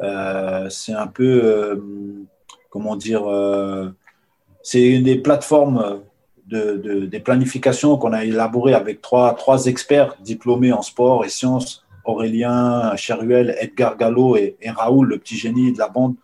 Euh, 0.01 0.69
c'est 0.69 0.93
un 0.93 1.07
peu, 1.07 1.41
euh, 1.43 1.75
comment 2.69 2.95
dire, 2.95 3.23
c'est 4.63 4.81
une 4.81 5.03
des 5.03 5.17
plateformes 5.17 6.01
de, 6.47 6.77
de 6.77 7.05
des 7.05 7.19
planifications 7.19 7.97
qu'on 7.97 8.13
a 8.13 8.23
élaborées 8.23 8.73
avec 8.73 9.01
trois, 9.01 9.33
trois 9.33 9.65
experts 9.65 10.15
diplômés 10.21 10.71
en 10.71 10.81
sport 10.81 11.25
et 11.25 11.29
sciences, 11.29 11.83
Aurélien 12.03 12.95
Cheruel, 12.95 13.55
Edgar 13.59 13.97
Gallo 13.97 14.35
et, 14.37 14.55
Raoul, 14.67 15.07
le 15.07 15.17
petit 15.17 15.37
génie 15.37 15.73
de 15.73 15.79
la 15.79 15.89
bande, 15.89 16.15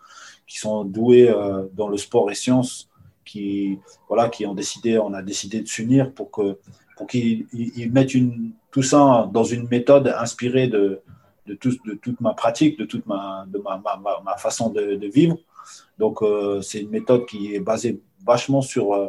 qui 0.46 0.60
sont 0.60 0.84
doués 0.84 1.34
dans 1.74 1.88
le 1.88 1.98
sport 1.98 2.30
et 2.30 2.36
sciences, 2.36 2.88
qui, 3.26 3.80
voilà, 4.08 4.30
qui 4.30 4.46
ont 4.46 4.54
décidé, 4.54 5.00
on 5.00 5.14
a 5.14 5.24
décidé 5.24 5.62
de 5.62 5.68
s'unir 5.68 6.12
pour 6.14 6.30
que 6.30 6.58
pour 7.02 7.08
qu'ils 7.08 7.48
mettent 7.92 8.12
tout 8.70 8.84
ça 8.84 9.28
dans 9.34 9.44
une 9.44 9.68
méthode 9.68 10.08
inspirée 10.08 10.68
de, 10.68 11.02
de, 11.48 11.56
toute 11.56 12.22
ma 12.22 12.34
pratique, 12.34 12.78
de 12.78 12.86
toute 12.86 13.08
ma, 13.08 13.46
de 13.48 13.60
ma, 13.60 14.38
façon 14.38 14.70
de, 14.70 14.96
de, 14.96 15.08
vivre. 15.08 15.38
Donc, 15.98 16.22
euh, 16.22 16.62
c'est 16.62 16.82
une 16.82 16.90
méthode 16.90 17.26
qui 17.26 17.56
est 17.56 17.60
basée 17.60 18.00
vachement 18.24 18.62
sur, 18.62 18.94
euh, 18.94 19.08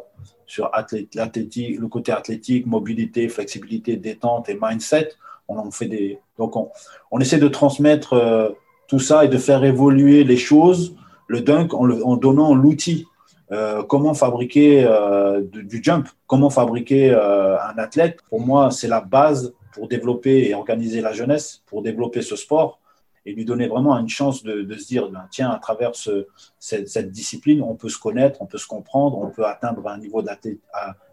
sur 0.53 0.71
le 0.71 1.87
côté 1.87 2.13
athlétique, 2.13 2.67
mobilité, 2.67 3.27
flexibilité, 3.31 3.97
détente 3.97 4.51
et 4.51 4.59
mindset. 4.61 5.13
On 5.49 5.57
en 5.57 5.71
fait 5.71 5.87
des, 5.87 6.19
donc, 6.37 6.57
on, 6.57 6.69
on 7.11 7.21
essaie 7.21 7.39
de 7.39 7.49
transmettre 7.49 8.13
euh, 8.13 8.51
tout 8.87 8.99
ça 8.99 9.25
et 9.25 9.29
de 9.29 9.39
faire 9.39 9.65
évoluer 9.65 10.25
les 10.25 10.37
choses, 10.37 10.95
le 11.27 11.41
dunk, 11.41 11.73
en, 11.73 12.17
donnant 12.17 12.55
l'outil. 12.55 13.07
Euh, 13.51 13.83
comment 13.83 14.13
fabriquer 14.13 14.85
euh, 14.85 15.41
du 15.43 15.83
jump, 15.83 16.07
comment 16.27 16.51
fabriquer 16.51 17.15
un 17.15 17.79
athlète. 17.79 18.19
Pour 18.29 18.41
moi, 18.41 18.71
c'est 18.71 18.89
la 18.89 19.01
base 19.01 19.55
pour 19.73 19.89
développer 19.89 20.51
et 20.51 20.55
organiser 20.55 21.01
la 21.01 21.15
jeunesse, 21.15 21.63
pour 21.65 21.81
développer 21.81 22.21
ce 22.21 22.37
sport 22.37 22.79
et 23.25 23.33
lui 23.33 23.45
donner 23.45 23.68
vraiment 23.68 23.97
une 23.99 24.09
chance 24.09 24.43
de, 24.43 24.77
se 24.77 24.87
dire, 24.87 25.09
ben, 25.09 25.27
tiens, 25.31 25.51
à 25.51 25.59
travers 25.59 25.95
ce, 25.95 26.27
cette, 26.59 27.11
discipline, 27.11 27.62
on 27.62 27.75
peut 27.75 27.89
se 27.89 27.99
connaître, 27.99 28.43
on 28.43 28.47
peut 28.47 28.59
se 28.59 28.66
comprendre, 28.66 29.18
on 29.18 29.31
peut 29.31 29.47
atteindre 29.47 29.87
un 29.89 29.99
niveau 29.99 30.25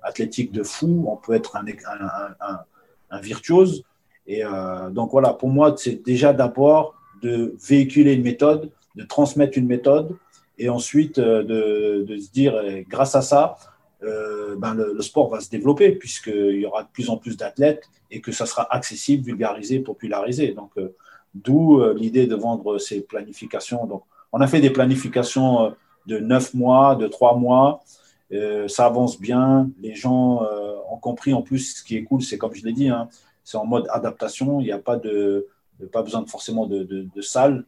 athlétique 0.02 0.52
de 0.52 0.64
fou, 0.64 1.06
on 1.08 1.18
peut 1.18 1.34
être 1.34 1.58
un, 1.58 3.20
virtuose. 3.22 3.84
Et 4.26 4.44
euh, 4.44 4.90
donc 4.90 5.12
voilà, 5.12 5.34
pour 5.34 5.50
moi, 5.50 5.76
c'est 5.78 6.04
déjà 6.04 6.34
d'abord 6.34 6.96
de 7.22 7.56
véhiculer 7.68 8.14
une 8.14 8.24
méthode, 8.24 8.72
de 8.96 9.04
transmettre 9.04 9.58
une 9.58 9.68
méthode, 9.68 10.16
et 10.58 10.70
ensuite 10.70 11.20
euh, 11.20 11.44
de, 12.06 12.18
se 12.18 12.32
dire, 12.32 12.56
grâce 12.88 13.16
à 13.16 13.22
ça, 13.22 13.56
euh, 14.02 14.56
ben 14.56 14.74
le, 14.74 15.02
sport 15.02 15.30
va 15.30 15.42
se 15.42 15.50
développer 15.50 15.92
puisqu'il 15.92 16.60
y 16.60 16.66
aura 16.66 16.84
de 16.84 16.88
plus 16.88 17.10
en 17.10 17.18
plus 17.18 17.36
d'athlètes 17.36 17.90
et 18.10 18.22
que 18.22 18.32
ça 18.32 18.46
sera 18.46 18.74
accessible, 18.74 19.26
vulgarisé, 19.26 19.80
popularisé. 19.80 20.54
Donc, 20.54 20.72
d'où 21.34 21.80
euh, 21.80 21.94
l'idée 21.94 22.28
de 22.28 22.36
vendre 22.36 22.78
ces 22.78 23.02
planifications. 23.02 23.86
Donc, 23.86 24.04
on 24.32 24.42
a 24.42 24.48
fait 24.48 24.62
des 24.62 24.70
planifications 24.70 25.66
euh, 25.66 25.70
de 26.06 26.20
neuf 26.20 26.54
mois, 26.54 26.96
de 26.96 27.08
trois 27.08 27.36
mois. 27.36 27.82
Euh, 28.32 28.68
ça 28.68 28.86
avance 28.86 29.20
bien. 29.20 29.70
Les 29.82 29.96
gens 29.96 30.44
ont 30.90 30.98
compris. 30.98 31.34
En 31.34 31.42
plus, 31.42 31.78
ce 31.78 31.84
qui 31.84 31.98
est 31.98 32.04
cool, 32.04 32.22
c'est 32.22 32.38
comme 32.38 32.54
je 32.54 32.66
l'ai 32.66 32.74
dit, 32.74 32.90
hein, 32.90 33.10
c'est 33.44 33.58
en 33.58 33.66
mode 33.66 33.88
adaptation. 33.92 34.60
Il 34.60 34.66
n'y 34.66 34.72
a 34.72 34.80
pas 34.80 34.98
de, 34.98 35.48
pas 35.92 36.04
besoin 36.04 36.22
de, 36.22 36.30
forcément 36.30 36.68
de, 36.68 36.84
de, 36.84 37.22
salle. 37.22 37.66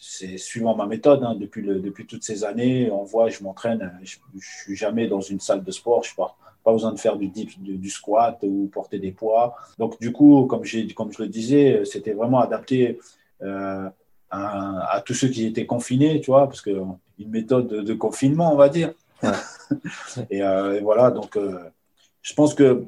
C'est 0.00 0.38
suivant 0.38 0.74
ma 0.74 0.86
méthode. 0.86 1.22
Hein, 1.24 1.36
depuis, 1.38 1.62
depuis 1.62 2.06
toutes 2.06 2.24
ces 2.24 2.44
années, 2.44 2.90
on 2.90 3.04
voit, 3.04 3.28
je 3.28 3.42
m'entraîne. 3.42 3.92
Je, 4.02 4.16
je 4.38 4.62
suis 4.64 4.76
jamais 4.76 5.06
dans 5.06 5.20
une 5.20 5.40
salle 5.40 5.62
de 5.62 5.70
sport. 5.70 6.02
Je 6.04 6.14
pars 6.14 6.36
pas 6.62 6.72
besoin 6.72 6.92
de 6.92 6.98
faire 6.98 7.16
du, 7.16 7.28
du, 7.28 7.46
du, 7.46 7.90
squat 7.90 8.38
ou 8.42 8.70
porter 8.72 8.98
des 8.98 9.12
poids. 9.12 9.56
Donc, 9.78 10.00
du 10.00 10.12
coup, 10.12 10.46
comme, 10.46 10.62
comme 10.94 11.12
je 11.12 11.22
le 11.22 11.28
disais, 11.28 11.84
c'était 11.84 12.12
vraiment 12.12 12.40
adapté 12.40 12.98
euh, 13.42 13.88
à, 14.30 14.94
à, 14.94 15.00
tous 15.00 15.14
ceux 15.14 15.28
qui 15.28 15.46
étaient 15.46 15.66
confinés, 15.66 16.20
tu 16.20 16.30
vois, 16.30 16.46
parce 16.46 16.60
que 16.60 16.70
une 17.18 17.30
méthode 17.30 17.68
de, 17.68 17.82
de 17.82 17.94
confinement, 17.94 18.52
on 18.52 18.56
va 18.56 18.68
dire. 18.68 18.92
Ouais. 19.22 19.30
et, 20.30 20.42
euh, 20.42 20.78
et, 20.78 20.80
voilà, 20.80 21.10
donc, 21.10 21.36
euh, 21.36 21.58
je 22.22 22.34
pense 22.34 22.54
que 22.54 22.84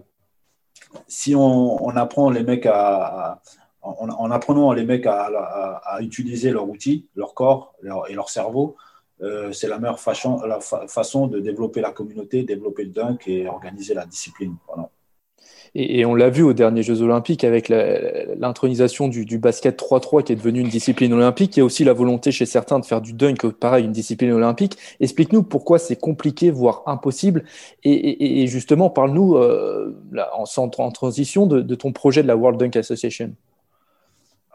si 1.09 1.35
on, 1.35 1.85
on 1.85 1.97
apprend 1.97 2.31
les 2.31 2.43
mecs 2.43 2.67
à, 2.67 3.33
à 3.33 3.41
en, 3.83 4.09
en, 4.09 4.31
apprenant 4.31 4.73
les 4.73 4.85
mecs 4.85 5.07
à, 5.07 5.27
à, 5.27 5.97
à, 5.97 6.01
utiliser 6.01 6.51
leur 6.51 6.69
outil, 6.69 7.07
leur 7.15 7.35
corps 7.35 7.75
leur, 7.83 8.09
et 8.09 8.15
leur 8.15 8.31
cerveau, 8.31 8.77
euh, 9.25 9.53
c'est 9.53 9.69
la 9.69 9.79
meilleure 9.79 10.01
façon, 10.01 11.27
de 11.27 11.41
développer 11.41 11.81
la 11.81 11.93
communauté, 11.93 12.43
développer 12.43 12.85
le 12.85 12.91
dunk 12.91 13.27
et 13.27 13.49
organiser 13.49 13.95
la 13.95 14.05
discipline. 14.05 14.55
Et, 15.77 16.05
on 16.05 16.15
l'a 16.15 16.31
vu 16.31 16.43
aux 16.43 16.53
derniers 16.53 16.85
Jeux 16.85 17.03
Olympiques 17.03 17.43
avec 17.43 17.69
l'intronisation 17.69 19.09
du, 19.09 19.39
basket 19.39 19.81
3-3 19.81 20.23
qui 20.23 20.33
est 20.33 20.37
devenu 20.37 20.61
une 20.61 20.69
discipline 20.69 21.13
olympique. 21.13 21.57
Il 21.57 21.61
y 21.61 21.63
a 21.63 21.65
aussi 21.65 21.83
la 21.83 21.95
volonté 21.95 22.31
chez 22.31 22.47
certains 22.47 22.79
de 22.79 22.85
faire 22.85 23.01
du 23.01 23.13
dunk, 23.13 23.49
pareil, 23.49 23.85
une 23.85 23.93
discipline 23.93 24.31
olympique. 24.33 24.77
Explique-nous 25.01 25.43
pourquoi 25.43 25.79
c'est 25.79 25.97
compliqué, 25.97 26.51
voire 26.51 26.83
impossible. 26.87 27.45
Et, 27.83 28.47
justement, 28.47 28.91
parle-nous 28.91 29.37
euh, 29.37 29.97
en, 30.33 30.91
transition 30.91 31.47
de 31.47 31.75
ton 31.75 31.93
projet 31.93 32.23
de 32.23 32.29
la 32.29 32.37
World 32.37 32.61
Dunk 32.61 32.77
Association. 32.77 33.33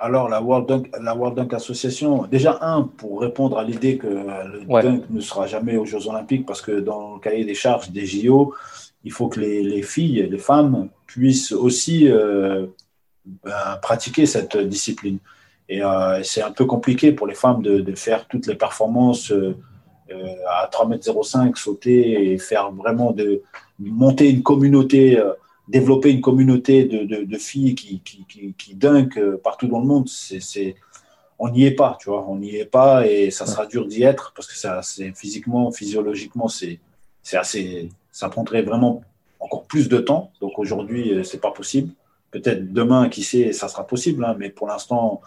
Alors, 0.01 0.29
la 0.29 0.41
World, 0.41 0.67
Dunk, 0.67 0.89
la 1.01 1.13
World 1.13 1.35
Dunk 1.35 1.53
Association, 1.53 2.25
déjà, 2.25 2.57
un, 2.61 2.83
pour 2.83 3.19
répondre 3.19 3.57
à 3.57 3.65
l'idée 3.65 3.97
que 3.97 4.07
le 4.07 4.61
ouais. 4.65 4.81
dunk 4.81 5.03
ne 5.09 5.19
sera 5.19 5.45
jamais 5.45 5.75
aux 5.75 5.85
Jeux 5.85 6.07
Olympiques, 6.07 6.45
parce 6.45 6.61
que 6.61 6.79
dans 6.79 7.15
le 7.15 7.19
cahier 7.19 7.43
des 7.43 7.53
charges 7.53 7.91
des 7.91 8.05
JO, 8.05 8.53
il 9.03 9.11
faut 9.11 9.27
que 9.27 9.41
les, 9.41 9.61
les 9.61 9.81
filles, 9.81 10.25
les 10.29 10.37
femmes 10.37 10.87
puissent 11.05 11.51
aussi 11.51 12.09
euh, 12.09 12.67
ben, 13.43 13.77
pratiquer 13.81 14.25
cette 14.25 14.55
discipline. 14.55 15.19
Et 15.67 15.83
euh, 15.83 16.23
c'est 16.23 16.41
un 16.41 16.51
peu 16.51 16.65
compliqué 16.65 17.11
pour 17.11 17.27
les 17.27 17.35
femmes 17.35 17.61
de, 17.61 17.81
de 17.81 17.95
faire 17.95 18.25
toutes 18.27 18.47
les 18.47 18.55
performances 18.55 19.31
euh, 19.31 19.53
à 20.49 20.69
3,05 20.71 21.47
m, 21.47 21.55
sauter 21.55 22.31
et 22.31 22.37
faire 22.37 22.71
vraiment 22.71 23.11
de 23.11 23.41
monter 23.79 24.29
une 24.29 24.43
communauté 24.43 25.21
développer 25.69 26.09
une 26.09 26.21
communauté 26.21 26.85
de, 26.85 27.37
filles 27.37 27.75
qui, 27.75 28.01
qui, 28.57 28.73
dunk 28.73 29.19
partout 29.43 29.67
dans 29.67 29.79
le 29.79 29.85
monde, 29.85 30.09
c'est, 30.09 30.75
on 31.37 31.49
n'y 31.49 31.63
est 31.63 31.75
pas, 31.75 31.95
tu 32.01 32.09
vois, 32.09 32.27
on 32.27 32.37
n'y 32.37 32.55
est 32.55 32.65
pas 32.65 33.05
et 33.07 33.29
ça 33.29 33.45
sera 33.45 33.67
dur 33.67 33.85
d'y 33.85 34.03
être 34.03 34.33
parce 34.35 34.47
que 34.47 34.57
ça, 34.57 34.81
c'est 34.81 35.15
physiquement, 35.15 35.71
physiologiquement, 35.71 36.47
c'est, 36.47 36.79
assez, 37.33 37.89
ça 38.11 38.29
prendrait 38.29 38.63
vraiment 38.63 39.03
encore 39.39 39.65
plus 39.65 39.87
de 39.87 39.99
temps. 39.99 40.31
Donc 40.41 40.57
aujourd'hui, 40.57 41.21
c'est 41.23 41.39
pas 41.39 41.51
possible. 41.51 41.93
Peut-être 42.31 42.73
demain, 42.73 43.07
qui 43.07 43.23
sait, 43.23 43.53
ça 43.53 43.67
sera 43.67 43.85
possible, 43.85 44.25
hein, 44.25 44.35
mais 44.37 44.49
pour 44.49 44.67
l'instant, 44.67 45.21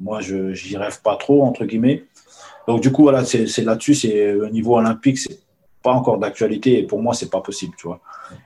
moi, 0.00 0.20
je 0.20 0.52
j'y 0.52 0.76
rêve 0.76 1.00
pas 1.02 1.16
trop 1.16 1.44
entre 1.44 1.64
guillemets. 1.64 2.04
Donc 2.66 2.80
du 2.80 2.90
coup, 2.90 3.02
voilà, 3.02 3.24
c'est, 3.24 3.46
là-dessus, 3.62 3.94
c'est 3.94 4.34
au 4.34 4.48
niveau 4.48 4.76
olympique, 4.76 5.18
c'est 5.18 5.38
pas 5.84 5.92
encore 5.92 6.18
d'actualité 6.18 6.78
et 6.78 6.82
pour 6.82 7.00
moi, 7.00 7.12
c'est 7.12 7.30
pas 7.30 7.42
possible, 7.42 7.74
tu 7.76 7.86
vois. 7.86 8.00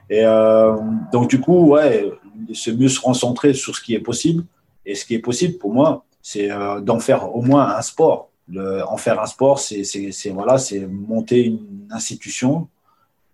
Et 0.09 0.23
euh, 0.25 0.75
donc, 1.11 1.29
du 1.29 1.39
coup, 1.39 1.69
ouais, 1.69 2.11
c'est 2.53 2.73
mieux 2.73 2.89
se 2.89 2.99
concentrer 2.99 3.53
sur 3.53 3.73
ce 3.75 3.81
qui 3.81 3.95
est 3.95 4.01
possible. 4.01 4.43
Et 4.85 4.93
ce 4.93 5.05
qui 5.05 5.15
est 5.15 5.19
possible 5.19 5.57
pour 5.57 5.73
moi, 5.73 6.03
c'est 6.21 6.51
euh, 6.51 6.81
d'en 6.81 6.99
faire 6.99 7.33
au 7.33 7.41
moins 7.41 7.75
un 7.75 7.81
sport. 7.81 8.29
En 8.87 8.97
faire 8.97 9.21
un 9.21 9.25
sport, 9.25 9.59
c'est 9.59 9.83
voilà, 10.33 10.57
monter 10.89 11.45
une 11.45 11.87
institution 11.91 12.67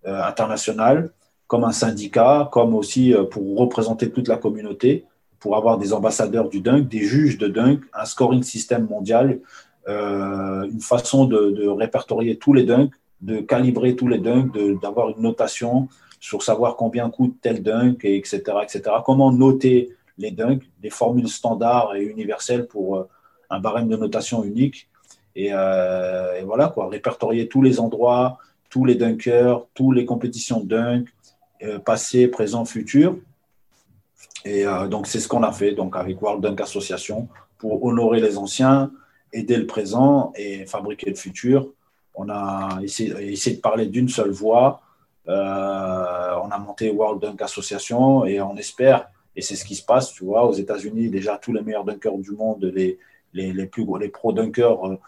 euh, 0.06 0.22
internationale, 0.24 1.10
comme 1.47 1.64
un 1.64 1.72
syndicat, 1.72 2.49
comme 2.51 2.76
aussi 2.76 3.14
pour 3.32 3.58
représenter 3.58 4.12
toute 4.12 4.28
la 4.28 4.38
communauté, 4.38 5.06
pour 5.39 5.56
avoir 5.56 5.78
des 5.80 5.93
ambassadeurs 5.93 6.49
du 6.49 6.60
dunk, 6.60 6.89
des 6.89 7.03
juges 7.03 7.38
de 7.38 7.47
dunk, 7.47 7.80
un 7.93 8.06
scoring 8.06 8.43
système 8.43 8.86
mondial, 8.88 9.39
une 9.88 10.82
façon 10.82 11.26
de, 11.26 11.51
de, 11.51 11.68
répertorier 11.68 12.38
tous 12.38 12.53
les 12.53 12.64
dunks, 12.64 12.91
de 13.22 13.39
calibrer 13.39 13.95
tous 13.95 14.07
les 14.07 14.20
dunks, 14.20 14.51
d'avoir 14.82 15.09
une 15.09 15.22
notation, 15.22 15.88
sur 16.20 16.43
savoir 16.43 16.76
combien 16.76 17.09
coûte 17.09 17.38
tel 17.41 17.61
dunk, 17.63 18.03
et 18.03 18.18
etc., 18.18 18.41
etc. 18.63 18.82
Comment 19.05 19.32
noter 19.32 19.89
les 20.18 20.32
dunks, 20.32 20.63
des 20.82 20.89
formules 20.89 21.28
standards 21.28 21.95
et 21.95 22.03
universelles 22.03 22.68
pour 22.68 22.97
euh, 22.97 23.09
un 23.49 23.59
barème 23.59 23.88
de 23.88 23.97
notation 23.97 24.43
unique. 24.43 24.89
Et, 25.36 25.49
euh, 25.51 26.39
et, 26.39 26.43
voilà, 26.43 26.70
quoi, 26.70 26.88
répertorier 26.88 27.47
tous 27.47 27.61
les 27.61 27.80
endroits, 27.80 28.39
tous 28.70 28.86
les 28.86 28.95
dunkers, 28.95 29.66
toutes 29.74 29.95
les 29.95 30.05
compétitions 30.05 30.61
de 30.61 30.68
dunk, 30.68 31.09
euh, 31.63 31.80
passé, 31.80 32.28
présent, 32.28 32.66
futur. 32.66 33.18
Et 34.45 34.66
euh, 34.66 34.88
donc, 34.88 35.07
c'est 35.07 35.20
ce 35.20 35.28
qu'on 35.28 35.43
a 35.43 35.51
fait 35.51 35.74
donc, 35.74 35.95
avec 35.95 36.22
World 36.22 36.41
Dunk 36.41 36.61
Association 36.61 37.28
pour 37.57 37.84
honorer 37.84 38.20
les 38.20 38.38
anciens, 38.38 38.91
aider 39.34 39.57
le 39.57 39.66
présent 39.66 40.32
et 40.36 40.66
fabriquer 40.66 41.09
le 41.09 41.16
futur. 41.16 41.70
On 42.16 42.30
a 42.30 42.80
essayé, 42.82 43.11
de 43.11 43.61
parler 43.61 43.88
d'une 43.88 44.09
seule 44.09 44.32
voix 44.32 44.82
euh, 45.28 46.36
on 46.43 46.49
a 46.51 46.57
monté 46.59 46.91
World 46.91 47.22
Dunk 47.22 47.41
Association 47.41 48.26
et 48.26 48.41
on 48.41 48.55
espère, 48.57 49.09
et 49.36 49.41
c'est 49.41 49.55
ce 49.55 49.66
qui 49.66 49.76
se 49.76 49.84
passe, 49.84 50.13
tu 50.13 50.24
vois, 50.24 50.45
aux 50.45 50.53
États-Unis, 50.53 51.09
déjà 51.09 51.38
tous 51.38 51.51
les 51.51 51.61
meilleurs 51.61 51.84
dunkers 51.84 52.18
du 52.18 52.32
monde, 52.32 52.63
les, 52.74 52.99
les, 53.34 53.51
les 53.51 53.66
plus 53.66 53.86
gros, 53.86 53.97
les 53.97 54.09
pro 54.09 54.34
dunkers 54.34 54.86
euh, 54.86 54.99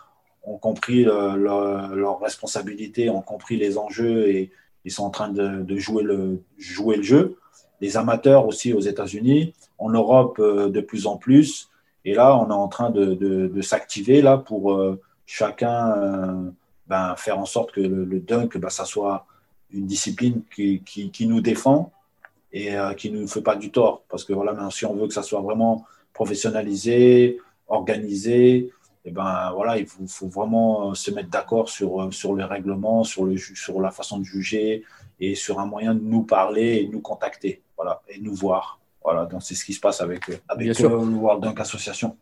ont 0.44 0.58
compris 0.58 1.08
euh, 1.08 1.36
leur, 1.36 1.96
leur, 1.96 2.20
responsabilité, 2.20 3.10
ont 3.10 3.22
compris 3.22 3.58
les 3.58 3.78
enjeux 3.78 4.28
et 4.28 4.52
ils 4.86 4.92
sont 4.92 5.04
en 5.04 5.10
train 5.10 5.30
de, 5.30 5.78
jouer, 5.78 6.04
le, 6.04 6.42
jouer 6.58 6.98
le 6.98 7.04
jeu. 7.04 7.38
Les 7.82 7.98
amateurs 7.98 8.48
aussi 8.48 8.74
aux 8.74 8.80
États-Unis, 8.80 9.54
en 9.78 9.90
Europe 9.90 10.40
de 10.40 10.82
plus 10.82 11.06
en 11.06 11.18
plus. 11.18 11.70
Et 12.06 12.14
là, 12.14 12.38
on 12.38 12.50
est 12.50 12.54
en 12.54 12.70
train 12.70 12.90
de, 12.90 13.14
de, 13.14 13.48
de 13.48 13.62
s'activer 13.62 14.22
là 14.22 14.38
pour 14.38 14.82
chacun 15.26 16.54
ben, 16.88 17.16
faire 17.16 17.40
en 17.40 17.46
sorte 17.46 17.72
que 17.72 17.82
le, 17.82 18.06
le 18.06 18.20
dunk, 18.20 18.58
ben, 18.58 18.70
ça 18.70 18.86
soit 18.86 19.26
une 19.72 19.86
discipline 19.86 20.42
qui, 20.54 20.82
qui, 20.84 21.12
qui 21.12 21.28
nous 21.28 21.42
défend 21.42 21.92
et 22.52 22.76
euh, 22.76 22.94
qui 22.94 23.12
ne 23.12 23.20
nous 23.20 23.28
fait 23.28 23.42
pas 23.42 23.56
du 23.56 23.72
tort. 23.72 24.04
Parce 24.10 24.24
que 24.24 24.34
voilà, 24.34 24.56
si 24.72 24.86
on 24.86 24.96
veut 24.96 25.08
que 25.08 25.14
ça 25.14 25.24
soit 25.24 25.42
vraiment 25.42 25.86
professionnalisé, 26.14 27.40
organisé, 27.68 28.72
et 29.06 29.12
eh 29.12 29.14
ben 29.14 29.52
voilà, 29.54 29.78
il 29.78 29.86
faut, 29.86 30.06
faut 30.06 30.28
vraiment 30.28 30.94
se 30.94 31.12
mettre 31.12 31.30
d'accord 31.30 31.70
sur, 31.70 32.14
sur 32.14 32.36
les 32.36 32.44
règlements, 32.44 33.06
sur, 33.06 33.24
le, 33.24 33.38
sur 33.38 33.80
la 33.80 33.90
façon 33.90 34.20
de 34.20 34.26
juger 34.26 34.84
et 35.22 35.34
sur 35.34 35.62
un 35.62 35.66
moyen 35.66 35.96
de 35.96 36.02
nous 36.02 36.24
parler 36.24 36.80
et 36.82 36.90
nous 36.90 37.00
contacter. 37.00 37.62
voilà, 37.78 38.02
et 38.10 38.20
nous 38.20 38.34
voir. 38.34 38.80
Voilà, 39.02 39.26
donc 39.26 39.42
c'est 39.44 39.56
ce 39.56 39.64
qui 39.64 39.74
se 39.74 39.80
passe 39.80 40.02
avec, 40.02 40.24
avec 40.50 40.78
le 40.78 40.88
World 40.88 41.42
Dunk 41.42 41.58
Association. 41.62 42.18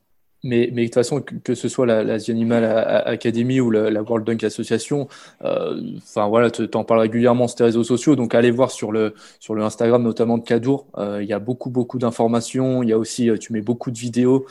Mais, 0.45 0.67
de 0.67 0.83
toute 0.83 0.93
façon, 0.93 1.21
que, 1.21 1.55
ce 1.55 1.67
soit 1.67 1.87
la, 1.87 2.03
la 2.03 2.19
Animal 2.29 2.63
Academy 3.05 3.59
ou 3.59 3.71
la, 3.71 4.01
World 4.03 4.27
Dunk 4.27 4.43
Association, 4.43 5.07
euh, 5.43 5.81
enfin 5.97 6.27
voilà, 6.27 6.51
tu 6.51 6.67
en 6.75 6.83
parles 6.83 6.99
régulièrement 6.99 7.47
sur 7.47 7.57
tes 7.57 7.63
réseaux 7.63 7.83
sociaux, 7.83 8.15
donc 8.15 8.35
allez 8.35 8.51
voir 8.51 8.69
sur 8.69 8.91
le, 8.91 9.15
sur 9.39 9.55
le 9.55 9.63
Instagram 9.63 10.03
notamment 10.03 10.37
de 10.37 10.43
Kadour, 10.43 10.85
euh, 10.97 11.23
il 11.23 11.27
y 11.27 11.33
a 11.33 11.39
beaucoup, 11.39 11.71
beaucoup 11.71 11.97
d'informations, 11.97 12.83
il 12.83 12.89
y 12.89 12.93
a 12.93 12.97
aussi, 12.97 13.29
euh, 13.29 13.37
tu 13.37 13.53
mets 13.53 13.61
beaucoup 13.61 13.89
de 13.89 13.97
vidéos 13.97 14.45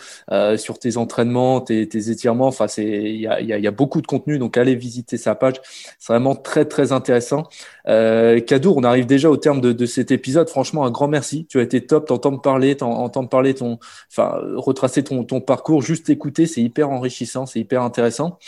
sur 0.57 0.78
tes 0.78 0.97
entraînements, 0.97 1.61
tes, 1.61 2.11
étirements, 2.11 2.49
enfin 2.49 2.66
il 2.76 3.20
y 3.20 3.66
a, 3.66 3.70
beaucoup 3.70 4.01
de 4.01 4.07
contenu, 4.07 4.39
donc 4.39 4.57
allez 4.57 4.74
visiter 4.74 5.16
sa 5.16 5.35
page, 5.35 5.61
c'est 5.99 6.12
vraiment 6.12 6.35
très, 6.35 6.64
très 6.64 6.91
intéressant. 6.93 7.45
Kadour, 7.87 8.76
on 8.76 8.85
arrive 8.85 9.07
déjà 9.07 9.30
au 9.30 9.37
terme 9.37 9.61
de, 9.61 9.87
cet 9.87 10.11
épisode, 10.11 10.49
franchement, 10.49 10.85
un 10.85 10.91
grand 10.91 11.09
merci, 11.09 11.47
tu 11.47 11.61
as 11.61 11.62
été 11.62 11.87
top, 11.87 12.07
t'entends 12.07 12.37
parler, 12.39 12.76
t'entends 12.76 13.26
parler 13.26 13.55
ton, 13.55 13.78
enfin, 14.11 14.41
retracer 14.57 15.05
ton, 15.05 15.24
ton 15.24 15.41
parcours, 15.41 15.74
juste 15.83 16.11
écouter, 16.11 16.47
c'est 16.47 16.61
hyper 16.61 16.91
enrichissant, 16.91 17.47
c'est 17.47 17.61
hyper 17.61 17.83
intéressant. 17.83 18.39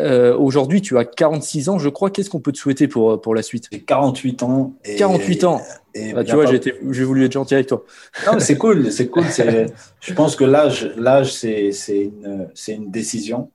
Euh, 0.00 0.36
Aujourd'hui, 0.36 0.82
tu 0.82 0.98
as 0.98 1.04
46 1.04 1.68
ans, 1.68 1.78
je 1.78 1.88
crois. 1.88 2.10
Qu'est-ce 2.10 2.30
qu'on 2.30 2.40
peut 2.40 2.52
te 2.52 2.58
souhaiter 2.58 2.88
pour, 2.88 3.20
pour 3.20 3.34
la 3.34 3.42
suite? 3.42 3.68
J'ai 3.72 3.80
48 3.80 4.42
ans. 4.42 4.74
Et, 4.84 4.96
48 4.96 5.44
ans. 5.44 5.60
Et, 5.94 6.12
bah, 6.12 6.24
tu 6.24 6.34
vois, 6.34 6.46
j'ai 6.46 7.04
voulu 7.04 7.24
être 7.24 7.32
gentil 7.32 7.54
avec 7.54 7.66
toi. 7.66 7.84
Non, 8.26 8.38
c'est 8.38 8.56
cool, 8.56 8.90
c'est 8.90 9.08
cool. 9.08 9.24
Je 10.00 10.14
pense 10.14 10.36
que 10.36 10.44
l'âge, 10.44 10.92
l'âge, 10.96 11.32
c'est 11.32 11.72
une, 11.88 12.48
une 12.68 12.90
décision. 12.90 13.50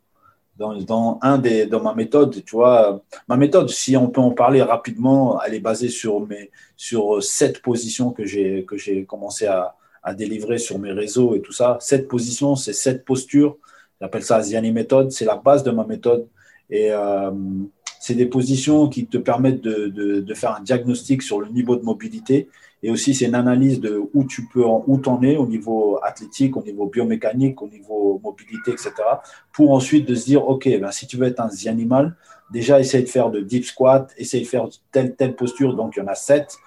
Dans, 0.58 0.76
dans, 0.76 1.20
un 1.22 1.38
des, 1.38 1.68
dans 1.68 1.84
ma 1.84 1.94
méthode, 1.94 2.44
tu 2.44 2.56
vois, 2.56 3.04
ma 3.28 3.38
méthode, 3.38 3.70
si 3.70 3.96
on 3.96 4.08
peut 4.08 4.22
en 4.22 4.32
parler 4.32 4.64
rapidement, 4.64 5.40
elle 5.44 5.54
est 5.54 5.60
basée 5.60 5.90
sur, 5.90 6.26
mes, 6.26 6.50
sur 6.76 7.22
sept 7.22 7.62
positions 7.62 8.10
que 8.10 8.26
j'ai 8.26 8.66
commencé 9.08 9.46
à, 9.46 9.76
à 10.08 10.14
délivrer 10.14 10.58
sur 10.58 10.80
mes 10.80 10.94
réseaux 10.94 11.36
et 11.36 11.42
tout 11.42 11.52
ça. 11.52 11.78
Cette 11.82 12.08
position, 12.08 12.56
c'est 12.56 12.72
cette 12.72 13.04
posture. 13.04 13.58
J'appelle 14.00 14.24
ça 14.24 14.38
Asiani 14.38 14.72
méthode. 14.72 15.12
C'est 15.12 15.26
la 15.26 15.36
base 15.36 15.64
de 15.64 15.72
ma 15.72 15.86
méthode. 15.86 16.26
Et 16.70 16.92
euh, 16.92 17.32
c'est 18.00 18.14
des 18.14 18.26
positions 18.26 18.88
qui 18.88 19.06
te 19.06 19.18
permettent 19.18 19.60
de, 19.60 19.88
de, 20.22 20.34
faire 20.34 20.56
un 20.56 20.62
diagnostic 20.62 21.22
sur 21.22 21.42
le 21.42 21.50
niveau 21.50 21.76
de 21.76 21.84
mobilité. 21.84 22.48
Et 22.84 22.90
aussi, 22.90 23.14
c'est 23.14 23.26
une 23.26 23.36
analyse 23.36 23.82
de 23.82 24.02
où 24.14 24.24
tu 24.24 24.48
peux, 24.48 24.64
où 24.64 25.02
en 25.06 25.24
es 25.24 25.36
au 25.36 25.46
niveau 25.46 26.00
athlétique, 26.02 26.56
au 26.56 26.64
niveau 26.64 26.86
biomécanique, 26.86 27.62
au 27.62 27.68
niveau 27.68 28.22
mobilité, 28.24 28.72
etc. 28.72 28.92
Pour 29.52 29.72
ensuite 29.72 30.08
de 30.08 30.16
se 30.16 30.24
dire, 30.24 30.48
OK, 30.48 30.70
ben, 30.80 30.92
si 30.92 31.06
tu 31.06 31.18
veux 31.18 31.28
être 31.28 31.42
un 31.42 31.50
animal, 31.66 32.16
déjà, 32.50 32.80
essaye 32.80 33.04
de 33.04 33.10
faire 33.10 33.30
de 33.30 33.42
deep 33.42 33.66
squat, 33.66 34.14
essaye 34.18 34.44
de 34.44 34.48
faire 34.48 34.70
telle, 34.94 35.18
telle 35.18 35.36
posture. 35.36 35.76
Donc, 35.76 35.98
il 35.98 36.00
y 36.00 36.04
en 36.04 36.08
a 36.08 36.16
sept 36.16 36.58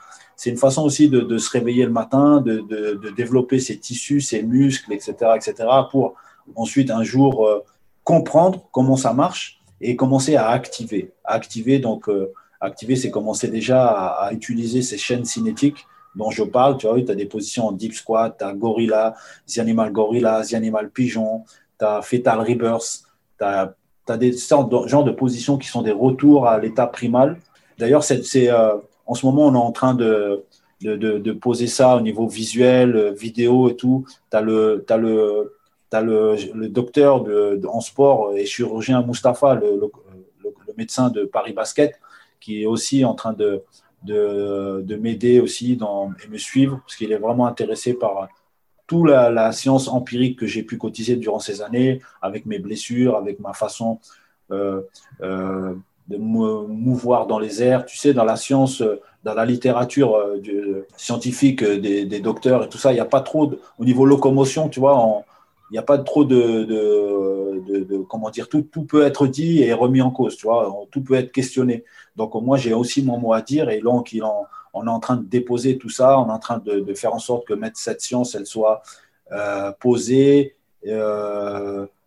c'est 0.40 0.48
une 0.48 0.56
façon 0.56 0.84
aussi 0.84 1.10
de, 1.10 1.36
se 1.36 1.50
réveiller 1.50 1.84
le 1.84 1.90
matin, 1.90 2.40
de, 2.40 3.10
développer 3.14 3.60
ses 3.60 3.76
tissus, 3.76 4.22
ses 4.22 4.42
muscles, 4.42 4.90
etc., 4.90 5.12
etc., 5.36 5.68
pour 5.90 6.14
ensuite 6.56 6.90
un 6.90 7.02
jour 7.02 7.46
euh, 7.46 7.62
comprendre 8.04 8.66
comment 8.72 8.96
ça 8.96 9.12
marche 9.12 9.60
et 9.82 9.96
commencer 9.96 10.36
à 10.36 10.48
activer. 10.48 11.12
activer, 11.24 11.78
donc, 11.78 12.08
euh, 12.08 12.32
activer, 12.58 12.96
c'est 12.96 13.10
commencer 13.10 13.48
déjà 13.48 13.86
à, 13.86 14.32
utiliser 14.32 14.80
ces 14.80 14.96
chaînes 14.96 15.26
cinétiques 15.26 15.86
dont 16.16 16.30
je 16.30 16.42
parle. 16.42 16.78
Tu 16.78 16.86
vois, 16.86 16.98
tu 17.02 17.10
as 17.10 17.14
des 17.14 17.26
positions 17.26 17.66
en 17.66 17.72
deep 17.72 17.92
squat, 17.92 18.34
tu 18.38 18.42
as 18.42 18.54
gorilla, 18.54 19.14
the 19.46 19.58
animal 19.58 19.92
gorilla, 19.92 20.42
the 20.42 20.54
animal 20.54 20.88
pigeon, 20.88 21.44
tu 21.78 21.84
as 21.84 22.00
fetal 22.00 22.40
rebirth, 22.40 23.02
tu 23.38 23.44
as, 23.44 23.74
des 24.16 24.32
sortes 24.32 24.72
de, 24.72 25.02
de 25.02 25.10
positions 25.10 25.58
qui 25.58 25.68
sont 25.68 25.82
des 25.82 25.92
retours 25.92 26.48
à 26.48 26.58
l'état 26.58 26.86
primal. 26.86 27.38
D'ailleurs, 27.78 28.04
c'est 28.04 28.50
euh, 28.50 28.76
en 29.10 29.14
ce 29.14 29.26
moment, 29.26 29.46
on 29.46 29.54
est 29.54 29.58
en 29.58 29.72
train 29.72 29.94
de, 29.94 30.44
poser 31.40 31.66
ça 31.66 31.96
au 31.96 32.00
niveau 32.00 32.28
visuel, 32.28 32.94
euh, 32.94 33.10
vidéo 33.10 33.68
et 33.68 33.74
tout. 33.74 34.06
Tu 34.30 34.36
as 34.36 34.40
le, 34.40 34.84
docteur 36.68 37.26
en 37.68 37.80
sport 37.80 38.36
et 38.36 38.46
chirurgien 38.46 39.02
Mustapha, 39.02 39.56
le, 39.56 39.90
médecin 40.76 41.10
de 41.10 41.24
Paris 41.24 41.52
Basket, 41.52 41.98
qui 42.38 42.62
est 42.62 42.66
aussi 42.66 43.04
en 43.04 43.14
train 43.14 43.32
de, 43.32 43.64
de, 44.04 44.96
m'aider 44.96 45.40
aussi 45.40 45.76
dans, 45.76 46.12
et 46.24 46.28
me 46.28 46.38
suivre, 46.38 46.80
parce 46.86 46.94
qu'il 46.94 47.10
est 47.10 47.18
vraiment 47.18 47.48
intéressé 47.48 47.94
par 47.94 48.28
toute 48.86 49.08
la, 49.08 49.50
science 49.50 49.88
empirique 49.88 50.38
que 50.38 50.46
j'ai 50.46 50.62
pu 50.62 50.78
cotiser 50.78 51.16
durant 51.16 51.40
ces 51.40 51.62
années, 51.62 52.00
avec 52.22 52.46
mes 52.46 52.60
blessures, 52.60 53.16
avec 53.16 53.40
ma 53.40 53.54
façon 53.54 53.98
euh, 54.52 54.82
euh, 55.20 55.74
de 56.10 56.16
mouvoir 56.16 57.26
dans 57.26 57.38
les 57.38 57.62
airs. 57.62 57.86
Tu 57.86 57.96
sais, 57.96 58.12
dans 58.12 58.24
la 58.24 58.36
science, 58.36 58.82
euh, 58.82 59.00
dans 59.22 59.34
la 59.34 59.44
littérature 59.44 60.16
euh, 60.16 60.86
scientifique 60.96 61.62
euh, 61.62 61.78
des, 61.78 62.20
docteurs 62.20 62.64
et 62.64 62.68
tout 62.68 62.78
ça, 62.78 62.90
il 62.90 62.96
n'y 62.96 63.00
a 63.00 63.04
pas 63.06 63.20
trop, 63.20 63.52
au 63.78 63.84
niveau 63.84 64.04
locomotion, 64.04 64.68
tu 64.68 64.80
vois, 64.80 65.24
il 65.70 65.74
n'y 65.74 65.78
a 65.78 65.82
pas 65.82 65.98
trop 65.98 66.24
de, 66.24 66.64
de, 66.64 67.98
comment 68.08 68.30
dire, 68.30 68.48
tout, 68.48 68.62
tout, 68.62 68.82
peut 68.82 69.04
être 69.04 69.28
dit 69.28 69.62
et 69.62 69.72
remis 69.72 70.02
en 70.02 70.10
cause, 70.10 70.36
tu 70.36 70.46
vois, 70.46 70.74
tout 70.90 71.02
peut 71.02 71.14
être 71.14 71.30
questionné. 71.30 71.84
Donc 72.16 72.34
moi, 72.34 72.56
j'ai 72.56 72.74
aussi 72.74 73.04
mon 73.04 73.18
mot 73.18 73.32
à 73.32 73.40
dire 73.40 73.70
et 73.70 73.78
il 73.78 74.22
on 74.72 74.86
est 74.86 74.90
en 74.90 75.00
train 75.00 75.16
de 75.16 75.24
déposer 75.24 75.78
tout 75.78 75.88
ça, 75.88 76.18
on 76.18 76.28
est 76.28 76.32
en 76.32 76.38
train 76.38 76.58
de, 76.58 76.94
faire 76.94 77.14
en 77.14 77.18
sorte 77.20 77.46
que 77.46 77.54
mettre 77.54 77.78
cette 77.78 78.00
science, 78.00 78.34
elle 78.34 78.46
soit 78.46 78.82
posée, 79.78 80.56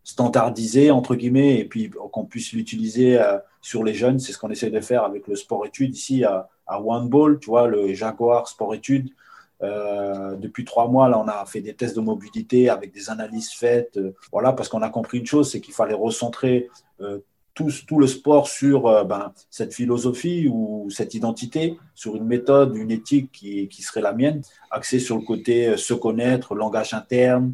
standardisée, 0.04 0.92
entre 0.92 1.16
guillemets, 1.16 1.60
et 1.60 1.66
puis 1.66 1.90
qu'on 1.90 2.26
puisse 2.26 2.52
l'utiliser 2.52 3.18
sur 3.64 3.84
les 3.84 3.96
jeunes. 3.96 4.20
C'est 4.20 4.34
ce 4.34 4.38
qu'on 4.38 4.52
essaie 4.52 4.70
de 4.70 4.80
faire 4.82 5.04
avec 5.04 5.28
le 5.28 5.36
sport-études 5.36 5.96
ici 5.96 6.24
à, 6.24 6.48
à 6.68 6.80
One 6.80 7.10
Ball, 7.10 7.40
tu 7.40 7.50
vois, 7.50 7.68
le 7.68 7.94
Jaguar 7.96 8.48
Sport-études. 8.48 9.10
Euh, 9.64 10.36
depuis 10.36 10.66
trois 10.66 10.90
mois, 10.90 11.08
là, 11.08 11.18
on 11.18 11.28
a 11.28 11.46
fait 11.46 11.62
des 11.62 11.74
tests 11.74 11.96
de 11.96 12.02
mobilité 12.02 12.70
avec 12.70 12.94
des 12.94 13.10
analyses 13.10 13.52
faites. 13.52 13.98
Euh, 13.98 14.14
voilà, 14.32 14.52
parce 14.52 14.68
qu'on 14.68 14.82
a 14.82 14.90
compris 14.90 15.20
une 15.20 15.26
chose, 15.26 15.50
c'est 15.50 15.62
qu'il 15.62 15.74
fallait 15.74 15.94
recentrer 15.94 16.70
euh, 17.00 17.20
tout, 17.54 17.70
tout, 17.88 18.00
le 18.00 18.08
sport 18.08 18.50
sur 18.50 19.06
ben, 19.06 19.32
cette 19.50 19.74
philosophie 19.74 20.50
ou 20.52 20.90
cette 20.90 21.14
identité, 21.14 21.78
sur 21.96 22.16
une 22.16 22.26
méthode, 22.26 22.76
une 22.76 22.92
éthique 22.92 23.32
qui, 23.32 23.70
qui 23.70 23.84
serait 23.84 24.02
la 24.02 24.12
mienne, 24.12 24.42
axée 24.72 25.00
sur 25.00 25.16
le 25.18 25.24
côté 25.24 25.78
se 25.78 25.94
connaître, 25.94 26.56
langage 26.56 26.96
interne, 26.96 27.54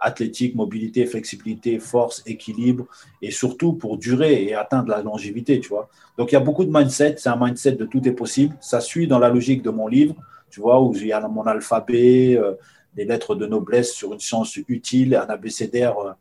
athlétique, 0.00 0.54
mobilité, 0.54 1.06
flexibilité, 1.06 1.78
force, 1.78 2.22
équilibre, 2.26 2.86
et 3.22 3.30
surtout 3.30 3.74
pour 3.74 3.98
durer 3.98 4.44
et 4.44 4.54
atteindre 4.54 4.88
la 4.88 5.02
longévité, 5.02 5.60
tu 5.60 5.68
vois. 5.68 5.88
Donc 6.18 6.32
il 6.32 6.34
y 6.34 6.38
a 6.38 6.40
beaucoup 6.40 6.64
de 6.64 6.72
mindset, 6.72 7.16
c'est 7.18 7.28
un 7.28 7.36
mindset 7.38 7.72
de 7.72 7.84
tout 7.84 8.06
est 8.08 8.12
possible. 8.12 8.56
Ça 8.60 8.80
suit 8.80 9.06
dans 9.06 9.18
la 9.18 9.28
logique 9.28 9.62
de 9.62 9.70
mon 9.70 9.86
livre, 9.86 10.14
tu 10.50 10.60
vois, 10.60 10.80
où 10.82 10.94
il 10.94 11.06
y 11.06 11.12
a 11.12 11.20
mon 11.28 11.44
alphabet, 11.44 12.36
euh, 12.36 12.54
lettres 12.96 13.34
de 13.34 13.46
noblesse 13.46 13.92
sur 13.92 14.12
une 14.12 14.20
science 14.20 14.56
utile, 14.68 15.14
un 15.14 15.26
abécédaire 15.26 15.98
euh, 15.98 16.12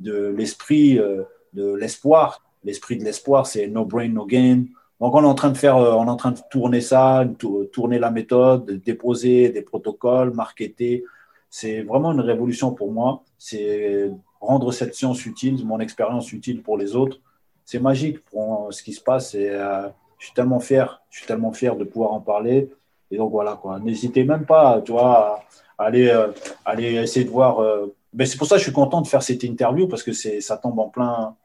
de 0.00 0.28
l'esprit, 0.28 0.98
euh, 0.98 1.22
de 1.52 1.74
l'espoir. 1.74 2.42
L'esprit 2.64 2.96
de 2.96 3.04
l'espoir, 3.04 3.46
c'est 3.46 3.66
no 3.68 3.84
brain, 3.84 4.08
no 4.08 4.24
gain. 4.24 4.64
Donc 5.00 5.14
on 5.14 5.22
est 5.22 5.26
en 5.26 5.34
train 5.34 5.50
de 5.50 5.58
faire, 5.58 5.76
on 5.76 6.06
est 6.06 6.10
en 6.10 6.16
train 6.16 6.32
de 6.32 6.40
tourner 6.50 6.80
ça, 6.80 7.24
tourner 7.70 7.98
la 7.98 8.10
méthode, 8.10 8.80
déposer 8.82 9.50
des 9.50 9.60
protocoles, 9.60 10.32
marketer, 10.32 11.04
c'est 11.50 11.82
vraiment 11.82 12.12
une 12.12 12.20
révolution 12.20 12.72
pour 12.72 12.92
moi. 12.92 13.22
C'est 13.38 14.10
rendre 14.40 14.72
cette 14.72 14.94
science 14.94 15.24
utile, 15.26 15.64
mon 15.64 15.80
expérience 15.80 16.32
utile 16.32 16.62
pour 16.62 16.76
les 16.76 16.94
autres. 16.94 17.18
C'est 17.64 17.80
magique 17.80 18.24
pour 18.24 18.72
ce 18.72 18.82
qui 18.82 18.92
se 18.92 19.00
passe 19.00 19.34
et 19.34 19.50
euh, 19.50 19.88
je 20.18 20.26
suis 20.26 20.34
tellement 20.34 20.60
fier. 20.60 21.02
Je 21.10 21.18
suis 21.18 21.26
tellement 21.26 21.52
fier 21.52 21.76
de 21.76 21.84
pouvoir 21.84 22.12
en 22.12 22.20
parler. 22.20 22.70
Et 23.10 23.16
donc 23.16 23.30
voilà 23.30 23.56
quoi. 23.56 23.78
N'hésitez 23.80 24.24
même 24.24 24.46
pas, 24.46 24.80
tu 24.82 24.92
à 24.96 25.40
aller, 25.78 26.08
euh, 26.08 26.28
aller 26.64 26.94
essayer 26.94 27.24
de 27.24 27.30
voir. 27.30 27.60
Euh, 27.60 27.94
mais 28.12 28.26
c'est 28.26 28.38
pour 28.38 28.46
ça 28.46 28.56
que 28.56 28.60
je 28.60 28.64
suis 28.64 28.72
content 28.72 29.00
de 29.00 29.06
faire 29.06 29.22
cette 29.22 29.42
interview 29.42 29.88
parce 29.88 30.02
que 30.02 30.12
c'est, 30.12 30.40
ça 30.40 30.56
tombe 30.56 30.78
en 30.78 30.88
plein, 30.88 31.36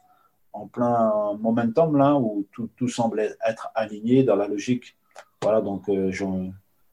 en 0.53 0.67
plein 0.67 1.33
momentum 1.39 1.97
là 1.97 2.15
où 2.15 2.45
tout, 2.51 2.69
tout 2.77 2.87
semble 2.87 3.19
être 3.19 3.69
aligné 3.75 4.23
dans 4.23 4.35
la 4.35 4.47
logique. 4.47 4.95
Voilà, 5.41 5.61
donc 5.61 5.83
je 5.87 6.25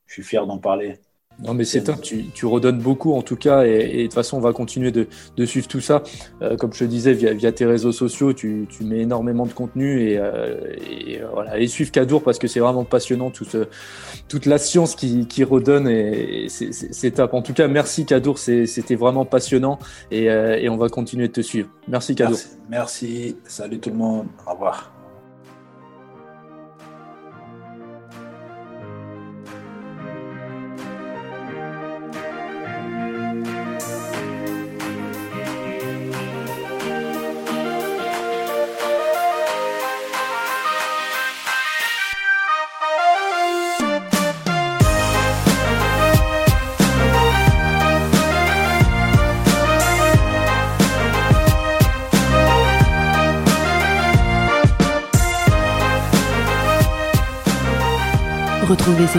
suis 0.06 0.22
fier 0.22 0.47
d'en 0.47 0.59
parler. 0.59 0.98
Non, 1.44 1.55
mais 1.55 1.65
c'est 1.65 1.85
top. 1.85 2.01
Tu, 2.01 2.27
tu, 2.35 2.47
redonnes 2.47 2.81
beaucoup 2.81 3.15
en 3.15 3.23
tout 3.23 3.36
cas, 3.36 3.65
et, 3.65 3.70
et, 3.70 3.97
de 3.98 4.02
toute 4.05 4.15
façon, 4.15 4.39
on 4.39 4.40
va 4.40 4.52
continuer 4.52 4.90
de, 4.90 5.06
de 5.36 5.44
suivre 5.44 5.69
tout 5.69 5.81
ça. 5.81 6.02
Euh, 6.43 6.56
comme 6.56 6.73
je 6.73 6.81
te 6.81 6.85
disais, 6.85 7.12
via, 7.12 7.32
via 7.32 7.52
tes 7.52 7.65
réseaux 7.65 7.93
sociaux, 7.93 8.32
tu, 8.32 8.66
tu, 8.69 8.82
mets 8.82 9.01
énormément 9.01 9.47
de 9.47 9.52
contenu 9.52 10.02
et, 10.02 10.19
euh, 10.19 10.74
et 10.90 11.20
voilà. 11.32 11.59
Et 11.59 11.69
suivre 11.69 11.93
Kadour 11.93 12.24
parce 12.24 12.39
que 12.39 12.48
c'est 12.48 12.59
vraiment 12.59 12.85
passionnant 12.85 13.31
tout 13.31 13.44
ce, 13.44 13.69
toute 14.28 14.47
la 14.47 14.59
science 14.59 14.97
qui, 14.97 15.28
qui 15.28 15.44
redonne 15.44 15.89
et, 15.89 16.48
c'est 16.48 17.10
top. 17.12 17.35
En 17.35 17.43
tout 17.43 17.52
cas, 17.52 17.69
merci 17.69 18.05
Kadour, 18.05 18.39
c'était 18.39 18.97
vraiment 18.97 19.24
passionnant 19.24 19.78
et, 20.10 20.31
euh, 20.31 20.56
et, 20.59 20.69
on 20.69 20.77
va 20.77 20.89
continuer 20.89 21.28
de 21.28 21.32
te 21.32 21.40
suivre. 21.40 21.69
Merci 21.86 22.16
Kadour. 22.16 22.36
Merci. 22.36 22.56
merci. 22.69 23.36
Salut 23.44 23.78
tout 23.78 23.90
le 23.90 23.97
monde. 23.97 24.27
Au 24.47 24.52
revoir. 24.52 24.98